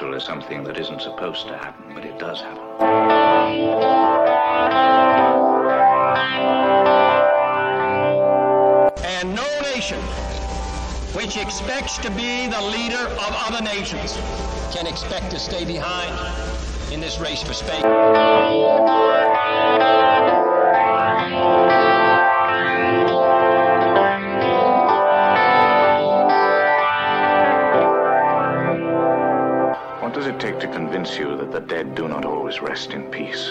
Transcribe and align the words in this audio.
supernatural 0.00 0.14
is 0.14 0.24
something 0.24 0.64
that 0.64 0.78
isn't 0.78 1.02
supposed 1.02 1.46
to 1.46 1.56
happen, 1.56 1.94
but 1.94 2.04
it 2.04 2.18
does 2.18 2.40
happen. 2.40 2.62
And 9.04 9.34
no 9.34 9.60
nation 9.74 10.00
which 11.12 11.36
expects 11.36 11.98
to 11.98 12.10
be 12.10 12.46
the 12.46 12.60
leader 12.60 13.08
of 13.08 13.32
other 13.46 13.62
nations 13.62 14.16
can 14.74 14.86
expect 14.86 15.30
to 15.32 15.38
stay 15.38 15.64
behind 15.64 16.12
in 16.92 17.00
this 17.00 17.18
race 17.18 17.42
for 17.42 17.52
space. 17.52 17.82
Rest 32.70 32.92
in 32.92 33.02
peace? 33.10 33.50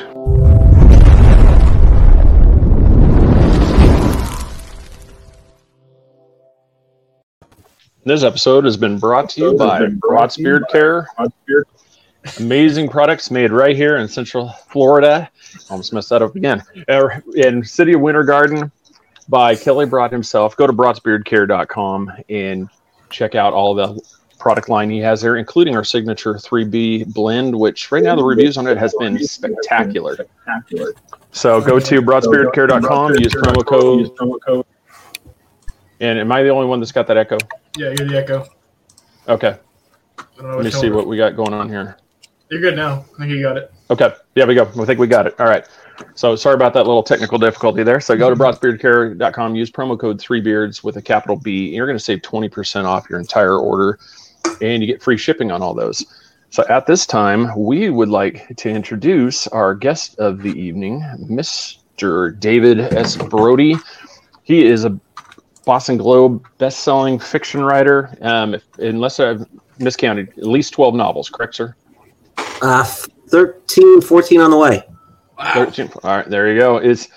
This 8.06 8.24
episode 8.24 8.64
has 8.64 8.78
been 8.78 8.98
brought 8.98 9.30
to 9.32 9.42
you 9.42 9.58
by 9.58 9.88
Broad's 9.88 10.38
Beard 10.38 10.64
Care. 10.72 11.10
Amazing 12.40 12.88
products 12.88 13.30
made 13.30 13.52
right 13.52 13.76
here 13.76 13.98
in 13.98 14.08
Central 14.08 14.52
Florida. 14.70 15.30
Almost 15.70 15.92
messed 15.92 16.10
that 16.12 16.22
up 16.22 16.38
again. 16.38 16.64
Uh, 16.88 17.10
In 17.36 17.62
City 17.62 17.94
of 17.96 18.02
Winter 18.02 18.24
Garden 18.24 18.72
by 19.28 19.54
Kelly 19.54 19.86
Broad 19.86 20.14
himself. 20.14 20.56
Go 20.56 20.66
to 20.66 20.72
broadsbeardcare.com 20.72 22.10
and 22.30 22.70
check 23.10 23.36
out 23.36 23.52
all 23.52 23.76
the 23.76 24.00
product 24.40 24.70
line 24.70 24.90
he 24.90 25.00
has 25.00 25.22
there, 25.22 25.36
including 25.36 25.76
our 25.76 25.84
signature 25.84 26.34
3B 26.34 27.14
blend, 27.14 27.54
which 27.58 27.92
right 27.92 28.04
now 28.04 28.16
the 28.16 28.24
reviews 28.24 28.58
on 28.58 28.66
it 28.66 28.78
has 28.78 28.96
been 28.98 29.22
spectacular. 29.24 30.18
So 31.32 31.62
go 31.62 31.80
to 31.80 32.02
broadsbeardcare.com, 32.02 33.16
use 33.16 33.36
promo 33.36 33.66
code. 33.66 34.66
And 36.00 36.18
am 36.18 36.32
I 36.32 36.42
the 36.44 36.50
only 36.50 36.66
one 36.66 36.80
that's 36.80 36.94
got 36.94 37.06
that 37.08 37.18
echo? 37.18 37.38
Yeah, 37.78 37.94
you're 37.98 38.08
the 38.08 38.18
echo. 38.18 38.46
Okay. 39.28 39.58
I 40.18 40.24
don't 40.38 40.52
know 40.52 40.56
Let 40.56 40.66
me 40.66 40.72
see 40.72 40.90
what 40.90 41.06
we 41.06 41.18
got 41.18 41.36
going 41.36 41.54
on 41.54 41.70
here. 41.70 41.98
You're 42.50 42.62
good 42.62 42.76
now. 42.76 43.06
I 43.16 43.20
think 43.20 43.32
you 43.32 43.42
got 43.44 43.58
it. 43.58 43.72
Okay. 43.92 44.14
Yeah, 44.36 44.46
we 44.46 44.56
go. 44.56 44.64
I 44.80 44.86
think 44.86 45.00
we 45.00 45.08
got 45.08 45.28
it. 45.28 45.40
All 45.40 45.46
right. 45.46 45.68
So 46.16 46.36
sorry 46.36 46.56
about 46.56 46.74
that 46.74 46.88
little 46.88 47.04
technical 47.04 47.38
difficulty 47.38 47.84
there. 47.84 48.00
So 48.00 48.18
go 48.18 48.30
to 48.30 48.36
broadsbeardcare.com, 48.42 49.56
use 49.56 49.70
promo 49.70 50.00
code 50.00 50.20
three 50.20 50.40
beards 50.40 50.84
with 50.84 50.96
a 50.96 51.02
capital 51.02 51.36
B, 51.36 51.68
and 51.68 51.76
you're 51.76 51.86
going 51.86 51.98
to 51.98 52.04
save 52.04 52.20
20% 52.20 52.86
off 52.86 53.10
your 53.10 53.20
entire 53.20 53.58
order 53.58 54.00
and 54.62 54.82
you 54.82 54.88
get 54.88 55.02
free 55.02 55.18
shipping 55.18 55.52
on 55.52 55.62
all 55.62 55.74
those. 55.74 56.06
So 56.52 56.66
at 56.68 56.88
this 56.88 57.06
time, 57.06 57.52
we 57.56 57.90
would 57.90 58.10
like 58.10 58.56
to 58.58 58.70
introduce 58.70 59.48
our 59.48 59.76
guest 59.76 60.18
of 60.18 60.42
the 60.42 60.52
evening, 60.52 61.02
Mr. 61.20 62.40
David 62.40 62.80
S. 62.80 63.16
Brody. 63.18 63.76
He 64.44 64.66
is 64.66 64.84
a 64.84 65.00
Boston 65.66 65.98
Globe 65.98 66.44
best-selling 66.58 67.20
fiction 67.20 67.64
writer. 67.64 68.18
Um, 68.22 68.56
if, 68.56 68.66
unless 68.80 69.20
I've 69.20 69.46
miscounted, 69.78 70.30
at 70.30 70.48
least 70.48 70.74
12 70.74 70.96
novels, 70.96 71.30
correct, 71.30 71.56
sir? 71.56 71.76
Uh, 72.64 72.84
13, 72.84 74.02
14 74.02 74.42
on 74.42 74.50
the 74.50 74.58
way. 74.58 74.84
13. 75.54 75.92
All 76.04 76.18
right, 76.18 76.30
there 76.30 76.52
you 76.52 76.60
go. 76.60 76.80
Is 76.80 77.10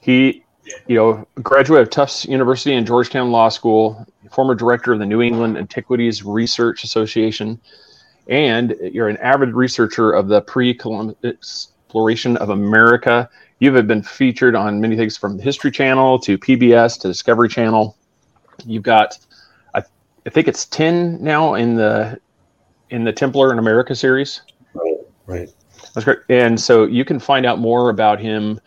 he, 0.00 0.44
you 0.86 0.94
know, 0.94 1.26
graduate 1.42 1.82
of 1.82 1.90
Tufts 1.90 2.24
University 2.24 2.74
and 2.74 2.86
Georgetown 2.86 3.32
Law 3.32 3.48
School, 3.48 4.06
former 4.30 4.54
director 4.54 4.92
of 4.92 4.98
the 4.98 5.06
New 5.06 5.22
England 5.22 5.58
Antiquities 5.58 6.24
Research 6.24 6.84
Association, 6.84 7.60
and 8.28 8.76
you're 8.80 9.08
an 9.08 9.16
avid 9.18 9.54
researcher 9.54 10.12
of 10.12 10.28
the 10.28 10.40
pre-Columbus 10.42 11.72
exploration 11.90 12.36
of 12.36 12.50
America. 12.50 13.28
You 13.58 13.74
have 13.74 13.88
been 13.88 14.04
featured 14.04 14.54
on 14.54 14.80
many 14.80 14.96
things 14.96 15.16
from 15.16 15.36
the 15.36 15.42
History 15.42 15.72
Channel 15.72 16.20
to 16.20 16.38
PBS 16.38 17.00
to 17.00 17.08
Discovery 17.08 17.48
Channel. 17.48 17.96
You've 18.64 18.84
got, 18.84 19.18
I, 19.74 19.82
I 20.24 20.30
think 20.30 20.46
it's 20.46 20.66
ten 20.66 21.20
now 21.20 21.54
in 21.54 21.74
the 21.74 22.20
in 22.90 23.02
the 23.02 23.12
Templar 23.12 23.52
in 23.52 23.58
America 23.58 23.96
series. 23.96 24.42
Right, 24.72 24.96
right. 25.26 25.48
That's 25.92 26.04
great. 26.04 26.18
And 26.28 26.60
so 26.60 26.84
you 26.84 27.04
can 27.04 27.18
find 27.18 27.44
out 27.44 27.58
more 27.58 27.90
about 27.90 28.20
him 28.20 28.60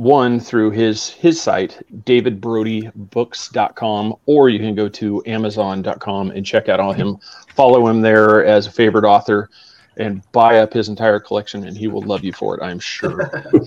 one 0.00 0.40
through 0.40 0.70
his 0.70 1.10
his 1.10 1.38
site 1.38 1.78
davidbrodybooks.com 2.04 4.14
or 4.24 4.48
you 4.48 4.58
can 4.58 4.74
go 4.74 4.88
to 4.88 5.22
amazon.com 5.26 6.30
and 6.30 6.46
check 6.46 6.70
out 6.70 6.80
all 6.80 6.94
him. 6.94 7.18
Follow 7.54 7.86
him 7.86 8.00
there 8.00 8.42
as 8.42 8.66
a 8.66 8.70
favorite 8.70 9.04
author 9.04 9.50
and 9.98 10.22
buy 10.32 10.60
up 10.60 10.72
his 10.72 10.88
entire 10.88 11.20
collection 11.20 11.66
and 11.66 11.76
he 11.76 11.86
will 11.86 12.00
love 12.00 12.24
you 12.24 12.32
for 12.32 12.56
it 12.56 12.62
i'm 12.62 12.78
sure. 12.78 13.30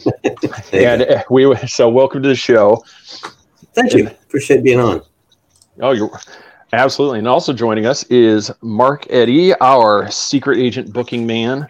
And 0.73 1.03
uh, 1.03 1.23
we 1.29 1.55
so 1.67 1.88
welcome 1.88 2.23
to 2.23 2.29
the 2.29 2.35
show. 2.35 2.83
Thank 3.75 3.94
you. 3.94 4.07
Appreciate 4.07 4.63
being 4.63 4.79
on. 4.79 5.03
oh 5.81 5.91
you're 5.91 6.19
absolutely. 6.71 7.19
And 7.19 7.27
also 7.27 7.53
joining 7.53 7.85
us 7.85 8.05
is 8.05 8.50
mark 8.61 9.05
eddy 9.11 9.53
our 9.61 10.09
secret 10.09 10.57
agent 10.57 10.91
booking 10.91 11.27
man 11.27 11.69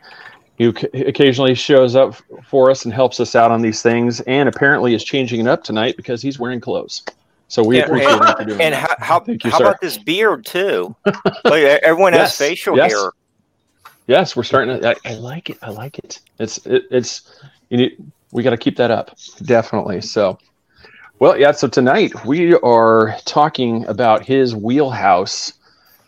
who 0.58 0.74
occasionally 0.94 1.56
shows 1.56 1.96
up 1.96 2.16
for 2.46 2.69
us 2.69 2.86
and 2.86 2.94
helps 2.94 3.19
us 3.19 3.36
out 3.36 3.52
on 3.52 3.62
these 3.62 3.81
things 3.81 4.22
and 4.22 4.47
apparently 4.47 4.94
is 4.94 5.03
changing 5.03 5.40
it 5.41 5.47
up 5.47 5.64
tonight 5.64 5.97
because 5.97 6.22
he's 6.22 6.38
wearing 6.40 6.59
clothes 6.59 7.03
so 7.47 7.64
we 7.64 7.80
And- 7.80 7.86
appreciate 7.86 8.12
and- 8.12 8.24
him 8.30 8.36
for 8.36 8.44
doing 8.46 8.62
And 8.62 8.74
that. 8.74 9.00
how 9.00 9.19
how, 9.19 9.24
you, 9.28 9.38
how 9.44 9.59
about 9.59 9.81
this 9.81 9.97
beard 9.97 10.46
too? 10.46 10.96
like 11.46 11.63
everyone 11.63 12.13
Yes, 12.13 12.38
has 12.38 12.38
facial 12.50 12.75
yes. 12.78 12.92
hair. 12.92 13.12
Yes, 14.08 14.36
we're 14.36 14.44
starting 14.44 14.81
to. 14.81 14.90
I, 14.90 14.96
I 15.06 15.13
like 15.16 15.50
it. 15.50 15.58
I 15.62 15.69
like 15.69 15.97
it. 16.00 16.19
It's 16.40 16.58
it, 16.66 16.84
it's 16.92 17.40
you 17.69 17.78
need. 17.78 17.97
We 18.31 18.42
got 18.44 18.50
to 18.50 18.58
keep 18.58 18.75
that 18.78 18.90
up, 18.92 19.16
definitely. 19.44 20.02
So, 20.02 20.40
well, 21.19 21.40
yeah. 21.40 21.52
So 21.52 21.68
tonight 21.68 22.25
we 22.25 22.56
are 22.56 23.16
talking 23.25 23.86
about 23.86 24.25
his 24.25 24.56
wheelhouse, 24.56 25.53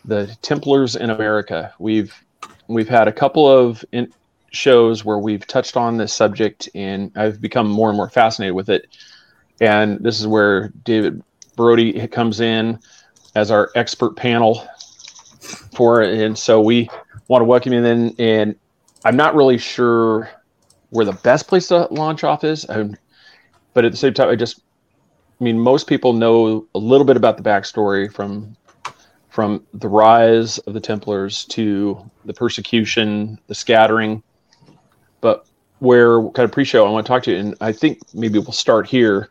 the 0.04 0.36
Templars 0.42 0.96
in 0.96 1.10
America. 1.10 1.72
We've 1.78 2.12
we've 2.66 2.88
had 2.88 3.06
a 3.08 3.12
couple 3.12 3.48
of 3.48 3.84
in, 3.92 4.12
shows 4.56 5.04
where 5.04 5.18
we've 5.18 5.46
touched 5.46 5.76
on 5.76 5.96
this 5.96 6.12
subject, 6.12 6.68
and 6.74 7.12
I've 7.16 7.40
become 7.40 7.68
more 7.68 7.88
and 7.88 7.96
more 7.96 8.10
fascinated 8.10 8.54
with 8.54 8.68
it. 8.68 8.88
And 9.60 10.00
this 10.00 10.20
is 10.20 10.26
where 10.26 10.68
David 10.84 11.22
Brody 11.56 12.06
comes 12.08 12.40
in 12.40 12.78
as 13.34 13.50
our 13.50 13.70
expert 13.74 14.16
panel 14.16 14.66
for 15.74 16.02
it. 16.02 16.20
And 16.20 16.36
so 16.36 16.60
we 16.60 16.88
want 17.28 17.40
to 17.40 17.46
welcome 17.46 17.72
you 17.72 17.84
in. 17.84 18.14
And 18.18 18.56
I'm 19.04 19.16
not 19.16 19.34
really 19.34 19.58
sure 19.58 20.28
where 20.90 21.04
the 21.04 21.12
best 21.12 21.48
place 21.48 21.68
to 21.68 21.86
launch 21.90 22.24
off 22.24 22.44
is. 22.44 22.68
Um 22.68 22.96
but 23.76 23.84
at 23.84 23.92
the 23.92 23.98
same 23.98 24.14
time, 24.14 24.30
I 24.30 24.36
just, 24.36 24.62
I 25.38 25.44
mean, 25.44 25.60
most 25.60 25.86
people 25.86 26.14
know 26.14 26.66
a 26.74 26.78
little 26.78 27.04
bit 27.04 27.18
about 27.18 27.36
the 27.36 27.42
backstory 27.42 28.10
from 28.10 28.56
from 29.28 29.66
the 29.74 29.86
rise 29.86 30.56
of 30.60 30.72
the 30.72 30.80
Templars 30.80 31.44
to 31.44 32.10
the 32.24 32.32
persecution, 32.32 33.38
the 33.48 33.54
scattering. 33.54 34.22
But 35.20 35.46
where 35.78 36.22
kind 36.30 36.44
of 36.44 36.52
pre-show, 36.52 36.86
I 36.86 36.90
want 36.90 37.06
to 37.06 37.08
talk 37.10 37.22
to 37.24 37.32
you, 37.32 37.38
and 37.38 37.54
I 37.60 37.72
think 37.72 37.98
maybe 38.14 38.38
we'll 38.38 38.52
start 38.52 38.86
here. 38.86 39.30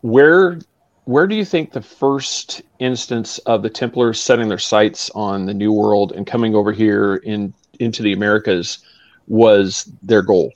Where 0.00 0.58
where 1.04 1.26
do 1.26 1.34
you 1.34 1.44
think 1.44 1.72
the 1.72 1.82
first 1.82 2.62
instance 2.78 3.38
of 3.38 3.62
the 3.62 3.70
Templars 3.70 4.22
setting 4.22 4.48
their 4.48 4.58
sights 4.58 5.10
on 5.14 5.46
the 5.46 5.54
New 5.54 5.72
World 5.72 6.12
and 6.12 6.26
coming 6.26 6.54
over 6.54 6.72
here 6.72 7.16
in 7.16 7.52
into 7.80 8.02
the 8.02 8.12
Americas 8.12 8.78
was 9.26 9.90
their 10.02 10.22
goal? 10.22 10.52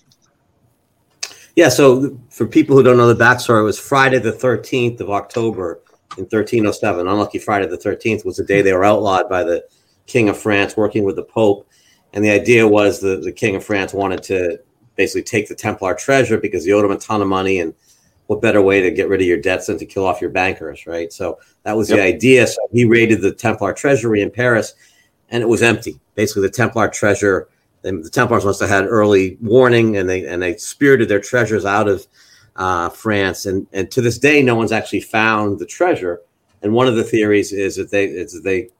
Yeah, 1.56 1.70
so 1.70 2.20
for 2.28 2.46
people 2.46 2.76
who 2.76 2.82
don't 2.82 2.99
know 2.99 3.12
the 3.12 3.25
backstory, 3.25 3.60
it 3.60 3.64
was 3.64 3.78
Friday 3.78 4.19
the 4.19 4.32
13th 4.32 5.00
of 5.00 5.10
October 5.10 5.81
in 6.19 6.25
1307. 6.25 7.08
Unlucky 7.08 7.38
Friday 7.38 7.66
the 7.66 7.78
13th 7.78 8.25
was 8.25 8.37
the 8.37 8.44
day 8.44 8.60
they 8.60 8.75
were 8.75 8.84
outlawed 8.84 9.28
by 9.28 9.42
the 9.42 9.64
King 10.06 10.28
of 10.28 10.37
France 10.37 10.76
working 10.76 11.04
with 11.04 11.16
the 11.16 11.22
Pope. 11.22 11.66
And 12.16 12.24
the 12.24 12.30
idea 12.30 12.66
was 12.66 12.98
the, 12.98 13.18
the 13.18 13.30
King 13.30 13.54
of 13.54 13.64
France 13.64 13.94
wanted 13.94 14.24
to 14.24 14.58
basically 14.96 15.22
take 15.22 15.48
the 15.48 15.54
Templar 15.54 15.94
treasure 15.94 16.38
because 16.38 16.64
he 16.64 16.72
owed 16.72 16.84
him 16.84 16.90
a 16.90 16.98
ton 16.98 17.22
of 17.22 17.28
money. 17.28 17.60
And 17.60 17.72
what 18.26 18.42
better 18.42 18.60
way 18.60 18.80
to 18.80 18.90
get 18.90 19.08
rid 19.08 19.20
of 19.20 19.26
your 19.28 19.40
debts 19.40 19.68
than 19.68 19.78
to 19.78 19.86
kill 19.86 20.04
off 20.04 20.20
your 20.20 20.30
bankers, 20.30 20.84
right? 20.88 21.12
So 21.12 21.38
that 21.62 21.76
was 21.76 21.86
the 21.86 22.02
idea. 22.02 22.48
So 22.48 22.66
he 22.72 22.84
raided 22.84 23.20
the 23.20 23.30
Templar 23.30 23.72
treasury 23.72 24.22
in 24.22 24.32
Paris 24.32 24.74
and 25.30 25.42
it 25.44 25.46
was 25.46 25.62
empty. 25.62 26.00
Basically, 26.16 26.42
the 26.42 26.50
Templar 26.50 26.88
treasure 26.88 27.48
the, 27.86 27.92
the 27.92 28.10
Templars 28.10 28.44
must 28.44 28.60
have 28.60 28.68
had 28.68 28.86
early 28.86 29.38
warning, 29.40 29.96
and 29.96 30.08
they 30.08 30.26
and 30.26 30.42
they 30.42 30.56
spirited 30.56 31.08
their 31.08 31.20
treasures 31.20 31.64
out 31.64 31.88
of 31.88 32.06
uh, 32.56 32.88
France. 32.90 33.46
And 33.46 33.66
and 33.72 33.90
to 33.92 34.00
this 34.00 34.18
day, 34.18 34.42
no 34.42 34.56
one's 34.56 34.72
actually 34.72 35.02
found 35.02 35.60
the 35.60 35.66
treasure. 35.66 36.20
And 36.62 36.72
one 36.72 36.88
of 36.88 36.96
the 36.96 37.04
theories 37.04 37.52
is 37.52 37.76
that 37.76 37.90
they 37.90 38.06
is 38.06 38.32
that 38.32 38.42
they 38.42 38.70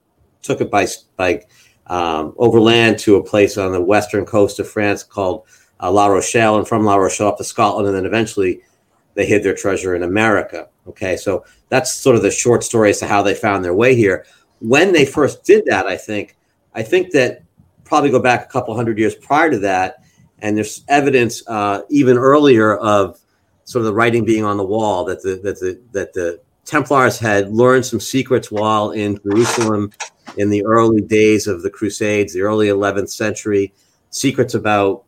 took 0.41 0.59
it 0.59 0.69
by 0.69 0.87
by 1.15 1.45
um, 1.87 2.33
overland 2.37 2.99
to 2.99 3.15
a 3.15 3.23
place 3.23 3.57
on 3.57 3.71
the 3.71 3.81
western 3.81 4.25
coast 4.25 4.59
of 4.59 4.69
France 4.69 5.03
called 5.03 5.45
uh, 5.81 5.91
La 5.91 6.07
Rochelle, 6.07 6.57
and 6.57 6.67
from 6.67 6.83
La 6.83 6.95
Rochelle 6.95 7.27
up 7.27 7.37
to 7.37 7.43
Scotland, 7.43 7.87
and 7.87 7.95
then 7.95 8.05
eventually 8.05 8.61
they 9.13 9.25
hid 9.25 9.43
their 9.43 9.55
treasure 9.55 9.95
in 9.95 10.03
America. 10.03 10.67
Okay, 10.87 11.17
so 11.17 11.43
that's 11.69 11.91
sort 11.91 12.15
of 12.15 12.21
the 12.21 12.31
short 12.31 12.63
story 12.63 12.89
as 12.89 12.99
to 12.99 13.07
how 13.07 13.21
they 13.21 13.33
found 13.33 13.63
their 13.63 13.73
way 13.73 13.95
here. 13.95 14.25
When 14.59 14.91
they 14.91 15.05
first 15.05 15.43
did 15.43 15.65
that, 15.65 15.85
I 15.85 15.97
think, 15.97 16.35
I 16.73 16.83
think 16.83 17.11
that 17.11 17.43
probably 17.83 18.09
go 18.09 18.19
back 18.19 18.43
a 18.45 18.47
couple 18.47 18.75
hundred 18.75 18.97
years 18.97 19.15
prior 19.15 19.49
to 19.51 19.59
that, 19.59 20.03
and 20.39 20.55
there's 20.55 20.83
evidence 20.87 21.43
uh, 21.47 21.81
even 21.89 22.17
earlier 22.17 22.77
of 22.77 23.19
sort 23.65 23.81
of 23.81 23.85
the 23.85 23.93
writing 23.93 24.25
being 24.25 24.45
on 24.45 24.57
the 24.57 24.65
wall 24.65 25.03
that 25.05 25.21
the 25.21 25.35
that 25.43 25.59
the 25.59 25.79
that 25.91 26.13
the 26.13 26.39
Templars 26.65 27.17
had 27.17 27.49
learned 27.49 27.85
some 27.85 27.99
secrets 27.99 28.51
while 28.51 28.91
in 28.91 29.17
Jerusalem 29.23 29.91
in 30.35 30.49
the 30.49 30.65
early 30.65 31.01
days 31.01 31.47
of 31.47 31.61
the 31.61 31.69
Crusades, 31.69 32.33
the 32.33 32.41
early 32.41 32.67
11th 32.67 33.09
century, 33.09 33.73
secrets 34.09 34.53
about 34.53 35.03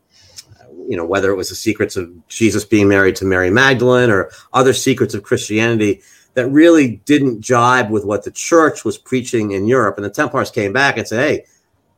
you 0.88 0.98
know 0.98 1.06
whether 1.06 1.32
it 1.32 1.36
was 1.36 1.50
the 1.50 1.56
secrets 1.56 1.96
of 1.96 2.10
Jesus 2.28 2.66
being 2.66 2.88
married 2.88 3.16
to 3.18 3.26
Mary 3.26 3.52
Magdalene 3.52 4.10
or 4.10 4.32
other 4.54 4.74
secrets 4.74 5.14
of 5.14 5.24
Christianity 5.24 6.02
that 6.34 6.50
really 6.50 7.02
didn't 7.06 7.42
jibe 7.42 7.92
with 7.92 8.06
what 8.06 8.24
the 8.24 8.32
church 8.32 8.86
was 8.86 8.98
preaching 8.98 9.52
in 9.52 9.68
Europe. 9.68 9.98
And 9.98 10.06
the 10.06 10.10
Templars 10.10 10.52
came 10.52 10.74
back 10.74 10.98
and 10.98 11.08
said, 11.08 11.28
"Hey, 11.28 11.46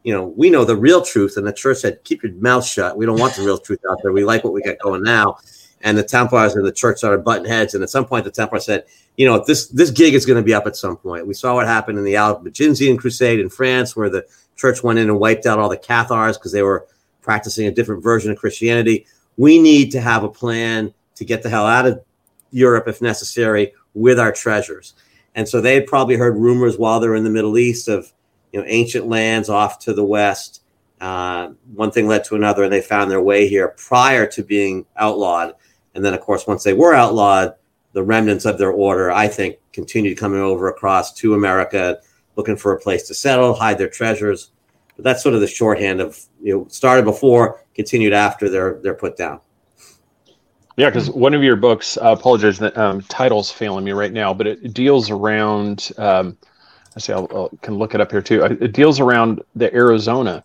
you 0.04 0.14
know, 0.14 0.34
we 0.36 0.50
know 0.50 0.66
the 0.66 0.76
real 0.76 1.02
truth." 1.02 1.38
And 1.38 1.48
the 1.48 1.54
church 1.54 1.80
said, 1.80 2.04
"Keep 2.04 2.24
your 2.24 2.34
mouth 2.34 2.66
shut. 2.66 2.98
We 2.98 3.06
don't 3.06 3.20
want 3.20 3.36
the 3.36 3.44
real 3.44 3.58
truth 3.58 3.80
out 3.90 4.00
there. 4.04 4.12
We 4.12 4.26
like 4.26 4.44
what 4.44 4.54
we 4.54 4.62
got 4.62 4.80
going 4.80 5.04
now." 5.04 5.38
And 5.84 5.98
the 5.98 6.04
Templars 6.04 6.56
and 6.56 6.66
the 6.66 6.72
church 6.72 6.98
started 6.98 7.24
butting 7.24 7.46
heads. 7.46 7.74
And 7.74 7.84
at 7.84 7.90
some 7.90 8.06
point, 8.06 8.26
the 8.26 8.32
Templars 8.32 8.66
said, 8.66 8.86
"You 9.18 9.26
know, 9.26 9.44
this 9.46 9.68
this 9.68 9.92
gig 9.92 10.14
is 10.14 10.26
going 10.26 10.38
to 10.38 10.46
be 10.46 10.54
up 10.54 10.68
at 10.68 10.76
some 10.76 10.98
point." 10.98 11.28
We 11.28 11.34
saw 11.34 11.56
what 11.56 11.68
happened 11.68 11.98
in 11.98 12.04
the 12.04 12.16
Albigensian 12.16 12.98
Crusade 12.98 13.40
in 13.40 13.50
France, 13.50 13.96
where 13.96 14.10
the 14.10 14.26
church 14.56 14.84
went 14.84 15.00
in 15.00 15.10
and 15.10 15.20
wiped 15.20 15.46
out 15.46 15.60
all 15.60 15.70
the 15.70 15.78
Cathars 15.78 16.38
because 16.38 16.52
they 16.52 16.64
were 16.64 16.88
practicing 17.22 17.68
a 17.68 17.72
different 17.72 18.04
version 18.04 18.32
of 18.32 18.38
Christianity. 18.38 19.06
We 19.38 19.62
need 19.62 19.92
to 19.92 20.02
have 20.02 20.24
a 20.24 20.30
plan 20.30 20.94
to 21.16 21.26
get 21.26 21.44
the 21.44 21.50
hell 21.50 21.66
out 21.66 21.86
of 21.86 22.02
Europe 22.52 22.88
if 22.88 23.02
necessary 23.02 23.74
with 23.94 24.20
our 24.20 24.32
treasures. 24.32 24.94
And 25.36 25.48
so 25.48 25.62
they 25.62 25.76
had 25.76 25.88
probably 25.88 26.16
heard 26.16 26.38
rumors 26.38 26.78
while 26.78 27.00
they're 27.00 27.16
in 27.16 27.24
the 27.24 27.30
Middle 27.30 27.58
East 27.58 27.88
of 27.88 28.12
you 28.52 28.60
know 28.60 28.66
ancient 28.68 29.08
lands 29.08 29.50
off 29.50 29.80
to 29.80 29.94
the 29.94 30.04
west. 30.04 30.62
Uh, 31.00 31.52
one 31.74 31.90
thing 31.90 32.08
led 32.08 32.24
to 32.26 32.36
another, 32.36 32.64
and 32.64 32.72
they 32.72 32.82
found 32.82 33.10
their 33.10 33.22
way 33.22 33.48
here 33.48 33.70
prior 33.70 34.28
to 34.28 34.44
being 34.44 34.86
outlawed. 34.98 35.56
And 35.96 36.06
then, 36.06 36.14
of 36.14 36.22
course, 36.22 36.46
once 36.46 36.64
they 36.64 36.74
were 36.74 36.94
outlawed, 36.94 37.56
the 37.94 38.04
remnants 38.04 38.46
of 38.46 38.58
their 38.58 38.72
order, 38.72 39.12
I 39.12 39.28
think, 39.28 39.58
continued 39.74 40.18
coming 40.18 40.40
over 40.40 40.70
across 40.70 41.14
to 41.16 41.34
America, 41.34 42.00
looking 42.36 42.58
for 42.58 42.74
a 42.74 42.80
place 42.80 43.08
to 43.08 43.14
settle, 43.14 43.54
hide 43.54 43.78
their 43.78 43.90
treasures. 43.90 44.52
But 44.96 45.06
that's 45.06 45.24
sort 45.24 45.36
of 45.36 45.42
the 45.42 45.48
shorthand 45.48 46.02
of 46.02 46.20
you 46.42 46.56
know 46.56 46.68
started 46.70 47.06
before, 47.06 47.64
continued 47.76 48.14
after 48.14 48.50
they're 48.50 48.80
they're 48.82 48.94
put 48.94 49.18
down. 49.18 49.42
Yeah, 50.78 50.90
because 50.90 51.10
one 51.10 51.34
of 51.34 51.44
your 51.44 51.58
books, 51.58 51.98
I 51.98 52.12
apologize, 52.12 52.58
that 52.60 52.78
um, 52.78 53.02
title's 53.04 53.52
failing 53.52 53.84
me 53.84 53.92
right 53.92 54.12
now, 54.12 54.34
but 54.34 54.48
it 54.48 54.74
deals 54.74 55.10
around. 55.10 55.92
Um, 55.98 56.38
I 56.96 57.00
see, 57.00 57.14
I 57.14 57.26
can 57.62 57.76
look 57.76 57.94
it 57.94 58.02
up 58.02 58.12
here 58.12 58.22
too. 58.22 58.44
It 58.44 58.74
deals 58.74 59.00
around 59.00 59.42
the 59.56 59.74
Arizona, 59.74 60.44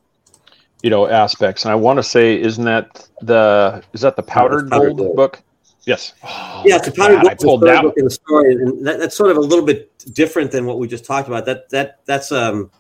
you 0.83 0.91
know, 0.91 1.09
aspects, 1.09 1.65
and 1.65 1.73
I 1.73 1.75
want 1.75 1.99
to 1.99 2.03
say, 2.03 2.41
isn't 2.41 2.65
that 2.65 3.09
the 3.23 3.83
is 3.93 4.01
that 4.03 4.17
the 4.17 4.23
powdered, 4.23 4.71
powdered 4.71 4.97
gold, 4.97 4.99
gold, 4.99 5.17
book? 5.17 5.43
Yes. 5.87 6.15
Oh, 6.25 6.65
yeah, 6.67 6.77
it's 6.77 6.89
a 6.89 6.93
powdered 6.93 7.23
gold. 7.23 7.29
I 7.29 7.35
pulled 7.37 7.61
that 7.63 7.83
book 7.83 7.95
in 7.97 8.05
the 8.05 8.11
story, 8.11 8.53
and 8.53 8.85
that, 8.85 8.99
that's 8.99 9.17
sort 9.17 9.31
of 9.31 9.37
a 9.37 9.41
little 9.41 9.65
bit 9.65 9.91
different 10.13 10.51
than 10.51 10.67
what 10.67 10.81
we 10.81 10.89
just 10.89 11.05
talked 11.05 11.29
about. 11.29 11.47
That 11.47 11.71
that 11.71 12.01
that's 12.05 12.33
um 12.33 12.71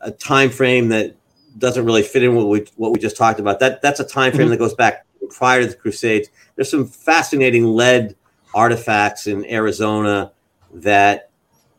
a 0.00 0.10
time 0.10 0.48
frame 0.48 0.88
that 0.88 1.14
doesn't 1.58 1.84
really 1.84 2.02
fit 2.02 2.22
in 2.22 2.34
what 2.34 2.48
we 2.48 2.64
what 2.76 2.92
we 2.92 2.98
just 2.98 3.18
talked 3.18 3.38
about. 3.38 3.60
That 3.60 3.82
that's 3.82 4.00
a 4.00 4.04
time 4.04 4.32
frame 4.32 4.44
mm-hmm. 4.44 4.52
that 4.52 4.56
goes 4.56 4.74
back 4.74 5.04
prior 5.28 5.60
to 5.60 5.66
the 5.66 5.74
Crusades. 5.74 6.30
There's 6.56 6.70
some 6.70 6.86
fascinating 6.86 7.64
lead 7.64 8.16
artifacts 8.54 9.26
in 9.26 9.44
Arizona 9.44 10.32
that 10.72 11.30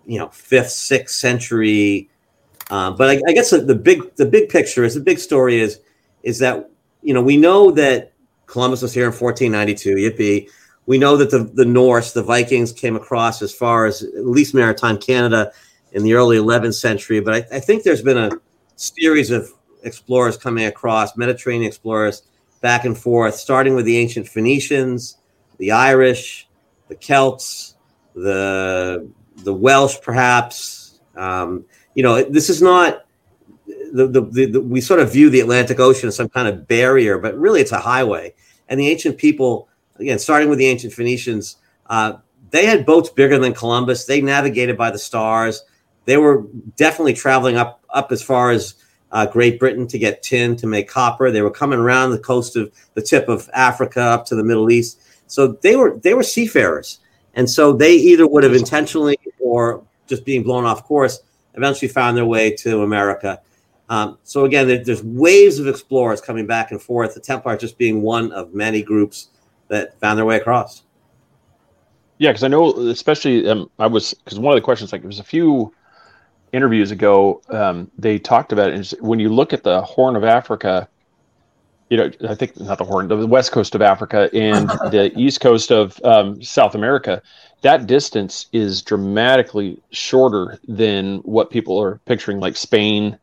you 0.06 0.20
know 0.20 0.30
fifth, 0.30 0.70
sixth 0.70 1.16
century. 1.16 2.10
Um, 2.70 2.96
but 2.96 3.10
I, 3.10 3.22
I 3.28 3.34
guess 3.34 3.50
the, 3.50 3.58
the, 3.58 3.76
big 3.76 4.16
the 4.16 4.26
big 4.26 4.50
picture 4.50 4.84
is 4.84 4.94
the 4.94 5.02
big 5.02 5.18
story 5.18 5.60
is 5.60 5.80
is 6.22 6.38
that 6.40 6.70
you 7.02 7.14
know 7.14 7.24
we 7.24 7.38
know 7.38 7.72
that 7.72 8.11
Columbus 8.52 8.82
was 8.82 8.94
here 8.94 9.06
in 9.06 9.14
1492. 9.14 9.96
Yippee! 9.96 10.50
We 10.86 10.98
know 10.98 11.16
that 11.16 11.32
the 11.32 11.50
the 11.54 11.66
Norse, 11.66 12.12
the 12.12 12.22
Vikings, 12.22 12.74
came 12.74 12.96
across 12.96 13.42
as 13.42 13.54
far 13.54 13.86
as 13.86 14.04
at 14.04 14.26
least 14.26 14.54
maritime 14.54 14.98
Canada 14.98 15.52
in 15.94 16.04
the 16.04 16.14
early 16.14 16.38
11th 16.38 16.74
century. 16.74 17.22
But 17.22 17.34
I, 17.34 17.58
I 17.58 17.60
think 17.60 17.84
there's 17.84 18.02
been 18.02 18.18
a 18.18 18.32
series 18.76 19.32
of 19.32 19.50
explorers 19.84 20.38
coming 20.38 20.66
across, 20.66 21.16
Mediterranean 21.16 21.68
explorers 21.68 22.24
back 22.62 22.86
and 22.86 22.98
forth, 22.98 23.36
starting 23.36 23.74
with 23.74 23.86
the 23.86 23.98
ancient 23.98 24.28
Phoenicians, 24.28 25.18
the 25.58 25.72
Irish, 25.72 26.48
the 26.90 26.96
Celts, 26.96 27.76
the 28.16 29.10
the 29.44 29.54
Welsh, 29.54 29.98
perhaps. 30.02 31.00
Um, 31.16 31.66
you 31.96 32.04
know, 32.04 32.22
this 32.24 32.50
is 32.50 32.62
not 32.62 33.06
the, 33.94 34.08
the, 34.08 34.22
the, 34.22 34.46
the, 34.46 34.62
we 34.62 34.82
sort 34.82 35.00
of 35.00 35.12
view 35.12 35.30
the 35.30 35.40
Atlantic 35.42 35.80
Ocean 35.80 36.08
as 36.08 36.16
some 36.16 36.30
kind 36.30 36.48
of 36.48 36.68
barrier, 36.68 37.18
but 37.18 37.38
really 37.38 37.62
it's 37.62 37.72
a 37.72 37.80
highway. 37.80 38.34
And 38.72 38.80
the 38.80 38.88
ancient 38.88 39.18
people, 39.18 39.68
again, 39.98 40.18
starting 40.18 40.50
with 40.50 40.58
the 40.58 40.66
ancient 40.66 40.94
Phoenicians, 40.94 41.58
uh, 41.88 42.14
they 42.52 42.66
had 42.66 42.86
boats 42.86 43.10
bigger 43.10 43.38
than 43.38 43.54
Columbus. 43.54 44.06
They 44.06 44.22
navigated 44.22 44.78
by 44.78 44.92
the 44.92 44.98
stars. 44.98 45.64
They 46.06 46.16
were 46.16 46.46
definitely 46.78 47.14
traveling 47.14 47.58
up 47.58 47.84
up 47.94 48.14
as 48.14 48.24
far 48.24 48.52
as 48.52 48.76
uh, 49.12 49.26
Great 49.26 49.60
Britain 49.60 49.88
to 49.88 50.00
get 50.00 50.24
tin 50.24 50.56
to 50.56 50.68
make 50.68 50.88
copper. 50.88 51.32
They 51.32 51.42
were 51.42 51.52
coming 51.52 51.80
around 51.80 52.12
the 52.12 52.20
coast 52.20 52.56
of 52.56 52.72
the 52.94 53.02
tip 53.02 53.28
of 53.28 53.50
Africa 53.54 54.02
up 54.02 54.26
to 54.28 54.36
the 54.36 54.44
Middle 54.44 54.72
East. 54.72 55.02
So 55.28 55.48
they 55.48 55.76
were 55.76 56.00
they 56.02 56.14
were 56.14 56.24
seafarers, 56.24 57.00
and 57.34 57.50
so 57.50 57.74
they 57.74 57.96
either 57.96 58.26
would 58.26 58.44
have 58.44 58.56
intentionally 58.56 59.18
or 59.40 59.84
just 60.08 60.24
being 60.24 60.44
blown 60.44 60.64
off 60.64 60.86
course 60.86 61.20
eventually 61.56 61.90
found 61.90 62.16
their 62.16 62.26
way 62.26 62.56
to 62.56 62.84
America. 62.84 63.42
Um, 63.92 64.18
so 64.24 64.46
again, 64.46 64.70
there, 64.70 64.82
there's 64.82 65.04
waves 65.04 65.60
of 65.60 65.68
explorers 65.68 66.22
coming 66.22 66.48
back 66.48 66.72
and 66.72 66.82
forth. 66.82 67.14
The 67.14 67.20
Templars 67.20 67.60
just 67.60 67.78
being 67.78 68.02
one 68.02 68.32
of 68.32 68.54
many 68.54 68.82
groups 68.82 69.28
that 69.68 70.00
found 70.00 70.18
their 70.18 70.24
way 70.24 70.38
across. 70.38 70.84
Yeah, 72.18 72.30
because 72.30 72.46
I 72.46 72.48
know, 72.48 72.72
especially 72.88 73.50
um, 73.50 73.70
I 73.80 73.88
was 73.88 74.14
because 74.14 74.40
one 74.40 74.54
of 74.54 74.58
the 74.58 74.64
questions 74.64 74.94
like 74.94 75.02
there 75.02 75.10
was 75.10 75.20
a 75.20 75.26
few 75.26 75.74
interviews 76.54 76.92
ago, 76.92 77.42
um, 77.50 77.92
they 77.98 78.18
talked 78.18 78.54
about 78.54 78.70
it. 78.70 78.76
And 78.76 79.06
when 79.06 79.20
you 79.20 79.28
look 79.28 79.52
at 79.52 79.64
the 79.64 79.82
Horn 79.82 80.16
of 80.16 80.24
Africa, 80.24 80.88
you 81.90 81.98
know, 81.98 82.10
I 82.30 82.36
think 82.36 82.58
not 82.62 82.78
the 82.78 82.86
Horn, 82.86 83.10
the 83.10 83.28
west 83.28 83.52
coast 83.52 83.76
of 83.76 83.82
Africa 83.82 84.30
and 84.34 84.70
the 84.92 85.12
east 85.18 85.42
coast 85.42 85.70
of 85.70 86.00
um, 86.06 86.42
South 86.42 86.76
America, 86.76 87.22
that 87.62 87.88
distance 87.88 88.46
is 88.54 88.82
dramatically 88.82 89.82
shorter 89.92 90.60
than 90.66 91.18
what 91.20 91.50
people 91.50 91.78
are 91.78 92.00
picturing, 92.06 92.40
like 92.40 92.56
Spain, 92.56 93.18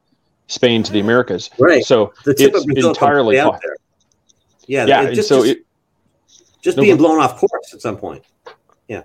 Spain 0.48 0.82
to 0.82 0.92
the 0.92 1.00
Americas. 1.00 1.50
Right. 1.58 1.84
So 1.84 2.12
it's 2.26 2.42
entirely 2.42 3.38
out 3.38 3.60
there. 3.62 3.76
Yeah. 4.66 4.86
Yeah. 4.86 5.02
It 5.02 5.14
just, 5.14 5.28
so 5.28 5.44
just, 5.44 5.58
it, 5.58 5.66
just 6.60 6.76
no, 6.76 6.82
being 6.82 6.96
blown 6.96 7.20
off 7.20 7.36
course 7.36 7.72
at 7.72 7.80
some 7.80 7.96
point. 7.96 8.24
Yeah. 8.88 9.04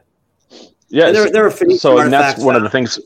Yeah. 0.90 1.08
And 1.08 1.16
there, 1.16 1.30
there 1.30 1.46
are 1.46 1.52
so 1.52 2.00
and 2.00 2.12
that's 2.12 2.42
one 2.42 2.56
of 2.56 2.64
the 2.64 2.70
things. 2.70 3.00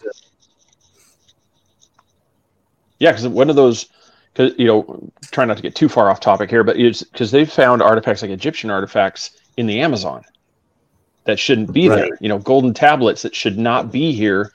Yeah, 2.99 3.11
because 3.11 3.27
one 3.27 3.49
of 3.49 3.55
those, 3.55 3.89
cause, 4.33 4.53
you 4.57 4.65
know, 4.65 5.11
try 5.31 5.45
not 5.45 5.57
to 5.57 5.63
get 5.63 5.75
too 5.75 5.87
far 5.87 6.09
off 6.09 6.19
topic 6.19 6.49
here, 6.49 6.63
but 6.63 6.77
it's 6.77 7.03
because 7.03 7.29
they 7.29 7.45
found 7.45 7.81
artifacts 7.81 8.23
like 8.23 8.31
Egyptian 8.31 8.71
artifacts 8.71 9.31
in 9.57 9.67
the 9.67 9.81
Amazon 9.81 10.23
that 11.25 11.37
shouldn't 11.37 11.71
be 11.71 11.89
right. 11.89 11.97
there. 11.97 12.17
You 12.19 12.29
know, 12.29 12.39
golden 12.39 12.73
tablets 12.73 13.21
that 13.21 13.35
should 13.35 13.59
not 13.59 13.91
be 13.91 14.13
here, 14.13 14.51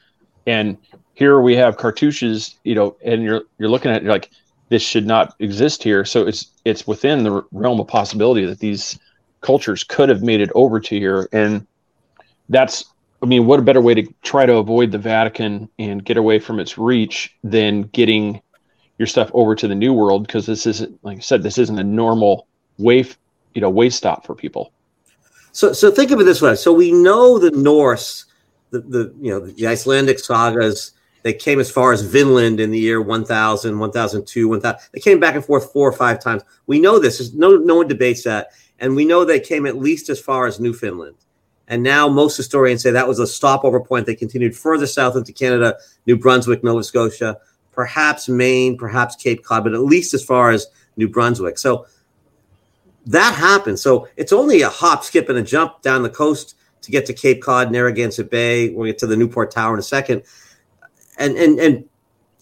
and 0.46 0.76
here 1.22 1.40
we 1.40 1.56
have 1.56 1.76
cartouches. 1.76 2.54
You 2.64 2.74
know, 2.74 2.96
and 3.04 3.22
you're 3.22 3.42
you're 3.58 3.68
looking 3.70 3.90
at 3.90 3.98
it, 3.98 4.02
you're 4.02 4.12
like 4.12 4.30
this 4.68 4.82
should 4.82 5.06
not 5.06 5.34
exist 5.38 5.82
here. 5.82 6.04
So 6.04 6.26
it's 6.26 6.50
it's 6.64 6.86
within 6.86 7.22
the 7.24 7.42
realm 7.52 7.80
of 7.80 7.88
possibility 7.88 8.44
that 8.46 8.58
these 8.58 8.98
cultures 9.40 9.84
could 9.84 10.08
have 10.08 10.22
made 10.22 10.40
it 10.40 10.50
over 10.54 10.80
to 10.80 10.98
here, 10.98 11.28
and 11.32 11.66
that's 12.48 12.84
I 13.22 13.26
mean, 13.26 13.46
what 13.46 13.60
a 13.60 13.62
better 13.62 13.80
way 13.80 13.94
to 13.94 14.14
try 14.22 14.46
to 14.46 14.56
avoid 14.56 14.90
the 14.90 14.98
Vatican 14.98 15.68
and 15.78 16.04
get 16.04 16.16
away 16.16 16.40
from 16.40 16.58
its 16.58 16.76
reach 16.76 17.34
than 17.44 17.82
getting 17.82 18.42
your 18.98 19.06
stuff 19.06 19.30
over 19.32 19.54
to 19.54 19.68
the 19.68 19.76
New 19.76 19.92
World? 19.92 20.26
Because 20.26 20.44
this 20.44 20.66
isn't, 20.66 20.98
like 21.04 21.18
I 21.18 21.20
said, 21.20 21.44
this 21.44 21.56
isn't 21.56 21.78
a 21.78 21.84
normal 21.84 22.48
way, 22.78 23.04
you 23.54 23.60
know, 23.60 23.70
way 23.70 23.90
stop 23.90 24.26
for 24.26 24.34
people. 24.34 24.72
So, 25.52 25.72
so 25.72 25.90
think 25.92 26.10
of 26.10 26.20
it 26.20 26.24
this 26.24 26.42
way. 26.42 26.56
So 26.56 26.72
we 26.72 26.90
know 26.90 27.38
the 27.38 27.52
Norse, 27.52 28.24
the, 28.70 28.80
the 28.80 29.14
you 29.20 29.30
know, 29.30 29.46
the 29.46 29.68
Icelandic 29.68 30.18
sagas. 30.18 30.92
They 31.22 31.32
came 31.32 31.60
as 31.60 31.70
far 31.70 31.92
as 31.92 32.02
Vinland 32.02 32.60
in 32.60 32.70
the 32.70 32.78
year 32.78 33.00
1000, 33.00 33.78
1002, 33.78 34.48
1000. 34.48 34.80
They 34.92 35.00
came 35.00 35.20
back 35.20 35.34
and 35.34 35.44
forth 35.44 35.72
four 35.72 35.88
or 35.88 35.92
five 35.92 36.20
times. 36.20 36.42
We 36.66 36.80
know 36.80 36.98
this. 36.98 37.18
There's 37.18 37.34
no, 37.34 37.56
no 37.56 37.76
one 37.76 37.88
debates 37.88 38.24
that. 38.24 38.48
And 38.78 38.96
we 38.96 39.04
know 39.04 39.24
they 39.24 39.40
came 39.40 39.66
at 39.66 39.78
least 39.78 40.08
as 40.08 40.20
far 40.20 40.46
as 40.46 40.58
Newfoundland. 40.58 41.16
And 41.68 41.82
now 41.82 42.08
most 42.08 42.36
historians 42.36 42.82
say 42.82 42.90
that 42.90 43.06
was 43.06 43.20
a 43.20 43.26
stopover 43.26 43.80
point. 43.80 44.06
They 44.06 44.16
continued 44.16 44.56
further 44.56 44.86
south 44.86 45.16
into 45.16 45.32
Canada, 45.32 45.76
New 46.06 46.18
Brunswick, 46.18 46.64
Nova 46.64 46.82
Scotia, 46.82 47.38
perhaps 47.70 48.28
Maine, 48.28 48.76
perhaps 48.76 49.16
Cape 49.16 49.44
Cod, 49.44 49.64
but 49.64 49.72
at 49.72 49.80
least 49.80 50.12
as 50.14 50.24
far 50.24 50.50
as 50.50 50.66
New 50.96 51.08
Brunswick. 51.08 51.58
So 51.58 51.86
that 53.06 53.34
happened. 53.34 53.78
So 53.78 54.08
it's 54.16 54.32
only 54.32 54.62
a 54.62 54.68
hop, 54.68 55.04
skip, 55.04 55.28
and 55.28 55.38
a 55.38 55.42
jump 55.42 55.82
down 55.82 56.02
the 56.02 56.10
coast 56.10 56.56
to 56.82 56.90
get 56.90 57.06
to 57.06 57.14
Cape 57.14 57.40
Cod, 57.42 57.70
Narragansett 57.70 58.30
Bay. 58.30 58.70
We'll 58.70 58.86
get 58.86 58.98
to 58.98 59.06
the 59.06 59.16
Newport 59.16 59.50
Tower 59.50 59.74
in 59.74 59.80
a 59.80 59.84
second. 59.84 60.22
And 61.22 61.36
and 61.36 61.60
and 61.60 61.84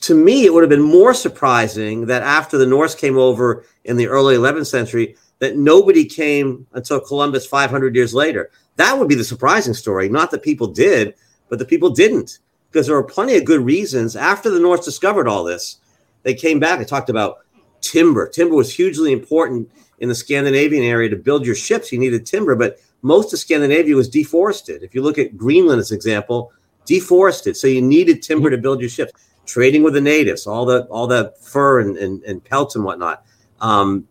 to 0.01 0.15
me, 0.15 0.47
it 0.47 0.55
would 0.55 0.63
have 0.63 0.71
been 0.71 0.81
more 0.81 1.13
surprising 1.13 2.07
that 2.07 2.23
after 2.23 2.57
the 2.57 2.67
Norse 2.67 2.95
came 2.95 3.19
over 3.19 3.65
in 3.85 3.99
the 3.99 4.07
early 4.07 4.35
11th 4.35 4.67
century, 4.67 5.17
that 5.41 5.59
nobody 5.59 6.07
came 6.07 6.67
until 6.73 6.99
Columbus 7.01 7.47
500 7.47 7.95
years 7.95 8.15
later. 8.15 8.51
That 8.77 8.99
would 8.99 9.09
be 9.09 9.15
the 9.15 9.25
surprising 9.25 9.75
story. 9.75 10.09
Not 10.09 10.31
that 10.31 10.43
people 10.43 10.69
did, 10.69 11.15
but 11.51 11.59
the 11.59 11.67
people 11.67 11.91
didn't, 11.91 12.39
because 12.71 12.87
there 12.87 12.97
were 12.97 13.05
plenty 13.05 13.37
of 13.37 13.45
good 13.45 13.61
reasons. 13.61 14.17
After 14.17 14.49
the 14.49 14.61
Norse 14.61 14.85
discovered 14.85 15.29
all 15.29 15.45
this, 15.45 15.77
they 16.23 16.33
came 16.33 16.59
back 16.59 16.79
and 16.79 16.89
talked 16.89 17.11
about 17.11 17.41
timber. 17.83 18.27
Timber 18.27 18.55
was 18.55 18.75
hugely 18.75 19.13
important 19.13 19.71
in 19.99 20.09
the 20.09 20.15
Scandinavian 20.15 20.85
area 20.85 21.11
to 21.11 21.17
build 21.17 21.45
your 21.45 21.55
ships. 21.55 21.93
You 21.93 21.99
needed 21.99 22.25
timber, 22.25 22.55
but 22.55 22.79
most 23.03 23.35
of 23.35 23.39
Scandinavia 23.39 23.95
was 23.95 24.09
deforested. 24.09 24.83
If 24.83 24.95
you 24.95 25.03
look 25.03 25.19
at 25.19 25.37
Greenland 25.37 25.81
as 25.81 25.91
an 25.91 25.97
example, 25.97 26.53
deforested. 26.91 27.57
So 27.57 27.69
you 27.69 27.81
needed 27.81 28.21
timber 28.21 28.51
to 28.51 28.59
build 28.59 28.81
your 28.81 28.91
ships. 28.91 29.13
Trading 29.47 29.83
with 29.83 29.95
the 29.95 30.01
natives, 30.01 30.47
all 30.47 30.65
the 30.65 30.85
all 30.85 31.07
the 31.07 31.33
fur 31.41 31.81
and, 31.81 31.97
and, 31.97 32.23
and 32.25 32.45
pelts 32.45 32.77
and 32.77 32.85
whatnot. 32.85 33.25
Um, 33.61 34.07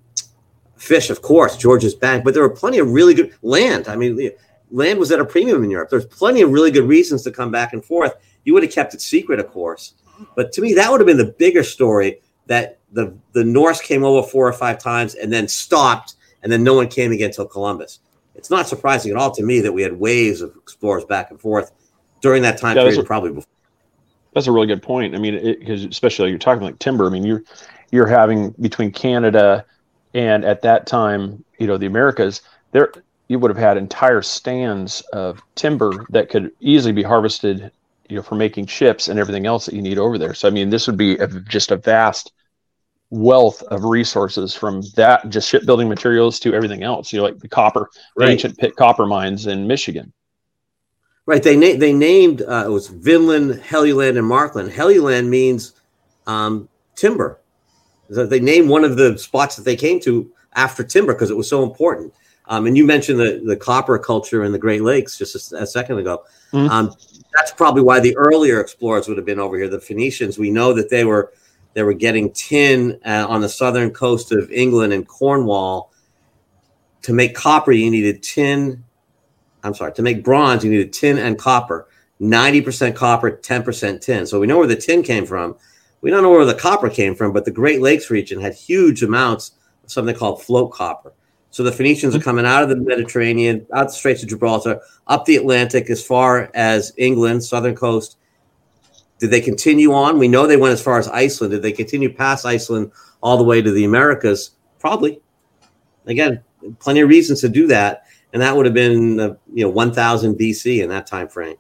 fish, 0.76 1.10
of 1.10 1.22
course, 1.22 1.56
George's 1.56 1.96
Bank, 1.96 2.26
but 2.26 2.34
there 2.34 2.44
were 2.44 2.50
plenty 2.50 2.80
of 2.80 2.92
really 2.92 3.14
good 3.14 3.34
land. 3.42 3.88
I 3.88 3.96
mean, 3.96 4.32
land 4.72 5.00
was 5.00 5.12
at 5.12 5.20
a 5.20 5.26
premium 5.26 5.64
in 5.64 5.70
Europe. 5.70 5.90
There's 5.90 6.06
plenty 6.06 6.42
of 6.42 6.52
really 6.52 6.72
good 6.72 6.88
reasons 6.88 7.24
to 7.24 7.32
come 7.32 7.52
back 7.52 7.74
and 7.74 7.84
forth. 7.86 8.16
You 8.44 8.54
would 8.54 8.64
have 8.64 8.72
kept 8.72 8.94
it 8.94 9.02
secret, 9.02 9.40
of 9.40 9.48
course. 9.50 9.94
But 10.36 10.52
to 10.54 10.62
me, 10.62 10.74
that 10.74 10.92
would 10.92 11.00
have 11.00 11.08
been 11.08 11.18
the 11.26 11.36
bigger 11.38 11.64
story 11.64 12.22
that 12.48 12.80
the, 12.92 13.16
the 13.32 13.44
Norse 13.44 13.82
came 13.82 14.04
over 14.04 14.28
four 14.28 14.48
or 14.48 14.54
five 14.54 14.78
times 14.80 15.16
and 15.16 15.32
then 15.32 15.48
stopped, 15.48 16.16
and 16.44 16.52
then 16.52 16.64
no 16.64 16.74
one 16.74 16.88
came 16.88 17.12
again 17.12 17.30
until 17.30 17.46
Columbus. 17.46 18.00
It's 18.36 18.50
not 18.50 18.68
surprising 18.68 19.12
at 19.12 19.18
all 19.18 19.32
to 19.32 19.44
me 19.44 19.62
that 19.62 19.72
we 19.72 19.84
had 19.84 19.94
waves 19.94 20.42
of 20.42 20.56
explorers 20.56 21.06
back 21.06 21.32
and 21.32 21.40
forth 21.40 21.72
during 22.22 22.42
that 22.44 22.58
time 22.58 22.76
Yeah, 22.76 22.84
period, 22.84 22.98
what- 22.98 23.06
probably 23.08 23.30
before. 23.32 23.46
That's 24.34 24.48
a 24.48 24.52
really 24.52 24.68
good 24.68 24.84
point. 24.84 25.16
I 25.16 25.18
mean, 25.18 25.42
because 25.60 25.84
especially 25.86 26.30
you're 26.30 26.38
talking 26.38 26.62
like 26.64 26.78
timber. 26.80 27.08
I 27.08 27.10
mean, 27.10 27.24
you're 27.26 27.44
you're 27.92 28.06
having 28.08 28.52
between 28.62 28.92
Canada 28.92 29.66
and 30.14 30.46
at 30.46 30.62
that 30.62 30.86
time, 30.86 31.44
you 31.58 31.66
know, 31.66 31.78
the 31.78 31.88
Americas. 31.88 32.42
There, 32.72 32.92
you 33.28 33.40
would 33.40 33.50
have 33.50 33.58
had 33.58 33.78
entire 33.78 34.22
stands 34.22 35.02
of 35.14 35.42
timber 35.56 36.06
that 36.12 36.30
could 36.30 36.52
easily 36.60 36.94
be 36.94 37.02
harvested, 37.04 37.72
you 38.08 38.16
know, 38.18 38.22
for 38.22 38.36
making 38.36 38.68
ships 38.68 39.08
and 39.08 39.20
everything 39.20 39.48
else 39.48 39.66
that 39.66 39.74
you 39.74 39.82
need 39.82 39.98
over 39.98 40.18
there. 40.20 40.36
So, 40.36 40.48
I 40.48 40.52
mean, 40.52 40.70
this 40.70 40.86
would 40.88 40.98
be 40.98 41.18
a, 41.18 41.28
just 41.28 41.72
a 41.72 41.78
vast 41.78 42.32
wealth 43.12 43.64
of 43.64 43.84
resources 43.86 44.54
from 44.54 44.82
that 44.96 45.28
just 45.30 45.50
shipbuilding 45.50 45.90
materials 45.90 46.40
to 46.42 46.54
everything 46.54 46.84
else. 46.84 47.12
You 47.12 47.18
know, 47.20 47.26
like 47.26 47.40
the 47.40 47.48
copper, 47.50 47.90
the 48.16 48.26
Right. 48.26 48.30
ancient 48.32 48.58
pit 48.60 48.76
copper 48.76 49.08
mines 49.08 49.48
in 49.48 49.66
Michigan. 49.66 50.14
Right. 51.30 51.44
They 51.44 51.56
na- 51.56 51.78
they 51.78 51.94
named 51.94 52.42
uh, 52.42 52.64
it 52.66 52.72
was 52.72 52.88
Vinland, 52.88 53.62
Helluland, 53.62 54.18
and 54.18 54.26
Markland. 54.26 54.72
Helluland 54.72 55.28
means 55.28 55.74
um, 56.26 56.68
timber. 56.96 57.40
They 58.10 58.40
named 58.40 58.68
one 58.68 58.84
of 58.84 58.98
the 58.98 59.16
spots 59.16 59.56
that 59.56 59.62
they 59.62 59.76
came 59.76 60.00
to 60.00 60.32
after 60.54 60.84
timber 60.84 61.14
because 61.14 61.30
it 61.30 61.38
was 61.38 61.48
so 61.48 61.62
important. 61.62 62.12
Um, 62.48 62.66
and 62.66 62.76
you 62.76 62.84
mentioned 62.84 63.20
the, 63.20 63.44
the 63.46 63.56
copper 63.56 64.00
culture 64.00 64.44
in 64.44 64.52
the 64.52 64.58
Great 64.58 64.82
Lakes 64.82 65.20
just 65.20 65.54
a, 65.54 65.58
a 65.58 65.68
second 65.68 66.00
ago. 66.00 66.24
Mhm. 66.52 66.68
Um, 66.68 66.96
that's 67.36 67.52
probably 67.52 67.84
why 67.84 68.00
the 68.00 68.18
earlier 68.18 68.60
explorers 68.60 69.08
would 69.08 69.18
have 69.18 69.26
been 69.28 69.40
over 69.40 69.56
here. 69.56 69.68
The 69.68 69.80
Phoenicians, 69.80 70.40
we 70.40 70.50
know 70.50 70.74
that 70.74 70.90
they 70.90 71.06
were 71.06 71.32
they 71.76 71.84
were 71.84 71.94
getting 71.94 72.32
tin 72.32 73.00
uh, 73.06 73.28
on 73.30 73.42
the 73.42 73.50
southern 73.50 73.92
coast 73.92 74.32
of 74.32 74.50
England 74.52 74.94
and 74.94 75.08
Cornwall. 75.08 75.94
To 77.04 77.14
make 77.14 77.36
copper, 77.36 77.72
you 77.72 77.92
needed 77.92 78.24
tin 78.24 78.84
I'm 79.64 79.74
sorry, 79.74 79.94
to 79.94 80.02
make 80.02 80.24
bronze, 80.24 80.64
you 80.64 80.72
needed 80.72 80.94
tin 80.94 81.18
and 81.18 81.38
copper. 81.38 81.88
90% 82.22 82.96
copper, 82.96 83.32
10% 83.32 84.02
tin. 84.02 84.26
So 84.26 84.40
we 84.40 84.48
know 84.48 84.58
where 84.58 84.68
the 84.68 84.76
tin 84.76 85.04
came 85.04 85.26
from. 85.26 85.56
We 86.02 86.12
don't 86.12 86.24
know 86.24 86.32
where 86.32 86.46
the 86.46 86.54
copper 86.54 86.90
came 86.90 87.16
from, 87.16 87.34
but 87.34 87.46
the 87.46 87.52
Great 87.52 87.82
Lakes 87.82 88.10
region 88.10 88.42
had 88.42 88.54
huge 88.54 89.04
amounts 89.04 89.52
of 89.84 89.92
something 89.92 90.16
called 90.16 90.44
float 90.44 90.72
copper. 90.72 91.14
So 91.52 91.64
the 91.64 91.72
Phoenicians 91.72 92.14
are 92.14 92.20
mm-hmm. 92.20 92.26
coming 92.26 92.46
out 92.46 92.64
of 92.64 92.70
the 92.70 92.76
Mediterranean, 92.76 93.66
out 93.74 93.88
the 93.88 93.94
Straits 93.94 94.22
of 94.24 94.30
Gibraltar, 94.30 94.82
up 95.08 95.26
the 95.26 95.36
Atlantic 95.36 95.90
as 95.90 96.06
far 96.06 96.52
as 96.54 96.94
England, 96.98 97.44
southern 97.44 97.76
coast. 97.76 98.18
Did 99.18 99.32
they 99.32 99.42
continue 99.42 99.94
on? 99.94 100.20
We 100.20 100.28
know 100.28 100.48
they 100.48 100.58
went 100.58 100.74
as 100.74 100.82
far 100.82 101.00
as 101.00 101.08
Iceland. 101.10 101.52
Did 101.52 101.62
they 101.62 101.72
continue 101.72 102.14
past 102.14 102.46
Iceland 102.46 102.92
all 103.22 103.38
the 103.38 103.44
way 103.44 103.62
to 103.62 103.72
the 103.72 103.84
Americas? 103.84 104.52
Probably. 104.80 105.22
Again, 106.06 106.42
plenty 106.80 107.02
of 107.02 107.10
reasons 107.10 107.42
to 107.42 107.50
do 107.50 107.68
that 107.68 108.04
and 108.34 108.42
that 108.42 108.56
would 108.56 108.66
have 108.66 108.76
been 108.76 109.20
uh, 109.20 109.34
you 109.54 109.64
know 109.64 109.70
1000 109.70 110.36
BC 110.36 110.84
in 110.84 110.90
that 110.90 111.08
time 111.08 111.28
frame. 111.28 111.56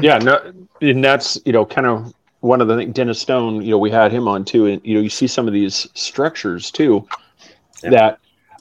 yeah 0.00 0.18
no 0.18 0.52
and 0.80 1.02
that's 1.04 1.38
you 1.44 1.52
know 1.52 1.64
kind 1.66 1.86
of 1.86 2.12
one 2.40 2.60
of 2.60 2.68
the 2.68 2.76
things 2.76 2.94
dennis 2.94 3.20
stone 3.20 3.60
you 3.60 3.70
know 3.70 3.78
we 3.78 3.90
had 3.90 4.12
him 4.12 4.28
on 4.28 4.44
too 4.44 4.66
and 4.66 4.80
you 4.84 4.94
know 4.94 5.00
you 5.00 5.10
see 5.10 5.26
some 5.26 5.46
of 5.48 5.52
these 5.52 5.88
structures 5.94 6.70
too 6.70 7.06
Yeah. 7.82 7.90
that 7.90 8.18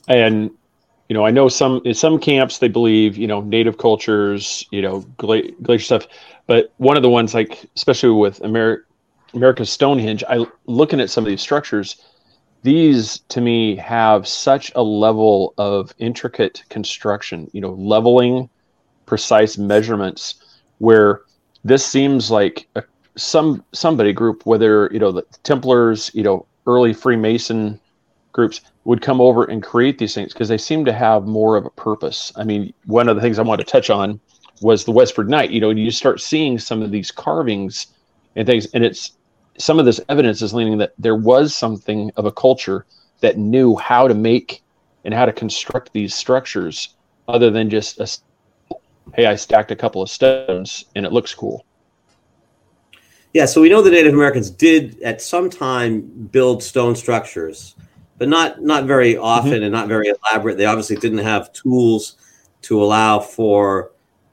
and 0.08 0.50
you 1.08 1.14
know 1.14 1.24
i 1.26 1.30
know 1.32 1.48
some 1.48 1.82
in 1.86 1.94
some 1.94 2.20
camps 2.20 2.58
they 2.60 2.68
believe 2.68 3.16
you 3.16 3.28
know 3.28 3.42
native 3.42 3.78
cultures 3.78 4.66
you 4.72 4.82
know 4.82 5.02
gla- 5.18 5.52
glacier 5.62 5.84
stuff 5.86 6.08
but 6.48 6.74
one 6.78 6.98
of 6.98 7.04
the 7.04 7.10
ones 7.10 7.34
like 7.36 7.64
especially 7.76 8.10
with 8.10 8.40
Ameri- 8.40 8.82
america's 9.36 9.70
stonehenge 9.70 10.24
i 10.30 10.44
looking 10.66 11.00
at 11.00 11.10
some 11.12 11.24
of 11.24 11.30
these 11.30 11.42
structures 11.42 12.02
these 12.62 13.20
to 13.30 13.42
me 13.42 13.76
have 13.76 14.28
such 14.28 14.72
a 14.76 14.84
level 14.84 15.54
of 15.58 15.94
intricate 15.98 16.64
construction 16.70 17.50
you 17.54 17.62
know 17.62 17.72
leveling 17.74 18.50
precise 19.06 19.58
measurements 19.58 20.36
where 20.80 21.22
this 21.64 21.86
seems 21.86 22.30
like 22.30 22.68
a, 22.76 22.84
some 23.16 23.64
somebody 23.72 24.14
group 24.14 24.46
whether 24.46 24.90
you 24.92 25.00
know 25.00 25.12
the 25.12 25.24
templars 25.44 26.12
you 26.14 26.24
know 26.24 26.46
early 26.68 26.94
freemason 26.94 27.80
groups 28.32 28.62
would 28.84 29.02
come 29.02 29.20
over 29.20 29.44
and 29.46 29.64
create 29.64 29.98
these 29.98 30.14
things 30.14 30.34
because 30.34 30.48
they 30.48 30.58
seem 30.58 30.86
to 30.86 30.94
have 30.94 31.26
more 31.26 31.58
of 31.58 31.66
a 31.66 31.70
purpose. 31.72 32.32
I 32.36 32.44
mean 32.44 32.74
one 32.86 33.10
of 33.10 33.16
the 33.16 33.22
things 33.22 33.40
i 33.40 33.42
want 33.42 33.60
to 33.60 33.66
touch 33.66 33.90
on 33.90 34.20
was 34.62 34.84
the 34.84 34.92
westford 34.92 35.30
knight 35.30 35.52
you 35.52 35.62
know 35.62 35.70
and 35.70 35.80
you 35.80 35.92
start 35.92 36.20
seeing 36.20 36.60
some 36.60 36.82
of 36.82 36.92
these 36.92 37.12
carvings 37.12 37.88
and 38.36 38.46
things 38.46 38.68
and 38.74 38.84
it's 38.84 39.14
some 39.60 39.78
of 39.78 39.86
this 39.86 40.02
evidence 40.10 40.42
is 40.42 40.54
leaning 40.54 40.78
that 40.80 40.94
there 40.98 41.16
was 41.16 41.56
something 41.56 42.12
of 42.16 42.26
a 42.26 42.32
culture 42.32 42.86
that 43.20 43.38
knew 43.38 43.76
how 43.76 44.08
to 44.08 44.14
make 44.14 44.64
and 45.04 45.14
how 45.14 45.26
to 45.26 45.34
construct 45.34 45.92
these 45.94 46.16
structures 46.16 46.96
other 47.28 47.52
than 47.52 47.70
just 47.70 48.00
a 48.00 48.08
hey, 49.16 49.26
I 49.26 49.36
stacked 49.36 49.72
a 49.72 49.76
couple 49.76 50.02
of 50.02 50.10
stones 50.10 50.86
and 50.96 51.06
it 51.06 51.12
looks 51.12 51.34
cool. 51.34 51.66
Yeah, 53.34 53.46
so 53.46 53.62
we 53.62 53.70
know 53.70 53.82
the 53.82 53.92
Native 53.92 54.14
Americans 54.14 54.50
did 54.50 55.00
at 55.02 55.22
some 55.22 55.50
time 55.50 56.02
build 56.02 56.64
stone 56.64 56.96
structures, 56.96 57.76
but 58.18 58.30
not 58.30 58.62
not 58.62 58.86
very 58.86 59.18
often 59.18 59.64
and 59.64 59.72
not 59.72 59.88
very 59.88 60.08
elaborate. 60.10 60.58
They 60.58 60.66
obviously 60.66 60.96
didn't 60.96 61.20
have 61.20 61.52
tools 61.54 62.18
to 62.64 62.82
allow 62.82 63.20
for 63.20 63.92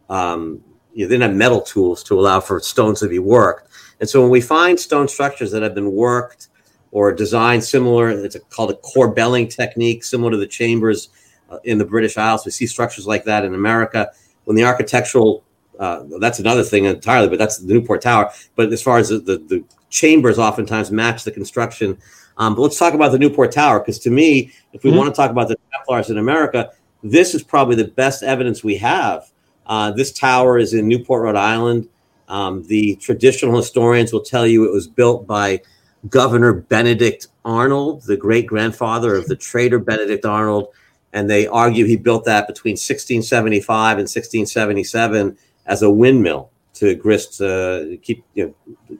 um, 0.08 0.62
you 0.94 1.04
know, 1.04 1.08
they 1.08 1.14
didn't 1.14 1.30
have 1.30 1.36
metal 1.36 1.60
tools 1.60 2.02
to 2.04 2.18
allow 2.18 2.40
for 2.40 2.58
stones 2.60 3.00
to 3.00 3.08
be 3.08 3.18
worked. 3.18 3.70
And 4.00 4.08
so 4.08 4.20
when 4.20 4.30
we 4.30 4.40
find 4.40 4.78
stone 4.78 5.08
structures 5.08 5.50
that 5.52 5.62
have 5.62 5.74
been 5.74 5.92
worked 5.92 6.48
or 6.92 7.12
designed 7.12 7.64
similar, 7.64 8.10
it's 8.10 8.36
called 8.50 8.70
a 8.70 8.76
corbelling 8.76 9.48
technique, 9.48 10.04
similar 10.04 10.30
to 10.32 10.36
the 10.36 10.46
chambers 10.46 11.08
uh, 11.50 11.58
in 11.64 11.78
the 11.78 11.84
British 11.84 12.16
Isles. 12.16 12.44
We 12.44 12.50
see 12.52 12.66
structures 12.66 13.06
like 13.06 13.24
that 13.24 13.44
in 13.44 13.54
America. 13.54 14.10
When 14.44 14.56
the 14.56 14.64
architectural, 14.64 15.44
uh, 15.78 16.04
that's 16.20 16.38
another 16.38 16.62
thing 16.62 16.84
entirely, 16.84 17.28
but 17.28 17.38
that's 17.38 17.58
the 17.58 17.72
Newport 17.72 18.02
Tower. 18.02 18.30
But 18.54 18.72
as 18.72 18.82
far 18.82 18.98
as 18.98 19.08
the, 19.08 19.18
the, 19.18 19.38
the 19.38 19.64
chambers 19.90 20.38
oftentimes 20.38 20.90
match 20.90 21.24
the 21.24 21.30
construction. 21.30 21.96
Um, 22.38 22.54
but 22.54 22.62
let's 22.62 22.78
talk 22.78 22.92
about 22.94 23.12
the 23.12 23.18
Newport 23.18 23.52
Tower, 23.52 23.80
because 23.80 23.98
to 24.00 24.10
me, 24.10 24.52
if 24.72 24.84
we 24.84 24.90
Mhm. 24.90 24.96
want 24.98 25.14
to 25.14 25.16
talk 25.16 25.30
about 25.30 25.48
the 25.48 25.56
Templars 25.72 26.10
in 26.10 26.18
America, 26.18 26.70
this 27.02 27.34
is 27.34 27.42
probably 27.42 27.76
the 27.76 27.88
best 27.88 28.22
evidence 28.22 28.62
we 28.62 28.76
have. 28.76 29.30
Uh, 29.66 29.90
this 29.90 30.12
tower 30.12 30.58
is 30.58 30.74
in 30.74 30.86
Newport, 30.86 31.22
Rhode 31.22 31.36
Island. 31.36 31.88
Um, 32.28 32.62
the 32.64 32.96
traditional 32.96 33.56
historians 33.56 34.12
will 34.12 34.22
tell 34.22 34.46
you 34.46 34.64
it 34.64 34.72
was 34.72 34.88
built 34.88 35.26
by 35.26 35.60
Governor 36.08 36.52
Benedict 36.52 37.28
Arnold, 37.44 38.02
the 38.02 38.16
great 38.16 38.46
grandfather 38.46 39.14
of 39.14 39.26
the 39.26 39.36
traitor 39.36 39.78
Benedict 39.78 40.24
Arnold. 40.24 40.68
And 41.12 41.30
they 41.30 41.46
argue 41.46 41.86
he 41.86 41.96
built 41.96 42.24
that 42.24 42.46
between 42.46 42.72
1675 42.72 43.98
and 43.98 44.02
1677 44.02 45.36
as 45.66 45.82
a 45.82 45.90
windmill 45.90 46.50
to 46.74 46.94
grist, 46.94 47.40
uh, 47.40 47.84
keep, 48.02 48.22
you 48.34 48.54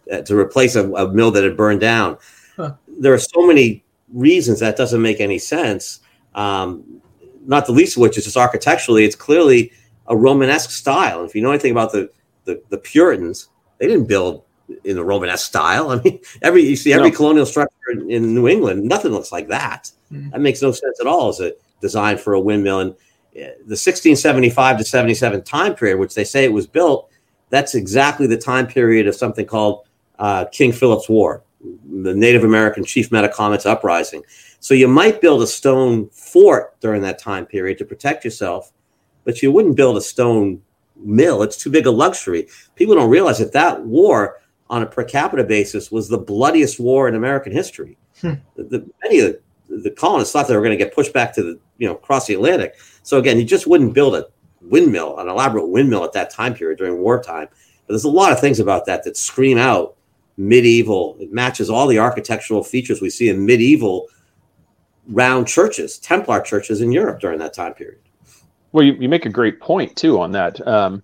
know, 0.09 0.23
to 0.23 0.37
replace 0.37 0.77
a, 0.77 0.91
a 0.93 1.13
mill 1.13 1.31
that 1.33 1.45
had 1.45 1.57
burned 1.57 1.81
down. 1.81 2.17
Huh. 2.57 2.75
There 2.89 3.13
are 3.13 3.19
so 3.19 3.47
many 3.47 3.85
reasons 4.13 4.61
that 4.61 4.77
doesn't 4.77 5.03
make 5.03 5.21
any 5.21 5.39
sense. 5.39 6.01
Um, 6.35 7.03
not 7.45 7.67
the 7.67 7.73
least 7.73 7.97
of 7.97 8.01
which 8.01 8.17
is 8.17 8.25
just 8.25 8.37
architecturally, 8.37 9.05
it's 9.05 9.17
clearly 9.17 9.73
a 10.07 10.17
Romanesque 10.17 10.71
style. 10.71 11.25
If 11.25 11.35
you 11.35 11.43
know 11.43 11.51
anything 11.51 11.73
about 11.73 11.93
the, 11.93 12.11
the, 12.47 12.63
the 12.71 12.79
Puritans, 12.79 13.51
they 13.79 13.87
didn't 13.87 14.07
build 14.07 14.43
in 14.85 14.97
the 14.97 15.05
Romanesque 15.05 15.45
style. 15.47 15.91
I 15.93 16.01
mean, 16.01 16.19
every 16.43 16.63
you 16.63 16.75
see 16.77 16.93
every 16.93 17.11
No. 17.11 17.17
colonial 17.17 17.47
structure 17.47 17.91
in, 17.93 18.11
in 18.11 18.35
New 18.35 18.49
England, 18.49 18.83
nothing 18.85 19.13
looks 19.13 19.31
like 19.31 19.49
that. 19.49 19.91
Mhm. 20.11 20.31
That 20.33 20.41
makes 20.41 20.63
no 20.63 20.73
sense 20.73 20.99
at 21.01 21.07
all 21.07 21.29
as 21.29 21.41
a 21.41 21.53
design 21.81 22.17
for 22.17 22.33
a 22.33 22.41
windmill. 22.41 22.81
And 22.81 22.91
uh, 22.93 23.53
the 23.67 23.77
1675 23.77 24.79
to 24.79 24.85
77 24.85 25.43
time 25.43 25.75
period, 25.75 25.99
which 25.99 26.15
they 26.15 26.25
say 26.25 26.45
it 26.45 26.53
was 26.53 26.67
built, 26.67 27.11
that's 27.51 27.75
exactly 27.75 28.27
the 28.27 28.37
time 28.39 28.67
period 28.67 29.07
of 29.07 29.15
something 29.15 29.47
called 29.47 29.87
uh, 30.19 30.47
King 30.47 30.73
Philip's 30.73 31.09
War, 31.09 31.43
the 32.03 32.15
Native 32.15 32.45
American 32.45 32.83
Chief 32.85 33.11
Metacomet's 33.11 33.67
uprising. 33.67 34.23
So 34.61 34.75
you 34.75 34.89
might 34.89 35.21
build 35.21 35.43
a 35.43 35.47
stone 35.47 36.09
fort 36.09 36.75
during 36.81 37.03
that 37.03 37.19
time 37.19 37.47
period 37.47 37.79
to 37.79 37.85
protect 37.85 38.25
yourself, 38.25 38.73
but 39.25 39.43
you 39.43 39.53
wouldn't 39.53 39.77
build 39.77 39.97
a 39.97 40.01
stone 40.01 40.63
mill. 40.99 41.43
It's 41.43 41.57
too 41.57 41.71
big 41.71 41.87
a 41.87 41.91
luxury. 41.91 42.49
People 42.75 42.95
don't 42.95 43.11
realize 43.11 43.39
that 43.39 43.53
that 43.53 43.85
war, 43.85 44.41
on 44.69 44.83
a 44.83 44.87
per 44.87 45.05
capita 45.05 45.45
basis, 45.45 45.91
was 45.91 46.09
the 46.09 46.19
bloodiest 46.19 46.81
war 46.81 47.09
in 47.09 47.15
American 47.15 47.53
history. 47.53 47.97
Hmm. 48.21 48.35
The, 48.57 48.65
the, 48.65 48.91
many 49.03 49.21
of 49.21 49.37
the, 49.69 49.77
the 49.79 49.91
colonists 49.91 50.33
thought 50.33 50.49
they 50.49 50.57
were 50.57 50.63
going 50.63 50.77
to 50.77 50.85
get 50.85 50.95
pushed 50.95 51.13
back 51.13 51.35
to 51.35 51.43
the 51.43 51.61
you 51.79 51.87
know 51.87 51.95
across 51.95 52.27
the 52.27 52.35
Atlantic. 52.35 52.77
So 53.03 53.19
again, 53.19 53.39
you 53.39 53.45
just 53.45 53.67
wouldn't 53.67 53.95
build 53.95 54.15
a 54.15 54.27
windmill, 54.63 55.19
an 55.19 55.29
elaborate 55.29 55.67
windmill 55.67 56.05
at 56.05 56.13
that 56.13 56.31
time 56.31 56.55
period 56.55 56.79
during 56.79 56.99
wartime. 56.99 57.49
But 57.87 57.93
there's 57.93 58.05
a 58.05 58.09
lot 58.09 58.33
of 58.33 58.41
things 58.41 58.59
about 58.59 58.87
that 58.87 59.05
that 59.05 59.17
scream 59.17 59.59
out 59.59 59.97
medieval. 60.37 61.17
It 61.21 61.33
matches 61.33 61.71
all 61.71 61.87
the 61.87 61.99
architectural 61.99 62.65
features 62.65 63.01
we 63.01 63.11
see 63.11 63.29
in 63.29 63.45
medieval 63.45 64.09
round 65.09 65.47
churches, 65.47 65.99
Templar 65.99 66.41
churches 66.41 66.81
in 66.81 66.93
Europe 66.93 67.21
during 67.21 67.39
that 67.39 67.55
time 67.55 67.75
period. 67.75 68.01
Well, 68.77 68.85
you, 68.85 68.93
you 69.01 69.09
make 69.09 69.25
a 69.25 69.31
great 69.31 69.59
point 69.59 69.97
too 69.97 70.21
on 70.21 70.33
that. 70.33 70.61
Um, 70.69 71.03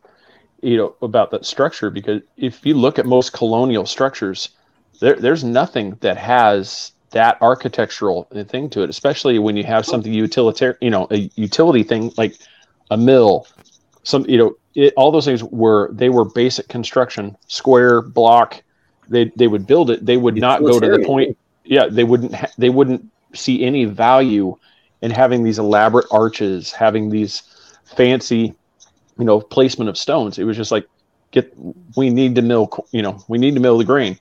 you 0.60 0.76
know 0.76 0.94
about 1.00 1.30
that 1.30 1.46
structure 1.46 1.88
because 1.88 2.20
if 2.36 2.66
you 2.66 2.74
look 2.74 2.98
at 2.98 3.06
most 3.06 3.32
colonial 3.32 3.86
structures, 3.86 4.50
there, 5.00 5.14
there's 5.14 5.42
nothing 5.42 5.96
that 6.02 6.18
has 6.18 6.92
that 7.12 7.38
architectural 7.40 8.24
thing 8.24 8.68
to 8.68 8.82
it, 8.82 8.90
especially 8.90 9.38
when 9.38 9.56
you 9.56 9.64
have 9.64 9.86
something 9.86 10.12
utilitarian, 10.12 10.76
you 10.82 10.90
know, 10.90 11.06
a 11.10 11.30
utility 11.34 11.82
thing 11.82 12.12
like 12.18 12.36
a 12.90 12.98
mill, 12.98 13.46
some, 14.02 14.26
you 14.28 14.36
know, 14.36 14.54
it, 14.74 14.92
all 14.98 15.10
those 15.10 15.24
things 15.24 15.42
were 15.42 15.90
they 15.94 16.10
were 16.10 16.26
basic 16.26 16.68
construction, 16.68 17.34
square 17.46 18.02
block. 18.02 18.62
They 19.08 19.32
they 19.36 19.46
would 19.46 19.66
build 19.66 19.88
it. 19.88 20.04
They 20.04 20.18
would 20.18 20.36
not 20.36 20.60
go 20.60 20.78
to 20.78 20.90
the 20.90 21.06
point. 21.06 21.38
Yeah, 21.64 21.86
they 21.90 22.04
wouldn't. 22.04 22.34
Ha- 22.34 22.52
they 22.58 22.68
wouldn't 22.68 23.10
see 23.32 23.64
any 23.64 23.86
value 23.86 24.58
in 25.00 25.10
having 25.10 25.42
these 25.42 25.58
elaborate 25.58 26.06
arches, 26.10 26.70
having 26.70 27.08
these 27.08 27.44
fancy, 27.92 28.54
you 29.18 29.24
know, 29.24 29.40
placement 29.40 29.88
of 29.88 29.96
stones. 29.96 30.38
It 30.38 30.44
was 30.44 30.56
just 30.56 30.72
like, 30.72 30.86
get. 31.30 31.52
We 31.96 32.10
need 32.10 32.34
to 32.36 32.42
mill. 32.42 32.70
You 32.92 33.02
know, 33.02 33.22
we 33.28 33.38
need 33.38 33.54
to 33.54 33.60
mill 33.60 33.78
the 33.78 33.84
grain. 33.84 34.18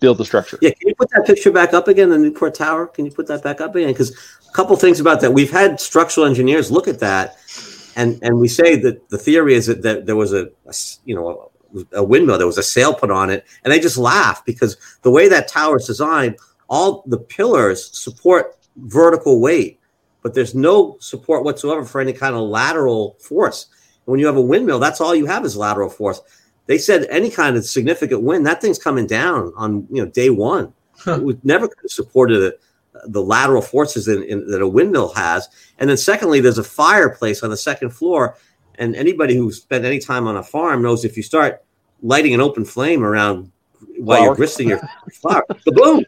Build 0.00 0.18
the 0.18 0.24
structure. 0.24 0.58
Yeah, 0.62 0.70
can 0.70 0.88
you 0.88 0.94
put 0.94 1.10
that 1.10 1.26
picture 1.26 1.50
back 1.50 1.74
up 1.74 1.86
again, 1.86 2.08
the 2.08 2.16
Newport 2.16 2.54
Tower? 2.54 2.86
Can 2.86 3.04
you 3.04 3.12
put 3.12 3.26
that 3.26 3.42
back 3.42 3.60
up 3.60 3.74
again? 3.74 3.88
Because 3.88 4.16
a 4.48 4.52
couple 4.52 4.74
things 4.76 4.98
about 4.98 5.20
that. 5.20 5.32
We've 5.32 5.50
had 5.50 5.78
structural 5.78 6.26
engineers 6.26 6.70
look 6.70 6.88
at 6.88 7.00
that, 7.00 7.36
and 7.96 8.18
and 8.22 8.40
we 8.40 8.48
say 8.48 8.76
that 8.76 9.08
the 9.10 9.18
theory 9.18 9.54
is 9.54 9.66
that, 9.66 9.82
that 9.82 10.06
there 10.06 10.16
was 10.16 10.32
a, 10.32 10.48
a 10.66 10.74
you 11.04 11.14
know 11.14 11.50
a, 11.92 11.98
a, 11.98 12.04
windmill, 12.04 12.38
there 12.38 12.46
was 12.46 12.58
a 12.58 12.62
sail 12.62 12.94
put 12.94 13.10
on 13.10 13.30
it, 13.30 13.44
and 13.64 13.72
they 13.72 13.78
just 13.78 13.98
laugh 13.98 14.44
because 14.44 14.76
the 15.02 15.10
way 15.10 15.28
that 15.28 15.48
tower 15.48 15.76
is 15.76 15.86
designed, 15.86 16.36
all 16.68 17.04
the 17.06 17.18
pillars 17.18 17.96
support 17.96 18.56
vertical 18.76 19.40
weight, 19.40 19.79
but 20.22 20.34
there's 20.34 20.54
no 20.54 20.96
support 21.00 21.44
whatsoever 21.44 21.84
for 21.84 22.00
any 22.00 22.12
kind 22.12 22.34
of 22.34 22.42
lateral 22.42 23.16
force. 23.20 23.66
when 24.04 24.18
you 24.18 24.26
have 24.26 24.36
a 24.36 24.42
windmill, 24.42 24.78
that's 24.78 25.00
all 25.00 25.14
you 25.14 25.26
have 25.26 25.44
is 25.44 25.56
lateral 25.56 25.88
force 25.88 26.20
they 26.70 26.78
said 26.78 27.08
any 27.10 27.30
kind 27.30 27.56
of 27.56 27.64
significant 27.64 28.22
wind, 28.22 28.46
that 28.46 28.60
thing's 28.60 28.78
coming 28.78 29.04
down 29.04 29.52
on 29.56 29.88
you 29.90 30.04
know 30.04 30.08
day 30.08 30.30
one. 30.30 30.72
Huh. 30.98 31.14
It 31.14 31.24
would 31.24 31.44
never 31.44 31.66
could 31.66 31.78
have 31.82 31.90
supported 31.90 32.38
the, 32.38 32.58
the 33.06 33.20
lateral 33.20 33.60
forces 33.60 34.06
in, 34.06 34.22
in, 34.22 34.46
that 34.52 34.62
a 34.62 34.68
windmill 34.68 35.12
has. 35.14 35.48
And 35.80 35.90
then 35.90 35.96
secondly, 35.96 36.40
there's 36.40 36.58
a 36.58 36.62
fireplace 36.62 37.42
on 37.42 37.50
the 37.50 37.56
second 37.56 37.90
floor, 37.90 38.36
and 38.76 38.94
anybody 38.94 39.34
who 39.34 39.50
spent 39.50 39.84
any 39.84 39.98
time 39.98 40.28
on 40.28 40.36
a 40.36 40.44
farm 40.44 40.80
knows 40.80 41.04
if 41.04 41.16
you 41.16 41.24
start 41.24 41.64
lighting 42.02 42.34
an 42.34 42.40
open 42.40 42.64
flame 42.64 43.02
around 43.02 43.50
while 43.98 44.22
you're 44.22 44.36
gristing 44.36 44.68
your 44.68 44.80
flour, 45.14 45.44
the 45.64 45.72
boom. 45.72 46.04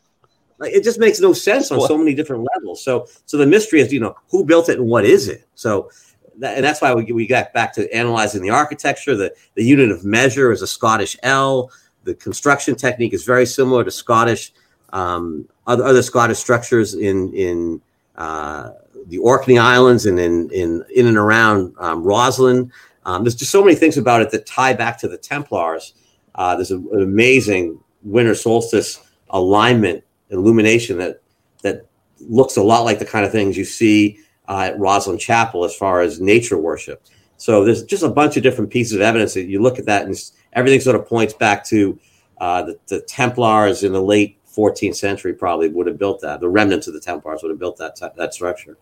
It 0.64 0.84
just 0.84 0.98
makes 0.98 1.20
no 1.20 1.32
sense 1.32 1.70
on 1.70 1.80
so 1.80 1.96
many 1.98 2.14
different 2.14 2.46
levels. 2.54 2.82
So, 2.82 3.06
so 3.26 3.36
the 3.36 3.46
mystery 3.46 3.80
is, 3.80 3.92
you 3.92 4.00
know, 4.00 4.16
who 4.28 4.44
built 4.44 4.68
it 4.68 4.78
and 4.78 4.88
what 4.88 5.04
is 5.04 5.28
it? 5.28 5.46
So, 5.54 5.90
that, 6.38 6.56
and 6.56 6.64
that's 6.64 6.80
why 6.80 6.94
we, 6.94 7.10
we 7.12 7.26
got 7.26 7.52
back 7.52 7.72
to 7.74 7.92
analyzing 7.94 8.42
the 8.42 8.50
architecture. 8.50 9.14
The, 9.14 9.34
the 9.54 9.64
unit 9.64 9.90
of 9.90 10.04
measure 10.04 10.52
is 10.52 10.62
a 10.62 10.66
Scottish 10.66 11.16
ell. 11.22 11.70
The 12.04 12.14
construction 12.14 12.74
technique 12.74 13.12
is 13.12 13.24
very 13.24 13.46
similar 13.46 13.84
to 13.84 13.90
Scottish 13.90 14.52
um, 14.92 15.48
other, 15.66 15.84
other 15.84 16.02
Scottish 16.02 16.38
structures 16.38 16.94
in 16.94 17.32
in 17.34 17.80
uh, 18.16 18.70
the 19.06 19.18
Orkney 19.18 19.58
Islands 19.58 20.06
and 20.06 20.18
in 20.18 20.50
in 20.50 20.84
in 20.94 21.06
and 21.06 21.16
around 21.16 21.74
um, 21.78 22.04
Rosslyn. 22.04 22.70
Um, 23.04 23.24
there's 23.24 23.34
just 23.34 23.50
so 23.50 23.64
many 23.64 23.74
things 23.74 23.96
about 23.96 24.22
it 24.22 24.30
that 24.30 24.46
tie 24.46 24.74
back 24.74 24.98
to 24.98 25.08
the 25.08 25.16
Templars. 25.16 25.94
Uh, 26.34 26.54
there's 26.56 26.70
a, 26.70 26.76
an 26.76 27.02
amazing 27.02 27.78
winter 28.02 28.34
solstice 28.34 29.00
alignment 29.30 30.04
illumination 30.32 30.98
that 30.98 31.22
that 31.62 31.86
looks 32.20 32.56
a 32.56 32.62
lot 32.62 32.82
like 32.82 32.98
the 32.98 33.04
kind 33.04 33.24
of 33.24 33.32
things 33.32 33.56
you 33.56 33.64
see 33.64 34.18
uh, 34.48 34.70
at 34.72 34.76
Rosslyn 34.78 35.18
Chapel 35.18 35.64
as 35.64 35.74
far 35.74 36.00
as 36.00 36.20
nature 36.20 36.58
worship. 36.58 37.04
So 37.36 37.64
there's 37.64 37.82
just 37.82 38.02
a 38.02 38.08
bunch 38.08 38.36
of 38.36 38.42
different 38.42 38.70
pieces 38.70 38.94
of 38.94 39.00
evidence 39.00 39.34
that 39.34 39.44
you 39.44 39.60
look 39.60 39.78
at 39.78 39.86
that 39.86 40.06
and 40.06 40.16
everything 40.52 40.80
sort 40.80 40.96
of 40.96 41.06
points 41.06 41.34
back 41.34 41.64
to 41.66 41.98
uh, 42.40 42.62
the, 42.62 42.78
the, 42.88 43.00
Templars 43.02 43.82
in 43.82 43.92
the 43.92 44.02
late 44.02 44.38
14th 44.46 44.96
century 44.96 45.32
probably 45.32 45.68
would 45.68 45.86
have 45.86 45.98
built 45.98 46.20
that. 46.20 46.40
The 46.40 46.48
remnants 46.48 46.86
of 46.86 46.94
the 46.94 47.00
Templars 47.00 47.42
would 47.42 47.50
have 47.50 47.58
built 47.58 47.78
that 47.78 47.96
that 48.16 48.34
structure. 48.34 48.76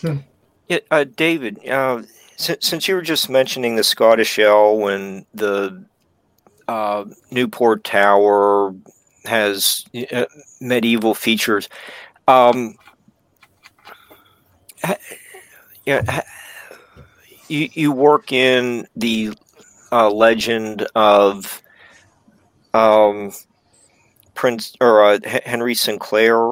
Hmm. 0.00 0.18
Yeah, 0.68 0.78
uh, 0.90 1.04
David, 1.04 1.66
uh, 1.68 2.02
since, 2.36 2.66
since 2.66 2.88
you 2.88 2.94
were 2.94 3.02
just 3.02 3.28
mentioning 3.28 3.76
the 3.76 3.84
Scottish 3.84 4.38
ell 4.38 4.88
and 4.88 5.26
the 5.34 5.84
uh, 6.68 7.04
Newport 7.30 7.84
Tower 7.84 8.74
has 9.26 9.84
uh, 10.12 10.26
medieval 10.60 11.14
features. 11.14 11.68
Um, 12.28 12.76
you 17.48 17.68
you 17.72 17.92
work 17.92 18.32
in 18.32 18.86
the 18.96 19.32
uh, 19.92 20.10
legend 20.10 20.86
of 20.94 21.62
um, 22.72 23.32
Prince 24.34 24.74
or 24.80 25.04
uh, 25.04 25.18
Henry 25.44 25.74
Sinclair 25.74 26.50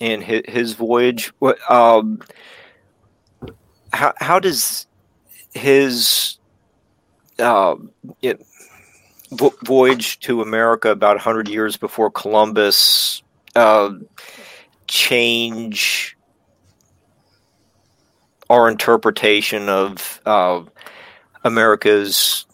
in 0.00 0.20
his, 0.20 0.42
his 0.46 0.72
voyage. 0.74 1.32
Um, 1.68 2.20
how 3.92 4.12
how 4.18 4.38
does 4.38 4.86
his 5.54 6.38
uh, 7.38 7.76
it, 8.22 8.44
voyage 9.30 10.20
to 10.20 10.42
America 10.42 10.90
about 10.90 11.18
hundred 11.18 11.48
years 11.48 11.76
before 11.76 12.10
Columbus 12.10 13.22
uh, 13.54 13.90
change 14.86 16.16
our 18.50 18.68
interpretation 18.68 19.68
of 19.68 20.20
uh, 20.24 20.62
America's 21.44 22.46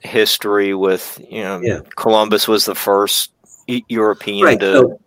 history 0.00 0.74
with 0.74 1.20
you 1.30 1.42
know 1.42 1.60
yeah. 1.60 1.80
Columbus 1.96 2.48
was 2.48 2.66
the 2.66 2.74
first 2.74 3.32
European 3.66 4.44
right. 4.44 4.60
to. 4.60 4.72
So, 4.72 5.00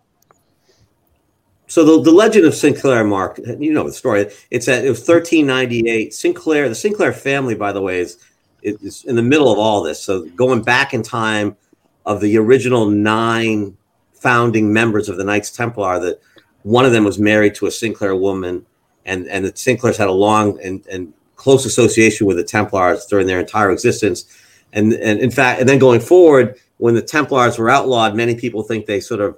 so 1.70 1.84
the, 1.84 2.02
the 2.02 2.12
legend 2.12 2.46
of 2.46 2.54
Sinclair, 2.54 3.04
Mark, 3.04 3.38
you 3.58 3.72
know 3.72 3.84
the 3.84 3.92
story. 3.92 4.30
It's 4.50 4.68
at 4.68 4.84
it 4.84 4.88
was 4.88 5.00
1398. 5.00 6.14
Sinclair, 6.14 6.68
the 6.68 6.74
Sinclair 6.74 7.12
family, 7.12 7.54
by 7.54 7.72
the 7.72 7.82
way, 7.82 8.00
is 8.00 8.18
is 8.62 9.04
in 9.04 9.16
the 9.16 9.22
middle 9.22 9.52
of 9.52 9.58
all 9.58 9.82
this. 9.82 10.02
So 10.02 10.24
going 10.30 10.62
back 10.62 10.94
in 10.94 11.02
time 11.02 11.56
of 12.04 12.20
the 12.20 12.36
original 12.38 12.86
nine 12.86 13.76
founding 14.12 14.72
members 14.72 15.08
of 15.08 15.16
the 15.16 15.24
Knights 15.24 15.50
Templar, 15.50 16.00
that 16.00 16.20
one 16.62 16.84
of 16.84 16.92
them 16.92 17.04
was 17.04 17.18
married 17.18 17.54
to 17.56 17.66
a 17.66 17.70
Sinclair 17.70 18.16
woman 18.16 18.66
and 19.08 19.26
and 19.26 19.44
the 19.44 19.56
Sinclairs 19.56 19.96
had 19.96 20.08
a 20.08 20.12
long 20.12 20.60
and, 20.62 20.86
and 20.86 21.12
close 21.36 21.64
association 21.64 22.26
with 22.26 22.36
the 22.36 22.44
Templars 22.44 23.06
during 23.06 23.26
their 23.26 23.40
entire 23.40 23.72
existence. 23.72 24.24
And 24.72 24.92
and 24.92 25.18
in 25.18 25.30
fact, 25.30 25.60
and 25.60 25.68
then 25.68 25.78
going 25.78 26.00
forward, 26.00 26.56
when 26.76 26.94
the 26.94 27.02
Templars 27.02 27.58
were 27.58 27.70
outlawed, 27.70 28.14
many 28.14 28.34
people 28.34 28.62
think 28.62 28.86
they 28.86 29.00
sort 29.00 29.20
of 29.20 29.36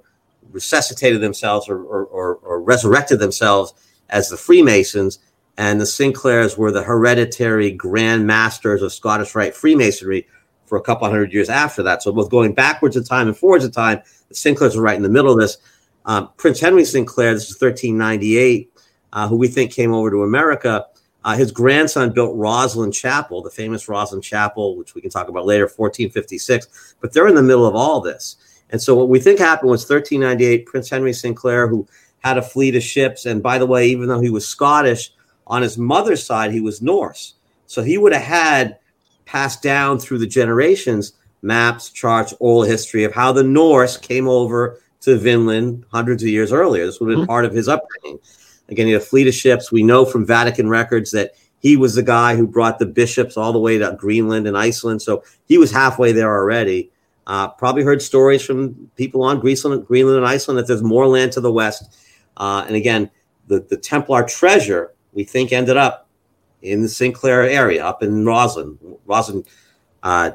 resuscitated 0.50 1.20
themselves 1.20 1.68
or, 1.68 1.80
or, 1.80 2.04
or, 2.06 2.35
or 2.42 2.61
resurrected 2.61 3.20
themselves 3.20 3.72
as 4.09 4.28
the 4.28 4.37
Freemasons. 4.37 5.20
And 5.61 5.79
the 5.79 5.85
Sinclairs 5.85 6.57
were 6.57 6.73
the 6.73 6.83
hereditary 6.83 7.70
grand 7.70 8.27
masters 8.27 8.81
of 8.81 8.94
Scottish 8.94 9.35
Rite 9.35 9.55
Freemasonry 9.55 10.27
for 10.64 10.79
a 10.79 10.81
couple 10.81 11.07
hundred 11.07 11.35
years 11.35 11.51
after 11.51 11.83
that. 11.83 12.03
So 12.03 12.12
both 12.12 12.31
going 12.31 12.55
backwards 12.55 12.96
in 12.96 13.05
time 13.05 13.29
and 13.29 13.37
forwards 13.37 13.66
in 13.66 13.70
time, 13.70 14.01
the 14.31 14.35
Sinclairs 14.35 14.75
were 14.75 14.83
right 14.83 14.96
in 14.96 15.03
the 15.03 15.11
middle 15.11 15.31
of 15.31 15.38
this. 15.38 15.59
Um, 16.07 16.31
Prince 16.38 16.61
Henry 16.61 16.87
Sinclair, 16.87 17.35
this 17.35 17.51
is 17.51 17.61
1398, 17.61 18.73
uh, 19.12 19.29
who 19.29 19.37
we 19.37 19.49
think 19.49 19.70
came 19.70 19.92
over 19.92 20.11
to 20.11 20.23
America. 20.23 20.87
Uh, 21.25 21.37
his 21.37 21.53
grandson 21.53 22.14
built 22.14 22.35
Rosslyn 22.38 22.90
Chapel, 22.90 23.42
the 23.42 23.51
famous 23.51 23.85
Rosslyn 23.85 24.23
Chapel, 24.23 24.79
which 24.79 24.94
we 24.94 25.03
can 25.03 25.11
talk 25.11 25.29
about 25.29 25.44
later, 25.44 25.64
1456. 25.64 26.94
But 27.03 27.12
they're 27.12 27.29
in 27.29 27.35
the 27.35 27.42
middle 27.42 27.66
of 27.66 27.77
all 27.77 28.01
this. 28.01 28.37
And 28.70 28.81
so 28.81 28.94
what 28.94 29.11
we 29.11 29.20
think 29.20 29.38
happened 29.38 29.70
was 29.70 29.83
1398, 29.83 30.64
Prince 30.64 30.88
Henry 30.88 31.12
Sinclair, 31.12 31.68
who 31.68 31.87
had 32.20 32.38
a 32.38 32.42
fleet 32.42 32.77
of 32.77 32.83
ships. 32.83 33.27
And 33.27 33.42
by 33.42 33.59
the 33.59 33.66
way, 33.66 33.88
even 33.88 34.09
though 34.09 34.20
he 34.20 34.31
was 34.31 34.49
Scottish, 34.49 35.12
on 35.50 35.62
his 35.62 35.76
mother's 35.76 36.24
side, 36.24 36.52
he 36.52 36.60
was 36.60 36.80
Norse. 36.80 37.34
So 37.66 37.82
he 37.82 37.98
would 37.98 38.14
have 38.14 38.22
had 38.22 38.78
passed 39.26 39.62
down 39.62 39.98
through 39.98 40.18
the 40.18 40.26
generations 40.26 41.12
maps, 41.42 41.90
charts, 41.90 42.34
oral 42.38 42.62
history 42.62 43.04
of 43.04 43.12
how 43.12 43.32
the 43.32 43.42
Norse 43.42 43.96
came 43.96 44.28
over 44.28 44.80
to 45.00 45.16
Vinland 45.16 45.84
hundreds 45.90 46.22
of 46.22 46.28
years 46.28 46.52
earlier. 46.52 46.84
This 46.84 47.00
would 47.00 47.10
have 47.10 47.20
been 47.20 47.26
part 47.26 47.44
of 47.44 47.52
his 47.52 47.68
upbringing. 47.68 48.20
Again, 48.68 48.86
he 48.86 48.92
had 48.92 49.02
a 49.02 49.04
fleet 49.04 49.26
of 49.26 49.34
ships. 49.34 49.72
We 49.72 49.82
know 49.82 50.04
from 50.04 50.26
Vatican 50.26 50.68
records 50.68 51.10
that 51.12 51.32
he 51.60 51.76
was 51.76 51.94
the 51.94 52.02
guy 52.02 52.36
who 52.36 52.46
brought 52.46 52.78
the 52.78 52.86
bishops 52.86 53.36
all 53.36 53.52
the 53.52 53.58
way 53.58 53.78
to 53.78 53.96
Greenland 53.98 54.46
and 54.46 54.56
Iceland. 54.56 55.02
So 55.02 55.24
he 55.46 55.58
was 55.58 55.70
halfway 55.70 56.12
there 56.12 56.30
already. 56.30 56.90
Uh, 57.26 57.48
probably 57.48 57.82
heard 57.82 58.02
stories 58.02 58.42
from 58.42 58.90
people 58.96 59.22
on 59.22 59.40
Greenland, 59.40 59.86
Greenland 59.86 60.18
and 60.18 60.26
Iceland 60.26 60.58
that 60.58 60.66
there's 60.66 60.82
more 60.82 61.06
land 61.06 61.32
to 61.32 61.40
the 61.40 61.52
west. 61.52 61.98
Uh, 62.36 62.64
and 62.66 62.76
again, 62.76 63.10
the, 63.46 63.60
the 63.60 63.76
Templar 63.76 64.24
treasure 64.24 64.92
we 65.12 65.25
think 65.25 65.53
ended 65.53 65.77
up 65.77 66.09
in 66.62 66.83
the 66.83 66.88
Sinclair 66.88 67.42
area, 67.42 67.85
up 67.85 68.03
in 68.03 68.25
Rosslyn. 68.25 68.77
Rosslyn 69.07 69.46
uh, 70.03 70.33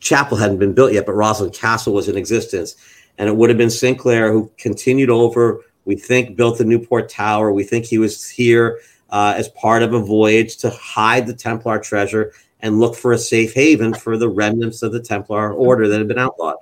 Chapel 0.00 0.36
hadn't 0.36 0.58
been 0.58 0.74
built 0.74 0.92
yet, 0.92 1.06
but 1.06 1.14
Rosslyn 1.14 1.54
Castle 1.54 1.94
was 1.94 2.08
in 2.08 2.16
existence. 2.16 2.76
And 3.18 3.28
it 3.28 3.36
would 3.36 3.48
have 3.48 3.58
been 3.58 3.70
Sinclair 3.70 4.32
who 4.32 4.50
continued 4.58 5.10
over, 5.10 5.62
we 5.84 5.96
think, 5.96 6.36
built 6.36 6.58
the 6.58 6.64
Newport 6.64 7.08
Tower. 7.08 7.52
We 7.52 7.64
think 7.64 7.86
he 7.86 7.98
was 7.98 8.28
here 8.28 8.80
uh, 9.10 9.34
as 9.36 9.48
part 9.50 9.82
of 9.82 9.94
a 9.94 10.00
voyage 10.00 10.56
to 10.58 10.70
hide 10.70 11.26
the 11.26 11.34
Templar 11.34 11.78
treasure 11.78 12.32
and 12.60 12.80
look 12.80 12.96
for 12.96 13.12
a 13.12 13.18
safe 13.18 13.54
haven 13.54 13.94
for 13.94 14.16
the 14.16 14.28
remnants 14.28 14.82
of 14.82 14.92
the 14.92 15.00
Templar 15.00 15.52
order 15.52 15.88
that 15.88 15.98
had 15.98 16.08
been 16.08 16.18
outlawed. 16.18 16.56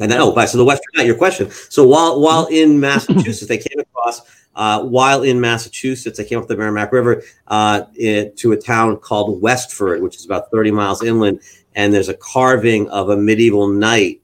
And 0.00 0.10
then, 0.10 0.20
oh, 0.20 0.32
by 0.32 0.44
so 0.44 0.58
the 0.58 0.64
Westford 0.64 0.94
Knight, 0.94 1.06
your 1.06 1.16
question. 1.16 1.50
So 1.50 1.84
while 1.84 2.20
while 2.20 2.46
in 2.46 2.78
Massachusetts, 2.78 3.48
they 3.48 3.58
came 3.58 3.80
across 3.80 4.20
uh, 4.58 4.82
while 4.82 5.22
in 5.22 5.40
Massachusetts, 5.40 6.18
I 6.18 6.24
came 6.24 6.36
up 6.40 6.48
the 6.48 6.56
Merrimack 6.56 6.90
River 6.92 7.22
uh, 7.46 7.82
it, 7.94 8.36
to 8.38 8.50
a 8.50 8.56
town 8.56 8.96
called 8.96 9.40
Westford, 9.40 10.02
which 10.02 10.16
is 10.16 10.24
about 10.24 10.50
30 10.50 10.72
miles 10.72 11.00
inland, 11.00 11.40
and 11.76 11.94
there's 11.94 12.08
a 12.08 12.14
carving 12.14 12.88
of 12.90 13.08
a 13.08 13.16
medieval 13.16 13.68
knight. 13.68 14.20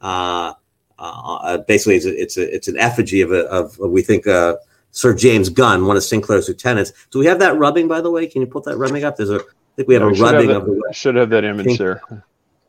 Uh, 0.00 0.54
uh, 0.98 1.34
uh 1.36 1.58
basically, 1.58 1.94
it's 1.94 2.04
a, 2.04 2.20
it's, 2.20 2.36
a, 2.36 2.52
it's 2.54 2.66
an 2.66 2.76
effigy 2.78 3.20
of, 3.20 3.30
a, 3.30 3.44
of, 3.44 3.78
of 3.78 3.92
we 3.92 4.02
think 4.02 4.26
uh, 4.26 4.56
Sir 4.90 5.14
James 5.14 5.48
Gunn, 5.48 5.86
one 5.86 5.96
of 5.96 6.02
Sinclair's 6.02 6.48
lieutenants. 6.48 6.92
Do 7.12 7.20
we 7.20 7.26
have 7.26 7.38
that 7.38 7.56
rubbing, 7.56 7.86
by 7.86 8.00
the 8.00 8.10
way? 8.10 8.26
Can 8.26 8.40
you 8.40 8.48
put 8.48 8.64
that 8.64 8.76
rubbing 8.78 9.04
up? 9.04 9.16
There's 9.16 9.30
a, 9.30 9.36
I 9.36 9.76
think 9.76 9.86
we 9.86 9.94
have 9.94 10.02
a 10.02 10.10
rubbing 10.10 10.50
have 10.50 10.62
of 10.62 10.66
the. 10.66 10.82
Should 10.92 11.14
have 11.14 11.30
that 11.30 11.44
image 11.44 11.78
there. 11.78 12.02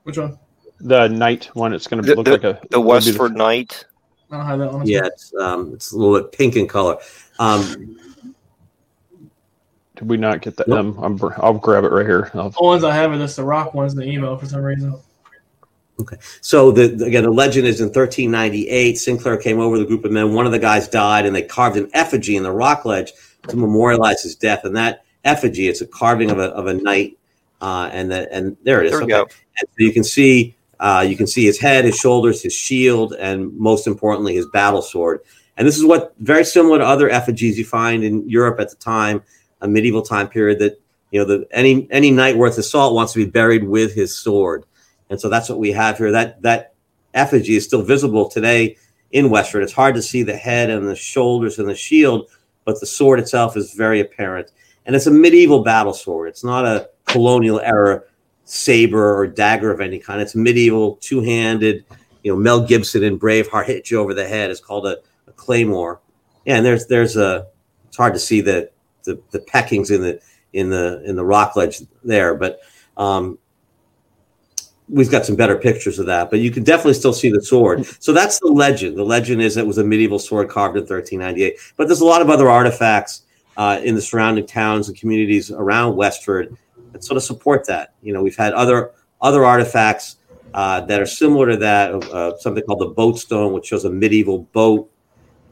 Which 0.04 0.20
one? 0.20 0.38
The 0.82 1.08
knight 1.08 1.46
one. 1.56 1.74
It's 1.74 1.88
going 1.88 2.04
to 2.04 2.14
look 2.14 2.26
the, 2.26 2.32
like 2.34 2.44
a 2.44 2.62
the 2.70 2.80
Westford 2.80 3.36
Knight. 3.36 3.86
I 4.32 4.38
don't 4.38 4.46
have 4.46 4.60
that 4.60 4.74
one. 4.74 4.88
Yeah, 4.88 5.06
it's, 5.06 5.34
um, 5.40 5.74
it's 5.74 5.92
a 5.92 5.98
little 5.98 6.20
bit 6.22 6.32
pink 6.32 6.56
in 6.56 6.68
color. 6.68 6.98
Um, 7.40 7.98
Did 9.96 10.10
we 10.10 10.18
not 10.18 10.42
get 10.42 10.58
that? 10.58 10.68
Nope. 10.68 10.98
Um, 11.00 11.04
I'm, 11.22 11.34
I'll 11.38 11.54
grab 11.54 11.84
it 11.86 11.92
right 11.92 12.06
here. 12.06 12.30
I'll, 12.34 12.50
The 12.50 12.58
ones 12.62 12.84
I 12.84 12.94
have 12.94 13.12
are 13.12 13.18
just 13.18 13.38
the 13.38 13.44
rock 13.44 13.74
ones 13.74 13.94
in 13.94 14.00
the 14.00 14.06
email 14.06 14.38
for 14.38 14.46
some 14.46 14.62
reason. 14.62 14.96
Okay. 16.00 16.18
So 16.42 16.72
the, 16.72 16.88
the- 16.90 17.06
again, 17.06 17.24
the 17.24 17.32
legend 17.32 17.66
is 17.68 17.80
in 17.80 17.88
1398. 17.88 18.98
Sinclair 18.98 19.38
came 19.38 19.60
over 19.60 19.72
with 19.72 19.82
a 19.82 19.86
group 19.86 20.06
of 20.06 20.12
men. 20.12 20.34
One 20.34 20.46
of 20.46 20.52
the 20.52 20.60
guys 20.60 20.88
died, 20.88 21.26
and 21.26 21.36
they 21.36 21.42
carved 21.42 21.78
an 21.78 21.90
effigy 21.94 22.36
in 22.36 22.44
the 22.44 22.52
rock 22.52 22.86
ledge 22.86 23.14
to 23.48 23.56
memorialize 23.56 24.22
his 24.22 24.36
death. 24.36 24.66
And 24.66 24.76
that 24.76 25.06
effigy, 25.24 25.68
it's 25.68 25.82
a 25.82 25.88
carving 25.88 26.30
of 26.32 26.38
a, 26.38 26.50
of 26.50 26.68
a 26.68 26.74
knight, 26.74 27.18
uh, 27.62 27.90
and 27.92 28.12
the, 28.12 28.32
and 28.32 28.58
there 28.64 28.82
it 28.82 28.88
is. 28.88 28.92
There 28.92 29.00
we 29.06 29.14
Okay. 29.14 29.24
go. 29.24 29.36
And 29.60 29.68
so 29.70 29.76
you 29.78 29.92
can 29.94 30.04
see 30.04 30.56
uh, 30.80 31.06
you 31.08 31.18
can 31.18 31.28
see 31.28 31.46
his 31.46 31.60
head, 31.60 31.86
his 31.86 31.98
shoulders, 31.98 32.42
his 32.42 32.54
shield, 32.54 33.14
and 33.14 33.56
most 33.58 33.88
importantly, 33.88 34.36
his 34.36 34.48
battle 34.48 34.82
sword. 34.82 35.22
And 35.58 35.68
this 35.68 35.78
is 35.78 35.86
what 35.86 36.14
very 36.20 36.44
similar 36.46 36.78
to 36.78 36.86
other 36.86 37.10
effigies 37.10 37.58
you 37.58 37.66
find 37.66 38.04
in 38.04 38.30
Europe 38.30 38.60
at 38.60 38.70
the 38.70 38.76
time, 38.76 39.24
a 39.62 39.68
medieval 39.68 40.04
time 40.04 40.28
period. 40.28 40.60
That 40.60 40.80
you 41.12 41.20
know, 41.20 41.26
the 41.26 41.48
any 41.52 41.88
any 41.90 42.12
knight 42.12 42.38
worth 42.38 42.56
his 42.56 42.70
salt 42.70 42.94
wants 42.94 43.14
to 43.14 43.26
be 43.26 43.30
buried 43.30 43.64
with 43.64 43.96
his 43.96 44.16
sword, 44.16 44.66
and 45.10 45.20
so 45.20 45.30
that's 45.30 45.50
what 45.50 45.60
we 45.60 45.72
have 45.72 45.98
here. 45.98 46.12
That 46.12 46.42
that 46.44 46.74
effigy 47.14 47.56
is 47.56 47.66
still 47.66 47.82
visible 47.82 48.30
today 48.30 48.78
in 49.12 49.30
Westford. 49.30 49.64
It's 49.64 49.74
hard 49.74 49.96
to 49.96 50.02
see 50.02 50.24
the 50.24 50.36
head 50.36 50.70
and 50.70 50.88
the 50.88 50.96
shoulders 50.96 51.58
and 51.58 51.68
the 51.68 51.76
shield, 51.76 52.30
but 52.66 52.80
the 52.80 52.86
sword 52.86 53.20
itself 53.20 53.58
is 53.58 53.74
very 53.74 54.00
apparent. 54.00 54.52
And 54.86 54.96
it's 54.96 55.08
a 55.08 55.12
medieval 55.12 55.64
battle 55.64 55.94
sword. 55.94 56.30
It's 56.30 56.44
not 56.44 56.66
a 56.66 56.90
colonial 57.06 57.60
era 57.60 58.04
saber 58.48 59.18
or 59.18 59.28
dagger 59.28 59.72
of 59.72 59.82
any 59.82 60.00
kind. 60.00 60.22
It's 60.22 60.36
medieval, 60.36 60.96
two 61.02 61.22
handed. 61.22 61.86
You 62.24 62.34
know, 62.34 62.40
Mel 62.40 62.66
Gibson 62.66 63.04
in 63.04 63.20
Braveheart 63.20 63.66
hit 63.66 63.92
you 63.92 64.00
over 64.00 64.14
the 64.14 64.28
head. 64.28 64.50
It's 64.50 64.60
called 64.60 64.88
a, 64.88 64.98
a 65.28 65.32
claymore. 65.34 66.00
Yeah, 66.46 66.58
and 66.58 66.66
there's 66.66 66.88
there's 66.88 67.18
a. 67.18 67.48
It's 67.88 67.98
hard 67.98 68.14
to 68.14 68.20
see 68.20 68.42
the 68.42 68.72
the, 69.04 69.22
the 69.32 69.40
peckings 69.40 69.92
in 69.92 70.02
the 70.02 70.20
in 70.54 70.70
the 70.70 71.04
in 71.06 71.16
the 71.16 71.26
rock 71.26 71.56
ledge 71.56 71.82
there, 72.04 72.36
but 72.36 72.62
um, 72.96 73.38
we've 74.90 75.12
got 75.12 75.26
some 75.26 75.36
better 75.36 75.58
pictures 75.58 76.00
of 76.00 76.06
that. 76.06 76.30
But 76.30 76.40
you 76.40 76.50
can 76.50 76.64
definitely 76.64 76.94
still 76.94 77.14
see 77.14 77.30
the 77.30 77.42
sword. 77.42 77.86
So 78.00 78.14
that's 78.14 78.40
the 78.40 78.48
legend. 78.48 78.98
The 78.98 79.04
legend 79.04 79.42
is 79.42 79.58
it 79.58 79.68
was 79.68 79.78
a 79.78 79.84
medieval 79.84 80.20
sword 80.20 80.50
carved 80.50 80.78
in 80.78 80.84
1398. 80.84 81.58
But 81.76 81.88
there's 81.88 82.02
a 82.02 82.06
lot 82.06 82.22
of 82.22 82.30
other 82.30 82.50
artifacts 82.50 83.24
uh, 83.58 83.82
in 83.84 83.96
the 83.96 84.02
surrounding 84.02 84.46
towns 84.46 84.88
and 84.88 84.98
communities 84.98 85.52
around 85.52 85.96
Westford 85.96 86.58
that 86.98 87.04
sort 87.04 87.18
of 87.18 87.24
support 87.24 87.66
that. 87.68 87.94
You 88.02 88.14
know, 88.14 88.24
we've 88.24 88.36
had 88.36 88.54
other 88.54 88.92
other 89.22 89.46
artifacts 89.46 90.18
uh, 90.54 90.82
that 90.82 91.00
are 91.00 91.06
similar 91.06 91.52
to 91.52 91.58
that. 91.58 91.94
Uh, 91.94 92.38
something 92.40 92.64
called 92.64 92.82
the 92.82 92.88
boat 92.88 93.20
stone, 93.20 93.54
which 93.54 93.68
shows 93.68 93.86
a 93.86 93.90
medieval 93.90 94.40
boat 94.40 94.90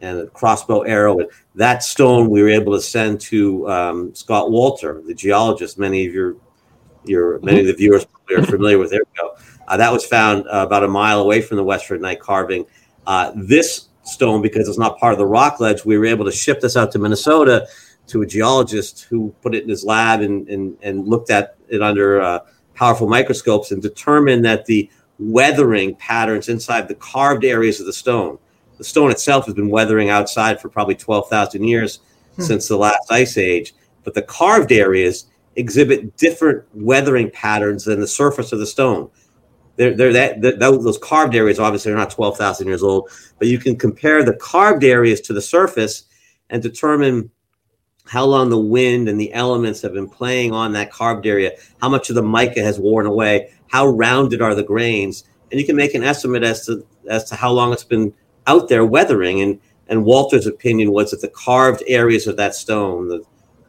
and 0.02 0.20
a 0.20 0.28
crossbow 0.28 0.82
arrow. 0.82 1.20
And 1.20 1.30
that 1.56 1.84
stone 1.84 2.30
we 2.30 2.42
were 2.42 2.50
able 2.50 2.74
to 2.74 2.82
send 2.82 3.22
to 3.22 3.70
um, 3.70 4.16
Scott 4.16 4.50
Wolter, 4.50 5.06
the 5.06 5.14
geologist. 5.14 5.78
Many 5.78 6.06
of 6.08 6.14
your 6.14 6.36
your 7.06 7.40
many 7.42 7.62
of 7.62 7.68
the 7.68 7.74
viewers 7.74 8.06
probably 8.06 8.36
are 8.44 8.46
familiar 8.46 8.80
with. 8.80 8.90
There 8.90 9.02
we 9.02 9.22
go. 9.22 9.36
Uh, 9.68 9.78
that 9.78 9.92
was 9.92 10.06
found 10.06 10.48
uh, 10.48 10.64
about 10.66 10.84
a 10.84 10.88
mile 10.88 11.22
away 11.22 11.42
from 11.42 11.58
the 11.58 11.64
Westford 11.64 12.02
Knight 12.02 12.20
carving. 12.20 12.66
Uh, 13.06 13.32
this 13.36 13.90
stone, 14.04 14.42
because 14.42 14.68
it's 14.68 14.78
not 14.78 14.98
part 15.00 15.14
of 15.14 15.20
the 15.20 15.26
rock 15.26 15.60
ledge, 15.60 15.86
we 15.86 15.98
were 15.98 16.06
able 16.06 16.26
to 16.26 16.32
ship 16.32 16.60
this 16.62 16.76
out 16.76 16.92
to 16.92 17.00
Minnesota 17.00 17.68
to 18.08 18.22
a 18.22 18.26
geologist 18.26 19.04
who 19.10 19.34
put 19.42 19.56
it 19.56 19.64
in 19.64 19.70
his 19.70 19.84
lab 19.84 20.22
and 20.22 20.48
and, 20.48 20.78
and 20.82 21.08
looked 21.08 21.30
at 21.30 21.56
it 21.70 21.82
under 21.82 22.22
uh, 22.22 22.40
powerful 22.74 23.08
microscopes 23.08 23.72
and 23.72 23.82
determined 23.82 24.46
that 24.46 24.66
the 24.66 24.90
weathering 25.18 25.96
patterns 25.96 26.50
inside 26.50 26.88
the 26.88 26.96
carved 26.96 27.46
areas 27.46 27.80
of 27.80 27.86
the 27.86 27.94
stone. 27.94 28.38
The 28.78 28.84
stone 28.84 29.12
itself 29.12 29.46
has 29.46 29.56
been 29.56 29.70
weathering 29.70 30.10
outside 30.10 30.60
for 30.60 30.68
probably 30.68 30.96
12,000 30.96 31.64
years 31.64 32.00
since 32.38 32.68
the 32.68 32.76
last 32.76 33.10
ice 33.10 33.38
age, 33.38 33.74
but 34.04 34.14
the 34.14 34.22
carved 34.22 34.74
areas 34.74 35.28
exhibit 35.56 36.18
different 36.18 36.66
weathering 36.74 37.32
patterns 37.32 37.86
than 37.86 38.02
the 38.02 38.08
surface 38.08 38.52
of 38.52 38.60
the 38.60 38.66
stone. 38.66 39.10
They're, 39.78 39.96
they're 39.96 40.14
that, 40.14 40.42
that 40.42 40.60
those 40.60 40.98
carved 40.98 41.36
areas 41.36 41.60
obviously 41.60 41.92
are 41.92 41.98
not 41.98 42.10
12,000 42.10 42.68
years 42.68 42.84
old, 42.84 43.10
but 43.40 43.48
you 43.48 43.58
can 43.58 43.78
compare 43.78 44.24
the 44.24 44.36
carved 44.36 44.84
areas 44.84 45.22
to 45.22 45.34
the 45.34 45.42
surface 45.42 46.06
and 46.50 46.62
determine 46.62 47.30
how 48.06 48.26
long 48.26 48.50
the 48.50 48.60
wind 48.60 49.10
and 49.10 49.20
the 49.20 49.34
elements 49.34 49.82
have 49.82 49.94
been 49.94 50.10
playing 50.10 50.52
on 50.52 50.74
that 50.74 50.92
carved 50.92 51.26
area, 51.26 51.52
how 51.82 51.90
much 51.90 52.10
of 52.10 52.16
the 52.16 52.22
mica 52.22 52.62
has 52.62 52.80
worn 52.80 53.06
away, 53.06 53.52
how 53.68 53.88
rounded 53.88 54.42
are 54.42 54.56
the 54.56 54.64
grains, 54.64 55.24
and 55.52 55.60
you 55.60 55.66
can 55.66 55.76
make 55.76 55.94
an 55.94 56.04
estimate 56.04 56.44
as 56.44 56.66
to 56.66 56.86
as 57.10 57.24
to 57.26 57.36
how 57.36 57.52
long 57.52 57.74
it's 57.74 57.84
been 57.84 58.14
out 58.48 58.70
there 58.70 58.86
weathering. 58.86 59.42
And 59.42 59.60
and 59.88 60.06
Wolter's 60.06 60.48
opinion 60.48 60.92
was 60.92 61.12
that 61.12 61.22
the 61.22 61.28
carved 61.30 61.84
areas 61.88 62.28
of 62.28 62.38
that 62.38 62.56
stone, 62.56 63.08
the 63.08 63.24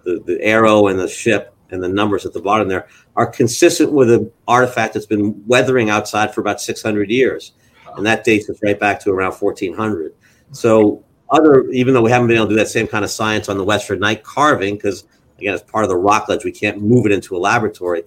the, 0.04 0.22
the 0.24 0.40
arrow 0.42 0.86
and 0.86 0.98
the 0.98 1.08
ship 1.08 1.54
and 1.70 1.82
the 1.82 1.88
numbers 1.88 2.24
at 2.24 2.32
the 2.32 2.40
bottom 2.40 2.68
there, 2.68 2.86
are 3.16 3.26
consistent 3.26 3.92
with 3.92 4.10
an 4.10 4.30
artifact 4.46 4.94
that's 4.94 5.06
been 5.06 5.42
weathering 5.46 5.90
outside 5.90 6.32
for 6.32 6.40
about 6.40 6.60
600 6.60 7.10
years, 7.10 7.52
and 7.96 8.06
that 8.06 8.22
dates 8.22 8.48
us 8.48 8.58
right 8.62 8.78
back 8.78 9.00
to 9.00 9.10
around 9.10 9.32
1400. 9.32 10.14
So 10.52 11.04
other 11.30 11.68
even 11.70 11.94
though 11.94 12.02
we 12.02 12.10
haven't 12.10 12.28
been 12.28 12.36
able 12.36 12.46
to 12.46 12.54
do 12.54 12.56
that 12.56 12.68
same 12.68 12.86
kind 12.86 13.04
of 13.04 13.10
science 13.10 13.48
on 13.48 13.58
the 13.58 13.64
Westford 13.64 14.00
Knight 14.00 14.22
carving, 14.22 14.76
because 14.76 15.04
again, 15.38 15.54
it's 15.54 15.70
part 15.70 15.84
of 15.84 15.90
the 15.90 15.96
rock 15.96 16.28
ledge, 16.28 16.44
we 16.44 16.52
can't 16.52 16.80
move 16.80 17.06
it 17.06 17.12
into 17.12 17.36
a 17.36 17.38
laboratory. 17.38 18.02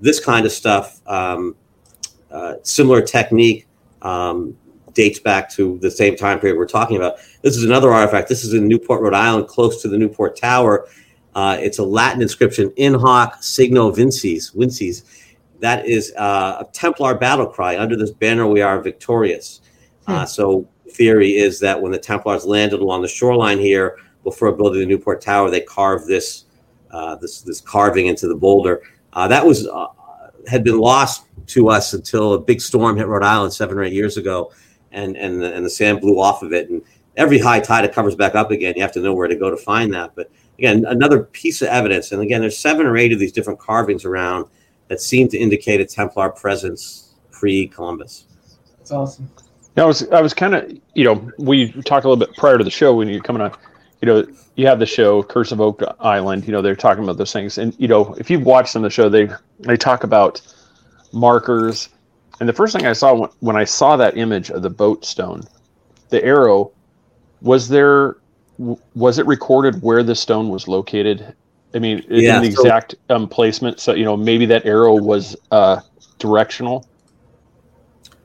This 0.00 0.20
kind 0.20 0.46
of 0.46 0.52
stuff, 0.52 1.00
um, 1.06 1.56
uh, 2.30 2.54
similar 2.62 3.02
technique, 3.02 3.66
um, 4.02 4.56
dates 4.92 5.18
back 5.18 5.50
to 5.50 5.78
the 5.78 5.90
same 5.90 6.16
time 6.16 6.40
period 6.40 6.58
we're 6.58 6.66
talking 6.66 6.96
about. 6.96 7.18
This 7.42 7.56
is 7.56 7.64
another 7.64 7.92
artifact. 7.92 8.28
This 8.28 8.44
is 8.44 8.54
in 8.54 8.66
Newport, 8.68 9.00
Rhode 9.00 9.14
Island, 9.14 9.48
close 9.48 9.82
to 9.82 9.88
the 9.88 9.98
Newport 9.98 10.36
Tower. 10.36 10.86
Uh, 11.34 11.56
it's 11.60 11.78
a 11.78 11.84
Latin 11.84 12.20
inscription, 12.20 12.72
"In 12.76 12.94
hoc 12.94 13.42
signo 13.42 13.90
vinces." 13.90 14.50
Vinces. 14.50 15.04
That 15.60 15.86
is 15.86 16.12
uh, 16.16 16.58
a 16.60 16.64
Templar 16.72 17.14
battle 17.16 17.46
cry. 17.46 17.78
Under 17.78 17.96
this 17.96 18.10
banner, 18.10 18.46
we 18.46 18.60
are 18.60 18.80
victorious. 18.80 19.60
Uh, 20.06 20.24
so 20.24 20.66
theory 20.92 21.36
is 21.36 21.60
that 21.60 21.80
when 21.80 21.92
the 21.92 21.98
Templars 21.98 22.44
landed 22.44 22.80
along 22.80 23.02
the 23.02 23.08
shoreline 23.08 23.58
here 23.58 23.98
before 24.24 24.52
building 24.52 24.80
the 24.80 24.86
Newport 24.86 25.20
Tower, 25.20 25.50
they 25.50 25.60
carved 25.60 26.06
this 26.06 26.44
uh, 26.90 27.16
this 27.16 27.42
this 27.42 27.60
carving 27.60 28.06
into 28.06 28.28
the 28.28 28.34
boulder. 28.34 28.82
Uh, 29.12 29.28
that 29.28 29.44
was 29.44 29.66
uh, 29.66 29.86
had 30.46 30.64
been 30.64 30.78
lost 30.78 31.26
to 31.48 31.68
us 31.68 31.92
until 31.92 32.34
a 32.34 32.40
big 32.40 32.60
storm 32.60 32.96
hit 32.96 33.06
Rhode 33.06 33.22
Island 33.22 33.52
seven 33.52 33.78
or 33.78 33.84
eight 33.84 33.92
years 33.92 34.16
ago, 34.16 34.52
and 34.92 35.16
and 35.16 35.40
the, 35.40 35.54
and 35.54 35.64
the 35.64 35.70
sand 35.70 36.00
blew 36.00 36.20
off 36.20 36.42
of 36.42 36.52
it. 36.52 36.70
And 36.70 36.82
every 37.16 37.38
high 37.38 37.60
tide 37.60 37.84
it 37.84 37.92
covers 37.92 38.14
back 38.14 38.34
up 38.34 38.50
again. 38.50 38.74
You 38.76 38.82
have 38.82 38.92
to 38.92 39.00
know 39.00 39.14
where 39.14 39.28
to 39.28 39.36
go 39.36 39.50
to 39.50 39.56
find 39.56 39.92
that. 39.92 40.14
But 40.14 40.30
again, 40.58 40.84
another 40.86 41.24
piece 41.24 41.62
of 41.62 41.68
evidence. 41.68 42.12
And 42.12 42.22
again, 42.22 42.40
there's 42.40 42.58
seven 42.58 42.86
or 42.86 42.96
eight 42.96 43.12
of 43.12 43.18
these 43.18 43.32
different 43.32 43.58
carvings 43.58 44.04
around 44.04 44.46
that 44.88 45.00
seem 45.00 45.28
to 45.28 45.38
indicate 45.38 45.80
a 45.80 45.84
Templar 45.84 46.30
presence 46.30 47.14
pre-Columbus. 47.30 48.24
That's 48.78 48.92
awesome. 48.92 49.30
I 49.78 49.86
was 49.86 50.08
I 50.10 50.20
was 50.20 50.34
kind 50.34 50.54
of 50.54 50.70
you 50.94 51.04
know 51.04 51.30
we 51.38 51.72
talked 51.82 52.04
a 52.04 52.08
little 52.08 52.16
bit 52.16 52.34
prior 52.36 52.58
to 52.58 52.64
the 52.64 52.70
show 52.70 52.94
when 52.94 53.08
you're 53.08 53.22
coming 53.22 53.42
on, 53.42 53.52
you 54.00 54.06
know 54.06 54.26
you 54.56 54.66
have 54.66 54.78
the 54.78 54.86
show 54.86 55.22
Curse 55.22 55.52
of 55.52 55.60
Oak 55.60 55.82
Island. 56.00 56.46
You 56.46 56.52
know 56.52 56.62
they're 56.62 56.76
talking 56.76 57.04
about 57.04 57.16
those 57.16 57.32
things, 57.32 57.58
and 57.58 57.74
you 57.78 57.88
know 57.88 58.14
if 58.14 58.30
you've 58.30 58.44
watched 58.44 58.76
on 58.76 58.82
the 58.82 58.90
show, 58.90 59.08
they 59.08 59.28
they 59.60 59.76
talk 59.76 60.04
about 60.04 60.40
markers. 61.12 61.88
And 62.40 62.48
the 62.48 62.52
first 62.52 62.74
thing 62.74 62.86
I 62.86 62.92
saw 62.92 63.14
when, 63.14 63.30
when 63.40 63.56
I 63.56 63.64
saw 63.64 63.96
that 63.96 64.16
image 64.16 64.50
of 64.50 64.62
the 64.62 64.70
boat 64.70 65.04
stone, 65.04 65.42
the 66.10 66.24
arrow, 66.24 66.72
was 67.42 67.68
there 67.68 68.16
was 68.94 69.18
it 69.18 69.26
recorded 69.26 69.82
where 69.82 70.02
the 70.02 70.14
stone 70.14 70.48
was 70.48 70.66
located? 70.68 71.34
I 71.74 71.78
mean, 71.78 72.04
Yeah, 72.08 72.38
in 72.38 72.44
the 72.44 72.50
so- 72.52 72.62
exact 72.62 72.94
um, 73.10 73.28
placement. 73.28 73.80
So 73.80 73.94
you 73.94 74.04
know 74.04 74.16
maybe 74.16 74.46
that 74.46 74.66
arrow 74.66 74.94
was 74.94 75.36
uh, 75.50 75.80
directional. 76.18 76.86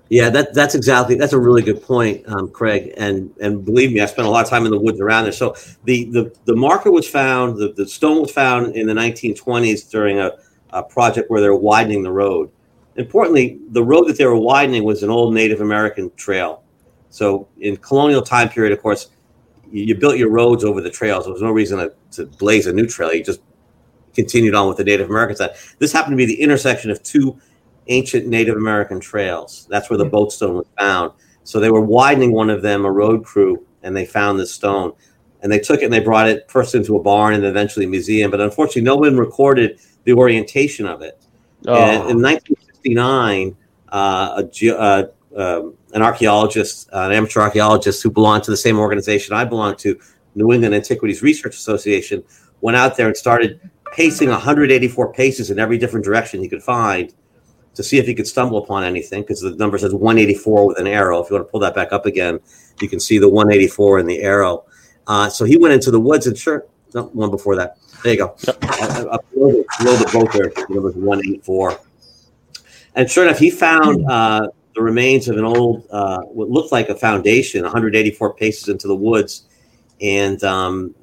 Yeah, 0.10 0.30
that 0.30 0.54
that's 0.54 0.76
exactly 0.76 1.16
that's 1.16 1.34
a 1.34 1.40
really 1.40 1.62
good 1.62 1.82
point, 1.82 2.24
um, 2.28 2.50
Craig. 2.50 2.94
And 2.98 3.34
and 3.42 3.64
believe 3.66 3.92
me, 3.92 4.02
I 4.02 4.06
spent 4.06 4.28
a 4.28 4.30
lot 4.30 4.44
of 4.44 4.50
time 4.50 4.66
in 4.66 4.72
the 4.72 4.80
woods 4.80 5.00
around 5.00 5.24
there. 5.24 5.32
So 5.32 5.56
the 5.86 6.06
the, 6.12 6.36
the 6.46 6.56
marker 6.56 6.92
was 6.92 7.08
found, 7.08 7.58
the, 7.58 7.74
the 7.74 7.88
stone 7.88 8.22
was 8.22 8.32
found 8.32 8.76
in 8.76 8.86
the 8.86 8.94
1920s 8.94 9.90
during 9.90 10.20
a, 10.20 10.34
a 10.72 10.84
project 10.84 11.30
where 11.30 11.42
they 11.42 11.50
were 11.50 11.56
widening 11.56 12.04
the 12.04 12.12
road. 12.12 12.52
Importantly, 12.96 13.60
the 13.72 13.84
road 13.84 14.04
that 14.08 14.18
they 14.18 14.26
were 14.26 14.38
widening 14.38 14.84
was 14.84 15.02
an 15.02 15.10
old 15.10 15.34
Native 15.34 15.62
American 15.62 16.12
trail. 16.16 16.64
So 17.10 17.48
in 17.60 17.78
colonial 17.78 18.22
time 18.22 18.50
period, 18.50 18.74
of 18.74 18.82
course, 18.82 19.10
you, 19.72 19.86
you 19.86 19.96
built 19.96 20.18
your 20.18 20.30
roads 20.30 20.64
over 20.64 20.82
the 20.82 20.92
trails. 20.92 21.26
There 21.26 21.34
was 21.34 21.42
no 21.42 21.52
reason 21.52 21.80
to, 21.80 21.94
to 22.12 22.26
blaze 22.38 22.68
a 22.68 22.74
new 22.74 22.86
trail. 22.86 23.14
You 23.14 23.24
just 23.24 23.42
continued 24.14 24.54
on 24.54 24.68
with 24.68 24.78
the 24.78 24.84
Native 24.84 25.10
American 25.10 25.38
side. 25.38 25.56
This 25.80 25.92
happened 25.92 26.14
to 26.14 26.18
be 26.18 26.26
the 26.26 26.40
intersection 26.40 26.92
of 26.92 27.02
two 27.02 27.40
ancient 27.88 28.28
Native 28.28 28.56
American 28.56 29.00
trails. 29.00 29.68
That's 29.70 29.90
where 29.90 29.98
the 29.98 30.06
boat 30.06 30.32
stone 30.32 30.56
was 30.56 30.68
found. 30.78 31.12
So 31.44 31.60
they 31.60 31.72
were 31.72 31.82
widening 31.82 32.32
one 32.32 32.50
of 32.50 32.62
them, 32.62 32.86
a 32.86 32.92
road 32.92 33.24
crew, 33.24 33.66
and 33.84 33.96
they 33.96 34.06
found 34.06 34.40
this 34.40 34.54
stone. 34.54 34.94
And 35.42 35.52
they 35.52 35.60
took 35.60 35.82
it 35.82 35.86
and 35.86 35.94
they 35.94 36.00
brought 36.00 36.28
it 36.28 36.50
first 36.50 36.74
into 36.74 36.96
a 36.96 37.04
barn 37.04 37.34
and 37.34 37.44
eventually 37.44 37.86
a 37.86 37.90
museum. 37.90 38.32
But 38.32 38.40
unfortunately, 38.40 38.84
no 38.84 38.96
one 38.96 39.18
recorded 39.18 39.80
the 40.06 40.14
orientation 40.14 40.86
of 40.86 41.02
it. 41.02 41.22
And 41.68 42.10
in 42.10 42.18
Oh, 42.18 42.30
1959, 42.30 43.56
uh, 43.90 44.44
a 44.44 44.80
uh, 44.80 45.08
um, 45.36 45.76
an 45.94 46.02
archaeologist, 46.02 46.90
uh, 46.94 47.08
an 47.08 47.12
amateur 47.12 47.42
archaeologist 47.42 48.04
who 48.04 48.12
belonged 48.12 48.44
to 48.44 48.52
the 48.52 48.58
same 48.58 48.78
organization 48.78 49.36
I 49.36 49.46
belong 49.46 49.76
to, 49.78 50.00
New 50.36 50.52
England 50.52 50.76
Antiquities 50.76 51.22
Research 51.22 51.56
Association, 51.56 52.24
went 52.62 52.78
out 52.78 52.98
there 52.98 53.08
and 53.08 53.18
started 53.18 53.60
pacing 53.94 54.30
184 54.30 55.14
paces 55.14 55.52
in 55.52 55.60
every 55.60 55.78
different 55.78 56.06
direction 56.06 56.42
he 56.42 56.50
could 56.50 56.64
find 56.64 57.14
to 57.76 57.84
see 57.84 57.98
if 57.98 58.06
he 58.06 58.14
could 58.14 58.28
stumble 58.28 58.58
upon 58.58 58.84
anything 58.84 59.22
because 59.22 59.42
the 59.42 59.56
number 59.56 59.78
says 59.78 59.94
184 59.94 60.68
with 60.68 60.80
an 60.80 60.88
arrow. 60.88 61.24
If 61.24 61.30
you 61.30 61.36
want 61.36 61.48
to 61.48 61.52
pull 61.52 61.60
that 61.62 61.76
back 61.76 61.92
up 61.92 62.06
again, 62.06 62.40
you 62.82 62.90
can 62.90 63.00
see 63.00 63.18
the 63.18 63.30
184 63.30 64.00
in 64.00 64.06
the 64.06 64.22
arrow. 64.22 64.66
Uh, 65.08 65.30
so 65.30 65.46
he 65.46 65.58
went 65.58 65.74
into 65.74 65.92
the 65.92 66.00
woods 66.00 66.28
and 66.28 66.38
sure, 66.38 66.66
no, 66.94 67.04
one 67.06 67.32
before 67.32 67.56
that. 67.56 67.78
There 68.04 68.14
you 68.14 68.20
go. 68.20 68.36
Up 68.48 68.64
up 69.14 69.32
below 69.32 69.52
the, 69.52 69.66
below 69.80 69.96
the 69.96 70.10
boat 70.14 70.34
there, 70.34 70.50
the 70.50 70.74
number 70.74 70.92
184. 70.92 71.80
And 72.96 73.10
sure 73.10 73.24
enough, 73.24 73.40
he 73.40 73.50
found 73.50 74.06
uh, 74.10 74.50
the 74.76 74.82
remains 74.82 75.28
of 75.28 75.38
an 75.38 75.46
old, 75.46 75.88
uh, 75.90 76.22
what 76.24 76.50
looked 76.50 76.72
like 76.72 76.90
a 76.90 76.96
foundation, 76.96 77.64
184 77.64 78.34
paces 78.36 78.70
into 78.70 78.88
the 78.88 78.96
woods. 78.96 79.48
And 80.02 80.44
um, 80.44 80.94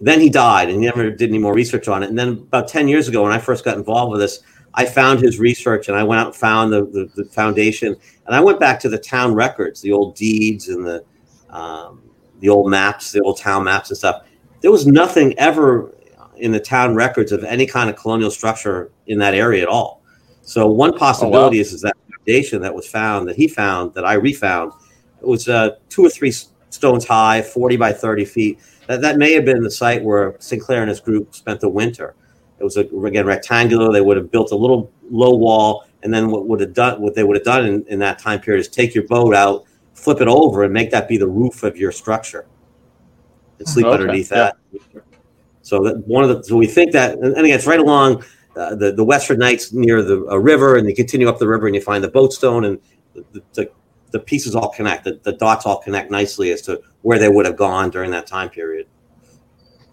then 0.00 0.20
he 0.20 0.28
died 0.28 0.68
and 0.68 0.80
he 0.80 0.86
never 0.86 1.10
did 1.10 1.28
any 1.28 1.38
more 1.38 1.54
research 1.54 1.88
on 1.88 2.02
it. 2.02 2.08
And 2.08 2.18
then 2.18 2.28
about 2.28 2.68
10 2.68 2.88
years 2.88 3.08
ago, 3.08 3.22
when 3.22 3.32
I 3.32 3.38
first 3.38 3.64
got 3.64 3.76
involved 3.76 4.12
with 4.12 4.20
this, 4.20 4.40
I 4.76 4.84
found 4.84 5.20
his 5.20 5.38
research 5.38 5.88
and 5.88 5.96
I 5.96 6.02
went 6.02 6.20
out 6.20 6.26
and 6.28 6.36
found 6.36 6.72
the, 6.72 6.84
the, 6.84 7.10
the 7.22 7.24
foundation. 7.30 7.96
And 8.26 8.34
I 8.34 8.40
went 8.40 8.60
back 8.60 8.78
to 8.80 8.88
the 8.88 8.98
town 8.98 9.34
records, 9.34 9.80
the 9.80 9.92
old 9.92 10.14
deeds 10.14 10.68
and 10.68 10.86
the, 10.86 11.04
um, 11.48 12.02
the 12.40 12.50
old 12.50 12.70
maps, 12.70 13.12
the 13.12 13.22
old 13.22 13.38
town 13.38 13.64
maps 13.64 13.90
and 13.90 13.96
stuff. 13.96 14.26
There 14.60 14.70
was 14.70 14.86
nothing 14.86 15.38
ever 15.38 15.94
in 16.36 16.52
the 16.52 16.60
town 16.60 16.94
records 16.94 17.32
of 17.32 17.42
any 17.44 17.66
kind 17.66 17.88
of 17.88 17.96
colonial 17.96 18.30
structure 18.30 18.92
in 19.06 19.18
that 19.18 19.34
area 19.34 19.62
at 19.62 19.68
all. 19.68 20.02
So 20.42 20.66
one 20.66 20.96
possibility 20.96 21.58
is, 21.58 21.72
is 21.72 21.80
that 21.80 21.96
foundation 22.26 22.60
that 22.60 22.74
was 22.74 22.86
found, 22.86 23.28
that 23.28 23.36
he 23.36 23.48
found, 23.48 23.94
that 23.94 24.04
I 24.04 24.14
refound, 24.14 24.72
it 25.20 25.26
was 25.26 25.48
uh, 25.48 25.70
two 25.88 26.04
or 26.04 26.10
three 26.10 26.32
stones 26.70 27.06
high, 27.06 27.42
40 27.42 27.76
by 27.76 27.92
30 27.92 28.24
feet. 28.24 28.58
That, 28.86 29.00
that 29.00 29.16
may 29.16 29.32
have 29.32 29.44
been 29.44 29.62
the 29.62 29.70
site 29.70 30.02
where 30.02 30.36
Sinclair 30.38 30.82
and 30.82 30.88
his 30.88 31.00
group 31.00 31.34
spent 31.34 31.60
the 31.60 31.68
winter. 31.68 32.14
It 32.58 32.64
was 32.64 32.76
a, 32.76 32.80
again 32.80 33.26
rectangular. 33.26 33.92
They 33.92 34.00
would 34.00 34.16
have 34.16 34.30
built 34.30 34.52
a 34.52 34.56
little 34.56 34.90
low 35.10 35.34
wall, 35.34 35.86
and 36.02 36.12
then 36.12 36.30
what 36.30 36.46
would 36.46 36.60
have 36.60 36.72
done, 36.72 37.00
what 37.00 37.14
they 37.14 37.24
would 37.24 37.36
have 37.36 37.44
done 37.44 37.66
in, 37.66 37.84
in 37.88 37.98
that 38.00 38.18
time 38.18 38.40
period 38.40 38.60
is 38.60 38.68
take 38.68 38.94
your 38.94 39.06
boat 39.06 39.34
out, 39.34 39.64
flip 39.94 40.20
it 40.20 40.28
over, 40.28 40.64
and 40.64 40.72
make 40.72 40.90
that 40.90 41.08
be 41.08 41.16
the 41.18 41.28
roof 41.28 41.62
of 41.62 41.76
your 41.76 41.92
structure, 41.92 42.46
and 43.58 43.68
sleep 43.68 43.86
Okay, 43.86 43.94
underneath 43.94 44.30
yeah. 44.30 44.52
that. 44.72 45.02
So 45.62 45.82
that 45.82 46.06
one 46.06 46.24
of 46.24 46.30
the 46.30 46.44
so 46.44 46.56
we 46.56 46.66
think 46.66 46.92
that, 46.92 47.18
and 47.18 47.36
again, 47.36 47.56
it's 47.56 47.66
right 47.66 47.80
along 47.80 48.24
uh, 48.56 48.74
the 48.74 48.92
the 48.92 49.04
Westford 49.04 49.38
Knight's 49.38 49.72
near 49.72 50.02
the 50.02 50.24
a 50.26 50.38
river, 50.38 50.76
and 50.76 50.88
you 50.88 50.94
continue 50.94 51.28
up 51.28 51.38
the 51.38 51.48
river, 51.48 51.66
and 51.66 51.74
you 51.74 51.82
find 51.82 52.02
the 52.02 52.08
boat 52.08 52.32
stone, 52.32 52.64
and 52.64 52.78
the 53.32 53.42
the, 53.52 53.70
the 54.12 54.20
pieces 54.20 54.54
all 54.54 54.70
connect. 54.70 55.04
The, 55.04 55.20
the 55.24 55.32
dots 55.32 55.66
all 55.66 55.78
connect 55.78 56.10
nicely 56.10 56.52
as 56.52 56.62
to 56.62 56.80
where 57.02 57.18
they 57.18 57.28
would 57.28 57.44
have 57.44 57.56
gone 57.56 57.90
during 57.90 58.10
that 58.12 58.26
time 58.26 58.48
period. 58.48 58.86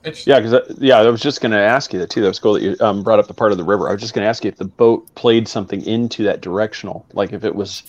It's, 0.05 0.27
yeah, 0.27 0.39
because 0.39 0.77
yeah, 0.79 0.97
I 0.97 1.09
was 1.09 1.21
just 1.21 1.39
going 1.39 1.51
to 1.53 1.59
ask 1.59 1.93
you 1.93 1.99
that 1.99 2.09
too. 2.09 2.21
That 2.21 2.27
was 2.27 2.39
cool 2.39 2.53
that 2.53 2.61
you 2.61 2.75
um, 2.81 3.03
brought 3.03 3.19
up 3.19 3.27
the 3.27 3.33
part 3.33 3.51
of 3.51 3.57
the 3.57 3.63
river. 3.63 3.87
I 3.89 3.93
was 3.93 4.01
just 4.01 4.13
going 4.13 4.23
to 4.23 4.29
ask 4.29 4.43
you 4.43 4.49
if 4.49 4.57
the 4.57 4.65
boat 4.65 5.13
played 5.15 5.47
something 5.47 5.81
into 5.85 6.23
that 6.23 6.41
directional, 6.41 7.05
like 7.13 7.31
if 7.31 7.43
it 7.45 7.55
was, 7.55 7.83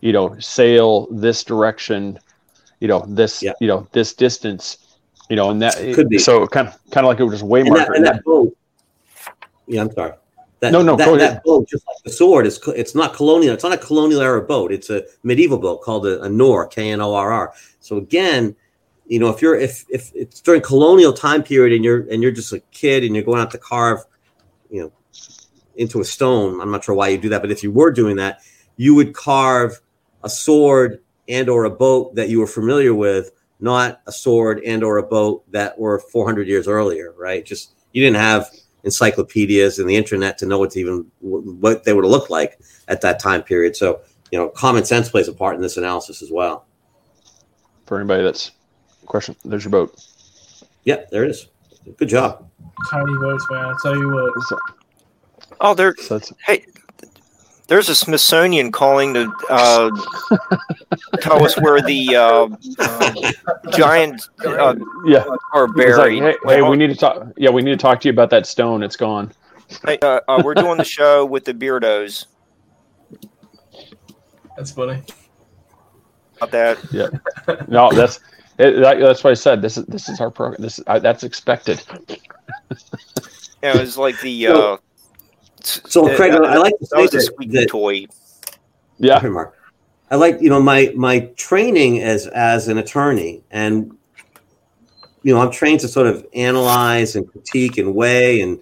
you 0.00 0.12
know, 0.12 0.36
sail 0.40 1.06
this 1.10 1.44
direction, 1.44 2.18
you 2.80 2.88
know, 2.88 3.04
this, 3.06 3.42
Yeah. 3.42 3.52
you 3.60 3.68
know, 3.68 3.86
this 3.92 4.12
distance, 4.12 4.98
you 5.30 5.36
know, 5.36 5.50
and 5.50 5.62
that 5.62 5.76
Could 5.94 6.08
be. 6.08 6.18
so 6.18 6.46
kind 6.46 6.68
of 6.68 6.74
kind 6.90 7.06
of 7.06 7.08
like 7.08 7.20
it 7.20 7.24
was 7.24 7.34
just 7.34 7.44
way 7.44 7.60
And 7.60 7.76
that, 7.76 7.94
and 7.94 8.04
that 8.04 8.24
boat, 8.24 8.56
yeah, 9.66 9.82
I'm 9.82 9.92
sorry. 9.92 10.12
That, 10.60 10.72
No, 10.72 10.82
no, 10.82 10.96
that, 10.96 11.18
that 11.18 11.44
boat, 11.44 11.68
just 11.68 11.86
like 11.86 12.02
the 12.02 12.10
sword, 12.10 12.46
is 12.46 12.58
it's 12.74 12.94
not 12.94 13.14
colonial. 13.14 13.52
It's 13.52 13.62
not 13.62 13.74
a 13.74 13.78
colonial 13.78 14.22
era 14.22 14.40
boat. 14.40 14.72
It's 14.72 14.88
a 14.88 15.04
medieval 15.22 15.58
boat 15.58 15.82
called 15.82 16.06
a, 16.06 16.22
a 16.22 16.28
Knorr, 16.30 16.66
K 16.68 16.90
N 16.90 17.00
O 17.02 17.14
R 17.14 17.30
R. 17.30 17.52
So 17.80 17.98
again, 17.98 18.56
you 19.08 19.18
know, 19.18 19.28
if 19.28 19.40
you're 19.40 19.56
if 19.56 19.84
if 19.88 20.10
it's 20.14 20.40
during 20.40 20.60
colonial 20.60 21.12
time 21.12 21.42
period 21.42 21.74
and 21.74 21.84
you're 21.84 22.08
and 22.10 22.22
you're 22.22 22.32
just 22.32 22.52
a 22.52 22.60
kid 22.72 23.04
and 23.04 23.14
you're 23.14 23.24
going 23.24 23.40
out 23.40 23.50
to 23.52 23.58
carve, 23.58 24.00
you 24.70 24.82
know, 24.82 24.92
into 25.76 26.00
a 26.00 26.04
stone, 26.04 26.60
I'm 26.60 26.70
not 26.70 26.84
sure 26.84 26.94
why 26.94 27.08
you 27.08 27.18
do 27.18 27.28
that, 27.30 27.42
but 27.42 27.50
if 27.50 27.62
you 27.62 27.70
were 27.70 27.92
doing 27.92 28.16
that, 28.16 28.40
you 28.76 28.94
would 28.94 29.14
carve 29.14 29.80
a 30.24 30.28
sword 30.28 31.00
and 31.28 31.48
or 31.48 31.64
a 31.64 31.70
boat 31.70 32.14
that 32.16 32.28
you 32.28 32.40
were 32.40 32.46
familiar 32.46 32.94
with, 32.94 33.30
not 33.60 34.00
a 34.06 34.12
sword 34.12 34.60
and 34.64 34.82
or 34.82 34.98
a 34.98 35.02
boat 35.02 35.44
that 35.52 35.78
were 35.78 35.98
400 35.98 36.48
years 36.48 36.66
earlier, 36.66 37.14
right? 37.16 37.44
Just 37.44 37.74
you 37.92 38.02
didn't 38.02 38.16
have 38.16 38.50
encyclopedias 38.84 39.78
and 39.78 39.88
the 39.88 39.96
internet 39.96 40.38
to 40.38 40.46
know 40.46 40.58
what 40.58 40.70
to 40.70 40.80
even 40.80 41.06
what 41.20 41.84
they 41.84 41.92
would 41.92 42.04
looked 42.04 42.30
like 42.30 42.58
at 42.88 43.00
that 43.00 43.18
time 43.18 43.42
period. 43.42 43.76
So, 43.76 44.00
you 44.30 44.38
know, 44.38 44.48
common 44.48 44.84
sense 44.84 45.08
plays 45.08 45.28
a 45.28 45.32
part 45.32 45.56
in 45.56 45.62
this 45.62 45.76
analysis 45.76 46.22
as 46.22 46.30
well. 46.30 46.66
for 47.86 47.98
anybody 47.98 48.24
that's 48.24 48.52
question, 49.06 49.36
there's 49.44 49.64
your 49.64 49.70
boat. 49.70 49.94
Yeah, 50.84 51.04
there 51.10 51.24
it 51.24 51.30
is. 51.30 51.48
Good 51.96 52.08
job. 52.08 52.48
tiny 52.90 53.12
boats, 53.18 53.46
man. 53.50 53.64
I'll 53.64 53.76
tell 53.78 53.96
you 53.96 54.08
what. 54.12 54.42
So, 54.42 54.58
Oh, 55.60 55.74
there. 55.74 55.94
so 55.96 56.20
Hey, 56.44 56.66
there's 57.68 57.88
a 57.88 57.94
Smithsonian 57.94 58.70
calling 58.70 59.14
to 59.14 59.32
uh, 59.50 59.90
tell 61.20 61.44
us 61.44 61.58
where 61.60 61.80
the 61.80 62.14
uh, 62.16 62.48
uh, 62.78 63.12
giant 63.70 64.28
uh, 64.44 64.76
yeah. 65.04 65.24
are 65.52 65.68
It's 65.76 65.98
like, 65.98 66.12
hey, 66.12 66.34
hey, 66.46 66.62
we 66.62 66.76
need 66.76 66.88
to 66.88 66.94
talk. 66.96 67.26
Yeah, 67.36 67.50
we 67.50 67.62
need 67.62 67.72
to 67.72 67.76
talk 67.76 68.00
to 68.02 68.08
you 68.08 68.12
about 68.12 68.30
that 68.30 68.46
stone. 68.46 68.82
It's 68.82 68.96
gone. 68.96 69.32
hey, 69.84 69.98
uh, 70.02 70.20
uh, 70.28 70.42
we're 70.44 70.54
doing 70.54 70.78
the 70.78 70.84
show 70.84 71.24
with 71.24 71.44
the 71.44 71.54
Beardos. 71.54 72.26
That's 74.56 74.70
funny. 74.70 75.02
About 76.36 76.50
that. 76.52 76.78
Yeah. 76.92 77.08
No, 77.68 77.90
that's 77.90 78.20
it, 78.58 78.80
that, 78.80 78.98
that's 79.00 79.22
what 79.24 79.30
I 79.30 79.34
said. 79.34 79.62
This 79.62 79.76
is 79.76 79.84
this 79.86 80.08
is 80.08 80.20
our 80.20 80.30
program. 80.30 80.60
This 80.62 80.80
I, 80.86 80.98
that's 80.98 81.24
expected. 81.24 81.82
Yeah, 83.62 83.74
it 83.76 83.80
was 83.80 83.96
like 83.96 84.20
the. 84.20 84.44
So- 84.44 84.74
Uh, 84.74 84.76
So, 85.62 86.08
uh, 86.08 86.14
Craig, 86.16 86.32
that, 86.32 86.44
I 86.44 86.58
like 86.58 86.78
to 86.78 86.86
that 86.92 87.00
was 87.00 87.10
say 87.10 87.18
a 87.18 87.20
that- 87.46 87.52
that- 87.52 87.68
toy. 87.68 88.06
Yeah, 88.98 89.18
Sorry, 89.18 89.32
Mark. 89.32 89.56
I 90.10 90.16
like 90.16 90.40
you 90.40 90.48
know 90.50 90.60
my 90.62 90.92
my 90.94 91.20
training 91.36 92.00
as 92.02 92.26
as 92.28 92.68
an 92.68 92.78
attorney, 92.78 93.42
and 93.50 93.96
you 95.22 95.34
know 95.34 95.40
I'm 95.40 95.50
trained 95.50 95.80
to 95.80 95.88
sort 95.88 96.06
of 96.06 96.24
analyze 96.34 97.16
and 97.16 97.26
critique 97.26 97.78
and 97.78 97.94
weigh 97.94 98.40
and 98.42 98.60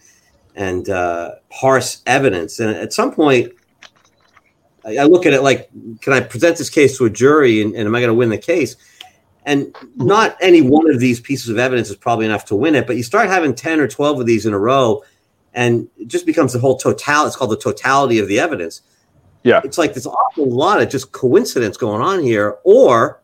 and 0.56 0.88
uh, 0.88 1.32
parse 1.50 2.00
evidence. 2.06 2.60
And 2.60 2.70
at 2.74 2.92
some 2.94 3.12
point, 3.12 3.52
I, 4.86 4.98
I 4.98 5.04
look 5.04 5.26
at 5.26 5.34
it 5.34 5.42
like, 5.42 5.68
can 6.00 6.12
I 6.14 6.20
present 6.20 6.56
this 6.56 6.70
case 6.70 6.96
to 6.98 7.04
a 7.04 7.10
jury, 7.10 7.60
and, 7.60 7.74
and 7.74 7.86
am 7.86 7.94
I 7.94 8.00
going 8.00 8.08
to 8.08 8.14
win 8.14 8.30
the 8.30 8.38
case? 8.38 8.76
And 9.46 9.74
not 9.96 10.36
any 10.40 10.62
one 10.62 10.90
of 10.90 11.00
these 11.00 11.20
pieces 11.20 11.50
of 11.50 11.58
evidence 11.58 11.90
is 11.90 11.96
probably 11.96 12.24
enough 12.24 12.46
to 12.46 12.56
win 12.56 12.74
it, 12.74 12.86
but 12.86 12.96
you 12.96 13.02
start 13.02 13.28
having 13.28 13.54
ten 13.54 13.78
or 13.78 13.86
twelve 13.86 14.18
of 14.18 14.26
these 14.26 14.46
in 14.46 14.54
a 14.54 14.58
row, 14.58 15.02
and 15.52 15.88
it 15.98 16.08
just 16.08 16.24
becomes 16.24 16.54
the 16.54 16.58
whole 16.58 16.78
total. 16.78 17.26
It's 17.26 17.36
called 17.36 17.50
the 17.50 17.56
totality 17.56 18.18
of 18.18 18.28
the 18.28 18.38
evidence. 18.38 18.80
Yeah. 19.42 19.60
it's 19.62 19.76
like 19.76 19.92
there's 19.92 20.06
awful 20.06 20.50
lot 20.50 20.80
of 20.80 20.88
just 20.88 21.12
coincidence 21.12 21.76
going 21.76 22.00
on 22.00 22.22
here, 22.22 22.56
or 22.64 23.20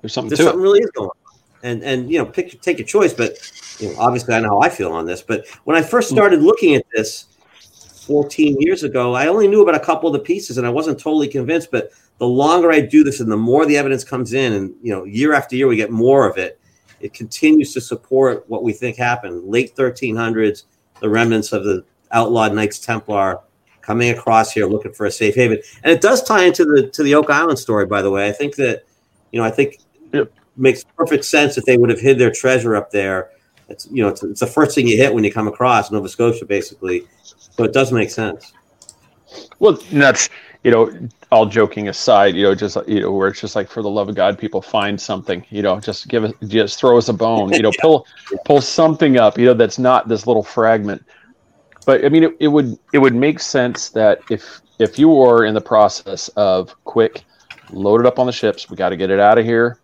There's 0.00 0.12
something 0.12 0.30
there's 0.30 0.40
something 0.40 0.58
it. 0.58 0.62
really 0.62 0.80
is 0.80 0.90
going 0.90 1.10
on. 1.10 1.38
And 1.62 1.84
and 1.84 2.10
you 2.10 2.18
know, 2.18 2.26
pick 2.26 2.60
take 2.60 2.78
your 2.78 2.86
choice. 2.86 3.14
But 3.14 3.38
you 3.78 3.90
know, 3.90 4.00
obviously, 4.00 4.34
I 4.34 4.40
know 4.40 4.48
how 4.48 4.60
I 4.60 4.68
feel 4.68 4.92
on 4.92 5.06
this. 5.06 5.22
But 5.22 5.46
when 5.62 5.76
I 5.76 5.82
first 5.82 6.10
hmm. 6.10 6.16
started 6.16 6.42
looking 6.42 6.74
at 6.74 6.84
this 6.92 7.27
14 8.08 8.56
years 8.58 8.82
ago, 8.82 9.14
I 9.14 9.28
only 9.28 9.46
knew 9.46 9.62
about 9.62 9.74
a 9.80 9.84
couple 9.84 10.08
of 10.08 10.14
the 10.14 10.18
pieces, 10.18 10.56
and 10.58 10.66
I 10.66 10.70
wasn't 10.70 10.98
totally 10.98 11.28
convinced. 11.28 11.70
But 11.70 11.90
the 12.18 12.26
longer 12.26 12.72
I 12.72 12.80
do 12.80 13.04
this, 13.04 13.20
and 13.20 13.30
the 13.30 13.36
more 13.36 13.66
the 13.66 13.76
evidence 13.76 14.02
comes 14.02 14.32
in, 14.32 14.54
and 14.54 14.74
you 14.82 14.92
know, 14.92 15.04
year 15.04 15.34
after 15.34 15.54
year, 15.54 15.68
we 15.68 15.76
get 15.76 15.90
more 15.90 16.28
of 16.28 16.38
it. 16.38 16.58
It 17.00 17.12
continues 17.12 17.72
to 17.74 17.80
support 17.80 18.44
what 18.48 18.64
we 18.64 18.72
think 18.72 18.96
happened. 18.96 19.44
Late 19.44 19.76
1300s, 19.76 20.64
the 21.00 21.08
remnants 21.08 21.52
of 21.52 21.62
the 21.64 21.84
outlawed 22.10 22.54
Knights 22.54 22.80
Templar 22.80 23.40
coming 23.82 24.10
across 24.10 24.52
here 24.52 24.66
looking 24.66 24.92
for 24.92 25.06
a 25.06 25.10
safe 25.10 25.34
haven, 25.34 25.60
and 25.84 25.92
it 25.92 26.00
does 26.00 26.24
tie 26.24 26.44
into 26.44 26.64
the 26.64 26.88
to 26.88 27.02
the 27.02 27.14
Oak 27.14 27.30
Island 27.30 27.58
story. 27.58 27.86
By 27.86 28.02
the 28.02 28.10
way, 28.10 28.26
I 28.26 28.32
think 28.32 28.56
that 28.56 28.84
you 29.30 29.38
know, 29.38 29.44
I 29.44 29.50
think 29.50 29.78
Yep. 30.12 30.32
makes 30.56 30.84
perfect 30.96 31.24
sense 31.26 31.54
that 31.54 31.66
they 31.66 31.76
would 31.76 31.90
have 31.90 32.00
hid 32.00 32.18
their 32.18 32.30
treasure 32.30 32.74
up 32.74 32.90
there. 32.90 33.30
It's 33.68 33.86
you 33.92 34.02
know, 34.02 34.08
it's, 34.08 34.22
it's 34.22 34.40
the 34.40 34.46
first 34.46 34.74
thing 34.74 34.88
you 34.88 34.96
hit 34.96 35.12
when 35.12 35.24
you 35.24 35.32
come 35.32 35.48
across 35.48 35.90
Nova 35.90 36.08
Scotia, 36.08 36.46
basically. 36.46 37.06
So 37.58 37.64
it 37.64 37.72
does 37.72 37.90
make 37.92 38.08
sense. 38.08 38.52
Well, 39.58 39.78
that's 39.92 40.30
you 40.62 40.70
know, 40.70 41.08
all 41.32 41.44
joking 41.44 41.88
aside, 41.88 42.36
you 42.36 42.44
know, 42.44 42.54
just 42.54 42.76
you 42.86 43.00
know, 43.00 43.12
where 43.12 43.28
it's 43.28 43.40
just 43.40 43.56
like 43.56 43.68
for 43.68 43.82
the 43.82 43.90
love 43.90 44.08
of 44.08 44.14
God, 44.14 44.38
people 44.38 44.62
find 44.62 45.00
something, 45.00 45.44
you 45.50 45.62
know, 45.62 45.80
just 45.80 46.06
give 46.08 46.24
us, 46.24 46.32
just 46.46 46.78
throw 46.78 46.96
us 46.96 47.08
a 47.08 47.12
bone, 47.12 47.52
you 47.52 47.62
know, 47.62 47.72
pull 47.80 48.06
pull 48.44 48.60
something 48.60 49.18
up, 49.18 49.38
you 49.38 49.46
know, 49.46 49.54
that's 49.54 49.78
not 49.78 50.08
this 50.08 50.26
little 50.26 50.44
fragment. 50.44 51.04
But 51.84 52.04
I 52.04 52.10
mean, 52.10 52.24
it, 52.24 52.36
it 52.38 52.48
would 52.48 52.78
it 52.92 52.98
would 52.98 53.14
make 53.14 53.40
sense 53.40 53.88
that 53.90 54.20
if 54.30 54.60
if 54.78 54.96
you 54.96 55.08
were 55.08 55.44
in 55.44 55.54
the 55.54 55.60
process 55.60 56.28
of 56.36 56.76
quick, 56.84 57.24
load 57.70 58.00
it 58.00 58.06
up 58.06 58.20
on 58.20 58.26
the 58.26 58.32
ships, 58.32 58.70
we 58.70 58.76
got 58.76 58.90
to 58.90 58.96
get 58.96 59.10
it 59.10 59.18
out 59.18 59.36
of 59.36 59.44
here. 59.44 59.80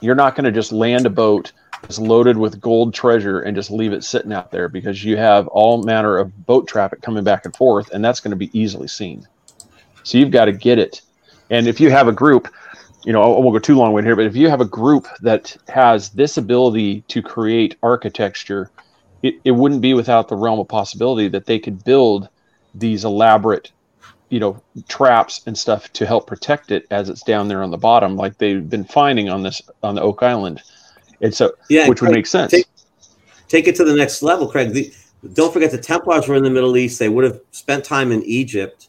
You're 0.00 0.16
not 0.16 0.34
going 0.34 0.44
to 0.44 0.52
just 0.52 0.72
land 0.72 1.06
a 1.06 1.10
boat 1.10 1.52
that's 1.86 2.00
loaded 2.00 2.36
with 2.36 2.60
gold 2.60 2.92
treasure 2.92 3.42
and 3.42 3.54
just 3.54 3.70
leave 3.70 3.92
it 3.92 4.02
sitting 4.02 4.32
out 4.32 4.50
there 4.50 4.68
because 4.68 5.04
you 5.04 5.16
have 5.16 5.46
all 5.48 5.84
manner 5.84 6.16
of 6.18 6.44
boat 6.44 6.66
traffic 6.66 7.00
coming 7.00 7.22
back 7.22 7.44
and 7.44 7.54
forth, 7.54 7.92
and 7.92 8.04
that's 8.04 8.18
going 8.18 8.32
to 8.32 8.36
be 8.36 8.50
easily 8.58 8.88
seen. 8.88 9.26
So 10.02 10.18
you've 10.18 10.32
got 10.32 10.46
to 10.46 10.52
get 10.52 10.80
it. 10.80 11.02
And 11.48 11.68
if 11.68 11.78
you 11.78 11.90
have 11.90 12.08
a 12.08 12.12
group, 12.12 12.48
you 13.04 13.12
know, 13.12 13.22
I 13.22 13.38
won't 13.38 13.52
go 13.52 13.60
too 13.60 13.76
long 13.76 13.92
with 13.92 14.04
here, 14.04 14.16
but 14.16 14.26
if 14.26 14.34
you 14.34 14.50
have 14.50 14.60
a 14.60 14.66
group 14.66 15.06
that 15.20 15.56
has 15.68 16.08
this 16.10 16.38
ability 16.38 17.02
to 17.02 17.22
create 17.22 17.76
architecture, 17.84 18.68
it, 19.22 19.34
it 19.44 19.52
wouldn't 19.52 19.80
be 19.80 19.94
without 19.94 20.26
the 20.26 20.34
realm 20.34 20.58
of 20.58 20.66
possibility 20.66 21.28
that 21.28 21.46
they 21.46 21.60
could 21.60 21.84
build 21.84 22.28
these 22.74 23.04
elaborate, 23.04 23.70
you 24.28 24.40
know, 24.40 24.60
traps 24.88 25.42
and 25.46 25.56
stuff 25.56 25.92
to 25.92 26.04
help 26.04 26.26
protect 26.26 26.72
it 26.72 26.84
as 26.90 27.08
it's 27.08 27.22
down 27.22 27.46
there 27.46 27.62
on 27.62 27.70
the 27.70 27.78
bottom, 27.78 28.16
like 28.16 28.38
they've 28.38 28.68
been 28.68 28.84
finding 28.84 29.28
on 29.28 29.44
this 29.44 29.62
on 29.84 29.94
the 29.94 30.02
Oak 30.02 30.24
Island. 30.24 30.60
And 31.20 31.34
so, 31.34 31.52
Yeah, 31.68 31.88
which 31.88 32.00
would 32.00 32.08
Craig, 32.08 32.14
make 32.18 32.26
sense. 32.26 32.50
Take, 32.50 32.66
take 33.48 33.68
it 33.68 33.76
to 33.76 33.84
the 33.84 33.94
next 33.94 34.22
level, 34.22 34.46
Craig. 34.48 34.72
The, 34.72 34.92
don't 35.34 35.52
forget 35.52 35.70
the 35.70 35.78
Templars 35.78 36.28
were 36.28 36.34
in 36.36 36.42
the 36.44 36.50
Middle 36.50 36.76
East. 36.76 36.98
They 36.98 37.08
would 37.08 37.24
have 37.24 37.40
spent 37.50 37.84
time 37.84 38.12
in 38.12 38.22
Egypt, 38.24 38.88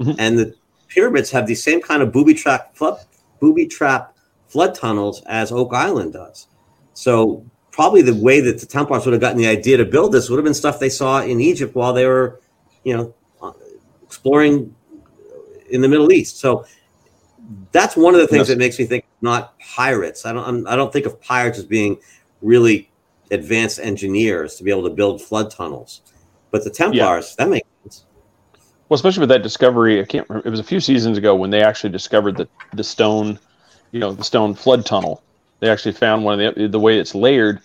Mhm. 0.00 0.16
and 0.18 0.38
the 0.38 0.54
pyramids 0.88 1.30
have 1.30 1.46
the 1.46 1.54
same 1.54 1.80
kind 1.80 2.02
of 2.02 2.12
booby 2.12 2.34
trap 2.34 2.76
flood, 2.76 2.98
booby 3.40 3.66
trap 3.66 4.14
flood 4.48 4.74
tunnels 4.74 5.22
as 5.26 5.50
Oak 5.50 5.72
Island 5.72 6.12
does. 6.12 6.46
So 6.94 7.44
probably 7.70 8.02
the 8.02 8.14
way 8.14 8.40
that 8.40 8.58
the 8.60 8.66
Templars 8.66 9.06
would 9.06 9.12
have 9.12 9.20
gotten 9.20 9.38
the 9.38 9.46
idea 9.46 9.78
to 9.78 9.84
build 9.86 10.12
this 10.12 10.28
would 10.28 10.36
have 10.36 10.44
been 10.44 10.52
stuff 10.54 10.78
they 10.78 10.90
saw 10.90 11.22
in 11.22 11.40
Egypt 11.40 11.74
while 11.74 11.94
they 11.94 12.06
were, 12.06 12.40
you 12.84 12.94
know, 12.96 13.14
exploring 14.02 14.74
in 15.70 15.80
the 15.80 15.88
Middle 15.88 16.12
East. 16.12 16.38
So 16.38 16.66
that's 17.72 17.96
one 17.96 18.14
of 18.14 18.20
the 18.20 18.26
things 18.26 18.40
Yes. 18.40 18.48
that 18.48 18.58
makes 18.58 18.78
me 18.78 18.84
think 18.84 19.04
not 19.22 19.58
pirates. 19.60 20.26
I 20.26 20.32
don't 20.32 20.46
I'm, 20.46 20.66
I 20.66 20.76
don't 20.76 20.92
think 20.92 21.06
of 21.06 21.20
pirates 21.20 21.58
as 21.58 21.64
being 21.64 21.98
really 22.40 22.90
advanced 23.30 23.78
engineers 23.80 24.56
to 24.56 24.64
be 24.64 24.70
able 24.70 24.84
to 24.84 24.94
build 24.94 25.22
flood 25.22 25.50
tunnels. 25.50 26.02
But 26.50 26.64
the 26.64 26.70
Templars, 26.70 27.34
that 27.36 27.48
makes 27.48 27.66
sense. 27.82 28.04
Well, 28.88 28.96
especially 28.96 29.20
with 29.20 29.30
that 29.30 29.42
discovery, 29.42 30.00
I 30.00 30.04
can't 30.04 30.28
remember. 30.28 30.46
It 30.46 30.50
was 30.50 30.60
a 30.60 30.64
few 30.64 30.80
seasons 30.80 31.16
ago 31.16 31.34
when 31.34 31.50
they 31.50 31.62
actually 31.62 31.90
discovered 31.90 32.36
the 32.36 32.48
the 32.74 32.84
stone, 32.84 33.38
you 33.90 34.00
know, 34.00 34.12
the 34.12 34.24
stone 34.24 34.54
flood 34.54 34.84
tunnel. 34.84 35.22
They 35.60 35.70
actually 35.70 35.92
found 35.92 36.24
one 36.24 36.40
of 36.40 36.54
the 36.54 36.68
the 36.68 36.80
way 36.80 36.98
it's 36.98 37.14
layered, 37.14 37.60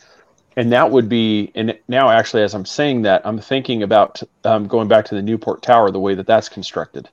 and 0.56 0.72
that 0.72 0.90
would 0.90 1.10
be. 1.10 1.52
And 1.54 1.78
now, 1.90 2.10
actually, 2.10 2.44
as 2.44 2.54
I'm 2.54 2.66
saying 2.66 3.02
that, 3.02 3.24
I'm 3.26 3.40
thinking 3.40 3.84
about 3.84 4.24
um, 4.46 4.68
going 4.68 4.88
back 4.88 5.06
to 5.06 5.16
the 5.16 5.22
Newport 5.22 5.64
Tower, 5.64 5.92
the 5.92 6.00
way 6.00 6.16
that 6.16 6.28
that's 6.28 6.48
constructed. 6.48 7.10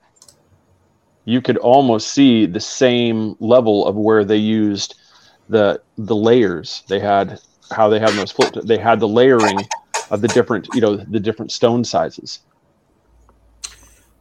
You 1.25 1.41
could 1.41 1.57
almost 1.57 2.11
see 2.11 2.45
the 2.45 2.59
same 2.59 3.35
level 3.39 3.85
of 3.87 3.95
where 3.95 4.23
they 4.23 4.37
used 4.37 4.95
the 5.49 5.81
the 5.97 6.15
layers. 6.15 6.83
They 6.87 6.99
had 6.99 7.39
how 7.71 7.89
they 7.89 7.99
had 7.99 8.09
those 8.09 8.31
flip. 8.31 8.53
They 8.63 8.77
had 8.77 8.99
the 8.99 9.07
layering 9.07 9.59
of 10.11 10.21
the 10.21 10.27
different, 10.29 10.67
you 10.73 10.81
know, 10.81 10.95
the 10.95 11.19
different 11.19 11.51
stone 11.51 11.83
sizes. 11.83 12.39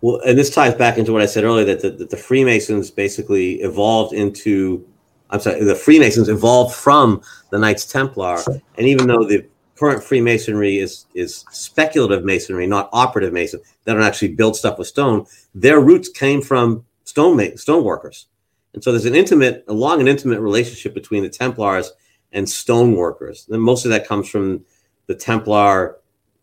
Well, 0.01 0.21
and 0.27 0.39
this 0.39 0.51
ties 0.55 0.75
back 0.75 0.99
into 0.99 1.13
what 1.13 1.23
I 1.23 1.27
said 1.27 1.45
earlier 1.45 1.65
that 1.65 1.81
the, 1.81 1.91
that 1.91 2.11
the 2.11 2.17
Freemasons 2.17 2.91
basically 2.91 3.55
evolved 3.63 4.13
into. 4.13 4.87
I'm 5.31 5.41
sorry, 5.41 5.65
the 5.65 5.75
Freemasons 5.75 6.29
evolved 6.29 6.75
from 6.75 7.23
the 7.51 7.59
Knights 7.59 7.87
Templar, 7.87 8.39
and 8.47 8.87
even 8.87 9.07
though 9.07 9.25
the 9.25 9.47
current 9.77 10.05
Freemasonry 10.05 10.79
is 10.79 11.07
is 11.15 11.45
speculative 11.51 12.25
masonry, 12.25 12.67
not 12.67 12.91
operative 12.93 13.33
mason, 13.33 13.61
they 13.85 13.93
don't 13.93 14.03
actually 14.03 14.35
build 14.35 14.57
stuff 14.57 14.79
with 14.79 14.87
stone. 14.87 15.27
Their 15.55 15.81
roots 15.81 16.09
came 16.09 16.43
from 16.43 16.85
stone 17.15 17.37
ma- 17.37 17.55
stone 17.55 17.85
workers, 17.85 18.27
and 18.73 18.83
so 18.83 18.91
there's 18.91 19.05
an 19.05 19.15
intimate, 19.15 19.65
a 19.69 19.73
long 19.73 20.01
and 20.01 20.09
intimate 20.09 20.41
relationship 20.41 20.95
between 20.95 21.23
the 21.23 21.29
Templars 21.29 21.93
and 22.33 22.49
stone 22.49 22.97
workers. 22.97 23.47
And 23.49 23.63
most 23.63 23.85
of 23.85 23.93
that 23.93 24.09
comes 24.09 24.29
from 24.29 24.65
the 25.07 25.15
Templar 25.15 26.01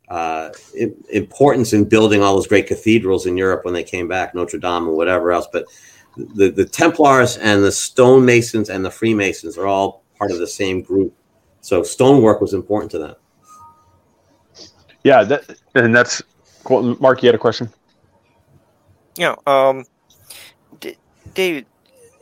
uh, 0.07 0.49
importance 1.11 1.73
in 1.73 1.89
building 1.89 2.23
all 2.23 2.35
those 2.35 2.47
great 2.47 2.67
cathedrals 2.67 3.25
in 3.25 3.35
Europe 3.35 3.65
when 3.65 3.73
they 3.73 3.83
came 3.83 4.07
back, 4.07 4.33
Notre 4.33 4.57
Dame 4.57 4.87
and 4.87 4.95
whatever 4.95 5.33
else. 5.33 5.47
But 5.51 5.65
the, 6.15 6.49
the 6.49 6.63
Templars 6.65 7.35
and 7.35 7.61
the 7.61 7.71
stonemasons 7.71 8.69
and 8.69 8.85
the 8.85 8.91
Freemasons 8.91 9.57
are 9.57 9.67
all 9.67 10.03
part 10.17 10.31
of 10.31 10.39
the 10.39 10.47
same 10.47 10.81
group. 10.81 11.13
So 11.59 11.83
stonework 11.83 12.39
was 12.39 12.53
important 12.53 12.91
to 12.91 12.97
them. 12.97 13.15
Yeah, 15.03 15.25
that 15.25 15.59
and 15.75 15.93
that's 15.93 16.21
cool. 16.63 16.95
Mark. 17.01 17.21
You 17.23 17.27
had 17.27 17.35
a 17.35 17.39
question. 17.39 17.69
Yeah. 19.17 19.35
Um, 19.45 19.83
D- 19.83 19.87
David, 21.33 21.65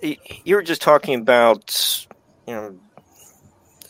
you 0.02 0.56
were 0.56 0.64
just 0.64 0.82
talking 0.82 1.20
about, 1.20 2.06
you 2.48 2.54
know, 2.54 2.76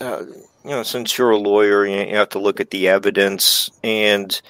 uh, 0.01 0.23
you 0.63 0.71
know, 0.71 0.83
since 0.83 1.17
you're 1.17 1.31
a 1.31 1.37
lawyer, 1.37 1.85
you 1.85 2.15
have 2.15 2.29
to 2.29 2.39
look 2.39 2.59
at 2.59 2.69
the 2.71 2.87
evidence, 2.87 3.69
and 3.83 4.41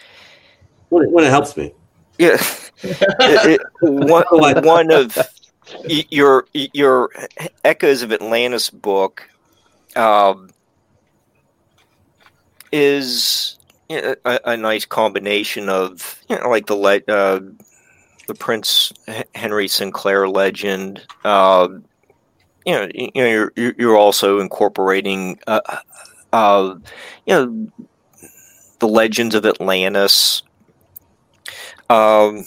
When 0.90 1.06
it, 1.06 1.12
when 1.12 1.24
it 1.24 1.30
helps 1.30 1.58
me. 1.58 1.74
yeah, 2.18 2.38
it, 2.84 3.62
it, 3.62 3.62
one, 3.82 4.24
one 4.64 4.92
of 4.92 5.18
your 5.88 6.46
your 6.54 7.10
Echoes 7.64 8.02
of 8.02 8.12
Atlantis 8.12 8.70
book 8.70 9.28
um, 9.96 10.50
is 12.72 13.58
you 13.90 14.02
know, 14.02 14.16
a, 14.26 14.40
a 14.46 14.58
nice 14.58 14.86
combination 14.86 15.70
of 15.70 16.22
you 16.30 16.40
know, 16.40 16.50
like 16.50 16.68
the 16.68 16.76
le- 16.76 17.02
uh, 17.08 17.40
the 18.30 18.36
Prince 18.36 18.94
Henry 19.34 19.68
Sinclair 19.68 20.30
legend. 20.30 21.04
Uh, 21.26 21.68
you 22.64 22.74
know, 22.74 22.88
you 22.94 23.12
know, 23.16 23.50
you're 23.56 23.74
you're 23.76 23.98
also 23.98 24.40
incorporating, 24.40 25.40
uh, 25.48 25.62
uh, 26.32 26.76
you 27.26 27.34
know, 27.34 27.90
the 28.78 28.88
legends 28.88 29.34
of 29.34 29.48
Atlantis. 29.48 30.44
Um, 31.90 32.46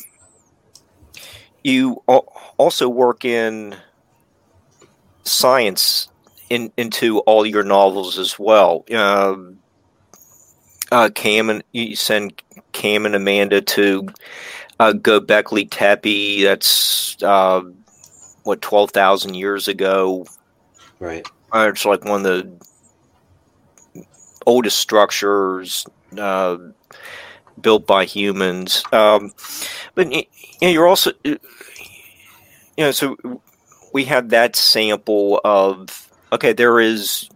you 1.64 1.94
also 2.56 2.88
work 2.88 3.24
in 3.24 3.74
science 5.24 6.08
in 6.48 6.72
into 6.76 7.18
all 7.20 7.44
your 7.44 7.64
novels 7.64 8.18
as 8.18 8.38
well. 8.38 8.84
Um, 8.94 9.58
uh, 10.92 11.10
Cam 11.12 11.50
and 11.50 11.64
you 11.72 11.96
send 11.96 12.40
Cam 12.70 13.04
and 13.04 13.16
Amanda 13.16 13.60
to 13.62 14.08
uh, 14.78 14.92
Göbekli 14.92 15.68
Tepe. 15.70 16.44
That's 16.44 17.16
uh, 17.22 17.62
what 18.44 18.60
twelve 18.62 18.90
thousand 18.90 19.34
years 19.34 19.68
ago. 19.68 20.26
Right. 20.98 21.26
Uh, 21.52 21.68
it's 21.70 21.84
like 21.84 22.04
one 22.04 22.24
of 22.24 22.24
the 22.24 22.50
oldest 24.46 24.78
structures 24.78 25.84
uh, 26.18 26.56
built 27.60 27.86
by 27.86 28.04
humans. 28.04 28.82
Um, 28.92 29.32
but 29.94 30.10
you 30.12 30.24
know, 30.62 30.68
you're 30.68 30.88
also, 30.88 31.12
you 31.24 31.38
know, 32.78 32.90
so 32.90 33.16
we 33.92 34.04
have 34.06 34.30
that 34.30 34.56
sample 34.56 35.40
of 35.44 36.08
okay, 36.32 36.52
there 36.52 36.80
is 36.80 37.28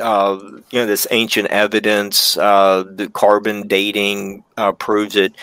uh, 0.00 0.38
you 0.70 0.78
know 0.80 0.86
this 0.86 1.06
ancient 1.10 1.48
evidence, 1.48 2.36
uh, 2.36 2.84
the 2.94 3.08
carbon 3.08 3.66
dating 3.66 4.44
uh, 4.56 4.72
proves 4.72 5.16
it. 5.16 5.34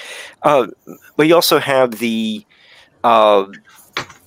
Uh, 0.43 0.67
but 1.15 1.27
you 1.27 1.35
also 1.35 1.59
have 1.59 1.99
the 1.99 2.45
uh, 3.03 3.45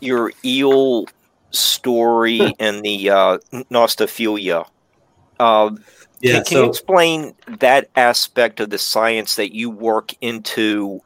your 0.01 0.33
eel 0.45 1.07
story 1.51 2.55
and 2.59 2.83
the 2.85 3.11
uh, 3.11 3.39
nostophilia. 3.71 4.67
Uh, 5.39 5.71
Yeah, 6.21 6.41
can, 6.41 6.45
can 6.45 6.59
you 6.59 6.65
explain 6.67 7.35
that 7.61 7.91
aspect 7.97 8.61
of 8.61 8.71
the 8.71 8.79
science 8.79 9.37
that 9.37 9.55
you 9.55 9.71
work 9.71 10.13
into 10.21 11.01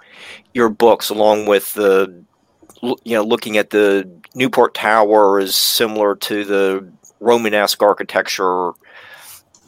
your 0.55 0.69
books, 0.69 1.11
along 1.11 1.47
with 1.47 1.75
the 1.75 2.25
you 2.83 3.15
know 3.17 3.23
looking 3.25 3.57
at 3.59 3.71
the 3.71 4.09
Newport 4.35 4.75
Tower 4.75 5.39
is 5.41 5.57
similar 5.57 6.15
to 6.17 6.45
the 6.45 6.93
Romanesque 7.21 7.83
architecture? 7.83 8.73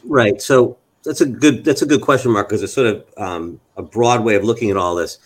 Right. 0.05 0.41
So 0.41 0.77
that's 1.03 1.21
a 1.21 1.25
good 1.25 1.63
that's 1.63 1.81
a 1.81 1.85
good 1.85 2.01
question, 2.01 2.31
Mark, 2.31 2.49
because 2.49 2.63
it's 2.63 2.73
sort 2.73 2.87
of 2.87 3.05
um, 3.17 3.59
a 3.77 3.81
broad 3.81 4.23
way 4.23 4.35
of 4.35 4.43
looking 4.43 4.69
at 4.69 4.77
all 4.77 4.95
this. 4.95 5.19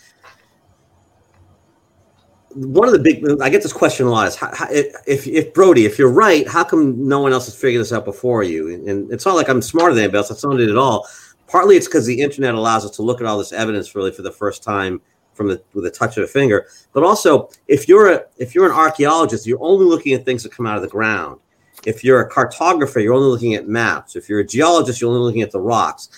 One 2.54 2.88
of 2.88 2.94
the 2.94 3.00
big 3.00 3.26
I 3.42 3.50
get 3.50 3.64
this 3.64 3.74
question 3.74 4.08
a 4.08 4.10
lot 4.10 4.28
is 4.28 4.36
how, 4.36 4.54
how, 4.56 4.68
if 4.70 5.28
if 5.28 5.54
Brody, 5.54 5.86
if 5.86 6.00
you're 6.00 6.12
right, 6.12 6.48
how 6.48 6.64
come 6.64 7.08
no 7.08 7.20
one 7.20 7.34
else 7.34 7.46
has 7.46 7.56
figured 7.56 7.82
this 7.82 7.92
out 7.92 8.06
before 8.06 8.44
you? 8.44 8.74
And, 8.74 9.12
it's 9.12 9.26
not 9.26 9.36
like 9.36 9.50
I'm 9.50 9.62
smarter 9.62 9.94
than 9.94 10.04
anybody 10.06 10.20
else. 10.20 10.30
That's 10.30 10.44
not 10.44 10.60
it 10.62 10.70
at 10.70 10.78
all. 10.78 11.08
Partly 11.48 11.76
it's 11.76 11.88
because 11.88 12.06
the 12.06 12.22
internet 12.22 12.56
allows 12.56 12.86
us 12.86 12.92
to 12.92 13.02
look 13.02 13.20
at 13.20 13.28
all 13.28 13.38
this 13.38 13.52
evidence 13.52 13.94
really 13.94 14.12
for 14.12 14.22
the 14.22 14.32
first 14.32 14.64
time 14.64 15.02
from 15.34 15.50
the 15.50 15.62
with 15.74 15.86
a 15.86 15.92
touch 15.92 16.16
of 16.18 16.24
a 16.24 16.28
finger. 16.28 16.68
But 16.94 17.04
also, 17.04 17.50
if 17.68 17.90
you're 17.90 18.14
a 18.14 18.24
if 18.38 18.56
you're 18.56 18.66
an 18.66 18.72
archaeologist, 18.72 19.46
you're 19.46 19.62
only 19.62 19.86
looking 19.86 20.14
at 20.14 20.24
things 20.24 20.44
that 20.44 20.54
come 20.54 20.66
out 20.66 20.78
of 20.78 20.82
the 20.82 20.88
ground. 20.88 21.42
If 21.86 22.04
you're 22.04 22.22
a 22.22 22.30
cartographer, 22.30 23.02
you're 23.02 23.14
only 23.14 23.28
looking 23.28 23.54
at 23.54 23.68
maps. 23.68 24.16
If 24.16 24.28
you're 24.28 24.40
a 24.40 24.46
geologist, 24.46 25.02
you're 25.02 25.10
only 25.10 25.22
looking 25.22 25.42
at 25.42 25.52
the 25.52 25.60
rocks. 25.60 26.10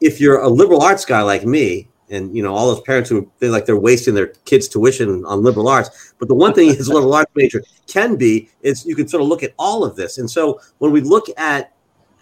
If 0.00 0.20
you're 0.20 0.40
a 0.40 0.48
liberal 0.48 0.82
arts 0.82 1.04
guy 1.04 1.22
like 1.22 1.44
me, 1.44 1.88
and 2.10 2.36
you 2.36 2.42
know 2.42 2.54
all 2.54 2.72
those 2.72 2.82
parents 2.82 3.08
who 3.08 3.30
feel 3.38 3.50
like 3.50 3.66
they're 3.66 3.78
wasting 3.78 4.14
their 4.14 4.28
kids' 4.44 4.68
tuition 4.68 5.24
on 5.24 5.42
liberal 5.42 5.68
arts, 5.68 6.14
but 6.18 6.28
the 6.28 6.34
one 6.34 6.52
thing 6.52 6.68
his 6.68 6.88
liberal 6.88 7.14
arts 7.14 7.30
major 7.34 7.62
can 7.86 8.16
be 8.16 8.50
is 8.60 8.84
you 8.84 8.94
can 8.94 9.08
sort 9.08 9.22
of 9.22 9.28
look 9.28 9.42
at 9.42 9.54
all 9.58 9.84
of 9.84 9.96
this. 9.96 10.18
And 10.18 10.30
so 10.30 10.60
when 10.78 10.92
we 10.92 11.00
look 11.00 11.26
at, 11.38 11.72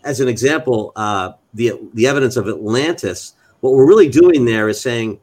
as 0.05 0.21
an 0.21 0.29
example, 0.29 0.93
uh, 0.97 1.33
the 1.55 1.73
the 1.95 2.07
evidence 2.07 2.37
of 2.37 2.49
Atlantis, 2.49 3.35
what 3.61 3.75
we're 3.75 3.87
really 3.87 4.09
doing 4.09 4.45
there 4.45 4.69
is 4.69 4.81
saying 4.81 5.21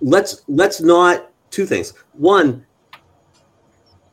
let's 0.00 0.42
let's 0.48 0.80
not 0.80 1.30
two 1.50 1.66
things. 1.66 1.94
One, 2.12 2.66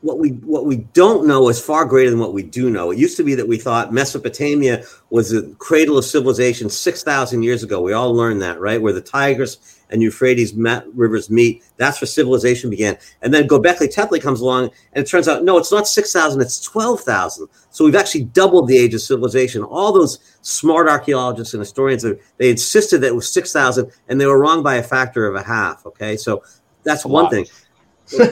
what 0.01 0.17
we 0.17 0.29
what 0.29 0.65
we 0.65 0.77
don't 0.93 1.27
know 1.27 1.49
is 1.49 1.59
far 1.59 1.83
greater 1.83 2.09
than 2.09 2.19
what 2.19 2.33
we 2.33 2.43
do 2.43 2.69
know. 2.69 2.91
It 2.91 2.97
used 2.97 3.17
to 3.17 3.23
be 3.23 3.35
that 3.35 3.47
we 3.47 3.57
thought 3.57 3.93
Mesopotamia 3.93 4.83
was 5.09 5.31
the 5.31 5.53
cradle 5.59 5.97
of 5.97 6.05
civilization 6.05 6.69
six 6.69 7.03
thousand 7.03 7.43
years 7.43 7.63
ago. 7.63 7.81
We 7.81 7.93
all 7.93 8.13
learned 8.13 8.41
that, 8.41 8.59
right? 8.59 8.81
Where 8.81 8.93
the 8.93 9.01
Tigris 9.01 9.79
and 9.89 10.01
Euphrates 10.01 10.53
rivers 10.93 11.29
meet. 11.29 11.63
That's 11.77 11.99
where 11.99 12.07
civilization 12.07 12.69
began. 12.69 12.97
And 13.21 13.33
then 13.33 13.47
Göbekli 13.47 13.93
Tepe 13.93 14.21
comes 14.21 14.39
along, 14.39 14.69
and 14.93 15.03
it 15.05 15.09
turns 15.09 15.27
out 15.27 15.43
no, 15.43 15.57
it's 15.57 15.71
not 15.71 15.87
six 15.87 16.13
thousand; 16.13 16.41
it's 16.41 16.61
twelve 16.61 17.01
thousand. 17.01 17.47
So 17.69 17.83
we've 17.83 17.95
actually 17.95 18.23
doubled 18.25 18.67
the 18.67 18.77
age 18.77 18.93
of 18.93 19.01
civilization. 19.01 19.63
All 19.63 19.91
those 19.91 20.19
smart 20.41 20.87
archaeologists 20.87 21.53
and 21.53 21.59
historians 21.59 22.05
they 22.37 22.49
insisted 22.49 22.99
that 23.01 23.07
it 23.07 23.15
was 23.15 23.31
six 23.31 23.51
thousand, 23.51 23.91
and 24.07 24.21
they 24.21 24.27
were 24.27 24.39
wrong 24.39 24.63
by 24.63 24.75
a 24.75 24.83
factor 24.83 25.27
of 25.27 25.35
a 25.35 25.43
half. 25.43 25.85
Okay, 25.85 26.15
so 26.15 26.41
that's 26.83 27.05
one 27.05 27.25
lot. 27.25 27.31
thing. 27.31 27.45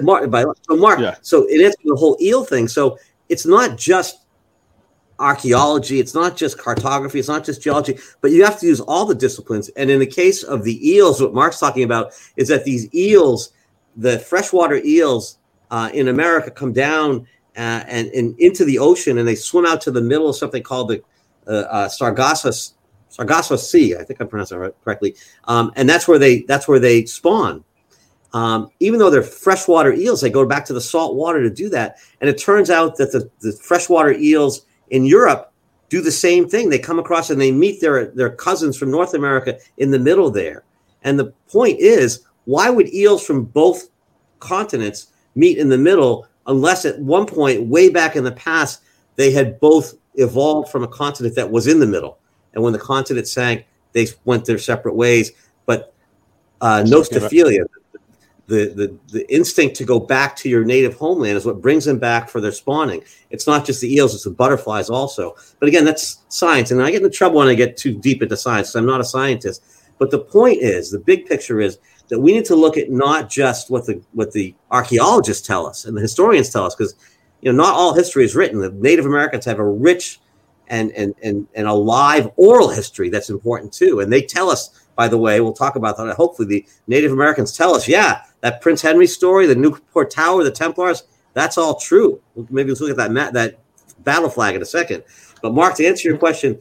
Mark, 0.02 0.30
by, 0.30 0.44
so 0.44 0.76
Mark, 0.76 1.00
Yeah. 1.00 1.16
so 1.22 1.46
it 1.48 1.62
answers 1.62 1.84
the 1.84 1.96
whole 1.96 2.18
eel 2.22 2.44
thing. 2.44 2.68
So 2.68 2.98
it's 3.30 3.46
not 3.46 3.78
just 3.78 4.26
archaeology, 5.20 6.00
it's 6.00 6.14
not 6.14 6.38
just 6.38 6.58
cartography, 6.58 7.20
it's 7.20 7.28
not 7.28 7.44
just 7.44 7.62
geology, 7.62 7.98
but 8.22 8.32
you 8.32 8.44
have 8.44 8.60
to 8.60 8.68
use 8.68 8.80
all 8.82 9.06
the 9.06 9.16
disciplines. 9.16 9.70
And 9.70 9.90
in 9.90 10.00
the 10.00 10.06
case 10.06 10.44
of 10.44 10.64
the 10.64 10.90
eels, 10.90 11.22
what 11.22 11.34
Mark's 11.34 11.60
talking 11.60 11.84
about 11.84 12.14
is 12.36 12.48
that 12.50 12.64
these 12.66 12.94
eels, 12.94 13.52
the 13.96 14.20
freshwater 14.20 14.80
eels 14.86 15.40
uh, 15.72 15.90
in 15.94 16.08
America, 16.10 16.52
come 16.52 16.72
down 16.72 17.28
uh, 17.58 17.84
and, 17.88 18.08
and 18.10 18.40
into 18.40 18.64
the 18.64 18.78
ocean, 18.78 19.18
and 19.18 19.28
they 19.28 19.34
swim 19.36 19.66
out 19.66 19.82
to 19.82 19.92
the 19.92 20.02
middle 20.02 20.30
of 20.30 20.36
something 20.36 20.62
called 20.62 20.90
the 20.90 21.04
uh, 21.48 21.66
uh, 21.70 21.90
Sargasso 21.90 22.52
Sargasso 23.10 23.56
Sea. 23.56 23.96
I 23.96 24.04
think 24.04 24.20
I'm 24.22 24.28
pronouncing 24.28 24.58
it 24.58 24.62
right- 24.62 24.84
correctly. 24.84 25.16
Um, 25.46 25.72
and 25.76 25.90
that's 25.90 26.08
where 26.08 26.20
they 26.20 26.42
that's 26.44 26.68
where 26.68 26.78
they 26.80 27.06
spawn. 27.06 27.64
Um, 28.38 28.70
even 28.80 29.00
though 29.00 29.10
they're 29.10 29.24
freshwater 29.24 29.94
eels, 29.94 30.22
they 30.22 30.30
go 30.30 30.46
back 30.46 30.64
to 30.66 30.74
the 30.74 30.80
salt 30.94 31.16
water 31.16 31.42
to 31.42 31.50
do 31.50 31.70
that. 31.70 31.98
And 32.22 32.30
it 32.30 32.38
turns 32.38 32.70
out 32.70 32.96
that 32.98 33.12
the, 33.12 33.32
the 33.40 33.52
freshwater 33.52 34.14
eels 34.14 34.68
in 34.92 35.06
Europe 35.06 35.52
do 35.90 36.02
the 36.02 36.12
same 36.12 36.48
thing. 36.48 36.70
They 36.70 36.78
come 36.78 37.00
across 37.00 37.32
and 37.32 37.42
they 37.42 37.52
meet 37.52 37.82
their, 37.82 38.12
their 38.12 38.30
cousins 38.30 38.78
from 38.78 38.92
North 38.92 39.16
America 39.16 39.58
in 39.78 39.90
the 39.90 39.98
middle 39.98 40.30
there. 40.30 40.66
And 41.02 41.18
the 41.18 41.34
point 41.50 41.80
is, 41.80 42.26
why 42.46 42.70
would 42.70 42.94
eels 42.94 43.26
from 43.26 43.44
both 43.44 43.90
continents 44.40 45.08
meet 45.34 45.58
in 45.58 45.70
the 45.70 45.78
middle 45.78 46.28
unless 46.46 46.86
at 46.86 47.00
one 47.00 47.26
point, 47.26 47.66
way 47.66 47.90
back 47.90 48.16
in 48.16 48.24
the 48.24 48.34
past, 48.34 48.84
they 49.16 49.32
had 49.32 49.60
both 49.60 49.96
evolved 50.14 50.70
from 50.70 50.84
a 50.84 50.88
continent 50.88 51.34
that 51.34 51.50
was 51.50 51.66
in 51.66 51.80
the 51.80 51.88
middle? 51.88 52.20
And 52.54 52.64
when 52.64 52.74
the 52.74 52.80
continent 52.80 53.28
sank, 53.28 53.66
they 53.94 54.06
went 54.26 54.46
their 54.46 54.60
separate 54.60 54.96
ways. 54.96 55.32
But 55.66 55.96
uh, 56.62 56.84
nostophilia, 56.86 57.66
the, 58.48 58.74
the 58.74 58.98
the 59.12 59.34
instinct 59.34 59.76
to 59.76 59.84
go 59.84 60.00
back 60.00 60.36
to 60.38 60.50
your 60.50 60.64
native 60.64 60.96
homeland 60.96 61.38
is 61.38 61.46
what 61.46 61.62
brings 61.62 61.84
them 61.84 62.00
back 62.00 62.30
for 62.30 62.40
their 62.40 62.54
spawning. 62.54 63.04
It's 63.30 63.46
not 63.46 63.66
just 63.66 63.82
the 63.82 63.94
eels; 63.94 64.16
it's 64.16 64.24
the 64.24 64.32
butterflies 64.32 64.90
also. 64.90 65.36
But 65.60 65.68
again, 65.68 65.84
that's 65.84 66.24
science, 66.30 66.72
and 66.72 66.82
I 66.82 66.92
get 66.92 67.04
into 67.04 67.16
trouble 67.16 67.38
when 67.38 67.50
I 67.50 67.56
get 67.56 67.78
too 67.78 67.98
deep 68.00 68.24
into 68.24 68.38
science 68.38 68.74
I'm 68.76 68.86
not 68.86 69.02
a 69.02 69.06
scientist. 69.06 69.64
But 70.00 70.12
the 70.12 70.20
point 70.20 70.62
is, 70.62 70.92
the 70.92 71.00
big 71.00 71.26
picture 71.26 71.60
is 71.60 71.80
that 72.08 72.20
we 72.20 72.32
need 72.32 72.46
to 72.46 72.56
look 72.56 72.78
at 72.78 72.90
not 72.90 73.30
just 73.30 73.70
what 73.70 73.86
the 73.86 74.02
what 74.14 74.32
the 74.32 74.56
archaeologists 74.72 75.46
tell 75.46 75.68
us 75.68 75.86
and 75.86 75.96
the 75.96 76.02
historians 76.02 76.50
tell 76.50 76.64
us, 76.64 76.76
because 76.76 76.96
you 77.42 77.52
know 77.52 77.64
not 77.64 77.76
all 77.76 77.94
history 77.94 78.24
is 78.24 78.36
written. 78.36 78.62
The 78.62 78.72
Native 78.72 79.06
Americans 79.06 79.44
have 79.46 79.60
a 79.60 79.70
rich 79.70 80.22
and 80.68 80.92
and 80.94 81.14
and 81.22 81.48
and 81.54 81.68
a 81.68 81.74
live 81.74 82.30
oral 82.38 82.70
history 82.70 83.10
that's 83.10 83.30
important 83.30 83.74
too, 83.74 84.00
and 84.00 84.12
they 84.12 84.22
tell 84.22 84.50
us. 84.50 84.84
By 84.96 85.08
the 85.08 85.18
way, 85.20 85.40
we'll 85.42 85.54
talk 85.54 85.76
about 85.76 85.96
that. 85.98 86.16
Hopefully, 86.16 86.48
the 86.48 86.66
Native 86.88 87.12
Americans 87.12 87.56
tell 87.56 87.76
us, 87.76 87.88
yeah, 87.88 88.24
that 88.42 88.62
Prince 88.62 88.82
Henry 88.82 89.08
story, 89.08 89.46
the 89.46 89.56
Newport 89.56 90.12
Tower, 90.12 90.44
the 90.44 90.52
Templars, 90.52 91.04
that's 91.34 91.58
all 91.58 91.80
true. 91.80 92.22
Maybe 92.50 92.70
let's 92.70 92.82
look 92.82 92.92
at 92.92 92.98
that 92.98 93.34
that 93.34 93.60
battle 94.04 94.30
flag 94.30 94.56
in 94.56 94.62
a 94.62 94.66
second. 94.66 95.04
But 95.42 95.54
Mark, 95.54 95.76
to 95.76 95.86
answer 95.86 96.08
your 96.08 96.16
mm-hmm. 96.16 96.22
question, 96.22 96.60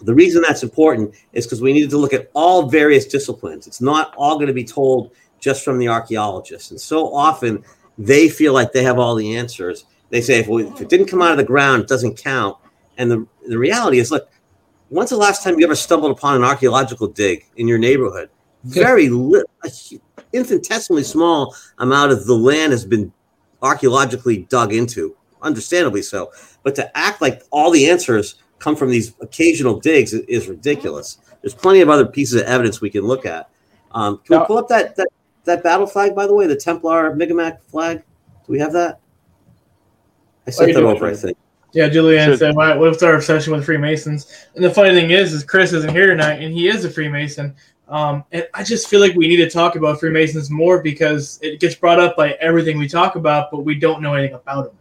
the 0.00 0.14
reason 0.14 0.42
that's 0.42 0.62
important 0.62 1.14
is 1.32 1.46
because 1.46 1.62
we 1.62 1.72
need 1.72 1.90
to 1.90 1.98
look 1.98 2.12
at 2.12 2.30
all 2.34 2.68
various 2.68 3.06
disciplines. 3.06 3.66
It's 3.66 3.80
not 3.80 4.14
all 4.16 4.34
going 4.36 4.48
to 4.48 4.52
be 4.52 4.64
told 4.64 5.12
just 5.40 5.64
from 5.64 5.78
the 5.78 5.88
archaeologists, 5.88 6.70
and 6.70 6.80
so 6.80 7.14
often 7.14 7.62
they 7.98 8.28
feel 8.28 8.52
like 8.52 8.72
they 8.72 8.82
have 8.82 8.98
all 8.98 9.14
the 9.14 9.36
answers. 9.36 9.84
They 10.10 10.20
say, 10.20 10.40
if, 10.40 10.48
we, 10.48 10.64
if 10.64 10.80
it 10.80 10.88
didn't 10.88 11.06
come 11.06 11.22
out 11.22 11.32
of 11.32 11.38
the 11.38 11.44
ground, 11.44 11.82
it 11.82 11.88
doesn't 11.88 12.16
count. 12.16 12.56
And 12.98 13.10
the 13.10 13.26
the 13.46 13.58
reality 13.58 13.98
is, 13.98 14.10
look, 14.10 14.28
when's 14.88 15.10
the 15.10 15.16
last 15.16 15.42
time 15.42 15.58
you 15.58 15.64
ever 15.64 15.74
stumbled 15.74 16.12
upon 16.12 16.36
an 16.36 16.44
archaeological 16.44 17.08
dig 17.08 17.46
in 17.56 17.68
your 17.68 17.78
neighborhood? 17.78 18.30
Very 18.64 19.08
little, 19.08 19.50
a 19.62 19.70
infinitesimally 20.34 21.02
small 21.04 21.54
amount 21.78 22.12
of 22.12 22.26
the 22.26 22.34
land 22.34 22.72
has 22.72 22.84
been 22.84 23.12
archaeologically 23.62 24.46
dug 24.50 24.72
into, 24.74 25.16
understandably 25.42 26.02
so. 26.02 26.30
But 26.62 26.74
to 26.76 26.96
act 26.96 27.22
like 27.22 27.42
all 27.50 27.70
the 27.70 27.88
answers 27.88 28.36
come 28.58 28.76
from 28.76 28.90
these 28.90 29.14
occasional 29.20 29.80
digs 29.80 30.14
i- 30.14 30.22
is 30.28 30.48
ridiculous. 30.48 31.18
There's 31.40 31.54
plenty 31.54 31.80
of 31.80 31.88
other 31.88 32.06
pieces 32.06 32.40
of 32.40 32.46
evidence 32.46 32.80
we 32.80 32.90
can 32.90 33.02
look 33.04 33.24
at. 33.26 33.48
Um, 33.92 34.18
can 34.24 34.34
Now- 34.36 34.40
we 34.42 34.46
pull 34.46 34.58
up 34.58 34.68
that, 34.68 34.96
that 34.96 35.08
that 35.44 35.62
battle 35.62 35.86
flag, 35.86 36.14
by 36.14 36.26
the 36.26 36.32
way, 36.34 36.46
the 36.46 36.56
Templar 36.56 37.14
Mi'kmaq 37.14 37.58
flag? 37.70 37.98
Do 37.98 38.52
we 38.52 38.58
have 38.58 38.72
that? 38.72 38.98
I 40.46 40.50
sent 40.50 40.68
you 40.68 40.74
that 40.74 40.80
do. 40.80 40.88
over, 40.88 41.06
I 41.06 41.14
think. 41.14 41.36
Yeah, 41.72 41.88
Julianne 41.88 42.26
Should- 42.26 42.38
said, 42.38 42.54
"What's 42.54 43.02
our 43.02 43.14
obsession 43.16 43.52
with 43.52 43.64
Freemasons?" 43.64 44.26
And 44.54 44.64
the 44.64 44.70
funny 44.70 44.94
thing 44.94 45.10
is, 45.10 45.32
is 45.34 45.42
Chris 45.44 45.72
isn't 45.72 45.90
here 45.90 46.06
tonight, 46.06 46.40
and 46.42 46.52
he 46.54 46.68
is 46.68 46.84
a 46.84 46.90
Freemason. 46.90 47.54
Um, 47.88 48.24
and 48.32 48.48
I 48.54 48.64
just 48.64 48.88
feel 48.88 49.00
like 49.00 49.14
we 49.14 49.28
need 49.28 49.36
to 49.36 49.50
talk 49.50 49.76
about 49.76 50.00
Freemasons 50.00 50.50
more 50.50 50.82
because 50.82 51.38
it 51.42 51.60
gets 51.60 51.74
brought 51.74 52.00
up 52.00 52.16
by 52.16 52.32
everything 52.32 52.78
we 52.78 52.88
talk 52.88 53.16
about, 53.16 53.50
but 53.50 53.60
we 53.60 53.74
don't 53.74 54.00
know 54.00 54.14
anything 54.14 54.34
about 54.34 54.66
them. 54.66 54.78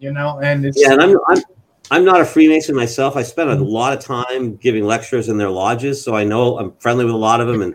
You 0.00 0.12
know, 0.12 0.40
and 0.40 0.64
it's 0.64 0.80
Yeah, 0.80 0.92
and 0.92 1.00
I'm, 1.02 1.18
I'm 1.28 1.42
I'm 1.92 2.04
not 2.04 2.20
a 2.20 2.24
Freemason 2.24 2.76
myself. 2.76 3.16
I 3.16 3.22
spent 3.22 3.50
a 3.50 3.54
lot 3.54 3.92
of 3.92 3.98
time 4.02 4.56
giving 4.56 4.84
lectures 4.84 5.28
in 5.28 5.36
their 5.36 5.50
lodges, 5.50 6.02
so 6.02 6.14
I 6.14 6.22
know 6.22 6.56
I'm 6.58 6.72
friendly 6.78 7.04
with 7.04 7.14
a 7.14 7.18
lot 7.18 7.40
of 7.40 7.48
them, 7.48 7.62
and 7.62 7.74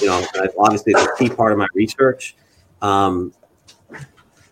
you 0.00 0.06
know, 0.06 0.24
obviously 0.58 0.92
it's 0.92 1.02
a 1.02 1.16
key 1.18 1.30
part 1.30 1.52
of 1.52 1.58
my 1.58 1.66
research. 1.74 2.36
Um, 2.82 3.32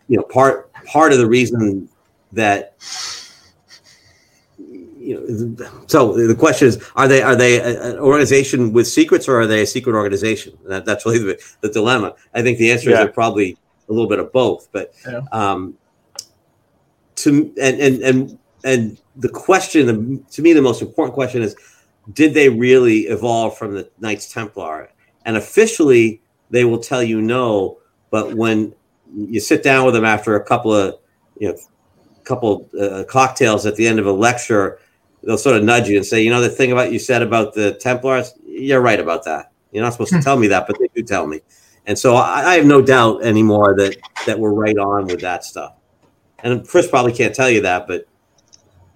you 0.08 0.16
know, 0.16 0.22
part 0.22 0.72
part 0.86 1.12
of 1.12 1.18
the 1.18 1.26
reason 1.26 1.88
that 2.32 2.74
you 5.03 5.14
know, 5.57 5.68
so 5.86 6.14
the 6.14 6.34
question 6.34 6.68
is, 6.68 6.82
are 6.96 7.09
they 7.09 7.22
are 7.22 7.36
they 7.36 7.61
an 7.61 7.98
organization 7.98 8.72
with 8.72 8.86
secrets, 8.86 9.28
or 9.28 9.40
are 9.40 9.46
they 9.46 9.62
a 9.62 9.66
secret 9.66 9.94
organization? 9.94 10.57
That, 10.64 10.84
that's 10.84 11.05
really 11.05 11.18
the, 11.18 11.42
the 11.61 11.68
dilemma. 11.68 12.14
I 12.34 12.42
think 12.42 12.59
the 12.59 12.70
answer 12.70 12.90
is 12.90 12.94
Yeah. 12.94 13.05
they're 13.05 13.12
probably 13.12 13.57
a 13.88 13.92
little 13.92 14.09
bit 14.09 14.18
of 14.18 14.32
both, 14.32 14.68
but 14.72 14.94
Yeah. 15.07 15.20
um, 15.32 15.74
to 17.16 17.53
and 17.61 17.80
and 17.80 18.03
and 18.03 18.38
and 18.64 18.98
the 19.16 19.28
question, 19.28 20.24
to 20.30 20.42
me, 20.42 20.53
the 20.53 20.62
most 20.62 20.80
important 20.82 21.14
question 21.14 21.42
is, 21.42 21.55
did 22.12 22.32
they 22.32 22.48
really 22.48 23.00
evolve 23.00 23.59
from 23.59 23.74
the 23.74 23.90
Knights 23.98 24.32
Templar? 24.32 24.90
And 25.24 25.36
officially, 25.36 26.22
they 26.50 26.64
will 26.64 26.78
tell 26.78 27.03
you 27.03 27.20
no. 27.20 27.78
But 28.11 28.34
when 28.34 28.74
you 29.14 29.40
sit 29.40 29.62
down 29.62 29.84
with 29.84 29.94
them 29.94 30.05
after 30.05 30.36
a 30.36 30.44
couple 30.44 30.72
of, 30.72 30.94
you 31.38 31.48
know, 31.48 31.57
couple 32.24 32.68
uh, 32.80 33.05
cocktails 33.09 33.66
at 33.66 33.74
the 33.76 33.86
end 33.86 33.98
of 33.98 34.07
a 34.07 34.12
lecture, 34.12 34.78
they'll 35.24 35.38
sort 35.38 35.56
of 35.56 35.64
nudge 35.64 35.88
you 35.88 35.96
and 35.96 36.06
say, 36.06 36.22
you 36.22 36.30
know, 36.30 36.40
the 36.40 36.48
thing 36.48 36.72
about 36.72 36.92
you 36.92 36.98
said 36.98 37.22
about 37.22 37.54
the 37.54 37.74
Templars, 37.74 38.34
you're 38.44 38.80
right 38.80 39.00
about 39.00 39.24
that. 39.24 39.52
You're 39.70 39.82
not 39.82 39.92
supposed 39.92 40.10
to 40.10 40.16
hmm. 40.18 40.22
tell 40.22 40.38
me 40.38 40.48
that, 40.48 40.66
but 40.66 40.78
they 40.78 40.88
do 40.94 41.02
tell 41.02 41.26
me. 41.26 41.40
And 41.86 41.98
so 41.98 42.14
I, 42.14 42.50
I, 42.50 42.54
have 42.54 42.66
no 42.66 42.80
doubt 42.80 43.24
anymore 43.24 43.74
that 43.76 43.96
that 44.26 44.38
we're 44.38 44.52
right 44.52 44.78
on 44.78 45.06
with 45.06 45.20
that 45.20 45.44
stuff. 45.44 45.74
And 46.44 46.66
Chris 46.66 46.86
probably 46.86 47.12
can't 47.12 47.34
tell 47.34 47.50
you 47.50 47.62
that, 47.62 47.88
but 47.88 48.06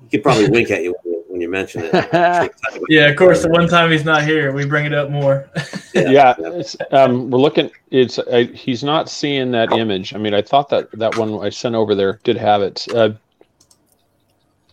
he 0.02 0.08
could 0.08 0.22
probably 0.22 0.48
wink 0.48 0.70
at 0.70 0.82
you 0.82 0.94
when 1.28 1.40
you, 1.40 1.48
mention 1.48 1.82
it. 1.84 1.92
yeah, 2.88 3.06
of 3.08 3.16
course. 3.16 3.42
The 3.42 3.48
one 3.48 3.68
time 3.68 3.90
he's 3.90 4.04
not 4.04 4.24
here, 4.24 4.52
we 4.52 4.64
bring 4.64 4.86
it 4.86 4.94
up 4.94 5.10
more. 5.10 5.50
yeah, 5.94 6.34
yeah 6.38 6.62
um, 6.92 7.30
we're 7.30 7.38
looking. 7.38 7.70
It's 7.90 8.18
uh, 8.18 8.46
he's 8.54 8.84
not 8.84 9.10
seeing 9.10 9.50
that 9.50 9.72
image. 9.72 10.14
I 10.14 10.18
mean, 10.18 10.34
I 10.34 10.42
thought 10.42 10.68
that 10.70 10.90
that 10.92 11.16
one 11.16 11.44
I 11.44 11.50
sent 11.50 11.74
over 11.74 11.94
there 11.94 12.20
did 12.22 12.36
have 12.36 12.62
it. 12.62 12.86
Uh, 12.94 13.10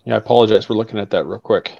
yeah, 0.06 0.16
I 0.16 0.18
apologize 0.18 0.66
for 0.66 0.74
looking 0.74 1.00
at 1.00 1.10
that 1.12 1.26
real 1.26 1.40
quick. 1.40 1.72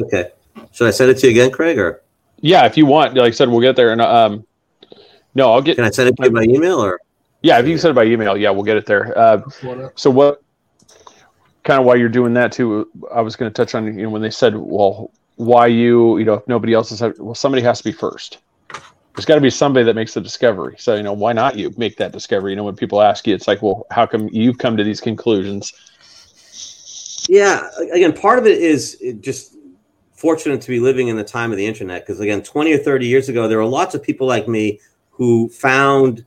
Okay. 0.00 0.30
Should 0.72 0.88
I 0.88 0.90
send 0.90 1.10
it 1.10 1.18
to 1.18 1.26
you 1.26 1.32
again, 1.32 1.50
Craig? 1.50 1.78
Or 1.78 2.02
yeah, 2.40 2.66
if 2.66 2.76
you 2.76 2.86
want. 2.86 3.14
Like 3.14 3.28
I 3.28 3.30
said, 3.30 3.48
we'll 3.48 3.60
get 3.60 3.76
there. 3.76 3.92
And 3.92 4.00
um, 4.00 4.46
no, 5.34 5.52
I'll 5.52 5.62
get. 5.62 5.76
Can 5.76 5.84
I 5.84 5.90
send 5.90 6.08
it 6.08 6.16
to 6.16 6.24
you 6.24 6.30
by 6.30 6.42
email 6.42 6.82
or? 6.82 7.00
Yeah, 7.42 7.58
if 7.58 7.66
you 7.66 7.72
can 7.72 7.80
send 7.80 7.90
it 7.92 7.94
by 7.94 8.04
email, 8.04 8.36
yeah, 8.36 8.50
we'll 8.50 8.64
get 8.64 8.76
it 8.76 8.86
there. 8.86 9.16
Uh, 9.16 9.42
so 9.94 10.10
what? 10.10 10.42
Kind 11.62 11.80
of 11.80 11.86
while 11.86 11.96
you're 11.96 12.08
doing 12.08 12.34
that 12.34 12.52
too, 12.52 12.88
I 13.12 13.20
was 13.20 13.36
going 13.36 13.52
to 13.52 13.54
touch 13.54 13.74
on 13.74 13.86
you 13.86 14.04
know 14.04 14.10
when 14.10 14.22
they 14.22 14.30
said, 14.30 14.56
well, 14.56 15.10
why 15.36 15.66
you? 15.66 16.18
You 16.18 16.24
know, 16.24 16.34
if 16.34 16.48
nobody 16.48 16.72
else 16.72 16.92
is, 16.92 17.00
well, 17.18 17.34
somebody 17.34 17.62
has 17.62 17.78
to 17.78 17.84
be 17.84 17.92
first. 17.92 18.38
There's 19.14 19.24
got 19.24 19.36
to 19.36 19.40
be 19.40 19.50
somebody 19.50 19.84
that 19.84 19.94
makes 19.94 20.14
the 20.14 20.20
discovery. 20.20 20.76
So 20.78 20.94
you 20.94 21.02
know, 21.02 21.12
why 21.12 21.32
not 21.32 21.56
you 21.56 21.72
make 21.76 21.96
that 21.96 22.12
discovery? 22.12 22.52
You 22.52 22.56
know, 22.56 22.64
when 22.64 22.76
people 22.76 23.00
ask 23.00 23.26
you, 23.26 23.34
it's 23.34 23.48
like, 23.48 23.62
well, 23.62 23.86
how 23.90 24.06
come 24.06 24.28
you've 24.32 24.58
come 24.58 24.76
to 24.76 24.84
these 24.84 25.00
conclusions? 25.00 25.72
Yeah, 27.28 27.68
again, 27.92 28.12
part 28.12 28.38
of 28.38 28.46
it 28.46 28.58
is 28.58 29.02
just 29.20 29.56
fortunate 30.14 30.60
to 30.62 30.68
be 30.68 30.80
living 30.80 31.08
in 31.08 31.16
the 31.16 31.24
time 31.24 31.50
of 31.50 31.58
the 31.58 31.66
internet 31.66 32.00
because 32.06 32.20
again 32.20 32.42
20 32.42 32.72
or 32.72 32.78
30 32.78 33.06
years 33.06 33.28
ago 33.28 33.46
there 33.46 33.58
were 33.58 33.66
lots 33.66 33.94
of 33.94 34.02
people 34.02 34.26
like 34.26 34.48
me 34.48 34.80
who 35.10 35.46
found 35.50 36.24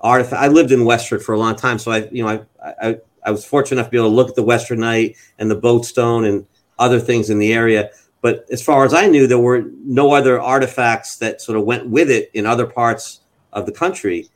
artifact 0.00 0.42
i 0.42 0.48
lived 0.48 0.72
in 0.72 0.86
westford 0.86 1.22
for 1.22 1.34
a 1.34 1.38
long 1.38 1.54
time 1.54 1.78
so 1.78 1.92
i 1.92 2.08
you 2.10 2.24
know 2.24 2.46
I, 2.64 2.74
I 2.80 2.98
i 3.26 3.30
was 3.30 3.44
fortunate 3.44 3.76
enough 3.76 3.88
to 3.88 3.90
be 3.90 3.98
able 3.98 4.08
to 4.08 4.14
look 4.14 4.30
at 4.30 4.36
the 4.36 4.42
Westford 4.42 4.78
Knight 4.78 5.16
and 5.38 5.50
the 5.50 5.54
boat 5.54 5.84
stone 5.84 6.24
and 6.24 6.46
other 6.78 6.98
things 6.98 7.28
in 7.28 7.38
the 7.38 7.52
area 7.52 7.90
but 8.22 8.46
as 8.50 8.62
far 8.62 8.86
as 8.86 8.94
i 8.94 9.06
knew 9.06 9.26
there 9.26 9.36
were 9.36 9.64
no 9.84 10.14
other 10.14 10.40
artifacts 10.40 11.16
that 11.16 11.42
sort 11.42 11.58
of 11.58 11.66
went 11.66 11.86
with 11.86 12.10
it 12.10 12.30
in 12.32 12.46
other 12.46 12.66
parts 12.66 13.20
of 13.54 13.66
the 13.66 13.72
country. 13.72 14.28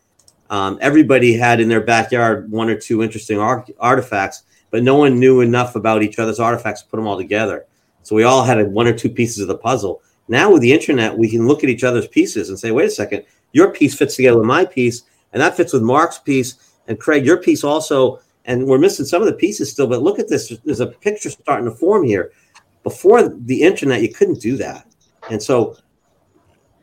Um, 0.49 0.79
everybody 0.81 1.35
had 1.35 1.61
in 1.61 1.69
their 1.69 1.83
backyard 1.83 2.51
one 2.51 2.71
or 2.71 2.79
two 2.79 3.03
interesting 3.03 3.39
artifacts 3.39 4.45
but 4.71 4.83
no 4.83 4.97
one 4.97 5.19
knew 5.19 5.41
enough 5.41 5.77
about 5.77 6.03
each 6.03 6.19
other's 6.19 6.41
artifacts 6.41 6.83
to 6.83 6.89
put 6.89 6.97
them 6.97 7.07
all 7.07 7.17
together 7.17 7.67
so 8.09 8.17
we 8.17 8.23
all 8.23 8.43
had 8.43 8.73
one 8.73 8.87
or 8.87 8.95
two 8.95 9.11
pieces 9.11 9.41
of 9.41 9.49
the 9.49 9.59
puzzle. 9.59 10.01
Now 10.29 10.51
with 10.51 10.63
the 10.63 10.73
internet, 10.73 11.17
we 11.17 11.29
can 11.29 11.47
look 11.47 11.63
at 11.63 11.69
each 11.69 11.85
other's 11.85 12.09
pieces 12.09 12.49
and 12.49 12.59
say, 12.59 12.71
wait 12.71 12.87
a 12.87 12.91
second, 12.91 13.25
your 13.53 13.71
piece 13.71 13.95
fits 13.95 14.17
together 14.17 14.39
with 14.39 14.47
my 14.47 14.65
piece, 14.65 15.03
and 15.35 15.43
that 15.43 15.59
fits 15.59 15.75
with 15.75 15.83
Mark's 15.83 16.19
piece, 16.19 16.73
and 16.87 16.99
Craig, 16.99 17.27
your 17.27 17.37
piece 17.37 17.65
also. 17.65 18.21
And 18.47 18.67
we're 18.67 18.79
missing 18.79 19.05
some 19.05 19.21
of 19.21 19.29
the 19.29 19.35
pieces 19.35 19.71
still, 19.71 19.87
but 19.87 20.01
look 20.01 20.19
at 20.19 20.27
this. 20.27 20.51
There's 20.65 20.81
a 20.81 20.87
picture 20.87 21.29
starting 21.29 21.67
to 21.67 21.71
form 21.71 22.03
here. 22.03 22.33
Before 22.83 23.29
the 23.29 23.61
internet, 23.63 24.01
you 24.01 24.11
couldn't 24.11 24.41
do 24.41 24.57
that. 24.57 24.87
And 25.31 25.43
so, 25.43 25.77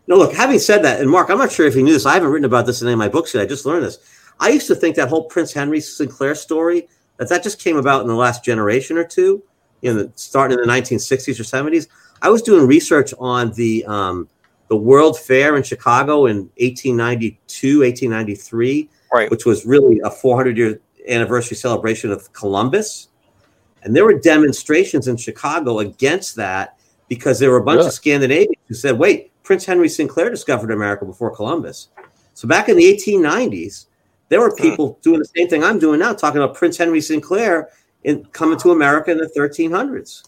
no, 0.05 0.17
look, 0.17 0.31
having 0.31 0.59
said 0.59 0.83
that, 0.83 1.01
and 1.01 1.09
Mark, 1.09 1.31
I'm 1.31 1.39
not 1.39 1.51
sure 1.51 1.65
if 1.65 1.75
you 1.75 1.81
knew 1.81 1.93
this. 1.93 2.05
I 2.05 2.13
haven't 2.13 2.29
written 2.29 2.45
about 2.45 2.67
this 2.67 2.83
in 2.83 2.87
any 2.87 2.93
of 2.93 2.99
my 2.99 3.09
books 3.09 3.33
yet. 3.33 3.41
I 3.41 3.47
just 3.47 3.65
learned 3.65 3.83
this. 3.83 3.97
I 4.39 4.49
used 4.49 4.67
to 4.67 4.75
think 4.75 4.95
that 4.97 5.09
whole 5.09 5.23
Prince 5.23 5.53
Henry 5.53 5.81
Sinclair 5.81 6.35
story, 6.35 6.87
that 7.17 7.29
that 7.29 7.43
just 7.43 7.59
came 7.59 7.77
about 7.77 8.01
in 8.01 8.07
the 8.07 8.15
last 8.15 8.43
generation 8.43 8.97
or 8.97 9.03
two 9.03 9.43
you 9.85 9.93
know, 9.93 10.11
starting 10.15 10.57
in 10.57 10.65
the 10.65 10.73
1960s 10.73 11.39
or 11.39 11.43
70s. 11.43 11.87
I 12.23 12.29
was 12.29 12.41
doing 12.41 12.65
research 12.65 13.13
on 13.19 13.51
the 13.53 13.85
um, 13.85 14.27
the 14.67 14.75
World 14.75 15.19
Fair 15.19 15.55
in 15.57 15.63
Chicago 15.63 16.25
in 16.25 16.49
1892, 16.57 17.81
1893, 17.81 18.89
right. 19.13 19.29
which 19.29 19.45
was 19.45 19.63
really 19.63 20.01
a 20.03 20.09
400 20.09 20.57
year 20.57 20.81
anniversary 21.07 21.55
celebration 21.55 22.11
of 22.11 22.33
Columbus. 22.33 23.09
And 23.83 23.95
there 23.95 24.05
were 24.05 24.19
demonstrations 24.19 25.07
in 25.07 25.17
Chicago 25.17 25.79
against 25.79 26.35
that 26.37 26.79
because 27.07 27.37
there 27.37 27.51
were 27.51 27.57
a 27.57 27.63
bunch 27.63 27.81
yeah. 27.81 27.87
of 27.87 27.93
Scandinavians 27.93 28.63
who 28.67 28.73
said, 28.73 28.97
wait, 28.97 29.31
Prince 29.43 29.65
Henry 29.65 29.87
Sinclair 29.87 30.31
discovered 30.31 30.71
America 30.71 31.05
before 31.05 31.29
Columbus. 31.35 31.89
So 32.33 32.47
back 32.47 32.69
in 32.69 32.75
the 32.75 32.83
1890s, 32.83 33.85
there 34.29 34.39
were 34.39 34.55
people 34.55 34.99
doing 35.01 35.19
the 35.19 35.29
same 35.35 35.47
thing 35.47 35.63
I'm 35.63 35.79
doing 35.79 35.99
now, 35.99 36.13
talking 36.13 36.41
about 36.41 36.55
Prince 36.55 36.77
Henry 36.77 37.01
Sinclair 37.01 37.69
in 38.03 38.25
coming 38.25 38.57
to 38.59 38.71
America 38.71 39.11
in 39.11 39.17
the 39.17 39.31
1300s. 39.35 40.23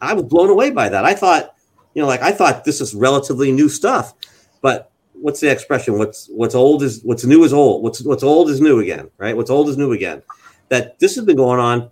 I 0.00 0.14
was 0.14 0.24
blown 0.24 0.50
away 0.50 0.70
by 0.70 0.88
that. 0.88 1.04
I 1.04 1.14
thought, 1.14 1.54
you 1.94 2.02
know, 2.02 2.08
like 2.08 2.22
I 2.22 2.32
thought 2.32 2.64
this 2.64 2.80
is 2.80 2.94
relatively 2.94 3.52
new 3.52 3.68
stuff, 3.68 4.14
but 4.60 4.90
what's 5.14 5.40
the 5.40 5.50
expression? 5.50 5.98
What's 5.98 6.28
what's 6.28 6.54
old 6.54 6.82
is 6.82 7.02
what's 7.02 7.24
new 7.24 7.44
is 7.44 7.52
old. 7.52 7.82
What's 7.82 8.02
what's 8.02 8.22
old 8.22 8.50
is 8.50 8.60
new 8.60 8.80
again, 8.80 9.10
right? 9.18 9.36
What's 9.36 9.50
old 9.50 9.68
is 9.68 9.78
new 9.78 9.92
again. 9.92 10.22
That 10.68 10.98
this 10.98 11.14
has 11.16 11.24
been 11.24 11.36
going 11.36 11.60
on 11.60 11.90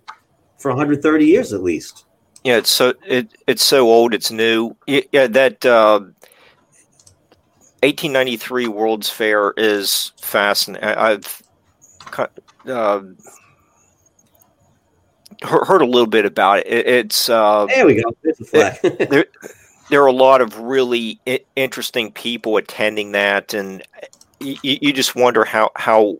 for 0.57 0.69
130 0.69 1.25
years 1.25 1.53
at 1.53 1.63
least. 1.63 2.05
Yeah, 2.43 2.57
it's 2.57 2.69
so 2.69 2.93
it 3.05 3.29
it's 3.47 3.63
so 3.63 3.89
old, 3.89 4.13
it's 4.13 4.31
new. 4.31 4.75
Yeah, 4.85 5.27
that 5.27 5.65
uh, 5.65 6.01
1893 7.81 8.67
World's 8.67 9.09
Fair 9.09 9.53
is 9.57 10.11
fascinating. 10.21 10.87
I've 10.87 11.41
uh, 12.17 13.01
heard 15.43 15.81
a 15.81 15.85
little 15.85 16.07
bit 16.07 16.25
about 16.25 16.59
it. 16.59 16.67
it's 16.67 17.29
uh, 17.29 17.65
there 17.67 17.85
we 17.85 18.01
go. 18.01 18.15
It, 18.23 19.09
there, 19.09 19.25
there 19.89 20.01
are 20.01 20.07
a 20.07 20.13
lot 20.13 20.41
of 20.41 20.57
really 20.59 21.19
interesting 21.55 22.11
people 22.11 22.57
attending 22.57 23.11
that, 23.13 23.53
and 23.53 23.83
you, 24.39 24.57
you 24.63 24.93
just 24.93 25.15
wonder 25.15 25.45
how 25.45 25.71
how 25.75 26.17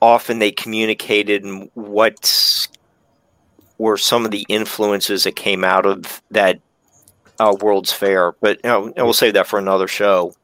often 0.00 0.38
they 0.38 0.50
communicated 0.50 1.44
and 1.44 1.70
what 1.74 2.68
were 3.78 3.96
some 3.96 4.24
of 4.24 4.30
the 4.30 4.44
influences 4.48 5.24
that 5.24 5.36
came 5.36 5.64
out 5.64 5.86
of 5.86 6.22
that 6.30 6.60
uh, 7.38 7.54
World's 7.60 7.92
Fair. 7.92 8.32
But 8.40 8.60
you 8.64 8.70
know, 8.70 8.92
we'll 8.96 9.12
save 9.12 9.34
that 9.34 9.46
for 9.46 9.58
another 9.58 9.88
show. 9.88 10.34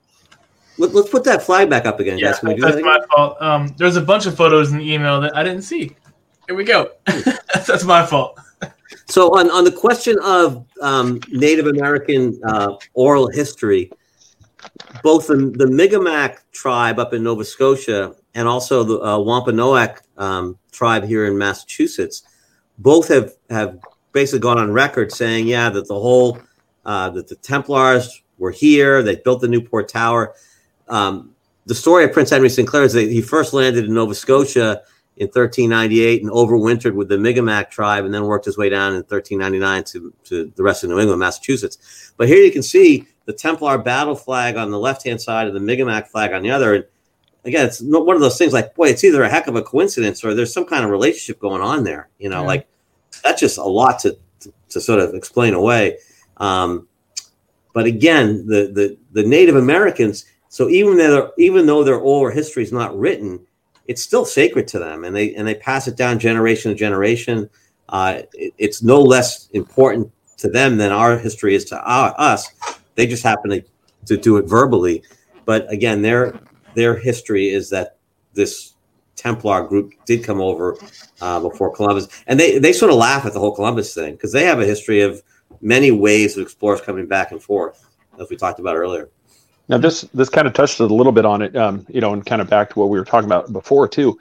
Let, 0.78 0.94
us 0.94 1.08
put 1.08 1.24
that 1.24 1.42
flag 1.42 1.68
back 1.68 1.86
up 1.86 1.98
again, 2.00 2.18
yeah, 2.18 2.28
Jess. 2.28 2.40
that's 2.40 2.60
that 2.60 2.82
my 2.82 3.00
fault. 3.14 3.40
Um, 3.42 3.74
there's 3.78 3.96
a 3.96 4.00
bunch 4.00 4.26
of 4.26 4.36
photos 4.36 4.70
in 4.70 4.78
the 4.78 4.92
email 4.92 5.20
that 5.20 5.36
I 5.36 5.42
didn't 5.42 5.62
see. 5.62 5.96
Here 6.46 6.56
we 6.56 6.64
go. 6.64 6.92
That's 7.66 7.84
my 7.84 8.06
fault. 8.06 8.38
So 9.06 9.38
on, 9.38 9.50
on 9.50 9.64
the 9.64 9.72
question 9.72 10.18
of 10.22 10.66
um, 10.80 11.20
Native 11.30 11.66
American 11.66 12.40
uh, 12.46 12.76
oral 12.94 13.28
history, 13.28 13.90
both 15.02 15.26
the, 15.26 15.36
the 15.56 15.66
Mi'kmaq 15.66 16.38
tribe 16.52 16.98
up 16.98 17.12
in 17.12 17.22
Nova 17.22 17.44
Scotia 17.44 18.14
and 18.34 18.46
also 18.46 18.84
the 18.84 19.00
uh, 19.00 19.18
Wampanoag 19.18 20.00
um, 20.16 20.58
tribe 20.72 21.04
here 21.04 21.26
in 21.26 21.36
Massachusetts, 21.36 22.22
both 22.78 23.08
have, 23.08 23.32
have 23.50 23.78
basically 24.12 24.40
gone 24.40 24.58
on 24.58 24.72
record 24.72 25.12
saying, 25.12 25.46
yeah, 25.46 25.68
that 25.70 25.88
the 25.88 25.98
whole 25.98 26.38
uh, 26.84 27.10
that 27.10 27.28
the 27.28 27.36
Templars 27.36 28.22
were 28.38 28.50
here, 28.50 29.02
they 29.02 29.16
built 29.16 29.40
the 29.40 29.48
Newport 29.48 29.88
Tower. 29.88 30.34
Um, 30.88 31.34
the 31.66 31.74
story 31.74 32.04
of 32.04 32.12
Prince 32.12 32.30
Henry 32.30 32.48
Sinclair 32.48 32.84
is 32.84 32.94
that 32.94 33.10
he 33.10 33.20
first 33.20 33.52
landed 33.52 33.84
in 33.84 33.94
Nova 33.94 34.14
Scotia 34.14 34.82
in 35.18 35.26
1398 35.26 36.22
and 36.22 36.30
overwintered 36.30 36.94
with 36.94 37.08
the 37.08 37.18
Mi'kmaq 37.18 37.70
tribe 37.70 38.04
and 38.04 38.14
then 38.14 38.24
worked 38.24 38.44
his 38.44 38.56
way 38.56 38.68
down 38.68 38.92
in 38.92 39.02
1399 39.02 39.84
to, 39.84 40.14
to 40.24 40.52
the 40.56 40.62
rest 40.62 40.84
of 40.84 40.90
New 40.90 40.98
England, 41.00 41.20
Massachusetts. 41.20 42.12
But 42.16 42.28
here 42.28 42.38
you 42.38 42.52
can 42.52 42.62
see 42.62 43.06
the 43.24 43.32
Templar 43.32 43.78
battle 43.78 44.14
flag 44.14 44.56
on 44.56 44.70
the 44.70 44.78
left 44.78 45.04
hand 45.04 45.20
side 45.20 45.46
and 45.46 45.56
the 45.56 45.60
Mi'kmaq 45.60 46.06
flag 46.06 46.32
on 46.32 46.42
the 46.42 46.50
other. 46.50 46.74
And 46.74 46.84
again, 47.44 47.66
it's 47.66 47.80
one 47.82 48.14
of 48.14 48.22
those 48.22 48.38
things 48.38 48.52
like, 48.52 48.74
boy, 48.74 48.88
it's 48.88 49.04
either 49.04 49.22
a 49.22 49.28
heck 49.28 49.48
of 49.48 49.56
a 49.56 49.62
coincidence 49.62 50.24
or 50.24 50.34
there's 50.34 50.54
some 50.54 50.64
kind 50.64 50.84
of 50.84 50.90
relationship 50.90 51.40
going 51.40 51.60
on 51.60 51.84
there. 51.84 52.08
You 52.18 52.28
know, 52.30 52.42
yeah. 52.42 52.46
like 52.46 52.68
that's 53.22 53.40
just 53.40 53.58
a 53.58 53.64
lot 53.64 53.98
to, 54.00 54.16
to, 54.40 54.52
to 54.70 54.80
sort 54.80 55.00
of 55.00 55.14
explain 55.14 55.54
away. 55.54 55.98
Um, 56.36 56.86
but 57.74 57.86
again, 57.86 58.46
the, 58.46 58.70
the, 58.72 58.96
the 59.12 59.28
Native 59.28 59.56
Americans, 59.56 60.24
so 60.48 60.68
even 60.68 60.96
though, 60.96 61.32
even 61.38 61.66
though 61.66 61.84
their 61.84 61.98
oral 61.98 62.34
history 62.34 62.62
is 62.62 62.72
not 62.72 62.98
written, 62.98 63.40
it's 63.86 64.02
still 64.02 64.24
sacred 64.24 64.68
to 64.68 64.78
them, 64.78 65.04
and 65.04 65.14
they 65.14 65.34
and 65.34 65.46
they 65.46 65.54
pass 65.54 65.88
it 65.88 65.96
down 65.96 66.18
generation 66.18 66.70
to 66.70 66.76
generation. 66.76 67.48
Uh, 67.88 68.22
it, 68.34 68.52
it's 68.58 68.82
no 68.82 69.00
less 69.00 69.48
important 69.50 70.10
to 70.38 70.48
them 70.48 70.76
than 70.76 70.92
our 70.92 71.18
history 71.18 71.54
is 71.54 71.64
to 71.66 71.80
our, 71.82 72.14
us. 72.18 72.48
They 72.94 73.06
just 73.06 73.22
happen 73.22 73.50
to, 73.50 73.64
to 74.06 74.16
do 74.16 74.36
it 74.36 74.46
verbally, 74.46 75.02
but 75.44 75.70
again, 75.72 76.02
their 76.02 76.38
their 76.74 76.96
history 76.96 77.50
is 77.50 77.70
that 77.70 77.96
this 78.34 78.74
Templar 79.16 79.66
group 79.66 79.92
did 80.06 80.22
come 80.22 80.40
over 80.40 80.76
uh, 81.20 81.40
before 81.40 81.74
Columbus, 81.74 82.08
and 82.26 82.38
they 82.38 82.58
they 82.58 82.72
sort 82.72 82.90
of 82.90 82.98
laugh 82.98 83.26
at 83.26 83.32
the 83.32 83.40
whole 83.40 83.54
Columbus 83.54 83.92
thing 83.92 84.12
because 84.12 84.32
they 84.32 84.44
have 84.44 84.60
a 84.60 84.66
history 84.66 85.00
of 85.00 85.22
many 85.60 85.90
waves 85.90 86.36
of 86.36 86.42
explorers 86.42 86.80
coming 86.80 87.06
back 87.06 87.32
and 87.32 87.42
forth, 87.42 87.84
as 88.20 88.30
we 88.30 88.36
talked 88.36 88.60
about 88.60 88.76
earlier. 88.76 89.10
Now, 89.68 89.76
this 89.76 90.02
this 90.14 90.28
kind 90.28 90.46
of 90.46 90.54
touched 90.54 90.80
a 90.80 90.86
little 90.86 91.12
bit 91.12 91.26
on 91.26 91.42
it, 91.42 91.54
um, 91.56 91.84
you 91.88 92.00
know, 92.00 92.12
and 92.12 92.24
kind 92.24 92.40
of 92.40 92.48
back 92.48 92.70
to 92.70 92.78
what 92.78 92.88
we 92.88 92.98
were 92.98 93.04
talking 93.04 93.28
about 93.28 93.52
before 93.52 93.86
too. 93.86 94.18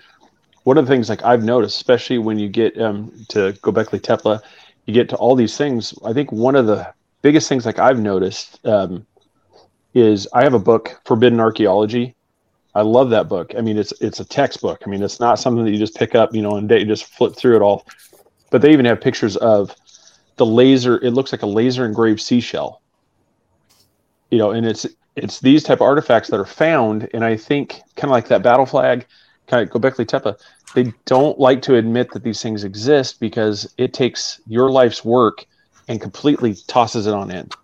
One 0.64 0.78
of 0.78 0.86
the 0.86 0.91
things 0.91 1.08
like 1.08 1.24
I've 1.24 1.43
noticed, 1.43 1.78
especially 1.78 2.18
when 2.18 2.38
you 2.38 2.50
get 2.50 2.80
um, 2.82 3.14
to 3.30 3.54
Gobekli 3.62 4.02
Tepe, 4.04 4.43
you 4.86 4.93
get 4.93 5.08
to 5.10 5.16
all 5.16 5.36
these 5.36 5.56
things. 5.56 5.93
I 6.04 6.12
think 6.12 6.32
one 6.32 6.56
of 6.56 6.68
the 6.68 6.93
biggest 7.22 7.48
things 7.48 7.66
like 7.66 7.80
I've 7.80 8.00
noticed 8.00 8.66
um, 8.66 9.06
is 9.93 10.28
I 10.34 10.43
have 10.43 10.54
a 10.54 10.60
book, 10.60 11.00
Forbidden 11.06 11.39
Archaeology. 11.39 12.16
I 12.76 12.82
love 12.82 13.10
that 13.12 13.30
book. 13.30 13.54
I 13.58 13.62
mean, 13.62 13.78
it's 13.78 13.93
it's 14.02 14.20
a 14.20 14.26
textbook. 14.26 14.84
I 14.86 14.89
mean, 14.89 15.02
it's 15.02 15.20
not 15.20 15.39
something 15.39 15.64
that 15.64 15.72
you 15.72 15.78
just 15.78 15.95
pick 15.95 16.14
up, 16.14 16.36
you 16.36 16.41
know, 16.41 16.58
and 16.58 16.70
just 16.70 17.06
flip 17.06 17.36
through 17.36 17.56
it 17.56 17.62
all. 17.62 17.88
But 18.52 18.62
they 18.62 18.72
even 18.74 18.86
have 18.86 19.00
pictures 19.00 19.38
of 19.38 19.74
the 20.36 20.45
laser. 20.45 20.98
It 21.04 21.12
looks 21.12 21.32
like 21.32 21.41
a 21.41 21.48
laser 21.48 21.86
engraved 21.86 22.20
seashell. 22.20 22.82
You 24.30 24.38
know, 24.38 24.51
and 24.51 24.65
it's 24.65 24.86
it's 25.15 25.39
these 25.39 25.63
type 25.63 25.78
of 25.78 25.84
artifacts 25.84 26.30
that 26.30 26.39
are 26.39 26.45
found, 26.45 27.09
and 27.13 27.25
I 27.25 27.38
think 27.38 27.82
kind 27.95 28.09
of 28.09 28.11
like 28.11 28.28
that 28.28 28.43
battle 28.43 28.65
flag, 28.65 29.05
kind 29.47 29.67
of 29.67 29.73
Gobekli 29.73 30.07
Tepe. 30.07 30.36
They 30.75 30.93
don't 31.05 31.39
like 31.39 31.61
to 31.63 31.75
admit 31.75 32.11
that 32.11 32.23
these 32.23 32.41
things 32.41 32.63
exist 32.63 33.19
because 33.19 33.73
it 33.78 33.93
takes 33.93 34.39
your 34.47 34.69
life's 34.69 35.03
work 35.03 35.45
and 35.88 36.01
completely 36.01 36.55
tosses 36.67 37.07
it 37.07 37.13
on 37.13 37.32
end. 37.32 37.55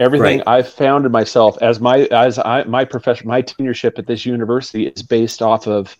Everything 0.00 0.38
right. 0.38 0.48
I've 0.48 0.68
found 0.68 1.06
in 1.06 1.12
myself 1.12 1.56
as 1.62 1.80
my 1.80 2.00
as 2.06 2.38
I 2.38 2.64
my 2.64 2.84
profession 2.84 3.28
my 3.28 3.42
tenureship 3.42 3.98
at 3.98 4.06
this 4.06 4.26
university 4.26 4.86
is 4.88 5.02
based 5.02 5.40
off 5.40 5.68
of 5.68 5.96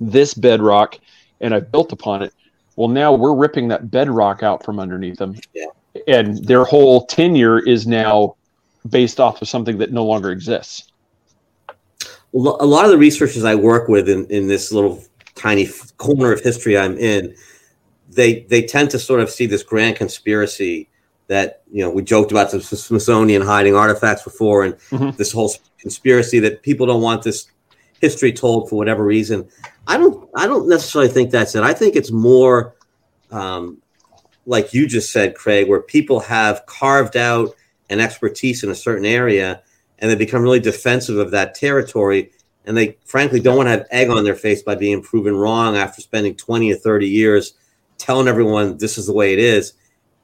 this 0.00 0.34
bedrock, 0.34 0.98
and 1.40 1.54
I 1.54 1.60
built 1.60 1.92
upon 1.92 2.22
it. 2.22 2.34
Well, 2.74 2.88
now 2.88 3.12
we're 3.12 3.34
ripping 3.34 3.68
that 3.68 3.90
bedrock 3.90 4.42
out 4.42 4.64
from 4.64 4.80
underneath 4.80 5.18
them, 5.18 5.36
yeah. 5.54 5.66
and 6.08 6.44
their 6.44 6.64
whole 6.64 7.06
tenure 7.06 7.60
is 7.60 7.86
now 7.86 8.34
based 8.88 9.20
off 9.20 9.40
of 9.42 9.48
something 9.48 9.78
that 9.78 9.92
no 9.92 10.04
longer 10.04 10.30
exists. 10.30 10.90
a 12.34 12.38
lot 12.38 12.84
of 12.84 12.90
the 12.90 12.98
researchers 12.98 13.44
I 13.44 13.54
work 13.54 13.88
with 13.88 14.08
in, 14.08 14.26
in 14.26 14.46
this 14.46 14.70
little 14.72 15.02
tiny 15.34 15.68
corner 15.96 16.32
of 16.32 16.40
history 16.40 16.76
I'm 16.76 16.98
in, 16.98 17.34
they 18.10 18.40
they 18.44 18.62
tend 18.62 18.90
to 18.90 18.98
sort 18.98 19.20
of 19.20 19.30
see 19.30 19.46
this 19.46 19.62
grand 19.62 19.96
conspiracy 19.96 20.88
that 21.28 21.62
you 21.70 21.82
know 21.82 21.90
we 21.90 22.02
joked 22.02 22.30
about 22.30 22.50
the 22.50 22.60
Smithsonian 22.60 23.42
hiding 23.42 23.74
artifacts 23.74 24.22
before, 24.22 24.64
and 24.64 24.74
mm-hmm. 24.90 25.16
this 25.16 25.32
whole 25.32 25.52
conspiracy 25.78 26.38
that 26.40 26.62
people 26.62 26.86
don't 26.86 27.02
want 27.02 27.22
this 27.22 27.50
history 28.00 28.32
told 28.32 28.68
for 28.68 28.76
whatever 28.76 29.04
reason. 29.04 29.48
I 29.86 29.96
don't 29.96 30.28
I 30.34 30.46
don't 30.46 30.68
necessarily 30.68 31.10
think 31.10 31.30
that's 31.30 31.54
it. 31.54 31.62
I 31.62 31.74
think 31.74 31.96
it's 31.96 32.10
more 32.10 32.74
um, 33.30 33.78
like 34.46 34.72
you 34.72 34.86
just 34.86 35.12
said, 35.12 35.34
Craig, 35.34 35.68
where 35.68 35.82
people 35.82 36.20
have 36.20 36.64
carved 36.66 37.16
out 37.16 37.54
an 37.90 38.00
expertise 38.00 38.64
in 38.64 38.70
a 38.70 38.74
certain 38.74 39.06
area 39.06 39.62
and 39.98 40.10
they 40.10 40.14
become 40.14 40.42
really 40.42 40.60
defensive 40.60 41.18
of 41.18 41.30
that 41.30 41.54
territory 41.54 42.30
and 42.64 42.76
they 42.76 42.96
frankly 43.04 43.40
don't 43.40 43.56
want 43.56 43.66
to 43.66 43.70
have 43.70 43.86
egg 43.90 44.10
on 44.10 44.24
their 44.24 44.34
face 44.34 44.62
by 44.62 44.74
being 44.74 45.02
proven 45.02 45.34
wrong 45.34 45.76
after 45.76 46.00
spending 46.00 46.34
20 46.34 46.72
or 46.72 46.76
30 46.76 47.08
years 47.08 47.54
telling 47.96 48.28
everyone 48.28 48.76
this 48.78 48.98
is 48.98 49.06
the 49.06 49.12
way 49.12 49.32
it 49.32 49.38
is 49.38 49.72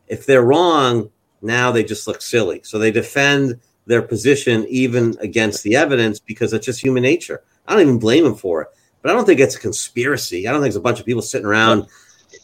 if 0.08 0.26
they're 0.26 0.42
wrong, 0.42 1.10
now 1.42 1.70
they 1.70 1.84
just 1.84 2.06
look 2.06 2.22
silly. 2.22 2.60
So 2.62 2.78
they 2.78 2.90
defend 2.90 3.60
their 3.86 4.02
position 4.02 4.64
even 4.68 5.16
against 5.20 5.62
the 5.62 5.76
evidence 5.76 6.18
because 6.20 6.52
it's 6.52 6.66
just 6.66 6.82
human 6.82 7.02
nature. 7.02 7.42
I 7.66 7.72
don't 7.72 7.82
even 7.82 7.98
blame 7.98 8.24
them 8.24 8.34
for 8.34 8.62
it. 8.62 8.68
But 9.02 9.10
I 9.10 9.14
don't 9.14 9.26
think 9.26 9.40
it's 9.40 9.56
a 9.56 9.60
conspiracy. 9.60 10.48
I 10.48 10.52
don't 10.52 10.60
think 10.60 10.70
it's 10.70 10.78
a 10.78 10.80
bunch 10.80 11.00
of 11.00 11.06
people 11.06 11.20
sitting 11.20 11.46
around, 11.46 11.86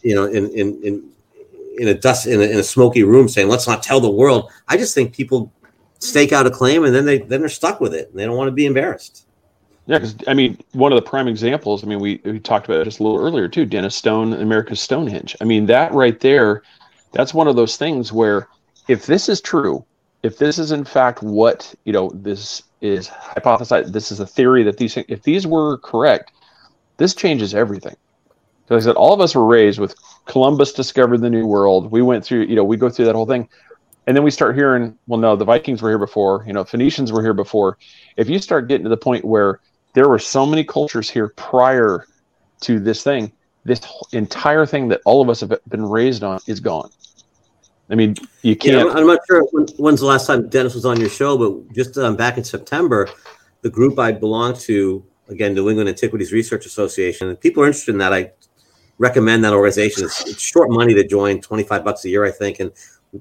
you 0.03 0.15
know, 0.15 0.27
in 0.27 0.51
in 0.51 0.83
in, 0.83 1.10
in 1.81 1.89
a 1.89 1.95
dust 1.95 2.27
in 2.27 2.41
a, 2.41 2.45
in 2.45 2.59
a 2.59 2.63
smoky 2.63 3.03
room 3.03 3.29
saying, 3.29 3.49
"Let's 3.49 3.67
not 3.67 3.83
tell 3.83 4.01
the 4.01 4.11
world." 4.11 4.51
I 4.69 4.77
just 4.77 4.95
think 4.95 5.15
people 5.15 5.53
stake 5.99 6.33
out 6.33 6.47
a 6.47 6.51
claim 6.51 6.85
and 6.85 6.95
then 6.95 7.05
they 7.05 7.19
then 7.19 7.41
they're 7.41 7.49
stuck 7.49 7.81
with 7.81 7.95
it 7.95 8.11
and 8.11 8.19
they 8.19 8.25
don't 8.25 8.37
want 8.37 8.49
to 8.49 8.53
be 8.53 8.67
embarrassed. 8.67 9.27
Yeah, 9.87 9.99
because 9.99 10.15
I 10.29 10.35
mean, 10.35 10.59
one 10.73 10.93
of 10.93 10.97
the 10.97 11.09
prime 11.09 11.27
examples. 11.27 11.83
I 11.83 11.87
mean, 11.87 12.01
we 12.01 12.21
we 12.25 12.39
talked 12.39 12.67
about 12.67 12.85
just 12.85 13.01
a 13.01 13.03
little 13.03 13.19
earlier 13.19 13.49
too. 13.49 13.67
Dennis 13.67 13.97
Stone, 13.97 14.35
America's 14.35 14.81
Stonehenge. 14.81 15.37
I 15.41 15.45
mean, 15.45 15.67
that 15.67 15.93
right 15.93 16.21
there 16.21 16.63
that's 17.13 17.35
one 17.35 17.49
of 17.49 17.57
those 17.57 17.77
things 17.77 18.13
where 18.13 18.49
if 18.89 19.07
this 19.07 19.29
is 19.29 19.41
true, 19.41 19.85
if 20.23 20.39
this 20.39 20.59
is 20.59 20.73
in 20.73 20.85
fact 20.85 21.23
what 21.23 21.75
you 21.85 21.93
know 21.93 22.11
this 22.15 22.63
is 22.81 23.09
hypothesized, 23.09 23.93
this 23.93 24.13
is 24.13 24.21
a 24.21 24.27
theory 24.27 24.63
that 24.63 24.77
these 24.79 24.97
if 24.97 25.23
these 25.23 25.47
were 25.47 25.79
correct, 25.79 26.33
this 26.97 27.15
changes 27.15 27.55
everything. 27.55 27.97
So 28.71 28.77
I 28.77 28.79
said 28.79 28.95
all 28.95 29.13
of 29.13 29.21
us 29.21 29.35
were 29.35 29.45
raised 29.45 29.81
with 29.81 29.97
Columbus 30.27 30.73
discovered 30.73 31.23
the 31.23 31.29
new 31.29 31.45
world. 31.45 31.91
We 31.91 32.03
went 32.03 32.25
through, 32.25 32.43
you 32.43 32.55
know, 32.55 32.63
we 32.63 32.77
go 32.77 32.89
through 32.89 33.07
that 33.07 33.17
whole 33.17 33.27
thing. 33.27 33.49
And 34.07 34.17
then 34.17 34.23
we 34.23 34.31
start 34.31 34.55
hearing, 34.55 34.97
well, 35.09 35.19
no, 35.19 35.35
the 35.35 35.45
Vikings 35.45 35.83
were 35.83 35.89
here 35.89 35.99
before, 35.99 36.45
you 36.47 36.53
know, 36.53 36.63
Phoenicians 36.63 37.11
were 37.11 37.21
here 37.21 37.35
before. 37.35 37.79
If 38.17 38.29
you 38.29 38.39
start 38.39 38.69
getting 38.69 38.85
to 38.85 38.89
the 38.89 38.97
point 38.97 39.25
where 39.25 39.59
there 39.95 40.09
were 40.09 40.21
so 40.21 40.47
many 40.47 40.63
cultures 40.63 41.11
here 41.11 41.31
prior 41.31 42.07
to 42.61 42.79
this 42.79 43.03
thing, 43.03 43.33
this 43.65 43.81
entire 44.13 44.65
thing 44.67 44.87
that 44.89 45.01
all 45.05 45.21
of 45.21 45.29
us 45.29 45.41
have 45.41 45.53
been 45.67 45.85
raised 45.85 46.23
on 46.23 46.39
is 46.47 46.61
gone. 46.61 46.91
I 47.91 47.97
mean, 47.97 48.15
you 48.43 48.55
can't. 48.55 48.87
Yeah, 48.87 48.95
I'm 48.95 49.07
not 49.07 49.19
sure 49.27 49.43
when's 49.79 49.99
the 49.99 50.07
last 50.07 50.29
time 50.29 50.49
Dennis 50.49 50.77
was 50.77 50.87
on 50.87 51.01
your 51.01 51.11
show, 51.11 51.37
but 51.37 51.75
just 51.75 51.99
um, 51.99 52.15
back 52.15 52.39
in 52.39 52.45
September, 52.45 53.09
the 53.63 53.71
group 53.71 53.99
I 53.99 54.13
belong 54.13 54.57
to, 54.59 55.05
again, 55.29 55.55
New 55.55 55.69
England 55.69 55.89
Antiquities 55.89 56.33
Research 56.33 56.67
Association, 56.67 57.29
and 57.29 57.41
people 57.41 57.65
are 57.65 57.67
interested 57.67 57.91
in 57.91 57.99
that. 57.99 58.13
I 58.13 58.31
recommend 59.01 59.43
that 59.45 59.53
organization. 59.53 60.05
It's, 60.05 60.25
it's 60.29 60.41
short 60.41 60.71
money 60.71 60.95
to 60.95 61.05
join, 61.05 61.41
25 61.41 61.85
bucks 61.85 62.05
a 62.05 62.09
year, 62.09 62.25
I 62.25 62.31
think. 62.31 62.61
And 62.61 62.71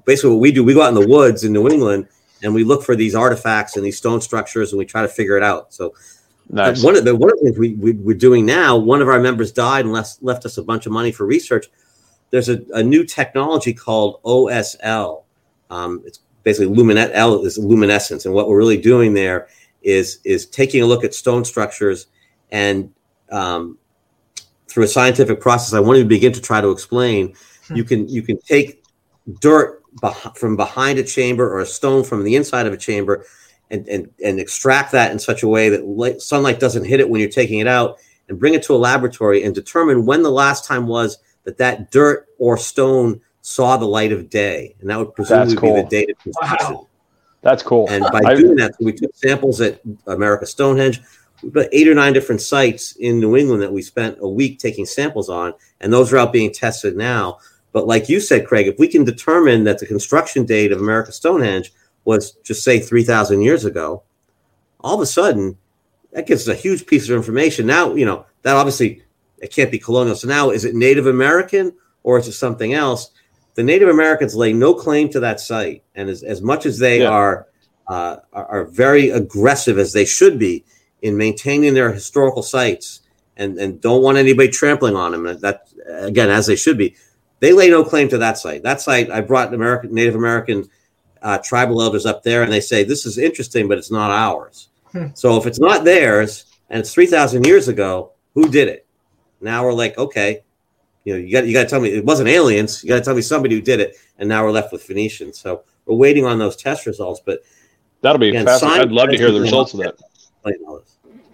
basically, 0.04 0.30
what 0.30 0.40
we 0.40 0.52
do, 0.52 0.62
we 0.62 0.74
go 0.74 0.82
out 0.82 0.94
in 0.94 1.00
the 1.00 1.08
woods 1.08 1.42
in 1.42 1.52
New 1.52 1.68
England 1.68 2.06
and 2.42 2.54
we 2.54 2.62
look 2.62 2.84
for 2.84 2.94
these 2.94 3.14
artifacts 3.14 3.76
and 3.76 3.84
these 3.84 3.98
stone 3.98 4.20
structures 4.20 4.72
and 4.72 4.78
we 4.78 4.84
try 4.84 5.02
to 5.02 5.08
figure 5.08 5.36
it 5.36 5.42
out. 5.42 5.74
So, 5.74 5.94
nice. 6.48 6.82
one 6.84 6.96
of 6.96 7.04
the 7.04 7.16
one 7.16 7.30
of 7.32 7.38
the 7.38 7.46
things 7.46 7.58
we, 7.58 7.74
we, 7.74 7.92
we're 7.92 8.16
doing 8.16 8.46
now, 8.46 8.76
one 8.76 9.02
of 9.02 9.08
our 9.08 9.18
members 9.18 9.50
died 9.50 9.84
and 9.84 9.92
left, 9.92 10.22
left 10.22 10.46
us 10.46 10.56
a 10.58 10.62
bunch 10.62 10.86
of 10.86 10.92
money 10.92 11.10
for 11.10 11.26
research 11.26 11.66
there's 12.30 12.48
a, 12.48 12.62
a 12.72 12.82
new 12.82 13.04
technology 13.04 13.74
called 13.74 14.22
OSL. 14.22 15.24
Um, 15.68 16.02
it's 16.04 16.20
basically 16.42 16.74
luminet 16.74 17.10
L 17.12 17.44
is 17.44 17.58
luminescence, 17.58 18.24
and 18.24 18.34
what 18.34 18.48
we're 18.48 18.58
really 18.58 18.80
doing 18.80 19.14
there 19.14 19.48
is 19.82 20.20
is 20.24 20.46
taking 20.46 20.82
a 20.82 20.86
look 20.86 21.04
at 21.04 21.14
stone 21.14 21.44
structures 21.44 22.06
and 22.50 22.92
um, 23.30 23.78
through 24.70 24.84
a 24.84 24.88
scientific 24.88 25.40
process. 25.40 25.74
I 25.74 25.80
wanted 25.80 25.98
to 26.00 26.06
begin 26.06 26.32
to 26.32 26.40
try 26.40 26.62
to 26.62 26.70
explain. 26.70 27.34
Hmm. 27.66 27.76
You 27.76 27.84
can 27.84 28.08
you 28.08 28.22
can 28.22 28.38
take 28.38 28.82
dirt 29.40 29.82
beh- 29.96 30.36
from 30.38 30.56
behind 30.56 30.98
a 30.98 31.04
chamber 31.04 31.52
or 31.52 31.60
a 31.60 31.66
stone 31.66 32.04
from 32.04 32.24
the 32.24 32.36
inside 32.36 32.66
of 32.66 32.72
a 32.72 32.78
chamber. 32.78 33.26
And, 33.72 33.86
and, 33.86 34.10
and 34.24 34.40
extract 34.40 34.90
that 34.90 35.12
in 35.12 35.20
such 35.20 35.44
a 35.44 35.46
way 35.46 35.68
that 35.68 35.86
light, 35.86 36.20
sunlight 36.20 36.58
doesn't 36.58 36.86
hit 36.86 36.98
it 36.98 37.08
when 37.08 37.20
you're 37.20 37.30
taking 37.30 37.60
it 37.60 37.68
out 37.68 37.98
and 38.28 38.36
bring 38.36 38.54
it 38.54 38.64
to 38.64 38.74
a 38.74 38.76
laboratory 38.76 39.44
and 39.44 39.54
determine 39.54 40.04
when 40.06 40.24
the 40.24 40.30
last 40.30 40.64
time 40.64 40.88
was 40.88 41.18
that 41.44 41.58
that 41.58 41.92
dirt 41.92 42.26
or 42.38 42.56
stone 42.56 43.20
saw 43.42 43.76
the 43.76 43.86
light 43.86 44.10
of 44.10 44.28
day, 44.28 44.74
and 44.80 44.90
that 44.90 44.98
would 44.98 45.14
presumably 45.14 45.54
cool. 45.54 45.76
be 45.76 45.82
the 45.82 45.88
date 45.88 46.10
of 46.10 46.18
construction. 46.18 46.74
Wow. 46.74 46.88
That's 47.42 47.62
cool. 47.62 47.88
And 47.88 48.04
by 48.10 48.34
doing 48.34 48.56
that, 48.56 48.74
we 48.80 48.92
took 48.92 49.14
samples 49.14 49.60
at 49.60 49.80
America 50.08 50.46
Stonehenge. 50.46 51.00
We've 51.42 51.68
eight 51.72 51.88
or 51.88 51.94
nine 51.94 52.12
different 52.12 52.40
sites 52.40 52.92
in 52.96 53.20
New 53.20 53.36
England 53.36 53.62
that 53.62 53.72
we 53.72 53.82
spent 53.82 54.18
a 54.20 54.28
week 54.28 54.58
taking 54.58 54.86
samples 54.86 55.28
on, 55.28 55.54
and 55.80 55.92
those 55.92 56.12
are 56.12 56.18
out 56.18 56.32
being 56.32 56.52
tested 56.52 56.96
now. 56.96 57.38
But 57.72 57.86
like 57.86 58.08
you 58.08 58.20
said, 58.20 58.46
Craig, 58.46 58.66
if 58.66 58.78
we 58.78 58.88
can 58.88 59.04
determine 59.04 59.64
that 59.64 59.78
the 59.78 59.86
construction 59.86 60.44
date 60.44 60.72
of 60.72 60.80
America 60.80 61.12
Stonehenge 61.12 61.72
was 62.04 62.32
just 62.44 62.64
say 62.64 62.80
3,000 62.80 63.42
years 63.42 63.64
ago, 63.64 64.02
all 64.80 64.94
of 64.94 65.00
a 65.00 65.06
sudden 65.06 65.56
that 66.12 66.26
gives 66.26 66.48
us 66.48 66.54
a 66.54 66.60
huge 66.60 66.86
piece 66.86 67.08
of 67.08 67.16
information. 67.16 67.66
Now, 67.66 67.94
you 67.94 68.04
know, 68.04 68.26
that 68.42 68.56
obviously 68.56 69.02
it 69.38 69.52
can't 69.52 69.70
be 69.70 69.78
colonial. 69.78 70.16
So 70.16 70.28
now, 70.28 70.50
is 70.50 70.64
it 70.64 70.74
Native 70.74 71.06
American 71.06 71.72
or 72.02 72.18
is 72.18 72.28
it 72.28 72.32
something 72.32 72.74
else? 72.74 73.10
The 73.54 73.62
Native 73.62 73.88
Americans 73.88 74.34
lay 74.34 74.52
no 74.52 74.74
claim 74.74 75.08
to 75.10 75.20
that 75.20 75.40
site, 75.40 75.82
and 75.94 76.08
as, 76.08 76.22
as 76.22 76.40
much 76.40 76.66
as 76.66 76.78
they 76.78 77.00
yeah. 77.00 77.08
are, 77.08 77.48
uh, 77.88 78.16
are 78.32 78.46
are 78.46 78.64
very 78.64 79.10
aggressive 79.10 79.76
as 79.76 79.92
they 79.92 80.04
should 80.04 80.38
be 80.38 80.64
in 81.02 81.16
maintaining 81.16 81.74
their 81.74 81.92
historical 81.92 82.42
sites, 82.42 83.00
and 83.36 83.58
and 83.58 83.80
don't 83.80 84.02
want 84.02 84.18
anybody 84.18 84.48
trampling 84.48 84.96
on 84.96 85.12
them. 85.12 85.40
That 85.40 85.68
again, 85.88 86.30
as 86.30 86.46
they 86.46 86.56
should 86.56 86.78
be, 86.78 86.96
they 87.40 87.52
lay 87.52 87.70
no 87.70 87.84
claim 87.84 88.08
to 88.10 88.18
that 88.18 88.38
site. 88.38 88.62
That 88.62 88.80
site, 88.80 89.10
I 89.10 89.20
brought 89.20 89.52
American 89.52 89.94
Native 89.94 90.14
American 90.14 90.68
uh, 91.22 91.38
tribal 91.38 91.82
elders 91.82 92.06
up 92.06 92.22
there, 92.22 92.42
and 92.42 92.52
they 92.52 92.60
say 92.60 92.84
this 92.84 93.06
is 93.06 93.18
interesting, 93.18 93.68
but 93.68 93.78
it's 93.78 93.90
not 93.90 94.10
ours. 94.10 94.68
Hmm. 94.92 95.06
So 95.14 95.36
if 95.36 95.46
it's 95.46 95.60
not 95.60 95.84
theirs 95.84 96.46
and 96.68 96.80
it's 96.80 96.92
three 96.92 97.06
thousand 97.06 97.46
years 97.46 97.68
ago, 97.68 98.12
who 98.34 98.48
did 98.48 98.68
it? 98.68 98.86
Now 99.40 99.64
we're 99.64 99.72
like, 99.72 99.96
okay, 99.96 100.42
you 101.04 101.14
know, 101.14 101.18
you 101.18 101.32
got 101.32 101.46
you 101.46 101.52
got 101.52 101.62
to 101.62 101.68
tell 101.68 101.80
me 101.80 101.90
it 101.90 102.04
wasn't 102.04 102.28
aliens. 102.28 102.82
You 102.82 102.88
got 102.88 102.96
to 102.96 103.02
tell 103.02 103.14
me 103.14 103.22
somebody 103.22 103.54
who 103.54 103.62
did 103.62 103.80
it, 103.80 103.96
and 104.18 104.28
now 104.28 104.44
we're 104.44 104.50
left 104.50 104.72
with 104.72 104.82
Phoenicians. 104.82 105.38
So 105.38 105.62
we're 105.86 105.96
waiting 105.96 106.26
on 106.26 106.38
those 106.38 106.56
test 106.56 106.86
results. 106.86 107.20
But 107.24 107.42
that'll 108.02 108.18
be 108.18 108.28
again, 108.28 108.46
fascinating. 108.46 108.82
I'd 108.82 108.92
love 108.92 109.10
to 109.10 109.16
hear 109.16 109.30
the 109.30 109.40
results 109.40 109.72
of 109.72 109.80
that. 109.80 109.96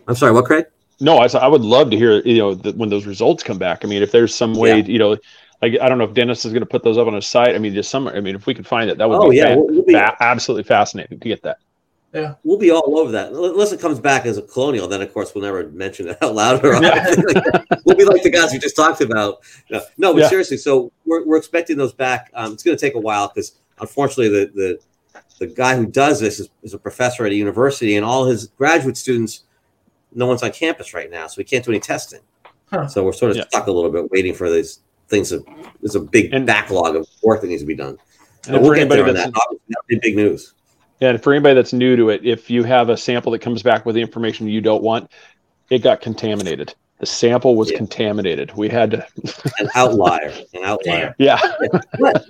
I'm 0.09 0.14
sorry, 0.14 0.32
what, 0.32 0.44
Craig? 0.44 0.66
no, 1.00 1.18
I, 1.18 1.26
I 1.38 1.46
would 1.46 1.62
love 1.62 1.90
to 1.90 1.96
hear 1.96 2.20
you 2.20 2.38
know 2.38 2.54
the, 2.54 2.72
when 2.72 2.88
those 2.88 3.07
results 3.07 3.42
come 3.42 3.59
back. 3.59 3.84
I 3.84 3.88
mean, 3.88 4.02
if 4.02 4.12
there's 4.12 4.34
some 4.34 4.54
way, 4.54 4.82
you 4.82 4.98
know, 4.98 5.16
like 5.62 5.74
I 5.80 5.88
don't 5.88 5.98
know 5.98 6.04
if 6.04 6.14
Dennis 6.14 6.44
is 6.44 6.52
going 6.52 6.62
to 6.62 6.66
put 6.68 6.82
those 6.82 6.98
up 6.98 7.07
on 7.07 7.14
his 7.14 7.26
site. 7.26 7.54
I 7.54 7.59
mean, 7.59 7.74
just 7.74 7.90
some. 7.90 8.09
I 8.09 8.20
mean, 8.20 8.34
if 8.34 8.46
we 8.46 8.54
could 8.54 8.66
find 8.66 8.88
it, 8.90 8.98
that 8.98 9.09
would 9.09 9.16
Oh, 9.18 9.30
be, 9.30 9.36
yeah, 9.36 9.44
fan- 9.48 9.59
we'll- 9.59 9.66
we'll 9.74 9.84
be- 9.84 9.92
fa- 9.92 10.16
absolutely 10.20 10.64
fascinating 10.64 11.18
to 11.20 11.28
get 11.28 11.42
that. 11.42 11.59
Yeah, 12.14 12.34
we'll 12.44 12.57
be 12.59 12.70
all 12.70 12.98
over 12.98 13.11
that. 13.12 13.32
Unless 13.32 13.72
it 13.72 13.80
comes 13.80 13.98
back 14.00 14.24
as 14.24 14.38
a 14.38 14.42
colonial, 14.42 14.88
then 14.88 15.02
of 15.02 15.12
course 15.12 15.34
we'll 15.34 15.44
never 15.44 15.68
mention 15.68 16.09
it 16.09 16.16
out 16.22 16.34
loud. 16.34 16.64
Or 16.64 16.70
we'll 17.84 17.96
be 17.96 18.04
like 18.07 18.22
the 18.22 18.30
guys 18.32 18.52
we 18.52 18.59
just 18.59 18.76
talked 18.76 19.02
about. 19.02 19.40
No, 19.70 19.80
no 19.98 20.12
but 20.14 20.22
Yeah. 20.22 20.28
seriously, 20.28 20.57
so 20.57 20.90
we're, 21.04 21.26
we're 21.26 21.36
expecting 21.36 21.76
those 21.76 21.92
back. 21.92 22.30
Um, 22.32 22.54
it's 22.54 22.62
going 22.62 22.74
to 22.76 22.80
take 22.80 22.94
a 22.94 22.98
while 23.00 23.28
because 23.28 23.59
unfortunately 23.80 24.28
the, 24.30 24.50
the 24.54 24.78
the 25.39 25.47
guy 25.47 25.76
who 25.76 25.87
does 25.87 26.20
this 26.20 26.41
is, 26.41 26.49
is 26.62 26.74
a 26.74 26.78
professor 26.78 27.24
at 27.26 27.32
a 27.32 27.34
university, 27.34 27.97
and 27.97 28.05
all 28.05 28.24
his 28.26 28.49
graduate 28.59 28.97
students, 28.97 29.45
no 30.14 30.26
one's 30.26 30.43
on 30.43 30.53
campus 30.53 30.95
right 30.95 31.11
now, 31.11 31.26
so 31.26 31.34
we 31.39 31.45
can't 31.45 31.64
do 31.64 31.70
any 31.70 31.80
testing. 31.80 32.20
Huh. 32.70 32.89
So 32.89 33.05
we're 33.05 33.12
sort 33.12 33.32
of 33.32 33.37
Yeah. 33.37 33.45
stuck 33.49 33.66
a 33.66 33.72
little 33.72 33.91
bit 33.91 34.11
waiting 34.11 34.34
for 34.34 34.51
these 34.51 34.80
things. 35.09 35.28
To, 35.30 35.45
there's 35.80 35.95
a 35.95 36.01
big 36.01 36.32
And- 36.32 36.47
backlog 36.47 36.97
of 36.97 37.07
work 37.22 37.41
that 37.43 37.49
needs 37.49 37.62
to 37.62 37.66
be 37.66 37.74
done. 37.76 37.99
And 38.49 38.57
for 38.57 38.62
we'll 38.62 38.70
get 38.74 38.80
anybody 38.82 39.01
there 39.03 39.09
on 39.09 39.14
that's 39.14 39.26
that. 39.30 39.41
Obviously, 39.43 39.64
that'll 39.68 39.84
be 39.89 39.99
big 40.03 40.16
news. 40.16 40.55
And 41.01 41.22
for 41.22 41.32
anybody 41.34 41.55
that's 41.55 41.72
new 41.72 41.95
to 41.97 42.09
it, 42.11 42.24
if 42.24 42.49
you 42.49 42.62
have 42.64 42.89
a 42.89 42.97
sample 42.97 43.30
that 43.32 43.41
comes 43.41 43.62
back 43.62 43.84
with 43.84 43.95
the 43.95 44.01
information 44.01 44.49
you 44.49 44.61
don't 44.62 44.82
want, 44.82 45.11
it 45.68 45.80
got 45.82 46.01
contaminated. 46.01 46.74
The 47.01 47.07
sample 47.07 47.57
was 47.57 47.70
Yeah. 47.70 47.76
contaminated. 47.76 48.53
We 48.57 48.68
had 48.70 48.93
to, 48.93 49.07
An 49.59 49.68
outlier, 49.74 50.32
an 50.55 50.61
outlier. 50.64 51.14
yeah. 51.18 51.39
But 52.01 52.24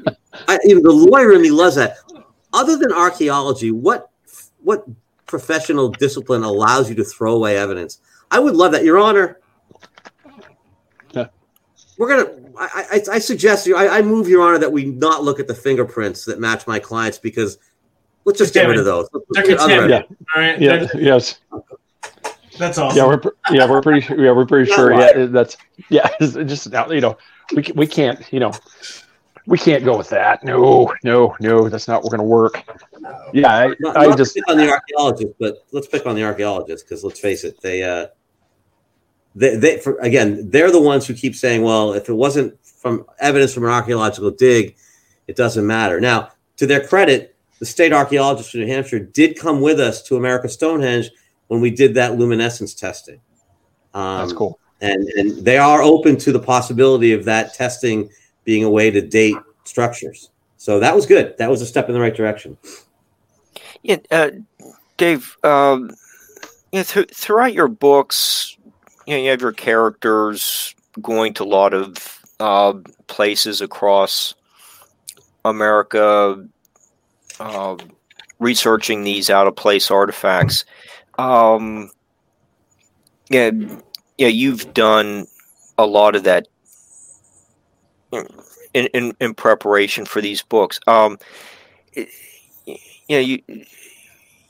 I, 0.49 0.59
you 0.65 0.75
know, 0.77 0.83
the 0.83 0.91
lawyer 1.11 1.33
in 1.33 1.43
me 1.43 1.51
loves 1.53 1.77
that. 1.77 1.97
Other 2.57 2.77
than 2.77 2.91
archaeology, 2.93 3.71
what 3.71 4.11
what 4.63 4.85
professional 5.27 5.91
discipline 5.91 6.43
allows 6.43 6.89
you 6.89 6.95
to 6.97 7.05
throw 7.05 7.35
away 7.35 7.57
evidence? 7.59 7.99
I 8.31 8.39
would 8.41 8.57
love 8.57 8.73
that, 8.73 8.83
Your 8.83 8.99
Honor. 8.99 9.39
Yeah. 11.13 11.27
We're 11.99 12.09
gonna. 12.09 12.43
I, 12.59 12.85
I, 12.93 13.17
I 13.17 13.19
suggest 13.19 13.67
you. 13.67 13.77
I, 13.77 13.99
I 13.99 14.03
move, 14.03 14.27
Your 14.29 14.43
Honor, 14.43 14.59
that 14.59 14.73
we 14.73 14.87
not 14.87 15.23
look 15.23 15.39
at 15.39 15.47
the 15.47 15.55
fingerprints 15.55 16.25
that 16.25 16.41
match 16.41 16.67
my 16.67 16.79
clients 16.79 17.19
because 17.19 17.59
let's 18.25 18.39
just 18.39 18.55
get 18.55 18.67
rid 18.67 18.79
of 18.79 18.87
those. 18.87 19.07
Let's 19.13 19.27
They're 19.31 19.43
look 19.45 19.53
at 19.53 19.59
other 19.59 19.69
contaminated. 19.75 20.07
evidence. 20.07 20.27
All 20.35 20.43
right. 20.43 20.61
Yeah. 20.61 20.77
That- 20.87 21.03
Yes. 21.03 21.39
That's 22.59 22.79
awesome. 22.79 22.97
Yeah. 22.97 23.07
We're, 23.07 23.19
pr- 23.19 23.29
yeah, 23.53 23.69
we're 23.71 23.83
pretty, 23.83 24.07
yeah, 24.15 24.33
we're 24.33 24.47
pretty 24.47 24.71
Not 24.71 24.77
sure. 24.77 24.89
right. 24.89 25.15
Yeah. 25.15 25.27
That's, 25.27 25.59
yeah. 25.91 26.09
It's 26.21 26.33
just, 26.33 26.73
you 26.91 27.03
know, 27.03 27.19
we, 27.55 27.65
we 27.75 27.87
can't, 27.87 28.33
you 28.33 28.41
know, 28.41 28.51
we 29.47 29.59
can't 29.59 29.85
go 29.85 29.97
with 29.97 30.09
that. 30.11 30.43
No, 30.45 30.93
no, 31.05 31.37
no, 31.41 31.69
that's 31.69 31.89
not, 31.89 32.03
we're 32.03 32.11
going 32.11 32.21
to 32.21 32.27
work. 32.27 32.63
Yeah. 33.33 33.49
I, 33.49 33.75
Not, 33.79 33.97
I 33.97 34.07
not 34.07 34.19
just, 34.19 34.39
on 34.49 34.57
the 34.57 34.71
archaeologists, 34.71 35.35
but 35.39 35.65
let's 35.73 35.87
pick 35.87 36.07
on 36.07 36.17
the 36.17 36.25
archaeologists 36.25 36.83
because 36.83 37.05
let's 37.05 37.21
face 37.21 37.45
it, 37.45 37.61
they, 37.61 37.83
uh, 37.83 38.09
they, 39.35 39.57
they, 39.57 39.79
for, 39.79 39.99
again, 39.99 40.51
they're 40.51 40.71
the 40.71 40.81
ones 40.81 41.07
who 41.07 41.15
keep 41.15 41.37
saying, 41.37 41.63
well, 41.63 41.93
if 41.93 42.09
it 42.09 42.15
wasn't 42.15 42.59
from 42.65 43.07
evidence 43.21 43.53
from 43.55 43.65
an 43.65 43.71
archaeological 43.71 44.31
dig, 44.31 44.77
it 45.27 45.37
doesn't 45.37 45.67
matter. 45.67 46.01
Now, 46.01 46.31
to 46.57 46.67
their 46.67 46.87
credit, 46.87 47.37
the 47.59 47.67
state 47.67 47.93
archaeologists 47.93 48.51
from 48.51 48.61
New 48.61 48.67
Hampshire 48.67 48.99
did 48.99 49.39
come 49.39 49.61
with 49.61 49.81
us 49.81 50.03
to 50.05 50.17
America 50.17 50.49
Stonehenge 50.49 51.11
when 51.49 51.61
we 51.61 51.71
did 51.71 51.95
that 51.95 52.19
luminescence 52.19 52.75
testing. 52.75 53.21
Um, 53.95 54.19
that's 54.19 54.33
cool. 54.33 54.59
and 54.81 55.09
and 55.11 55.45
they 55.45 55.59
are 55.59 55.83
open 55.83 56.17
to 56.19 56.33
the 56.33 56.39
possibility 56.39 57.13
of 57.13 57.25
that 57.25 57.55
testing 57.55 58.11
being 58.47 58.65
a 58.65 58.71
way 58.71 58.91
to 58.91 59.03
date 59.03 59.37
structures. 59.65 60.31
So 60.57 60.81
that 60.81 60.97
was 60.97 61.05
good. 61.05 61.37
That 61.37 61.51
was 61.51 61.61
a 61.61 61.67
step 61.67 61.89
in 61.89 61.95
the 61.95 62.01
right 62.01 62.15
direction. 62.15 62.57
Yeah, 63.83 63.99
uh, 64.11 64.31
Dave. 64.97 65.37
Um, 65.45 65.91
you 66.73 66.81
know, 66.81 66.85
th- 66.85 67.11
throughout 67.13 67.53
your 67.53 67.69
books, 67.69 68.57
you 69.07 69.15
know, 69.15 69.23
you 69.23 69.31
have 69.31 69.43
your 69.43 69.53
characters 69.53 70.75
going 71.03 71.35
to 71.35 71.45
a 71.45 71.45
lot 71.45 71.75
of 71.75 72.21
uh, 72.41 72.73
places 73.07 73.61
across 73.61 74.35
America, 75.45 76.45
uh, 77.39 77.77
researching 78.39 79.05
these 79.05 79.31
out 79.31 79.47
of 79.47 79.57
place 79.57 79.91
artifacts. 79.91 80.65
Um, 81.19 81.91
yeah, 83.29 83.51
yeah, 84.19 84.29
you've 84.29 84.73
done 84.75 85.27
a 85.79 85.87
lot 85.87 86.17
of 86.17 86.25
that 86.25 86.49
in 88.13 88.87
in, 88.93 89.17
in 89.21 89.35
preparation 89.35 90.05
for 90.05 90.21
these 90.21 90.43
books. 90.43 90.79
Um, 90.87 91.19
it- 91.93 92.09
yeah, 93.09 93.21
you 93.21 93.41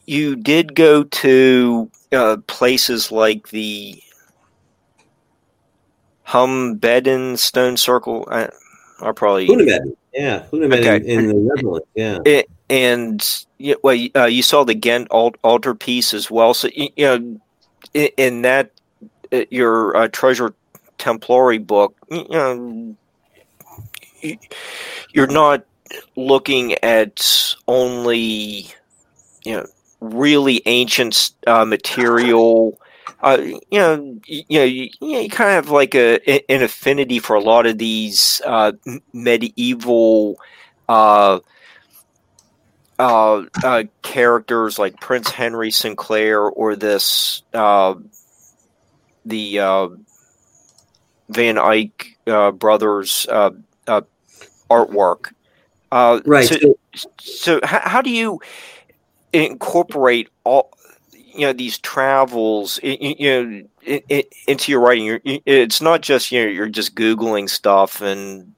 you 0.07 0.37
did 0.37 0.75
go 0.75 1.05
to 1.05 1.91
uh, 2.13 2.39
places 2.47 3.13
like 3.13 3.49
the 3.51 4.01
Humbedden 6.27 7.37
Stone 7.39 7.77
Circle. 7.77 8.27
I, 8.31 8.49
I 9.01 9.13
probably 9.13 9.47
Hunebed. 9.49 9.97
Yeah, 10.15 10.45
Hunebed 10.51 10.79
Okay. 10.79 10.97
in, 10.97 11.21
in 11.21 11.27
the 11.29 11.35
Netherlands. 11.35 11.87
Yeah. 11.95 12.19
it, 12.25 12.49
and 12.71 13.45
yeah, 13.59 13.75
well, 13.83 13.95
you- 13.95 14.11
uh, 14.17 14.25
you 14.25 14.43
saw 14.43 14.65
the 14.65 14.75
Ghent 14.75 15.09
alt- 15.11 15.37
altarpiece 15.45 16.15
as 16.15 16.31
well. 16.31 16.55
So 16.55 16.69
you, 16.75 16.89
you 16.97 17.05
know, 17.05 17.41
in, 17.95 18.09
in 18.17 18.43
that 18.43 18.71
uh, 19.33 19.45
your 19.51 19.97
uh, 19.97 20.09
Treasure 20.09 20.55
Templari 20.99 21.65
book, 21.65 21.95
you 22.11 22.25
know, 22.31 22.55
you- 22.55 22.97
you're 25.13 25.27
not 25.27 25.65
looking 26.17 26.75
at 26.83 27.55
only 27.69 28.69
you 29.45 29.57
know 29.57 29.67
really 30.01 30.63
ancient 30.67 31.31
uh, 31.47 31.65
material. 31.65 32.79
Uh, 33.21 33.39
you 33.41 33.61
know, 33.73 34.19
you, 34.27 34.43
you 34.49 34.59
know, 34.59 34.65
you, 34.65 34.89
you 35.01 35.31
kind 35.31 35.51
of 35.51 35.65
have 35.65 35.71
like 35.71 35.95
a 35.95 36.19
an 36.51 36.63
affinity 36.63 37.19
for 37.19 37.35
a 37.35 37.41
lot 37.41 37.67
of 37.67 37.79
these 37.79 38.41
uh, 38.45 38.73
medieval 39.13 40.39
uh, 40.89 41.41
uh, 42.99 43.43
uh, 43.65 43.85
characters 44.03 44.79
like 44.79 45.01
Prince 45.01 45.31
Henry 45.31 45.71
Sinclair 45.71 46.43
or 46.43 46.77
this 46.77 47.43
the 47.53 47.97
Van 51.29 51.59
Eyck 51.59 52.19
brothers 52.55 53.27
artwork. 54.71 55.33
Uh, 55.93 56.21
Right. 56.25 56.49
So, 56.49 56.57
So, 57.19 57.61
how, 57.63 57.81
how 57.81 58.03
do 58.03 58.11
you 58.11 58.41
incorporate 59.33 60.29
all 60.45 60.71
you 61.13 61.43
know 61.43 61.53
these 61.53 61.79
travels 61.79 62.81
i- 62.83 63.15
you 63.19 63.63
know 63.85 64.01
into 64.49 64.73
your 64.73 64.81
writing 64.81 65.21
it's 65.45 65.83
not 65.83 66.01
just 66.01 66.33
you 66.33 66.43
know 66.43 66.49
you're 66.49 66.69
just 66.69 66.95
googling 66.95 67.51
stuff 67.51 68.01
and 68.01 68.53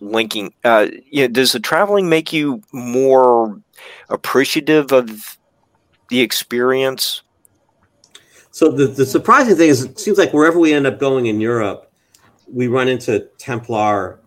linking 0.00 0.52
uh 0.64 0.88
you 1.10 1.22
know, 1.22 1.28
does 1.28 1.52
the 1.52 1.60
traveling 1.60 2.10
make 2.10 2.32
you 2.32 2.60
more 2.72 3.58
appreciative 4.10 4.92
of 4.92 5.38
the 6.10 6.20
experience 6.20 7.22
so 8.50 8.70
the, 8.70 8.86
the 8.86 9.04
surprising 9.04 9.56
thing 9.56 9.68
is, 9.68 9.82
it 9.82 9.98
seems 9.98 10.16
like 10.16 10.32
wherever 10.32 10.60
we 10.60 10.72
end 10.72 10.86
up 10.86 11.00
going 11.00 11.26
in 11.26 11.40
Europe, 11.40 11.90
we 12.46 12.68
run 12.68 12.86
into 12.86 13.28
Templar 13.36 14.20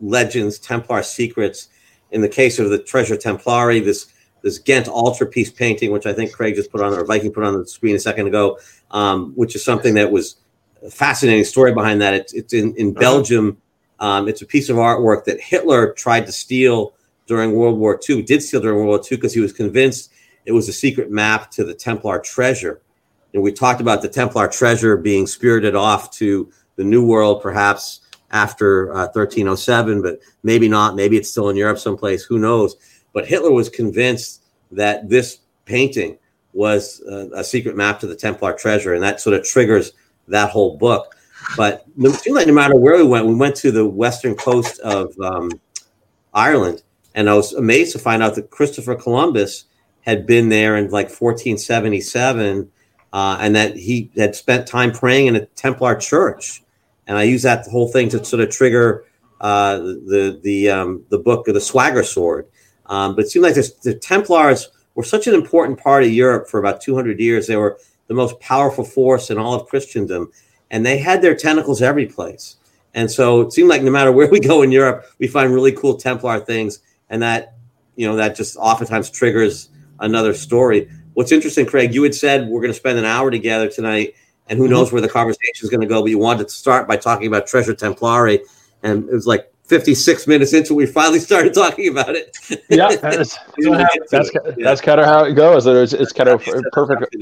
legends, 0.00 0.58
Templar 0.58 1.02
secrets. 1.02 1.68
In 2.10 2.22
the 2.22 2.28
case 2.28 2.58
of 2.58 2.70
the 2.70 2.78
Treasure 2.78 3.16
Templari, 3.16 3.84
this 3.84 4.06
this 4.42 4.58
Ghent 4.58 4.88
altarpiece 4.88 5.50
painting, 5.50 5.90
which 5.90 6.06
I 6.06 6.12
think 6.12 6.32
Craig 6.32 6.54
just 6.54 6.70
put 6.70 6.80
on 6.80 6.92
or 6.94 7.04
Viking 7.04 7.32
put 7.32 7.44
on 7.44 7.58
the 7.58 7.66
screen 7.66 7.96
a 7.96 7.98
second 7.98 8.28
ago, 8.28 8.58
um, 8.90 9.32
which 9.34 9.54
is 9.56 9.64
something 9.64 9.94
that 9.94 10.10
was 10.10 10.36
a 10.82 10.90
fascinating 10.90 11.44
story 11.44 11.72
behind 11.72 12.00
that. 12.02 12.14
It's, 12.14 12.32
it's 12.32 12.52
in, 12.54 12.74
in 12.76 12.94
Belgium. 12.94 13.58
Um, 14.00 14.28
it's 14.28 14.42
a 14.42 14.46
piece 14.46 14.68
of 14.68 14.76
artwork 14.76 15.24
that 15.24 15.40
Hitler 15.40 15.92
tried 15.92 16.26
to 16.26 16.32
steal 16.32 16.94
during 17.26 17.52
World 17.52 17.78
War 17.78 17.98
II, 18.08 18.22
did 18.22 18.42
steal 18.42 18.60
during 18.60 18.76
World 18.76 18.88
War 18.88 18.98
II 18.98 19.16
because 19.16 19.34
he 19.34 19.40
was 19.40 19.52
convinced 19.52 20.12
it 20.46 20.52
was 20.52 20.68
a 20.68 20.72
secret 20.72 21.10
map 21.10 21.50
to 21.52 21.64
the 21.64 21.74
Templar 21.74 22.20
treasure. 22.20 22.80
And 23.34 23.42
we 23.42 23.52
talked 23.52 23.80
about 23.80 24.02
the 24.02 24.08
Templar 24.08 24.48
treasure 24.48 24.96
being 24.96 25.26
spirited 25.26 25.74
off 25.74 26.10
to 26.12 26.50
the 26.76 26.84
New 26.84 27.04
World, 27.04 27.42
perhaps 27.42 28.00
after 28.30 28.90
uh, 28.92 29.08
1307, 29.12 30.02
but 30.02 30.20
maybe 30.42 30.68
not. 30.68 30.96
Maybe 30.96 31.16
it's 31.16 31.30
still 31.30 31.48
in 31.48 31.56
Europe 31.56 31.78
someplace. 31.78 32.24
Who 32.24 32.38
knows? 32.38 32.76
But 33.12 33.26
Hitler 33.26 33.52
was 33.52 33.68
convinced 33.68 34.44
that 34.70 35.08
this 35.08 35.38
painting 35.64 36.18
was 36.52 37.02
uh, 37.02 37.28
a 37.34 37.44
secret 37.44 37.76
map 37.76 38.00
to 38.00 38.06
the 38.06 38.16
Templar 38.16 38.52
treasure, 38.52 38.94
and 38.94 39.02
that 39.02 39.20
sort 39.20 39.36
of 39.36 39.44
triggers 39.44 39.92
that 40.28 40.50
whole 40.50 40.76
book. 40.76 41.14
But 41.56 41.84
it 41.98 42.14
seemed 42.14 42.36
like 42.36 42.46
no 42.46 42.52
matter 42.52 42.76
where 42.76 42.96
we 42.96 43.04
went, 43.04 43.26
we 43.26 43.34
went 43.34 43.56
to 43.56 43.70
the 43.70 43.88
western 43.88 44.34
coast 44.34 44.78
of 44.80 45.18
um, 45.20 45.50
Ireland, 46.34 46.82
and 47.14 47.30
I 47.30 47.34
was 47.34 47.54
amazed 47.54 47.92
to 47.92 47.98
find 47.98 48.22
out 48.22 48.34
that 48.34 48.50
Christopher 48.50 48.94
Columbus 48.94 49.64
had 50.02 50.26
been 50.26 50.48
there 50.48 50.76
in 50.76 50.84
like 50.84 51.08
1477, 51.08 52.70
uh, 53.12 53.38
and 53.40 53.56
that 53.56 53.76
he 53.76 54.10
had 54.16 54.34
spent 54.34 54.66
time 54.66 54.92
praying 54.92 55.26
in 55.26 55.36
a 55.36 55.46
Templar 55.46 55.94
church. 55.96 56.62
And 57.08 57.18
I 57.18 57.24
use 57.24 57.42
that 57.42 57.66
whole 57.66 57.88
thing 57.88 58.08
to 58.10 58.24
sort 58.24 58.40
of 58.40 58.50
trigger 58.50 59.04
uh, 59.40 59.78
the 59.78 60.38
the 60.42 60.70
um, 60.70 61.04
the 61.08 61.18
book 61.18 61.48
of 61.48 61.54
the 61.54 61.60
Swagger 61.60 62.04
Sword. 62.04 62.46
Um, 62.86 63.16
but 63.16 63.24
it 63.24 63.30
seemed 63.30 63.44
like 63.44 63.54
this, 63.54 63.72
the 63.74 63.94
Templars 63.94 64.68
were 64.94 65.04
such 65.04 65.26
an 65.26 65.34
important 65.34 65.78
part 65.78 66.04
of 66.04 66.10
Europe 66.10 66.48
for 66.48 66.58
about 66.58 66.80
200 66.80 67.20
years. 67.20 67.46
They 67.46 67.56
were 67.56 67.78
the 68.06 68.14
most 68.14 68.40
powerful 68.40 68.84
force 68.84 69.30
in 69.30 69.38
all 69.38 69.54
of 69.54 69.68
Christendom, 69.68 70.32
and 70.70 70.84
they 70.84 70.98
had 70.98 71.20
their 71.22 71.34
tentacles 71.34 71.82
every 71.82 72.06
place. 72.06 72.56
And 72.94 73.10
so 73.10 73.42
it 73.42 73.52
seemed 73.52 73.68
like 73.68 73.82
no 73.82 73.90
matter 73.90 74.10
where 74.10 74.28
we 74.30 74.40
go 74.40 74.62
in 74.62 74.72
Europe, 74.72 75.06
we 75.18 75.28
find 75.28 75.52
really 75.52 75.72
cool 75.72 75.96
Templar 75.96 76.40
things, 76.40 76.80
and 77.10 77.22
that 77.22 77.54
you 77.96 78.06
know 78.06 78.16
that 78.16 78.36
just 78.36 78.56
oftentimes 78.56 79.10
triggers 79.10 79.70
another 80.00 80.34
story. 80.34 80.88
What's 81.14 81.32
interesting, 81.32 81.66
Craig, 81.66 81.94
you 81.94 82.02
had 82.04 82.14
said 82.14 82.48
we're 82.48 82.60
going 82.60 82.72
to 82.72 82.78
spend 82.78 82.98
an 82.98 83.04
hour 83.04 83.30
together 83.30 83.68
tonight, 83.68 84.14
and 84.48 84.58
who 84.58 84.64
mm-hmm. 84.64 84.74
knows 84.74 84.92
where 84.92 85.02
the 85.02 85.08
conversation 85.08 85.64
is 85.64 85.70
going 85.70 85.80
to 85.80 85.86
go. 85.86 86.02
But 86.02 86.10
you 86.10 86.18
wanted 86.18 86.48
to 86.48 86.54
start 86.54 86.88
by 86.88 86.96
talking 86.96 87.26
about 87.26 87.46
Treasure 87.46 87.74
Templari, 87.74 88.40
and 88.82 89.08
it 89.08 89.12
was 89.12 89.26
like 89.26 89.52
56 89.68 90.26
minutes 90.26 90.52
into 90.54 90.72
it, 90.72 90.76
we 90.76 90.86
finally 90.86 91.18
started 91.18 91.52
talking 91.52 91.88
about 91.88 92.16
it. 92.16 92.36
Yeah, 92.70 92.96
that's 92.96 93.38
that's, 94.10 94.30
that's 94.58 94.80
kind 94.80 94.98
of 94.98 95.06
how 95.06 95.24
it 95.24 95.34
goes. 95.34 95.66
It's, 95.66 95.92
it's 95.92 96.12
kind 96.12 96.28
of 96.28 96.42
perfect. 96.72 97.14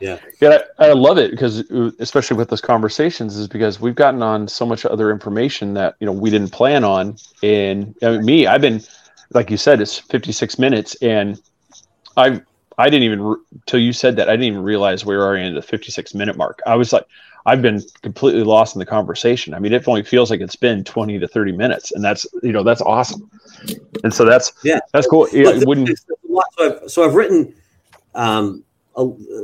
Yeah, 0.00 0.18
yeah, 0.40 0.58
I 0.78 0.92
love 0.92 1.18
it 1.18 1.32
because, 1.32 1.58
especially 1.98 2.36
with 2.36 2.50
those 2.50 2.60
conversations, 2.60 3.36
is 3.36 3.48
because 3.48 3.80
we've 3.80 3.94
gotten 3.94 4.22
on 4.22 4.46
so 4.48 4.64
much 4.64 4.86
other 4.86 5.10
information 5.10 5.74
that 5.74 5.96
you 6.00 6.06
know 6.06 6.12
we 6.12 6.30
didn't 6.30 6.52
plan 6.52 6.84
on. 6.84 7.16
And 7.42 7.94
I 8.02 8.12
mean, 8.12 8.24
me, 8.24 8.46
I've 8.46 8.60
been, 8.60 8.82
like 9.34 9.50
you 9.50 9.56
said, 9.56 9.80
it's 9.80 9.98
56 9.98 10.58
minutes, 10.58 10.94
and 11.02 11.40
I 12.16 12.42
I 12.78 12.88
didn't 12.88 13.02
even 13.02 13.36
till 13.66 13.80
you 13.80 13.92
said 13.92 14.16
that 14.16 14.28
I 14.28 14.32
didn't 14.32 14.46
even 14.46 14.62
realize 14.62 15.04
we 15.04 15.16
were 15.16 15.24
already 15.24 15.46
in 15.46 15.54
the 15.54 15.62
56 15.62 16.14
minute 16.14 16.36
mark. 16.36 16.60
I 16.64 16.76
was 16.76 16.92
like, 16.92 17.04
I've 17.44 17.60
been 17.60 17.82
completely 18.02 18.44
lost 18.44 18.74
in 18.74 18.78
the 18.78 18.86
conversation. 18.86 19.52
I 19.52 19.58
mean, 19.58 19.72
it 19.72 19.86
only 19.88 20.02
feels 20.02 20.30
like 20.30 20.40
it's 20.40 20.56
been 20.56 20.84
20 20.84 21.18
to 21.18 21.26
30 21.26 21.52
minutes, 21.52 21.92
and 21.92 22.04
that's 22.04 22.26
you 22.42 22.52
know 22.52 22.62
that's 22.62 22.82
awesome. 22.82 23.28
And 24.04 24.14
so 24.14 24.24
that's 24.24 24.52
yeah, 24.62 24.78
that's 24.92 25.06
cool. 25.06 25.28
Yeah, 25.32 25.58
wouldn't 25.64 25.88
so 25.98 26.42
I've, 26.60 26.90
so 26.90 27.04
I've 27.04 27.14
written. 27.14 27.54
Um, 28.14 28.64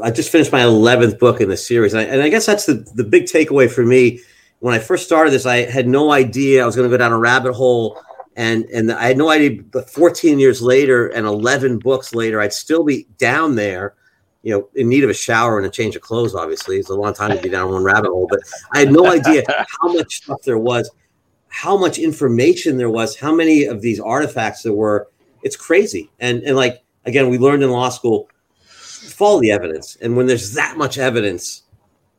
I 0.02 0.10
just 0.10 0.30
finished 0.30 0.50
my 0.50 0.62
11th 0.62 1.18
book 1.18 1.40
in 1.40 1.48
the 1.48 1.56
series, 1.56 1.94
and 1.94 2.00
I, 2.00 2.04
and 2.04 2.22
I 2.22 2.28
guess 2.28 2.46
that's 2.46 2.66
the 2.66 2.86
the 2.94 3.04
big 3.04 3.24
takeaway 3.24 3.70
for 3.70 3.84
me. 3.84 4.20
When 4.60 4.74
I 4.74 4.78
first 4.78 5.04
started 5.04 5.30
this, 5.32 5.44
I 5.44 5.70
had 5.70 5.88
no 5.88 6.12
idea 6.12 6.62
I 6.62 6.66
was 6.66 6.76
going 6.76 6.88
to 6.88 6.94
go 6.94 6.98
down 6.98 7.12
a 7.12 7.18
rabbit 7.18 7.52
hole 7.52 8.00
and 8.36 8.64
and 8.66 8.92
I 8.92 9.08
had 9.08 9.18
no 9.18 9.30
idea. 9.30 9.62
But 9.62 9.90
14 9.90 10.38
years 10.38 10.60
later 10.60 11.08
and 11.08 11.26
11 11.26 11.78
books 11.78 12.14
later, 12.14 12.40
I'd 12.40 12.52
still 12.52 12.84
be 12.84 13.06
down 13.18 13.54
there 13.54 13.94
you 14.44 14.52
know, 14.52 14.68
in 14.74 14.90
need 14.90 15.02
of 15.02 15.10
a 15.10 15.14
shower 15.14 15.56
and 15.56 15.66
a 15.66 15.70
change 15.70 15.96
of 15.96 16.02
clothes. 16.02 16.34
Obviously, 16.34 16.76
it's 16.76 16.90
a 16.90 16.94
long 16.94 17.14
time 17.14 17.34
to 17.34 17.42
be 17.42 17.48
down 17.48 17.72
one 17.72 17.82
rabbit 17.82 18.10
hole, 18.10 18.26
but 18.28 18.40
I 18.72 18.80
had 18.80 18.92
no 18.92 19.06
idea 19.06 19.42
how 19.48 19.92
much 19.92 20.16
stuff 20.16 20.42
there 20.42 20.58
was, 20.58 20.90
how 21.48 21.78
much 21.78 21.98
information 21.98 22.76
there 22.76 22.90
was, 22.90 23.16
how 23.16 23.34
many 23.34 23.64
of 23.64 23.80
these 23.80 23.98
artifacts 23.98 24.62
there 24.62 24.74
were. 24.74 25.08
It's 25.42 25.56
crazy, 25.56 26.10
and 26.20 26.42
and 26.42 26.56
like 26.56 26.82
again, 27.06 27.30
we 27.30 27.38
learned 27.38 27.62
in 27.62 27.70
law 27.70 27.88
school, 27.88 28.28
follow 28.66 29.40
the 29.40 29.50
evidence, 29.50 29.96
and 30.02 30.14
when 30.14 30.26
there's 30.26 30.52
that 30.52 30.76
much 30.76 30.98
evidence, 30.98 31.62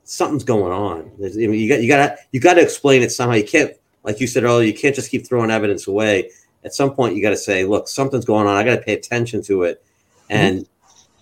something's 0.04 0.44
going 0.44 0.74
on. 0.74 1.12
I 1.24 1.30
mean, 1.30 1.54
you 1.54 1.70
got 1.70 1.82
you 1.82 1.88
got 1.88 2.08
to 2.08 2.18
you 2.32 2.40
got 2.40 2.56
to 2.56 2.62
explain 2.62 3.04
it 3.04 3.12
somehow. 3.12 3.36
You 3.36 3.46
can't, 3.46 3.72
like 4.06 4.22
you 4.22 4.28
said 4.28 4.44
earlier, 4.46 4.66
you 4.66 4.74
can't 4.74 4.96
just 4.96 5.12
keep 5.12 5.28
throwing 5.28 5.52
evidence 5.52 5.88
away. 5.88 6.32
At 6.64 6.74
some 6.74 6.94
point, 6.96 7.16
you 7.16 7.22
got 7.22 7.32
to 7.32 7.38
say, 7.38 7.66
look, 7.66 7.90
something's 7.90 8.26
going 8.26 8.48
on. 8.48 8.56
I 8.56 8.64
got 8.64 8.78
to 8.78 8.82
pay 8.82 8.94
attention 8.94 9.42
to 9.44 9.64
it, 9.64 9.84
and. 10.30 10.60
Mm-hmm 10.60 10.72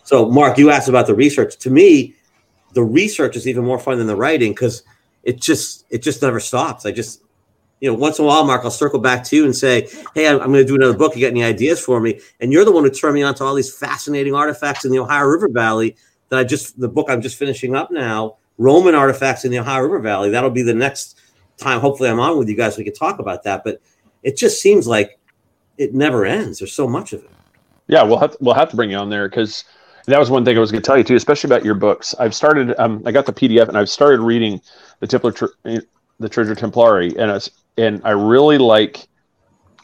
so, 0.04 0.30
Mark, 0.30 0.58
you 0.58 0.70
asked 0.70 0.90
about 0.90 1.08
the 1.08 1.16
research. 1.16 1.58
To 1.60 1.70
me, 1.70 2.14
the 2.74 2.84
research 2.84 3.36
is 3.36 3.48
even 3.48 3.64
more 3.64 3.80
fun 3.80 3.98
than 3.98 4.08
the 4.08 4.16
writing 4.16 4.52
because 4.52 4.84
it 5.24 5.40
just 5.42 5.86
it 5.90 6.04
just 6.04 6.22
never 6.22 6.40
stops. 6.40 6.86
I 6.86 6.92
just 6.92 7.24
you 7.80 7.90
know 7.90 7.98
once 7.98 8.20
in 8.20 8.26
a 8.26 8.28
while, 8.28 8.44
Mark, 8.46 8.64
I'll 8.64 8.72
circle 8.72 9.00
back 9.00 9.24
to 9.26 9.36
you 9.36 9.46
and 9.46 9.56
say, 9.56 9.88
"Hey, 10.14 10.28
I'm, 10.28 10.42
I'm 10.42 10.52
going 10.52 10.66
to 10.66 10.66
do 10.66 10.76
another 10.76 10.98
book. 10.98 11.16
You 11.16 11.22
got 11.22 11.30
any 11.30 11.44
ideas 11.44 11.80
for 11.80 12.00
me?" 12.00 12.20
And 12.42 12.52
you're 12.52 12.66
the 12.66 12.72
one 12.72 12.84
who 12.84 12.90
turned 12.90 13.16
me 13.16 13.24
on 13.24 13.34
to 13.36 13.46
all 13.46 13.56
these 13.56 13.74
fascinating 13.74 14.36
artifacts 14.36 14.84
in 14.84 14.92
the 14.92 15.00
Ohio 15.00 15.26
River 15.26 15.48
Valley. 15.50 15.96
That 16.30 16.40
I 16.40 16.44
just 16.44 16.80
the 16.80 16.90
book 16.90 17.10
I'm 17.10 17.22
just 17.22 17.38
finishing 17.38 17.76
up 17.76 17.90
now, 17.90 18.38
Roman 18.58 18.96
artifacts 18.96 19.46
in 19.46 19.52
the 19.52 19.60
Ohio 19.60 19.84
River 19.84 20.00
Valley. 20.00 20.30
That'll 20.32 20.50
be 20.50 20.64
the 20.64 20.74
next 20.74 21.18
time. 21.58 21.80
Hopefully, 21.80 22.10
I'm 22.10 22.20
on 22.20 22.38
with 22.38 22.50
you 22.50 22.56
guys. 22.56 22.78
We 22.78 22.84
can 22.84 22.94
talk 22.94 23.20
about 23.20 23.44
that. 23.44 23.64
But 23.64 23.82
it 24.24 24.38
just 24.38 24.62
seems 24.62 24.88
like 24.88 25.20
it 25.78 25.94
never 25.94 26.26
ends. 26.26 26.60
There's 26.60 26.74
so 26.74 26.88
much 26.88 27.14
of 27.14 27.24
it. 27.24 27.32
Yeah, 27.88 28.04
we'll 28.04 28.20
have 28.20 28.32
to, 28.32 28.38
we'll 28.40 28.56
have 28.56 28.70
to 28.70 28.76
bring 28.76 28.92
you 28.92 28.98
on 28.98 29.10
there 29.10 29.28
because 29.28 29.66
that 30.06 30.20
was 30.20 30.30
one 30.30 30.46
thing 30.46 30.58
I 30.58 30.60
was 30.60 30.72
going 30.72 30.82
to 30.82 30.86
tell 30.86 30.98
you 30.98 31.04
too, 31.04 31.16
especially 31.16 31.50
about 31.50 31.66
your 31.66 31.76
books. 31.76 32.16
I've 32.20 32.36
started. 32.36 32.80
Um, 32.80 33.02
I 33.06 33.12
got 33.12 33.26
the 33.26 33.34
PDF 33.34 33.68
and 33.68 33.78
I've 33.78 33.90
started 33.90 34.22
reading 34.22 34.62
the 35.00 35.08
Templar, 35.08 35.34
the 35.64 36.30
Treasure 36.30 36.56
Templari, 36.56 37.16
and 37.18 37.32
it's 37.32 37.50
and 37.78 38.02
I 38.04 38.12
really 38.12 38.58
like. 38.58 39.08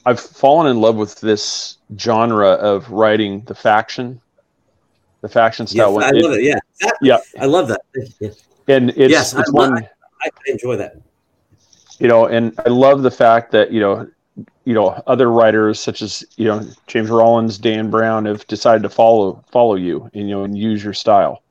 I've 0.05 0.19
fallen 0.19 0.67
in 0.67 0.79
love 0.79 0.95
with 0.95 1.19
this 1.19 1.77
genre 1.97 2.51
of 2.51 2.89
writing 2.89 3.41
the 3.41 3.53
faction, 3.53 4.21
the 5.21 5.29
faction 5.29 5.67
style. 5.67 5.93
Yes, 5.99 6.03
I 6.03 6.11
love 6.11 6.31
it. 6.31 6.43
Yeah, 6.43 6.59
yeah, 7.01 7.17
I 7.39 7.45
love 7.45 7.67
that. 7.67 7.81
Yeah. 8.19 8.29
And 8.67 8.91
it's, 8.91 9.09
yes, 9.11 9.33
it's 9.33 9.49
I, 9.49 9.51
one. 9.51 9.83
I, 9.83 10.27
I 10.27 10.29
enjoy 10.45 10.75
that. 10.75 10.95
You 11.99 12.07
know, 12.07 12.25
and 12.25 12.57
I 12.65 12.69
love 12.69 13.01
the 13.01 13.11
fact 13.11 13.51
that 13.51 13.71
you 13.71 13.79
know 13.79 14.09
you 14.65 14.73
know 14.73 15.01
other 15.07 15.31
writers 15.31 15.79
such 15.79 16.01
as 16.01 16.23
you 16.37 16.45
know 16.45 16.65
James 16.87 17.09
Rollins, 17.09 17.57
Dan 17.57 17.89
Brown 17.89 18.25
have 18.25 18.45
decided 18.47 18.83
to 18.83 18.89
follow 18.89 19.43
follow 19.51 19.75
you 19.75 20.09
and 20.13 20.29
you 20.29 20.35
know 20.35 20.43
and 20.43 20.57
use 20.57 20.83
your 20.83 20.93
style. 20.93 21.43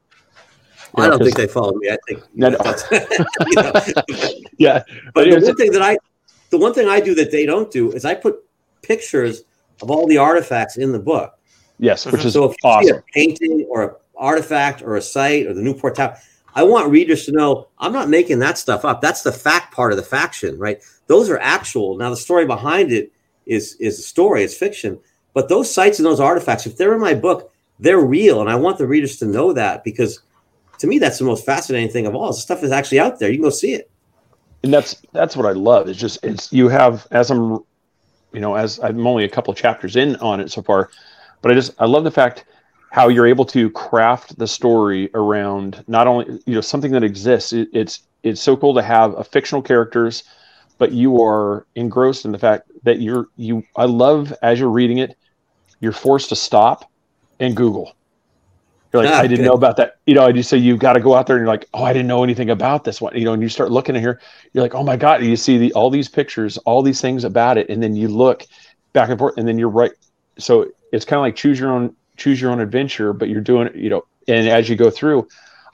You 0.97 1.05
I 1.05 1.09
don't 1.09 1.23
think 1.23 1.37
they 1.37 1.47
follow 1.47 1.75
me. 1.75 1.91
I 1.91 1.99
think 2.07 2.23
no, 2.35 2.49
no. 2.49 2.59
you 3.47 3.55
know. 3.63 3.73
yeah. 4.59 4.83
But, 5.15 5.31
but 5.31 5.31
the 5.31 5.47
one 5.47 5.57
thing 5.57 5.73
that 5.73 5.83
I 5.83 5.99
the 6.51 6.59
one 6.59 6.73
thing 6.73 6.89
I 6.89 7.01
do 7.01 7.15
that 7.15 7.31
they 7.31 7.45
don't 7.45 7.71
do 7.71 7.93
is 7.93 8.05
I 8.05 8.15
put 8.15 8.37
pictures 8.83 9.43
of 9.83 9.91
all 9.91 10.07
the 10.07 10.19
artifacts 10.19 10.77
in 10.77 10.93
the 10.93 10.99
book. 10.99 11.39
Yes, 11.79 12.07
which 12.07 12.17
uh-huh. 12.17 12.27
is 12.27 12.33
so 12.35 12.45
if 12.45 12.57
you 12.63 12.69
awesome. 12.69 12.85
see 12.85 12.97
a 12.97 13.03
painting 13.15 13.67
or 13.71 13.83
an 13.83 13.91
artifact 14.17 14.83
or 14.83 14.97
a 14.97 15.03
site 15.03 15.47
or 15.47 15.55
the 15.55 15.63
Newport 15.63 15.97
Tower, 15.97 16.19
I 16.55 16.63
want 16.63 16.91
readers 16.91 17.25
to 17.27 17.33
know 17.33 17.69
I'm 17.79 17.93
not 17.93 18.09
making 18.09 18.39
that 18.41 18.59
stuff 18.59 18.85
up. 18.85 19.01
That's 19.01 19.23
the 19.23 19.33
fact 19.33 19.75
part 19.75 19.93
of 19.93 19.97
the 19.97 20.05
faction, 20.05 20.59
right? 20.59 20.81
Those 21.07 21.31
are 21.31 21.39
actual. 21.39 21.97
Now 21.97 22.11
the 22.11 22.17
story 22.17 22.47
behind 22.47 22.93
it 22.93 23.13
is 23.47 23.75
is 23.77 23.99
a 23.99 24.03
story, 24.03 24.43
it's 24.43 24.57
fiction. 24.57 24.99
But 25.35 25.49
those 25.49 25.73
sites 25.73 25.99
and 25.99 26.07
those 26.07 26.21
artifacts, 26.21 26.67
if 26.67 26.77
they're 26.77 26.95
in 26.95 27.01
my 27.01 27.15
book, 27.15 27.53
they're 27.79 28.01
real, 28.01 28.41
and 28.41 28.51
I 28.51 28.57
want 28.57 28.79
the 28.79 28.87
readers 28.87 29.19
to 29.19 29.27
know 29.27 29.53
that 29.53 29.85
because 29.85 30.21
to 30.79 30.87
me 30.87 30.99
that's 30.99 31.19
the 31.19 31.25
most 31.25 31.45
fascinating 31.45 31.91
thing 31.91 32.07
of 32.07 32.15
all. 32.15 32.29
The 32.29 32.35
stuff 32.35 32.63
is 32.63 32.73
actually 32.73 33.01
out 33.01 33.19
there. 33.19 33.31
You 33.31 33.37
can 33.37 33.45
go 33.45 33.51
see 33.51 33.75
it. 33.75 33.91
And 34.63 34.73
that's 34.73 35.01
that's 35.13 35.37
what 35.37 35.47
I 35.47 35.53
love. 35.53 35.89
It's 35.89 35.99
just 35.99 36.25
it's 36.25 36.53
you 36.53 36.69
have 36.69 37.07
as 37.11 37.31
I'm 37.31 37.65
you 38.33 38.41
know 38.41 38.55
as 38.55 38.81
I'm 38.81 39.07
only 39.07 39.25
a 39.25 39.29
couple 39.29 39.55
chapters 39.55 39.97
in 39.97 40.17
on 40.17 40.41
it 40.41 40.51
so 40.51 40.63
far, 40.63 40.91
but 41.43 41.53
I 41.53 41.55
just 41.55 41.75
I 41.79 41.87
love 41.87 42.05
the 42.05 42.11
fact 42.11 42.45
how 42.91 43.09
you're 43.09 43.27
able 43.27 43.45
to 43.45 43.71
craft 43.71 44.39
the 44.39 44.47
story 44.47 45.11
around 45.15 45.85
not 45.89 46.07
only 46.07 46.41
you 46.47 46.55
know 46.55 46.61
something 46.61 46.93
that 46.93 47.05
exists. 47.05 47.53
It, 47.53 47.69
it's 47.73 48.03
it's 48.23 48.41
so 48.41 48.57
cool 48.57 48.75
to 48.75 48.83
have 48.83 49.17
a 49.19 49.25
fictional 49.25 49.63
characters 49.63 50.25
but 50.79 50.93
you 50.93 51.21
are 51.23 51.67
engrossed 51.75 52.25
in 52.25 52.33
the 52.33 52.39
fact 52.39 52.71
that 52.85 53.01
you're 53.01 53.29
you 53.37 53.63
i 53.77 53.85
love 53.85 54.33
as 54.43 54.59
you're 54.59 54.71
reading 54.71 54.99
it 54.99 55.17
you're 55.81 55.93
forced 55.93 56.31
to 56.31 56.37
stop 56.37 56.91
and 57.41 57.57
google. 57.57 57.95
You're 58.93 59.05
like 59.05 59.13
ah, 59.13 59.19
i 59.19 59.23
didn't 59.23 59.39
good. 59.39 59.47
know 59.47 59.55
about 59.55 59.77
that. 59.77 59.99
You 60.07 60.15
know 60.15 60.25
i 60.25 60.33
just 60.33 60.49
say 60.49 60.57
you've 60.57 60.79
got 60.79 60.95
to 60.95 61.01
go 61.01 61.15
out 61.15 61.27
there 61.27 61.37
and 61.37 61.43
you're 61.45 61.53
like 61.53 61.69
oh 61.75 61.85
i 61.85 61.93
didn't 61.93 62.09
know 62.09 62.25
anything 62.25 62.51
about 62.51 62.85
this 62.85 63.01
one. 63.01 63.15
You 63.17 63.25
know 63.25 63.33
and 63.35 63.43
you 63.43 63.49
start 63.49 63.71
looking 63.71 63.97
at 63.97 64.01
here 64.01 64.21
you're 64.53 64.63
like 64.63 64.75
oh 64.75 64.83
my 64.83 64.97
god. 64.97 65.23
You 65.23 65.37
see 65.37 65.59
the, 65.59 65.73
all 65.75 65.91
these 65.91 66.09
pictures 66.09 66.57
all 66.59 66.83
these 66.83 67.01
things 67.01 67.25
about 67.25 67.59
it 67.59 67.69
and 67.69 67.83
then 67.83 67.95
you 67.95 68.09
look 68.09 68.47
back 68.93 69.11
and 69.11 69.19
forth 69.19 69.37
and 69.37 69.47
then 69.47 69.59
you're 69.59 69.69
right. 69.69 69.93
So 70.39 70.71
it's 70.93 71.05
kind 71.05 71.19
of 71.19 71.23
like 71.23 71.37
choose 71.37 71.61
your 71.61 71.71
own 71.71 71.95
choose 72.19 72.41
your 72.41 72.51
own 72.51 72.61
adventure 72.61 73.13
but 73.13 73.29
you're 73.29 73.41
doing 73.41 73.69
it 73.69 73.75
you 73.75 73.89
know 73.89 74.03
and 74.27 74.47
as 74.49 74.69
you 74.69 74.77
go 74.77 74.91
through 74.91 75.27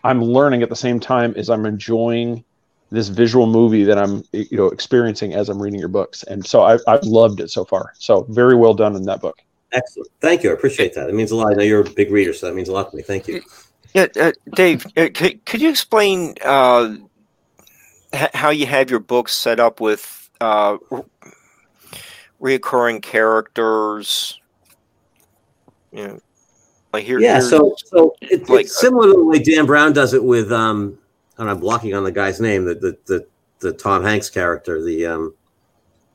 i'm 0.05 0.23
learning 0.23 0.63
at 0.63 0.69
the 0.69 0.77
same 0.77 1.01
time 1.01 1.35
as 1.37 1.51
i'm 1.51 1.67
enjoying 1.67 2.45
this 2.95 3.09
visual 3.09 3.47
movie 3.47 3.85
that 3.85 3.99
I'm 3.99 4.23
you 4.33 4.57
know 4.57 4.67
experiencing 4.67 5.35
as 5.35 5.49
I'm 5.49 5.61
reading 5.61 5.81
your 5.81 5.89
books, 5.89 6.23
and 6.23 6.47
so 6.47 6.63
I've, 6.63 6.81
I've 6.87 7.03
loved 7.03 7.41
it 7.41 7.51
so 7.51 7.65
far. 7.65 7.93
So 7.99 8.23
very 8.31 8.55
well 8.55 8.73
done 8.73 8.95
in 8.95 9.05
that 9.05 9.21
book. 9.21 9.37
Excellent, 9.73 10.09
thank 10.21 10.45
you. 10.45 10.51
I 10.51 10.55
appreciate 10.55 10.95
that. 10.95 11.09
It 11.09 11.15
means 11.15 11.33
a 11.33 11.37
lot. 11.37 11.53
I 11.53 11.57
know 11.57 11.65
you're 11.65 11.81
a 11.81 11.91
big 11.91 12.11
reader, 12.11 12.33
so 12.33 12.47
that 12.47 12.55
means 12.55 12.69
a 12.69 12.73
lot 12.73 12.91
to 12.91 12.97
me. 12.97 13.03
Thank 13.03 13.27
you. 13.29 13.43
Yeah, 13.95 14.07
uh, 14.19 14.33
Dave, 14.55 14.87
uh, 14.97 15.09
could, 15.13 15.45
could 15.45 15.61
you 15.61 15.69
explain 15.69 16.35
uh, 16.45 16.97
h- 18.13 18.31
how 18.35 18.51
you 18.51 18.67
have 18.67 18.91
your 18.91 19.01
books 19.01 19.35
set 19.35 19.61
up 19.61 19.81
with 19.81 20.31
uh, 20.41 20.79
reoccurring 22.41 23.03
characters? 23.03 24.39
You 25.93 26.07
know, 26.07 26.21
like 26.95 27.05
here. 27.05 27.21
Yeah, 27.21 27.41
so 27.41 27.75
so 27.85 28.15
it, 28.23 28.49
like, 28.49 28.67
it's 28.67 28.81
similar 28.81 29.09
to 29.09 29.13
the 29.13 29.25
way 29.25 29.39
Dan 29.41 29.67
Brown 29.67 29.93
does 29.93 30.15
it 30.15 30.23
with 30.23 30.53
um, 30.53 30.99
and 31.39 31.51
I'm 31.51 31.59
blocking 31.59 31.95
on 31.95 32.05
the 32.05 32.13
guy's 32.13 32.41
name, 32.41 32.65
the 32.65 32.75
the 32.75 32.99
the, 33.07 33.27
the 33.61 33.73
Tom 33.73 34.03
Hanks 34.03 34.31
character, 34.31 34.83
the 34.83 35.07
um, 35.07 35.35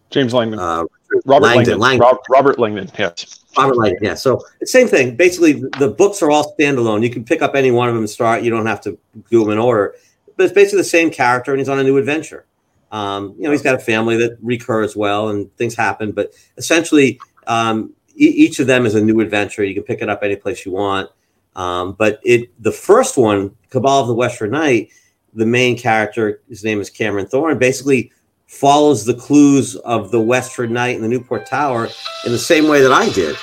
James 0.09 0.33
Langdon, 0.33 0.59
uh, 0.59 0.85
Robert 1.25 1.45
Langdon, 1.45 1.79
Langdon. 1.79 2.05
Langdon. 2.05 2.19
Robert 2.29 2.59
Langdon, 2.59 2.89
yes. 2.97 3.43
Robert 3.57 3.77
Langdon, 3.77 4.03
yeah. 4.03 4.13
So 4.13 4.41
same 4.63 4.87
thing. 4.87 5.15
Basically, 5.15 5.53
the 5.79 5.93
books 5.95 6.21
are 6.21 6.31
all 6.31 6.55
standalone. 6.57 7.03
You 7.03 7.09
can 7.09 7.25
pick 7.25 7.41
up 7.41 7.55
any 7.55 7.71
one 7.71 7.89
of 7.89 7.95
them 7.95 8.03
and 8.03 8.09
start. 8.09 8.43
You 8.43 8.49
don't 8.49 8.65
have 8.65 8.81
to 8.81 8.97
do 9.29 9.43
them 9.43 9.51
in 9.51 9.57
order. 9.57 9.95
But 10.37 10.45
it's 10.45 10.53
basically 10.53 10.79
the 10.79 10.85
same 10.85 11.11
character, 11.11 11.51
and 11.51 11.59
he's 11.59 11.67
on 11.67 11.79
a 11.79 11.83
new 11.83 11.97
adventure. 11.97 12.45
Um, 12.91 13.35
you 13.37 13.43
know, 13.43 13.51
he's 13.51 13.61
got 13.61 13.75
a 13.75 13.79
family 13.79 14.15
that 14.17 14.37
recurs 14.41 14.95
well, 14.95 15.29
and 15.29 15.53
things 15.57 15.75
happen. 15.75 16.13
But 16.13 16.33
essentially, 16.57 17.19
um, 17.45 17.93
each 18.19 18.59
of 18.59 18.67
them 18.67 18.85
is 18.85 18.95
a 18.95 19.01
new 19.01 19.21
adventure. 19.21 19.63
You 19.63 19.73
can 19.73 19.83
pick 19.83 20.01
it 20.01 20.09
up 20.09 20.23
any 20.23 20.35
place 20.35 20.65
you 20.65 20.73
want. 20.73 21.09
Um, 21.55 21.93
but 21.93 22.19
it 22.23 22.51
the 22.61 22.71
first 22.71 23.17
one, 23.17 23.55
Cabal 23.69 24.01
of 24.01 24.07
the 24.07 24.13
Westford 24.13 24.51
Knight, 24.51 24.89
the 25.33 25.45
main 25.45 25.77
character, 25.77 26.41
his 26.49 26.63
name 26.63 26.79
is 26.79 26.89
Cameron 26.89 27.27
Thorne, 27.27 27.57
basically 27.57 28.11
follows 28.47 29.05
the 29.05 29.13
clues 29.13 29.75
of 29.77 30.11
the 30.11 30.19
Westford 30.19 30.71
Knight 30.71 30.95
and 30.95 31.03
the 31.03 31.07
Newport 31.07 31.45
Tower 31.45 31.87
in 32.25 32.31
the 32.31 32.37
same 32.37 32.67
way 32.67 32.81
that 32.81 32.91
I 32.91 33.09
did. 33.09 33.35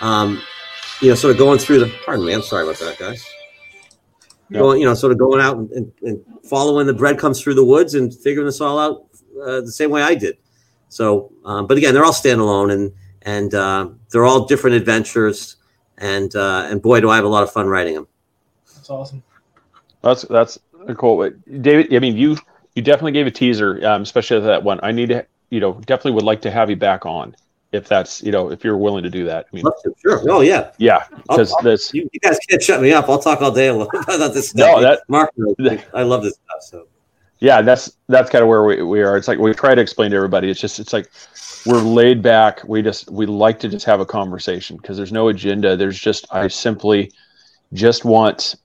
Um, 0.00 0.40
you 1.00 1.08
know, 1.08 1.14
sort 1.14 1.32
of 1.32 1.38
going 1.38 1.58
through 1.58 1.80
the. 1.80 1.94
Pardon 2.04 2.24
me, 2.24 2.32
I'm 2.32 2.42
sorry 2.42 2.64
about 2.64 2.78
that, 2.78 2.98
guys. 2.98 3.24
Yeah. 4.50 4.60
Going, 4.60 4.80
you 4.80 4.86
know, 4.86 4.94
sort 4.94 5.12
of 5.12 5.18
going 5.18 5.40
out 5.40 5.58
and, 5.58 5.92
and 6.02 6.24
following 6.44 6.86
the 6.86 6.94
breadcrumbs 6.94 7.40
through 7.40 7.54
the 7.54 7.64
woods 7.64 7.94
and 7.94 8.14
figuring 8.14 8.46
this 8.46 8.60
all 8.60 8.78
out 8.78 9.06
uh, 9.42 9.60
the 9.60 9.72
same 9.72 9.90
way 9.90 10.02
I 10.02 10.14
did. 10.14 10.38
So, 10.88 11.32
um, 11.44 11.66
but 11.66 11.76
again, 11.76 11.92
they're 11.92 12.04
all 12.04 12.12
standalone 12.12 12.72
and 12.72 12.92
and 13.28 13.54
uh, 13.54 13.88
they're 14.10 14.24
all 14.24 14.46
different 14.46 14.76
adventures. 14.76 15.56
And 15.98 16.34
uh, 16.36 16.66
and 16.70 16.80
boy, 16.80 17.00
do 17.00 17.10
I 17.10 17.16
have 17.16 17.24
a 17.24 17.28
lot 17.28 17.42
of 17.42 17.50
fun 17.52 17.66
writing 17.66 17.94
them. 17.94 18.06
That's 18.74 18.88
awesome. 18.90 19.22
That's 20.02 20.22
that's 20.22 20.58
cool. 20.96 21.16
Way. 21.16 21.30
David, 21.60 21.92
I 21.94 21.98
mean, 21.98 22.16
you 22.16 22.36
you 22.74 22.82
definitely 22.82 23.12
gave 23.12 23.26
a 23.26 23.30
teaser, 23.32 23.84
um, 23.86 24.02
especially 24.02 24.40
that 24.40 24.62
one. 24.62 24.78
I 24.82 24.92
need 24.92 25.08
to, 25.08 25.26
you 25.50 25.58
know, 25.60 25.72
definitely 25.86 26.12
would 26.12 26.24
like 26.24 26.40
to 26.42 26.50
have 26.52 26.70
you 26.70 26.76
back 26.76 27.04
on 27.04 27.34
if 27.72 27.86
that's, 27.88 28.22
you 28.22 28.30
know, 28.32 28.50
if 28.52 28.62
you're 28.64 28.76
willing 28.78 29.02
to 29.02 29.10
do 29.10 29.24
that. 29.26 29.46
I 29.52 29.56
mean, 29.56 29.64
Sure. 30.00 30.22
Oh 30.30 30.40
yeah. 30.40 30.70
yeah, 30.78 31.04
because 31.10 31.52
this, 31.64 31.92
You, 31.92 32.08
you 32.12 32.20
guys 32.20 32.38
can't 32.48 32.62
shut 32.62 32.80
me 32.80 32.92
up. 32.92 33.08
I'll 33.08 33.18
talk 33.18 33.42
all 33.42 33.50
day 33.50 33.66
about 33.68 34.32
this 34.32 34.54
No, 34.54 34.78
stuff. 34.78 34.80
that- 34.82 35.00
Mark. 35.08 35.30
I 35.94 36.02
love 36.04 36.22
this 36.22 36.34
stuff. 36.34 36.62
So 36.62 36.86
yeah, 37.40 37.62
that's 37.62 37.96
that's 38.08 38.30
kind 38.30 38.42
of 38.42 38.48
where 38.48 38.64
we, 38.64 38.82
we 38.82 39.02
are. 39.02 39.16
It's 39.16 39.28
like 39.28 39.38
we 39.38 39.52
try 39.54 39.74
to 39.74 39.80
explain 39.80 40.10
to 40.10 40.16
everybody. 40.16 40.50
It's 40.50 40.60
just 40.60 40.80
it's 40.80 40.92
like 40.92 41.10
we're 41.66 41.80
laid 41.80 42.22
back. 42.22 42.66
We 42.66 42.82
just 42.82 43.10
we 43.10 43.26
like 43.26 43.60
to 43.60 43.68
just 43.68 43.86
have 43.86 44.00
a 44.00 44.06
conversation 44.06 44.76
because 44.76 44.96
there's 44.96 45.12
no 45.12 45.28
agenda. 45.28 45.76
There's 45.76 45.98
just 45.98 46.26
I 46.32 46.48
simply 46.48 47.12
just 47.72 48.04
want, 48.04 48.56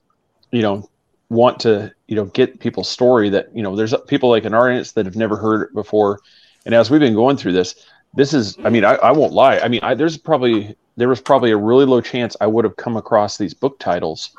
you 0.50 0.62
know, 0.62 0.88
want 1.28 1.60
to 1.60 1.92
you 2.08 2.16
know 2.16 2.26
get 2.26 2.58
people's 2.58 2.88
story 2.88 3.28
that 3.30 3.54
you 3.54 3.62
know 3.62 3.76
there's 3.76 3.94
people 4.08 4.28
like 4.28 4.44
an 4.44 4.54
audience 4.54 4.92
that 4.92 5.06
have 5.06 5.16
never 5.16 5.36
heard 5.36 5.62
it 5.62 5.74
before, 5.74 6.20
and 6.66 6.74
as 6.74 6.90
we've 6.90 7.00
been 7.00 7.14
going 7.14 7.36
through 7.36 7.52
this, 7.52 7.86
this 8.14 8.34
is 8.34 8.56
I 8.64 8.70
mean 8.70 8.84
I, 8.84 8.94
I 8.94 9.12
won't 9.12 9.32
lie. 9.32 9.58
I 9.58 9.68
mean 9.68 9.80
I, 9.84 9.94
there's 9.94 10.18
probably 10.18 10.76
there 10.96 11.08
was 11.08 11.20
probably 11.20 11.52
a 11.52 11.56
really 11.56 11.84
low 11.84 12.00
chance 12.00 12.36
I 12.40 12.48
would 12.48 12.64
have 12.64 12.76
come 12.76 12.96
across 12.96 13.38
these 13.38 13.54
book 13.54 13.78
titles, 13.78 14.30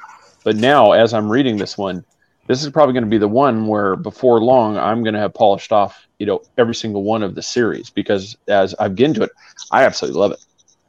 but 0.44 0.58
now 0.58 0.92
as 0.92 1.14
I'm 1.14 1.30
reading 1.30 1.56
this 1.56 1.78
one 1.78 2.04
this 2.48 2.64
is 2.64 2.70
probably 2.70 2.94
going 2.94 3.04
to 3.04 3.10
be 3.10 3.18
the 3.18 3.28
one 3.28 3.68
where 3.68 3.96
before 3.96 4.40
long 4.40 4.78
I'm 4.78 5.04
going 5.04 5.14
to 5.14 5.20
have 5.20 5.34
polished 5.34 5.72
off, 5.72 6.08
you 6.20 6.26
know, 6.26 6.42
every 6.58 6.76
single 6.76 7.04
one 7.04 7.24
of 7.24 7.36
the 7.36 7.42
series 7.42 7.90
because 7.90 8.38
as 8.48 8.76
I've 8.76 8.96
get 8.96 9.06
into 9.06 9.24
it, 9.24 9.32
I 9.72 9.84
absolutely 9.84 10.20
love 10.20 10.32
it. 10.32 10.40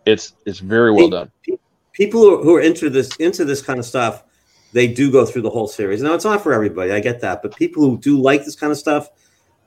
It's 0.05 0.35
it's 0.45 0.59
very 0.59 0.93
well 0.93 1.11
done. 1.11 1.31
people 1.93 2.21
who 2.21 2.39
are, 2.39 2.43
who 2.45 2.55
are 2.57 2.61
into 2.61 2.91
this 2.91 3.17
into 3.17 3.45
this 3.45 3.63
kind 3.63 3.79
of 3.79 3.85
stuff, 3.85 4.23
they 4.73 4.87
do 4.87 5.11
go 5.11 5.25
through 5.25 5.43
the 5.43 5.51
whole 5.51 5.67
series. 5.67 6.03
Now 6.03 6.15
it's 6.15 6.25
not 6.25 6.43
for 6.43 6.53
everybody. 6.53 6.93
I 6.93 7.01
get 7.01 7.21
that, 7.23 7.43
but 7.43 7.57
people 7.57 7.83
who 7.83 7.99
do 7.99 8.21
like 8.21 8.45
this 8.45 8.55
kind 8.55 8.71
of 8.71 8.79
stuff, 8.79 9.09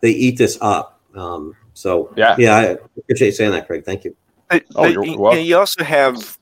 they 0.01 0.11
eat 0.11 0.37
this 0.37 0.57
up. 0.61 1.01
Um, 1.15 1.55
so 1.73 2.13
Yeah. 2.15 2.35
yeah, 2.37 2.55
I 2.55 2.63
appreciate 2.97 3.29
you 3.29 3.33
saying 3.33 3.51
that, 3.51 3.67
Craig. 3.67 3.83
Thank 3.83 4.03
you. 4.03 4.15
But, 4.49 4.63
Oh, 4.75 4.83
but 4.83 4.93
you're 4.93 5.17
welcome. 5.17 5.43
you 5.43 5.57
also 5.57 5.83
have 5.83 6.37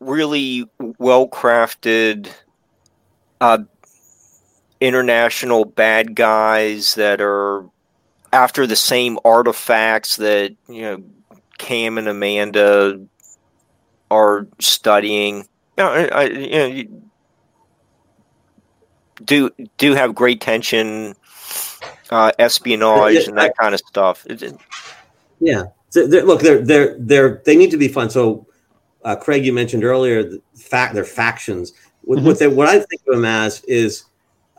really 0.00 0.68
well 0.98 1.28
crafted 1.28 2.28
uh, 3.40 3.58
international 4.80 5.64
bad 5.64 6.14
guys 6.14 6.94
that 6.94 7.20
are 7.20 7.64
after 8.32 8.66
the 8.66 8.76
same 8.76 9.18
artifacts 9.24 10.16
that 10.16 10.54
you 10.68 10.82
know 10.82 11.02
Cam 11.58 11.98
and 11.98 12.08
Amanda 12.08 13.00
are 14.10 14.46
studying. 14.58 15.38
You 15.76 15.84
know, 15.84 15.88
I, 15.88 16.04
I- 16.08 16.24
you 16.24 16.50
know, 16.50 16.66
you 16.66 17.02
do 19.24 19.50
do 19.76 19.94
have 19.94 20.14
great 20.14 20.40
tension, 20.40 21.14
uh, 22.10 22.32
espionage, 22.38 23.14
Yeah, 23.14 23.28
and 23.28 23.38
that 23.38 23.56
kind 23.56 23.74
of 23.74 23.80
stuff. 23.86 24.26
Yeah. 25.40 25.64
So 25.90 26.06
they're, 26.06 26.24
look, 26.24 26.40
they're 26.40 26.62
they're 26.62 26.96
they're 26.98 27.42
they 27.44 27.56
need 27.56 27.70
to 27.72 27.76
be 27.76 27.88
fun. 27.88 28.10
So, 28.10 28.46
uh, 29.04 29.16
Craig, 29.16 29.44
you 29.44 29.52
mentioned 29.52 29.84
earlier, 29.84 30.22
the 30.22 30.40
fact 30.56 30.94
they're 30.94 31.04
factions. 31.04 31.72
What, 32.02 32.22
what 32.22 32.38
they 32.38 32.48
what 32.48 32.68
I 32.68 32.78
think 32.78 33.02
of 33.08 33.14
them 33.14 33.24
as 33.24 33.62
is, 33.64 34.04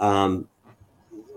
um, 0.02 0.48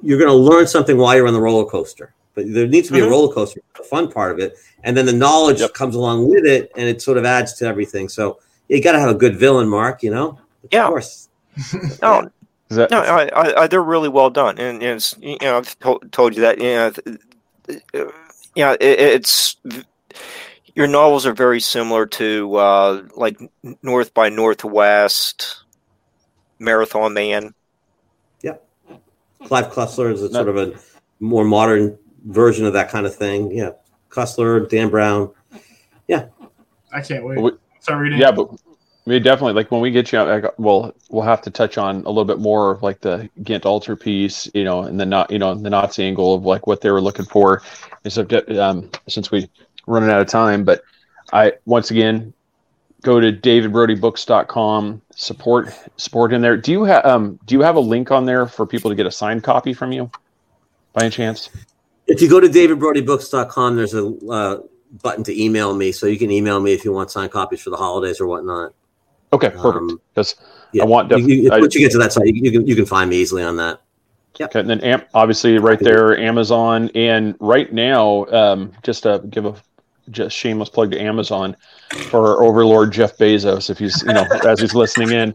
you're 0.02 0.18
going 0.18 0.30
to 0.30 0.34
learn 0.36 0.66
something 0.66 0.98
while 0.98 1.14
you're 1.14 1.26
on 1.28 1.32
the 1.32 1.40
roller 1.40 1.64
coaster. 1.64 2.12
But 2.34 2.52
there 2.52 2.66
needs 2.66 2.88
to 2.88 2.94
be 2.94 2.98
Mhm. 3.00 3.06
a 3.06 3.10
roller 3.10 3.32
coaster, 3.32 3.60
the 3.76 3.84
fun 3.84 4.10
part 4.10 4.32
of 4.32 4.40
it, 4.40 4.56
and 4.82 4.96
then 4.96 5.06
the 5.06 5.12
knowledge 5.12 5.60
Yep. 5.60 5.74
comes 5.74 5.94
along 5.94 6.28
with 6.28 6.44
it, 6.44 6.72
and 6.76 6.88
it 6.88 7.00
sort 7.00 7.16
of 7.16 7.24
adds 7.24 7.52
to 7.54 7.66
everything. 7.66 8.08
So 8.08 8.38
you 8.68 8.82
got 8.82 8.92
to 8.92 8.98
have 8.98 9.08
a 9.10 9.14
good 9.14 9.38
villain, 9.38 9.68
Mark. 9.68 10.02
You 10.02 10.10
know, 10.10 10.28
of 10.30 10.38
Yeah. 10.72 10.88
course. 10.88 11.28
no, 12.02 12.28
that 12.70 12.90
No, 12.90 12.98
I, 13.00 13.28
I, 13.28 13.62
I, 13.62 13.66
they're 13.68 13.82
really 13.82 14.08
well 14.08 14.30
done, 14.30 14.58
and, 14.58 14.82
and 14.82 14.96
it's, 14.96 15.14
you 15.20 15.36
know 15.40 15.58
I've 15.58 15.78
to- 15.80 16.00
told 16.10 16.34
you 16.34 16.40
that. 16.42 16.58
You 16.58 16.64
know, 16.64 16.90
th- 16.90 17.82
uh, 17.94 18.10
yeah, 18.56 18.72
it, 18.72 19.00
it's 19.00 19.56
your 20.74 20.88
novels 20.88 21.24
are 21.26 21.34
very 21.34 21.60
similar 21.60 22.04
to 22.06 22.56
uh, 22.56 23.02
like 23.14 23.38
North 23.82 24.12
by 24.12 24.28
Northwest, 24.28 25.62
Marathon 26.58 27.14
Man. 27.14 27.54
Clive 29.44 29.70
Cussler 29.72 30.12
is 30.12 30.22
a 30.22 30.26
No. 30.28 30.44
sort 30.44 30.48
of 30.48 30.56
a 30.56 30.72
more 31.20 31.44
modern 31.44 31.98
version 32.26 32.66
of 32.66 32.72
that 32.72 32.88
kind 32.90 33.06
of 33.06 33.14
thing. 33.14 33.50
Yeah, 33.50 33.70
Cussler, 34.10 34.68
Dan 34.68 34.88
Brown. 34.88 35.30
Yeah, 36.08 36.26
I 36.92 37.00
can't 37.00 37.24
wait. 37.24 37.40
We- 37.40 37.52
Start 37.80 38.00
reading. 38.00 38.18
yeah, 38.18 38.30
but 38.30 38.48
we 39.04 39.18
definitely 39.18 39.52
like 39.52 39.70
when 39.70 39.82
we 39.82 39.90
get 39.90 40.10
you 40.10 40.18
out. 40.18 40.28
Like, 40.28 40.58
well, 40.58 40.94
we'll 41.10 41.22
have 41.22 41.42
to 41.42 41.50
touch 41.50 41.76
on 41.76 41.96
a 41.96 42.08
little 42.08 42.24
bit 42.24 42.38
more 42.38 42.70
of 42.70 42.82
like 42.82 43.00
the 43.02 43.28
Ghent 43.42 43.66
altar 43.66 43.94
piece, 43.96 44.48
you 44.54 44.64
know, 44.64 44.80
and 44.84 44.98
the 44.98 45.04
not, 45.04 45.30
you 45.30 45.38
know, 45.38 45.54
the 45.54 45.68
Nazi 45.68 46.04
angle 46.04 46.34
of 46.34 46.44
like 46.46 46.66
what 46.66 46.80
they 46.80 46.90
were 46.90 47.02
looking 47.02 47.26
for. 47.26 47.60
And 48.04 48.12
so, 48.12 48.26
um, 48.58 48.90
since 49.06 49.30
we 49.30 49.50
running 49.86 50.08
out 50.08 50.22
of 50.22 50.28
time, 50.28 50.64
but 50.64 50.82
I 51.34 51.52
once 51.66 51.90
again 51.90 52.32
go 53.04 53.20
to 53.20 53.32
davidbrodybooks.com 53.32 55.00
support 55.14 55.68
support 55.96 56.32
in 56.32 56.40
there. 56.42 56.56
Do 56.56 56.72
you 56.72 56.84
have 56.84 57.04
um 57.06 57.38
do 57.46 57.54
you 57.54 57.60
have 57.60 57.76
a 57.76 57.80
link 57.80 58.10
on 58.10 58.24
there 58.26 58.46
for 58.46 58.66
people 58.66 58.90
to 58.90 58.94
get 58.96 59.06
a 59.06 59.10
signed 59.10 59.44
copy 59.44 59.72
from 59.72 59.92
you 59.92 60.10
by 60.92 61.02
any 61.02 61.10
chance? 61.10 61.50
If 62.06 62.20
you 62.20 62.28
go 62.28 62.40
to 62.40 62.48
davidbrodybooks.com, 62.48 63.76
there's 63.76 63.94
a 63.94 64.06
uh, 64.30 64.58
button 65.02 65.24
to 65.24 65.42
email 65.42 65.74
me, 65.74 65.92
so 65.92 66.06
you 66.06 66.18
can 66.18 66.30
email 66.30 66.60
me 66.60 66.72
if 66.72 66.84
you 66.84 66.92
want 66.92 67.10
signed 67.10 67.30
copies 67.30 67.62
for 67.62 67.70
the 67.70 67.76
holidays 67.76 68.20
or 68.20 68.26
whatnot. 68.26 68.74
Okay, 69.32 69.50
perfect. 69.50 69.76
Um, 69.76 70.00
Because 70.14 70.36
Yeah, 70.72 70.82
I 70.82 70.86
want 70.86 71.10
you, 71.10 71.16
def- 71.18 71.28
you, 71.28 71.50
I- 71.50 71.60
once 71.60 71.74
you 71.74 71.80
get 71.80 71.92
to 71.92 71.98
that 71.98 72.12
site, 72.12 72.26
you, 72.26 72.34
you 72.44 72.52
can 72.52 72.66
you 72.66 72.74
can 72.76 72.86
find 72.86 73.08
me 73.10 73.16
easily 73.16 73.42
on 73.42 73.56
that. 73.56 73.80
Okay, 74.40 74.60
and 74.60 74.68
then 74.68 75.04
obviously 75.14 75.58
right 75.58 75.78
there, 75.78 76.18
Amazon, 76.18 76.90
and 76.96 77.36
right 77.38 77.72
now, 77.72 78.24
um, 78.26 78.72
just 78.82 79.04
to 79.04 79.22
give 79.30 79.46
a 79.46 79.54
just 80.10 80.36
shameless 80.36 80.68
plug 80.68 80.90
to 80.90 81.00
Amazon 81.00 81.56
for 82.10 82.26
our 82.26 82.44
overlord 82.44 82.92
Jeff 82.92 83.16
Bezos, 83.16 83.70
if 83.70 83.78
he's 83.78 84.02
you 84.02 84.12
know 84.12 84.26
as 84.46 84.60
he's 84.60 84.74
listening 84.74 85.10
in. 85.10 85.34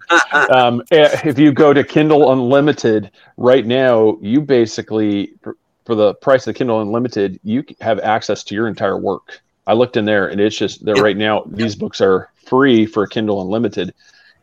Um, 0.52 0.82
eh, 0.92 1.20
if 1.26 1.40
you 1.40 1.52
go 1.52 1.74
to 1.74 1.84
Kindle 1.84 2.32
Unlimited 2.32 3.12
right 3.38 3.66
now, 3.66 4.18
you 4.22 4.42
basically 4.42 5.34
for, 5.42 5.58
for 5.86 5.96
the 5.96 6.14
price 6.16 6.42
of 6.42 6.54
the 6.54 6.58
Kindle 6.58 6.82
Unlimited, 6.82 7.40
you 7.44 7.64
have 7.82 8.00
access 8.00 8.44
to 8.46 8.56
your 8.56 8.68
entire 8.68 8.98
work. 8.98 9.42
I 9.68 9.74
looked 9.74 9.98
in 9.98 10.06
there, 10.06 10.28
and 10.28 10.42
it's 10.42 10.58
just 10.58 10.84
that 10.86 11.00
right 11.00 11.18
now. 11.18 11.44
These 11.46 11.76
books 11.76 12.02
are 12.02 12.32
free 12.46 12.86
for 12.86 13.06
Kindle 13.08 13.42
Unlimited, 13.42 13.94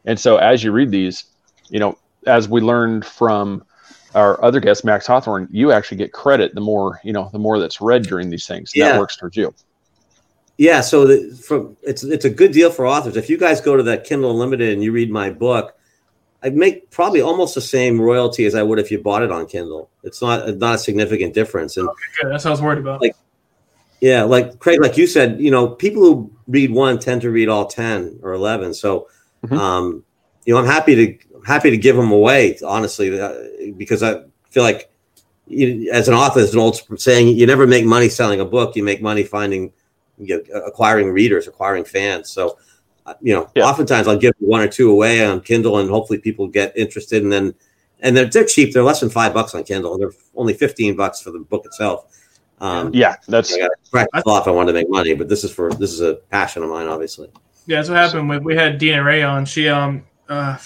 and 0.04 0.18
so 0.18 0.36
as 0.36 0.62
you 0.62 0.72
read 0.72 0.90
these, 0.90 1.24
you 1.68 1.80
know, 1.80 1.98
as 2.26 2.48
we 2.48 2.60
learned 2.60 3.04
from 3.04 3.64
our 4.14 4.42
other 4.42 4.60
guest, 4.60 4.84
Max 4.84 5.06
Hawthorne, 5.06 5.46
you 5.50 5.72
actually 5.72 5.98
get 5.98 6.12
credit 6.12 6.54
the 6.54 6.60
more, 6.60 7.00
you 7.04 7.12
know, 7.12 7.28
the 7.32 7.38
more 7.38 7.58
that's 7.58 7.80
read 7.80 8.02
during 8.02 8.30
these 8.30 8.46
things. 8.46 8.72
Yeah. 8.74 8.92
That 8.92 8.98
works 8.98 9.16
towards 9.16 9.36
you. 9.36 9.54
Yeah, 10.58 10.80
so 10.80 11.06
the, 11.06 11.36
from 11.36 11.76
it's 11.82 12.02
it's 12.02 12.24
a 12.24 12.30
good 12.30 12.52
deal 12.52 12.70
for 12.70 12.86
authors. 12.86 13.16
If 13.16 13.28
you 13.28 13.36
guys 13.36 13.60
go 13.60 13.76
to 13.76 13.82
that 13.84 14.04
Kindle 14.04 14.30
Unlimited 14.30 14.72
and 14.72 14.82
you 14.82 14.90
read 14.90 15.10
my 15.10 15.28
book, 15.30 15.74
I 16.42 16.48
make 16.50 16.90
probably 16.90 17.20
almost 17.20 17.54
the 17.54 17.60
same 17.60 18.00
royalty 18.00 18.46
as 18.46 18.54
I 18.54 18.62
would 18.62 18.78
if 18.78 18.90
you 18.90 18.98
bought 19.02 19.22
it 19.22 19.30
on 19.30 19.46
Kindle. 19.46 19.90
It's 20.02 20.22
not 20.22 20.56
not 20.56 20.76
a 20.76 20.78
significant 20.78 21.34
difference, 21.34 21.76
and 21.76 21.88
Good. 22.20 22.32
That's 22.32 22.44
what 22.44 22.50
I 22.50 22.52
was 22.52 22.62
worried 22.62 22.78
about. 22.78 23.02
Like- 23.02 23.16
Yeah, 24.00 24.24
like 24.24 24.58
Craig, 24.58 24.80
like 24.80 24.98
you 24.98 25.06
said, 25.06 25.40
you 25.40 25.50
know, 25.50 25.68
people 25.68 26.02
who 26.02 26.30
read 26.48 26.70
one 26.70 26.98
tend 26.98 27.22
to 27.22 27.30
read 27.30 27.48
all 27.48 27.66
ten 27.66 28.18
or 28.22 28.32
eleven. 28.34 28.74
So, 28.74 29.08
Mhm. 29.46 29.56
um, 29.58 30.04
you 30.44 30.52
know, 30.52 30.60
I'm 30.60 30.66
happy 30.66 30.94
to 30.94 31.18
happy 31.46 31.70
to 31.70 31.76
give 31.78 31.96
them 31.96 32.10
away, 32.12 32.58
honestly, 32.64 33.18
uh, 33.18 33.32
because 33.76 34.02
I 34.02 34.20
feel 34.50 34.62
like 34.62 34.90
you, 35.48 35.90
as 35.92 36.08
an 36.08 36.14
author, 36.14 36.40
there's 36.40 36.52
an 36.54 36.60
old 36.60 36.80
saying: 37.00 37.36
you 37.36 37.46
never 37.46 37.66
make 37.66 37.84
money 37.86 38.08
selling 38.08 38.40
a 38.40 38.44
book; 38.44 38.76
you 38.76 38.82
make 38.82 39.00
money 39.00 39.22
finding, 39.24 39.72
you 40.18 40.42
know, 40.48 40.60
acquiring 40.60 41.10
readers, 41.10 41.46
acquiring 41.46 41.84
fans. 41.84 42.30
So, 42.30 42.58
uh, 43.06 43.14
you 43.20 43.34
know, 43.34 43.50
Yeah. 43.54 43.64
oftentimes 43.64 44.08
I'll 44.08 44.18
give 44.18 44.34
one 44.38 44.60
or 44.60 44.68
two 44.68 44.90
away 44.90 45.24
on 45.24 45.40
Kindle, 45.40 45.78
and 45.78 45.88
hopefully 45.90 46.18
people 46.18 46.46
get 46.48 46.72
interested, 46.76 47.22
and 47.22 47.32
then. 47.32 47.54
And 48.00 48.14
they're, 48.14 48.26
they're 48.26 48.44
cheap. 48.44 48.74
They're 48.74 48.82
less 48.82 49.00
than 49.00 49.08
five 49.08 49.32
bucks 49.32 49.54
on 49.54 49.64
Kindle. 49.64 49.96
They're 49.96 50.12
only 50.34 50.52
15 50.52 50.96
bucks 50.96 51.22
for 51.22 51.30
the 51.30 51.38
book 51.38 51.64
itself. 51.64 52.04
Um, 52.60 52.90
Yeah, 52.92 53.16
that's 53.26 53.54
I 53.54 53.60
got 53.60 53.68
to 53.68 53.90
practice 53.90 54.22
if 54.26 54.46
I 54.46 54.50
wanted 54.50 54.72
to 54.72 54.78
make 54.78 54.90
money, 54.90 55.14
but 55.14 55.28
this 55.30 55.44
is 55.44 55.50
for 55.50 55.72
this 55.72 55.92
is 55.92 56.02
a 56.02 56.16
passion 56.30 56.62
of 56.62 56.68
mine, 56.68 56.88
obviously. 56.88 57.30
Yeah, 57.66 57.78
that's 57.78 57.88
what 57.88 57.96
happened 57.96 58.28
with 58.28 58.42
we 58.42 58.54
had 58.54 58.78
Dina 58.78 59.02
Ray 59.02 59.22
on. 59.22 59.44
She 59.46 59.68
um 59.68 60.04
uh 60.28 60.56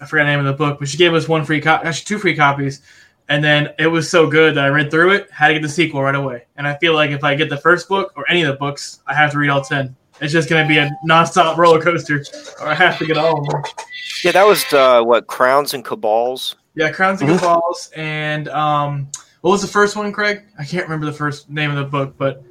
I 0.00 0.06
forgot 0.06 0.24
the 0.24 0.30
name 0.30 0.40
of 0.40 0.46
the 0.46 0.52
book, 0.52 0.78
but 0.78 0.88
she 0.88 0.96
gave 0.96 1.14
us 1.14 1.28
one 1.28 1.44
free 1.44 1.60
copy, 1.60 1.86
actually 1.86 2.04
two 2.04 2.18
free 2.18 2.36
copies. 2.36 2.82
And 3.28 3.42
then 3.42 3.70
it 3.78 3.86
was 3.86 4.10
so 4.10 4.28
good 4.28 4.54
that 4.56 4.64
I 4.64 4.68
read 4.68 4.90
through 4.90 5.12
it, 5.12 5.30
had 5.30 5.48
to 5.48 5.54
get 5.54 5.62
the 5.62 5.68
sequel 5.68 6.02
right 6.02 6.14
away. 6.14 6.44
And 6.56 6.68
I 6.68 6.76
feel 6.76 6.92
like 6.94 7.10
if 7.10 7.24
I 7.24 7.34
get 7.34 7.48
the 7.48 7.56
first 7.56 7.88
book 7.88 8.12
or 8.16 8.24
any 8.28 8.42
of 8.42 8.48
the 8.48 8.58
books, 8.58 9.00
I 9.06 9.14
have 9.14 9.32
to 9.32 9.38
read 9.38 9.48
all 9.48 9.62
10. 9.62 9.94
It's 10.20 10.32
just 10.32 10.48
going 10.48 10.62
to 10.62 10.68
be 10.68 10.78
a 10.78 10.90
nonstop 11.08 11.56
roller 11.58 11.80
coaster, 11.80 12.22
or 12.60 12.68
I 12.68 12.74
have 12.74 12.98
to 12.98 13.06
get 13.06 13.16
all 13.16 13.40
of 13.40 13.46
them. 13.48 13.62
Yeah, 14.22 14.32
that 14.32 14.46
was 14.46 14.64
uh, 14.72 15.02
what 15.02 15.26
Crowns 15.26 15.72
and 15.74 15.84
Cabals. 15.84 16.56
Yeah, 16.74 16.90
Crowns 16.90 17.22
and 17.22 17.30
Cabals. 17.38 17.90
And 17.96 18.48
um, 18.48 19.08
what 19.40 19.50
was 19.52 19.62
the 19.62 19.68
first 19.68 19.96
one, 19.96 20.12
Craig? 20.12 20.42
I 20.58 20.64
can't 20.64 20.84
remember 20.84 21.06
the 21.06 21.12
first 21.12 21.48
name 21.50 21.70
of 21.70 21.76
the 21.76 21.84
book, 21.84 22.14
but 22.18 22.42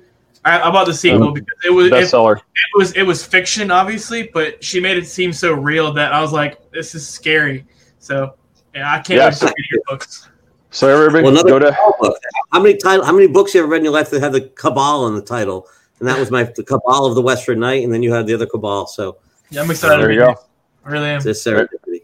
I, 0.44 0.60
I 0.60 0.72
bought 0.72 0.88
the 0.88 0.94
sequel 0.94 1.28
Um, 1.30 1.34
because 1.34 1.58
it 1.66 1.72
was 1.72 1.88
it, 1.88 1.94
Bestseller. 1.94 2.38
it 2.38 2.44
was 2.78 2.92
it 2.94 3.04
was 3.04 3.24
fiction, 3.24 3.70
obviously, 3.72 4.30
but 4.34 4.62
she 4.64 4.80
made 4.80 4.98
it 4.98 5.06
seem 5.08 5.32
so 5.34 5.54
real 5.54 5.94
that 5.94 6.12
I 6.14 6.20
was 6.20 6.34
like, 6.34 6.72
this 6.72 6.96
is 6.96 7.08
scary. 7.08 7.66
So 8.00 8.34
yeah, 8.76 8.92
I 8.92 8.98
can't 8.98 9.20
Yeah, 9.20 9.26
wait 9.30 9.36
to 9.36 9.46
read 9.46 9.66
your 9.72 9.82
books. 9.88 10.30
So 10.74 10.90
everybody 10.90 11.24
Well, 11.24 11.44
go 11.44 11.60
to 11.60 11.78
book. 12.00 12.18
How 12.52 12.60
many 12.60 12.78
title? 12.78 13.06
How 13.06 13.12
many 13.14 13.28
books 13.28 13.54
you 13.54 13.62
ever 13.62 13.70
read 13.70 13.78
in 13.78 13.84
your 13.84 13.94
life 13.94 14.10
that 14.10 14.22
had 14.22 14.34
the 14.34 14.42
Cabal 14.42 15.08
in 15.08 15.14
the 15.14 15.22
title? 15.22 15.68
And 16.00 16.08
that 16.10 16.20
was 16.20 16.32
my 16.32 16.44
the 16.44 16.64
Cabal 16.64 17.06
of 17.06 17.14
the 17.14 17.22
Westford 17.22 17.60
Knight, 17.60 17.84
and 17.84 17.94
then 17.94 18.02
you 18.02 18.12
had 18.12 18.26
the 18.26 18.34
other 18.34 18.48
Cabal. 18.48 18.88
So 18.88 19.18
Yeah, 19.52 19.62
I'm 19.62 19.70
excited. 19.70 20.02
there 20.04 20.12
you 20.12 20.20
go. 20.20 20.36
I 20.84 20.90
really 20.90 21.10
am. 21.10 21.18
it's 21.24 21.44
serendipity. 21.44 22.02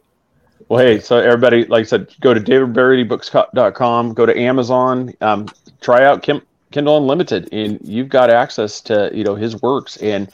Well, 0.69 0.85
hey, 0.85 0.99
so 0.99 1.17
everybody, 1.17 1.65
like 1.65 1.81
I 1.81 1.83
said, 1.85 2.15
go 2.21 2.31
to 2.31 2.39
davidbrodybooks.com, 2.39 4.13
go 4.13 4.25
to 4.27 4.37
Amazon, 4.39 5.15
um, 5.21 5.47
try 5.81 6.05
out 6.05 6.21
Kim, 6.21 6.43
Kindle 6.69 6.97
Unlimited, 6.97 7.49
and 7.51 7.79
you've 7.83 8.09
got 8.09 8.29
access 8.29 8.81
to 8.81 9.09
you 9.11 9.23
know 9.23 9.33
his 9.33 9.59
works. 9.63 9.97
And 9.97 10.27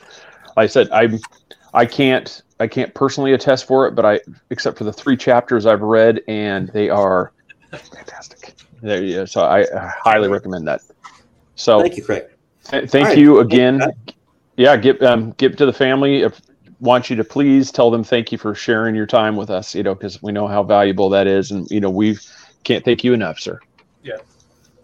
like 0.58 0.66
I 0.66 0.68
said, 0.68 0.90
I 0.92 1.18
I 1.74 1.86
can't 1.86 2.42
I 2.60 2.68
can't 2.68 2.94
personally 2.94 3.32
attest 3.32 3.66
for 3.66 3.88
it, 3.88 3.96
but 3.96 4.06
I 4.06 4.20
except 4.50 4.78
for 4.78 4.84
the 4.84 4.92
three 4.92 5.16
chapters 5.16 5.66
I've 5.66 5.82
read, 5.82 6.22
and 6.28 6.68
they 6.70 6.90
are 6.90 7.32
fantastic. 7.76 8.54
There 8.82 9.04
you 9.04 9.16
go. 9.16 9.26
So 9.26 9.42
I, 9.42 9.62
I 9.62 9.94
highly 10.04 10.28
recommend 10.28 10.68
that. 10.68 10.82
So 11.56 11.80
Thank 11.82 11.98
you, 11.98 12.04
Craig. 12.04 12.26
Th- 12.70 12.90
Thank 12.90 13.06
All 13.06 13.10
right. 13.12 13.18
you 13.18 13.40
again. 13.40 13.82
Yeah, 14.58 14.78
get 14.78 15.02
um, 15.04 15.32
get 15.38 15.58
to 15.58 15.66
the 15.66 15.74
family. 15.74 16.22
If 16.22 16.42
want 16.80 17.10
you 17.10 17.16
to 17.16 17.24
please 17.24 17.72
tell 17.72 17.90
them 17.90 18.04
thank 18.04 18.32
you 18.32 18.38
for 18.38 18.54
sharing 18.54 18.96
your 18.96 19.06
time 19.06 19.36
with 19.36 19.50
us. 19.50 19.76
You 19.76 19.84
know, 19.84 19.96
because 19.96 20.22
we 20.22 20.32
know 20.32 20.48
how 20.48 20.64
valuable 20.64 21.10
that 21.10 21.28
is, 21.28 21.52
and 21.52 21.70
you 21.70 21.80
know 21.80 21.90
we 21.90 22.18
can't 22.64 22.84
thank 22.84 23.04
you 23.04 23.14
enough, 23.14 23.40
sir. 23.40 23.60
Yeah. 24.04 24.18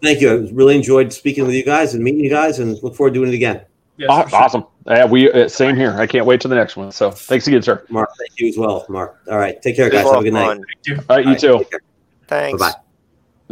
Thank 0.02 0.20
you. 0.20 0.30
I 0.30 0.50
really 0.52 0.76
enjoyed 0.76 1.12
speaking 1.12 1.46
with 1.46 1.54
you 1.54 1.64
guys 1.64 1.94
and 1.94 2.02
meeting 2.02 2.24
you 2.24 2.30
guys, 2.30 2.58
and 2.58 2.82
look 2.82 2.96
forward 2.96 3.14
to 3.14 3.20
doing 3.20 3.30
it 3.32 3.34
again. 3.34 3.62
Yes, 3.96 4.10
Aw- 4.10 4.22
for 4.24 4.30
sure. 4.30 4.38
Awesome. 4.40 4.64
Yeah, 4.86 5.04
we 5.04 5.30
uh, 5.30 5.48
same 5.48 5.76
here. 5.76 5.92
I 5.98 6.06
can't 6.06 6.26
wait 6.26 6.40
to 6.42 6.48
the 6.48 6.54
next 6.54 6.76
one. 6.76 6.90
So 6.92 7.10
thanks 7.10 7.46
again, 7.46 7.62
sir. 7.62 7.84
Mark, 7.88 8.10
thank 8.18 8.38
you 8.38 8.48
as 8.48 8.58
well, 8.58 8.84
Mark. 8.88 9.20
All 9.30 9.38
right, 9.38 9.60
take 9.62 9.76
care, 9.76 9.88
guys. 9.90 10.04
Have 10.04 10.20
a 10.20 10.22
good 10.22 10.28
of 10.28 10.34
night. 10.34 10.46
fun. 10.86 11.04
All 11.08 11.16
right, 11.16 11.26
you 11.26 11.36
too. 11.36 11.64
Thanks. 12.26 12.60
Bye 12.60 12.72
bye. 12.72 12.78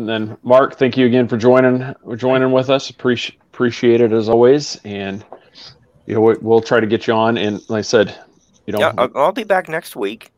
And 0.01 0.09
then 0.09 0.39
Mark, 0.43 0.77
thank 0.77 0.97
you 0.97 1.05
again 1.05 1.29
for 1.29 1.37
joining 1.37 1.95
joining 2.17 2.53
with 2.53 2.71
us. 2.71 2.89
Appreciate 2.89 3.39
appreciate 3.53 4.01
it 4.01 4.13
as 4.13 4.31
always. 4.31 4.81
And 4.87 5.23
you 6.07 6.15
know 6.15 6.23
we, 6.23 6.35
we'll 6.41 6.63
try 6.63 6.81
to 6.81 6.87
get 6.87 7.07
you 7.07 7.13
on. 7.13 7.37
And 7.37 7.61
like 7.69 7.81
I 7.81 7.83
said, 7.83 8.19
you 8.67 8.73
know, 8.73 8.79
Yeah, 8.79 8.95
I'll, 8.97 9.11
I'll 9.15 9.33
be 9.33 9.45
back 9.45 9.69
next 9.69 9.97
week. 9.97 10.33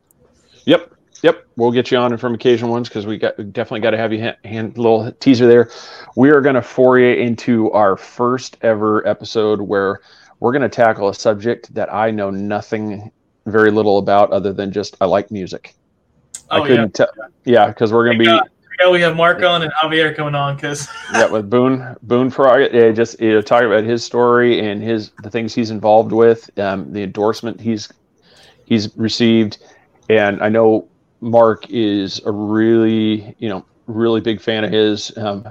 Yep, 0.64 0.92
yep. 1.22 1.46
We'll 1.54 1.70
get 1.70 1.92
you 1.92 1.98
on 1.98 2.16
from 2.16 2.34
occasional 2.34 2.72
ones 2.72 2.88
because 2.88 3.06
we 3.06 3.18
got 3.18 3.38
we 3.38 3.44
definitely 3.44 3.82
got 3.82 3.92
to 3.92 3.98
have 3.98 4.12
you 4.12 4.18
hand, 4.18 4.36
hand 4.44 4.78
little 4.78 5.12
teaser 5.12 5.46
there. 5.46 5.70
We 6.16 6.30
are 6.30 6.40
going 6.40 6.56
to 6.56 6.62
foray 6.62 7.22
into 7.24 7.70
our 7.70 7.96
first 7.96 8.56
ever 8.62 9.06
episode 9.06 9.60
where 9.60 10.00
we're 10.40 10.50
going 10.50 10.62
to 10.62 10.68
tackle 10.68 11.08
a 11.08 11.14
subject 11.14 11.72
that 11.74 11.94
I 11.94 12.10
know 12.10 12.30
nothing, 12.30 13.12
very 13.46 13.70
little 13.70 13.98
about, 13.98 14.32
other 14.32 14.52
than 14.52 14.72
just 14.72 14.96
I 15.00 15.04
like 15.04 15.30
music. 15.30 15.76
Oh, 16.50 16.56
I 16.56 16.58
Oh, 16.58 16.62
yeah. 16.62 16.68
couldn't 16.68 16.94
tell. 16.94 17.08
Yeah, 17.44 17.68
because 17.68 17.92
we're 17.92 18.06
going 18.06 18.18
to 18.18 18.24
be 18.24 18.28
Thank 18.28 18.42
Yeah, 18.80 18.90
we 18.90 19.00
have 19.00 19.16
Mark 19.16 19.42
on 19.42 19.62
and 19.62 19.72
Javier 19.72 20.14
coming 20.14 20.34
on 20.34 20.56
because 20.56 20.88
yeah 21.12 21.28
with 21.28 21.48
Boone 21.50 21.96
Boone 22.02 22.30
Frog. 22.30 22.72
Yeah, 22.72 22.90
just 22.90 23.20
you 23.20 23.32
know, 23.32 23.42
talking 23.42 23.66
about 23.66 23.84
his 23.84 24.04
story 24.04 24.60
and 24.60 24.82
his 24.82 25.10
the 25.22 25.30
things 25.30 25.54
he's 25.54 25.70
involved 25.70 26.12
with, 26.12 26.50
um, 26.58 26.92
the 26.92 27.02
endorsement 27.02 27.60
he's 27.60 27.92
he's 28.64 28.94
received, 28.96 29.58
and 30.08 30.42
I 30.42 30.48
know 30.48 30.88
Mark 31.20 31.70
is 31.70 32.20
a 32.24 32.32
really 32.32 33.34
you 33.38 33.48
know 33.48 33.64
really 33.86 34.20
big 34.20 34.40
fan 34.40 34.64
of 34.64 34.72
his. 34.72 35.16
Um, 35.16 35.46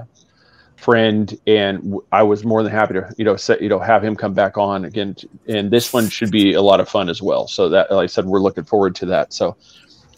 friend 0.82 1.38
and 1.46 1.78
w- 1.78 2.04
I 2.10 2.24
was 2.24 2.44
more 2.44 2.64
than 2.64 2.72
happy 2.72 2.94
to 2.94 3.14
you 3.16 3.24
know 3.24 3.36
set 3.36 3.62
you 3.62 3.68
know 3.68 3.78
have 3.78 4.02
him 4.02 4.16
come 4.16 4.34
back 4.34 4.58
on 4.58 4.84
again 4.84 5.14
and 5.46 5.70
this 5.70 5.92
one 5.92 6.08
should 6.08 6.32
be 6.32 6.54
a 6.54 6.60
lot 6.60 6.80
of 6.80 6.88
fun 6.88 7.08
as 7.08 7.22
well 7.22 7.46
so 7.46 7.68
that 7.68 7.88
like 7.92 8.02
I 8.02 8.06
said 8.06 8.24
we're 8.24 8.40
looking 8.40 8.64
forward 8.64 8.96
to 8.96 9.06
that 9.06 9.32
so 9.32 9.56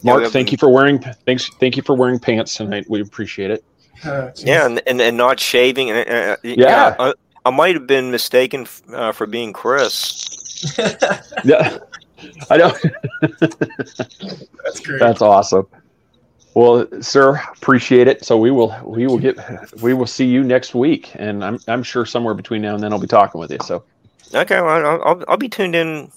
Mark 0.03 0.17
we 0.17 0.23
have- 0.23 0.33
thank 0.33 0.51
you 0.51 0.57
for 0.57 0.69
wearing 0.69 0.99
thanks 1.25 1.49
thank 1.59 1.75
you 1.77 1.83
for 1.83 1.95
wearing 1.95 2.19
pants 2.19 2.55
tonight 2.55 2.85
we 2.89 3.01
appreciate 3.01 3.51
it 3.51 3.63
uh, 4.03 4.29
Yeah, 4.37 4.65
and, 4.65 4.81
and, 4.87 5.01
and 5.01 5.15
not 5.17 5.39
shaving. 5.39 5.89
And, 5.89 6.09
uh, 6.09 6.37
Yeah. 6.43 6.95
I, 6.99 7.13
I 7.45 7.49
might 7.49 7.75
have 7.75 7.87
been 7.87 8.11
mistaken 8.11 8.61
f- 8.63 8.81
uh, 8.93 9.11
for 9.13 9.25
being 9.25 9.53
Chris. 9.53 10.25
yeah 11.45 11.77
I 12.49 12.57
know 12.57 12.73
that's 13.21 14.79
great. 14.81 14.99
That's 14.99 15.21
awesome. 15.21 15.67
Well, 16.55 16.87
sir, 17.01 17.41
appreciate 17.57 18.07
it. 18.07 18.23
So 18.25 18.37
we 18.37 18.49
will 18.51 18.75
we 18.83 19.05
will 19.07 19.19
get 19.19 19.37
we 19.81 19.93
will 19.93 20.07
see 20.07 20.25
you 20.25 20.43
next 20.43 20.73
week, 20.73 21.11
and 21.15 21.43
I'm 21.43 21.59
I'm 21.67 21.83
sure 21.83 22.05
somewhere 22.05 22.33
between 22.33 22.61
now 22.61 22.73
and 22.73 22.81
then 22.83 22.93
I'll 22.93 22.99
be 22.99 23.07
talking 23.07 23.39
with 23.39 23.51
you. 23.51 23.57
So 23.63 23.83
Okay, 24.33 24.59
well, 24.61 24.85
I'll, 24.85 25.03
I'll, 25.03 25.23
I'll 25.27 25.37
be 25.37 25.49
tuned 25.49 25.75
in 25.75 26.11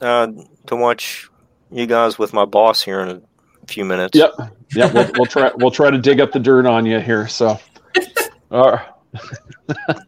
uh, 0.00 0.26
to 0.66 0.76
watch 0.76 1.30
you 1.74 1.86
guys 1.86 2.18
with 2.18 2.32
my 2.32 2.44
boss 2.44 2.82
here 2.82 3.00
in 3.00 3.08
a 3.08 3.20
few 3.66 3.84
minutes. 3.84 4.16
yep, 4.16 4.32
yep. 4.74 4.94
We'll, 4.94 5.10
we'll 5.16 5.26
try 5.26 5.50
we'll 5.56 5.70
try 5.70 5.90
to 5.90 5.98
dig 5.98 6.20
up 6.20 6.32
the 6.32 6.38
dirt 6.38 6.66
on 6.66 6.86
you 6.86 7.00
here. 7.00 7.28
So, 7.28 7.58
all 8.50 8.70
right, 8.72 8.88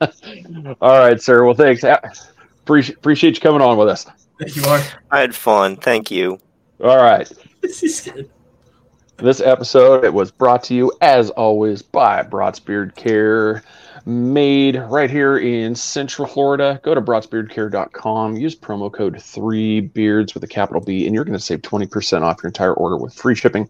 all 0.81 0.99
right, 0.99 1.21
sir. 1.21 1.45
Well, 1.45 1.55
thanks. 1.55 1.85
Appreciate 2.63 2.97
appreciate 2.97 3.35
you 3.35 3.41
coming 3.41 3.61
on 3.61 3.77
with 3.77 3.89
us. 3.89 4.07
Thank 4.39 4.57
you, 4.57 4.63
Mark. 4.63 4.83
I 5.11 5.21
had 5.21 5.35
fun. 5.35 5.77
Thank 5.77 6.11
you. 6.11 6.39
All 6.83 6.97
right. 6.97 7.31
He's 7.63 7.99
scared. 7.99 8.31
This 9.19 9.41
episode 9.41 10.05
it 10.05 10.13
was 10.13 10.31
brought 10.31 10.63
to 10.65 10.75
you 10.75 10.93
as 11.01 11.31
always 11.31 11.81
by 11.81 12.23
Broadsbeard 12.23 12.95
Care, 12.97 13.63
made 14.07 14.77
right 14.89 15.11
here 15.11 15.39
in 15.39 15.75
Central 15.75 16.29
Florida. 16.29 16.81
Go 16.85 16.95
to 16.95 17.03
broadsbeardcare.com, 17.03 18.37
use 18.37 18.55
promo 18.55 18.93
code 18.93 19.21
three 19.21 19.81
beards 19.81 20.33
with 20.33 20.45
a 20.45 20.49
capital 20.49 20.81
B, 20.81 21.07
and 21.07 21.15
you're 21.15 21.25
going 21.25 21.37
to 21.37 21.45
save 21.45 21.61
20% 21.63 22.23
off 22.23 22.39
your 22.43 22.49
entire 22.49 22.73
order 22.75 22.97
with 22.97 23.13
free 23.13 23.35
shipping. 23.35 23.69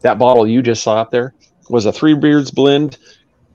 That 0.00 0.18
bottle 0.18 0.46
you 0.46 0.62
just 0.62 0.82
saw 0.82 0.96
up 0.96 1.10
there 1.10 1.34
was 1.68 1.84
a 1.86 1.92
three 1.92 2.14
beards 2.14 2.50
blend. 2.50 2.98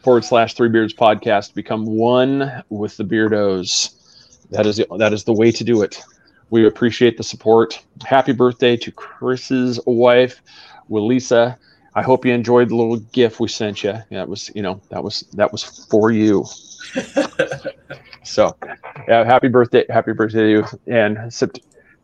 forward 0.02 0.24
slash 0.24 0.54
Three 0.54 0.70
Beards 0.70 0.94
podcast. 0.94 1.54
Become 1.54 1.86
one 1.86 2.64
with 2.70 2.96
the 2.96 3.04
Beardos. 3.04 3.98
That 4.50 4.66
is 4.66 4.78
the, 4.78 4.88
that 4.98 5.14
is 5.14 5.26
the 5.26 5.34
way 5.34 5.52
to 5.52 5.64
do 5.64 5.82
it. 5.82 6.02
We 6.50 6.66
appreciate 6.66 7.18
the 7.18 7.24
support. 7.24 7.82
Happy 8.06 8.34
birthday 8.34 8.76
to 8.78 8.92
Chris's 8.92 9.80
wife, 9.86 10.42
Willisa. 10.90 11.58
I 11.94 12.02
hope 12.02 12.26
you 12.26 12.34
enjoyed 12.34 12.70
the 12.70 12.76
little 12.76 12.98
gift 12.98 13.42
we 13.42 13.50
sent 13.50 13.84
you. 13.84 13.96
That 14.12 14.30
was, 14.30 14.50
you 14.56 14.62
know, 14.62 14.82
that 14.90 15.04
was 15.04 15.22
that 15.34 15.52
was 15.52 15.86
for 15.90 16.12
you. 16.12 16.46
so, 18.24 18.58
yeah, 19.08 19.24
happy 19.24 19.48
birthday, 19.48 19.86
happy 19.90 20.14
birthday 20.14 20.41
to 20.41 20.49
you. 20.49 20.66
And 20.88 21.32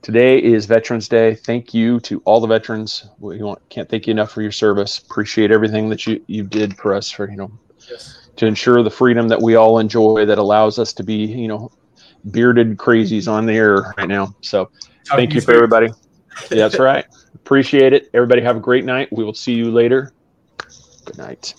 today 0.02 0.42
is 0.42 0.66
Veterans 0.66 1.08
Day. 1.08 1.36
Thank 1.36 1.74
you 1.74 2.00
to 2.02 2.22
all 2.26 2.40
the 2.40 2.48
veterans. 2.48 3.08
We 3.20 3.42
want, 3.42 3.60
can't 3.70 3.90
thank 3.90 4.08
you 4.08 4.12
enough 4.12 4.32
for 4.32 4.42
your 4.42 4.52
service. 4.52 5.00
Appreciate 5.00 5.52
everything 5.52 5.90
that 5.90 6.06
you 6.08 6.24
you 6.28 6.44
did 6.44 6.78
for 6.78 6.94
us 6.94 7.12
for 7.12 7.30
you 7.30 7.38
know 7.38 7.52
Yes. 7.90 8.30
to 8.36 8.46
ensure 8.46 8.84
the 8.84 8.90
freedom 8.90 9.28
that 9.30 9.42
we 9.42 9.56
all 9.56 9.80
enjoy 9.80 10.26
that 10.26 10.38
allows 10.38 10.80
us 10.80 10.94
to 10.94 11.04
be 11.04 11.26
you 11.26 11.48
know 11.48 11.72
bearded 12.32 12.78
crazies 12.78 13.32
on 13.32 13.46
the 13.46 13.54
air 13.54 13.94
right 13.98 14.08
now. 14.08 14.36
So 14.42 14.70
thank 15.08 15.34
you 15.34 15.42
for 15.42 15.54
everybody. 15.54 15.88
Yeah, 16.52 16.68
that's 16.68 16.80
right. 16.80 17.06
Appreciate 17.36 17.94
it. 17.94 18.10
Everybody 18.14 18.42
have 18.42 18.58
a 18.58 18.60
great 18.60 18.86
night. 18.86 19.10
We 19.12 19.24
will 19.24 19.34
see 19.34 19.54
you 19.54 19.72
later. 19.72 20.12
Good 21.06 21.18
night. 21.18 21.54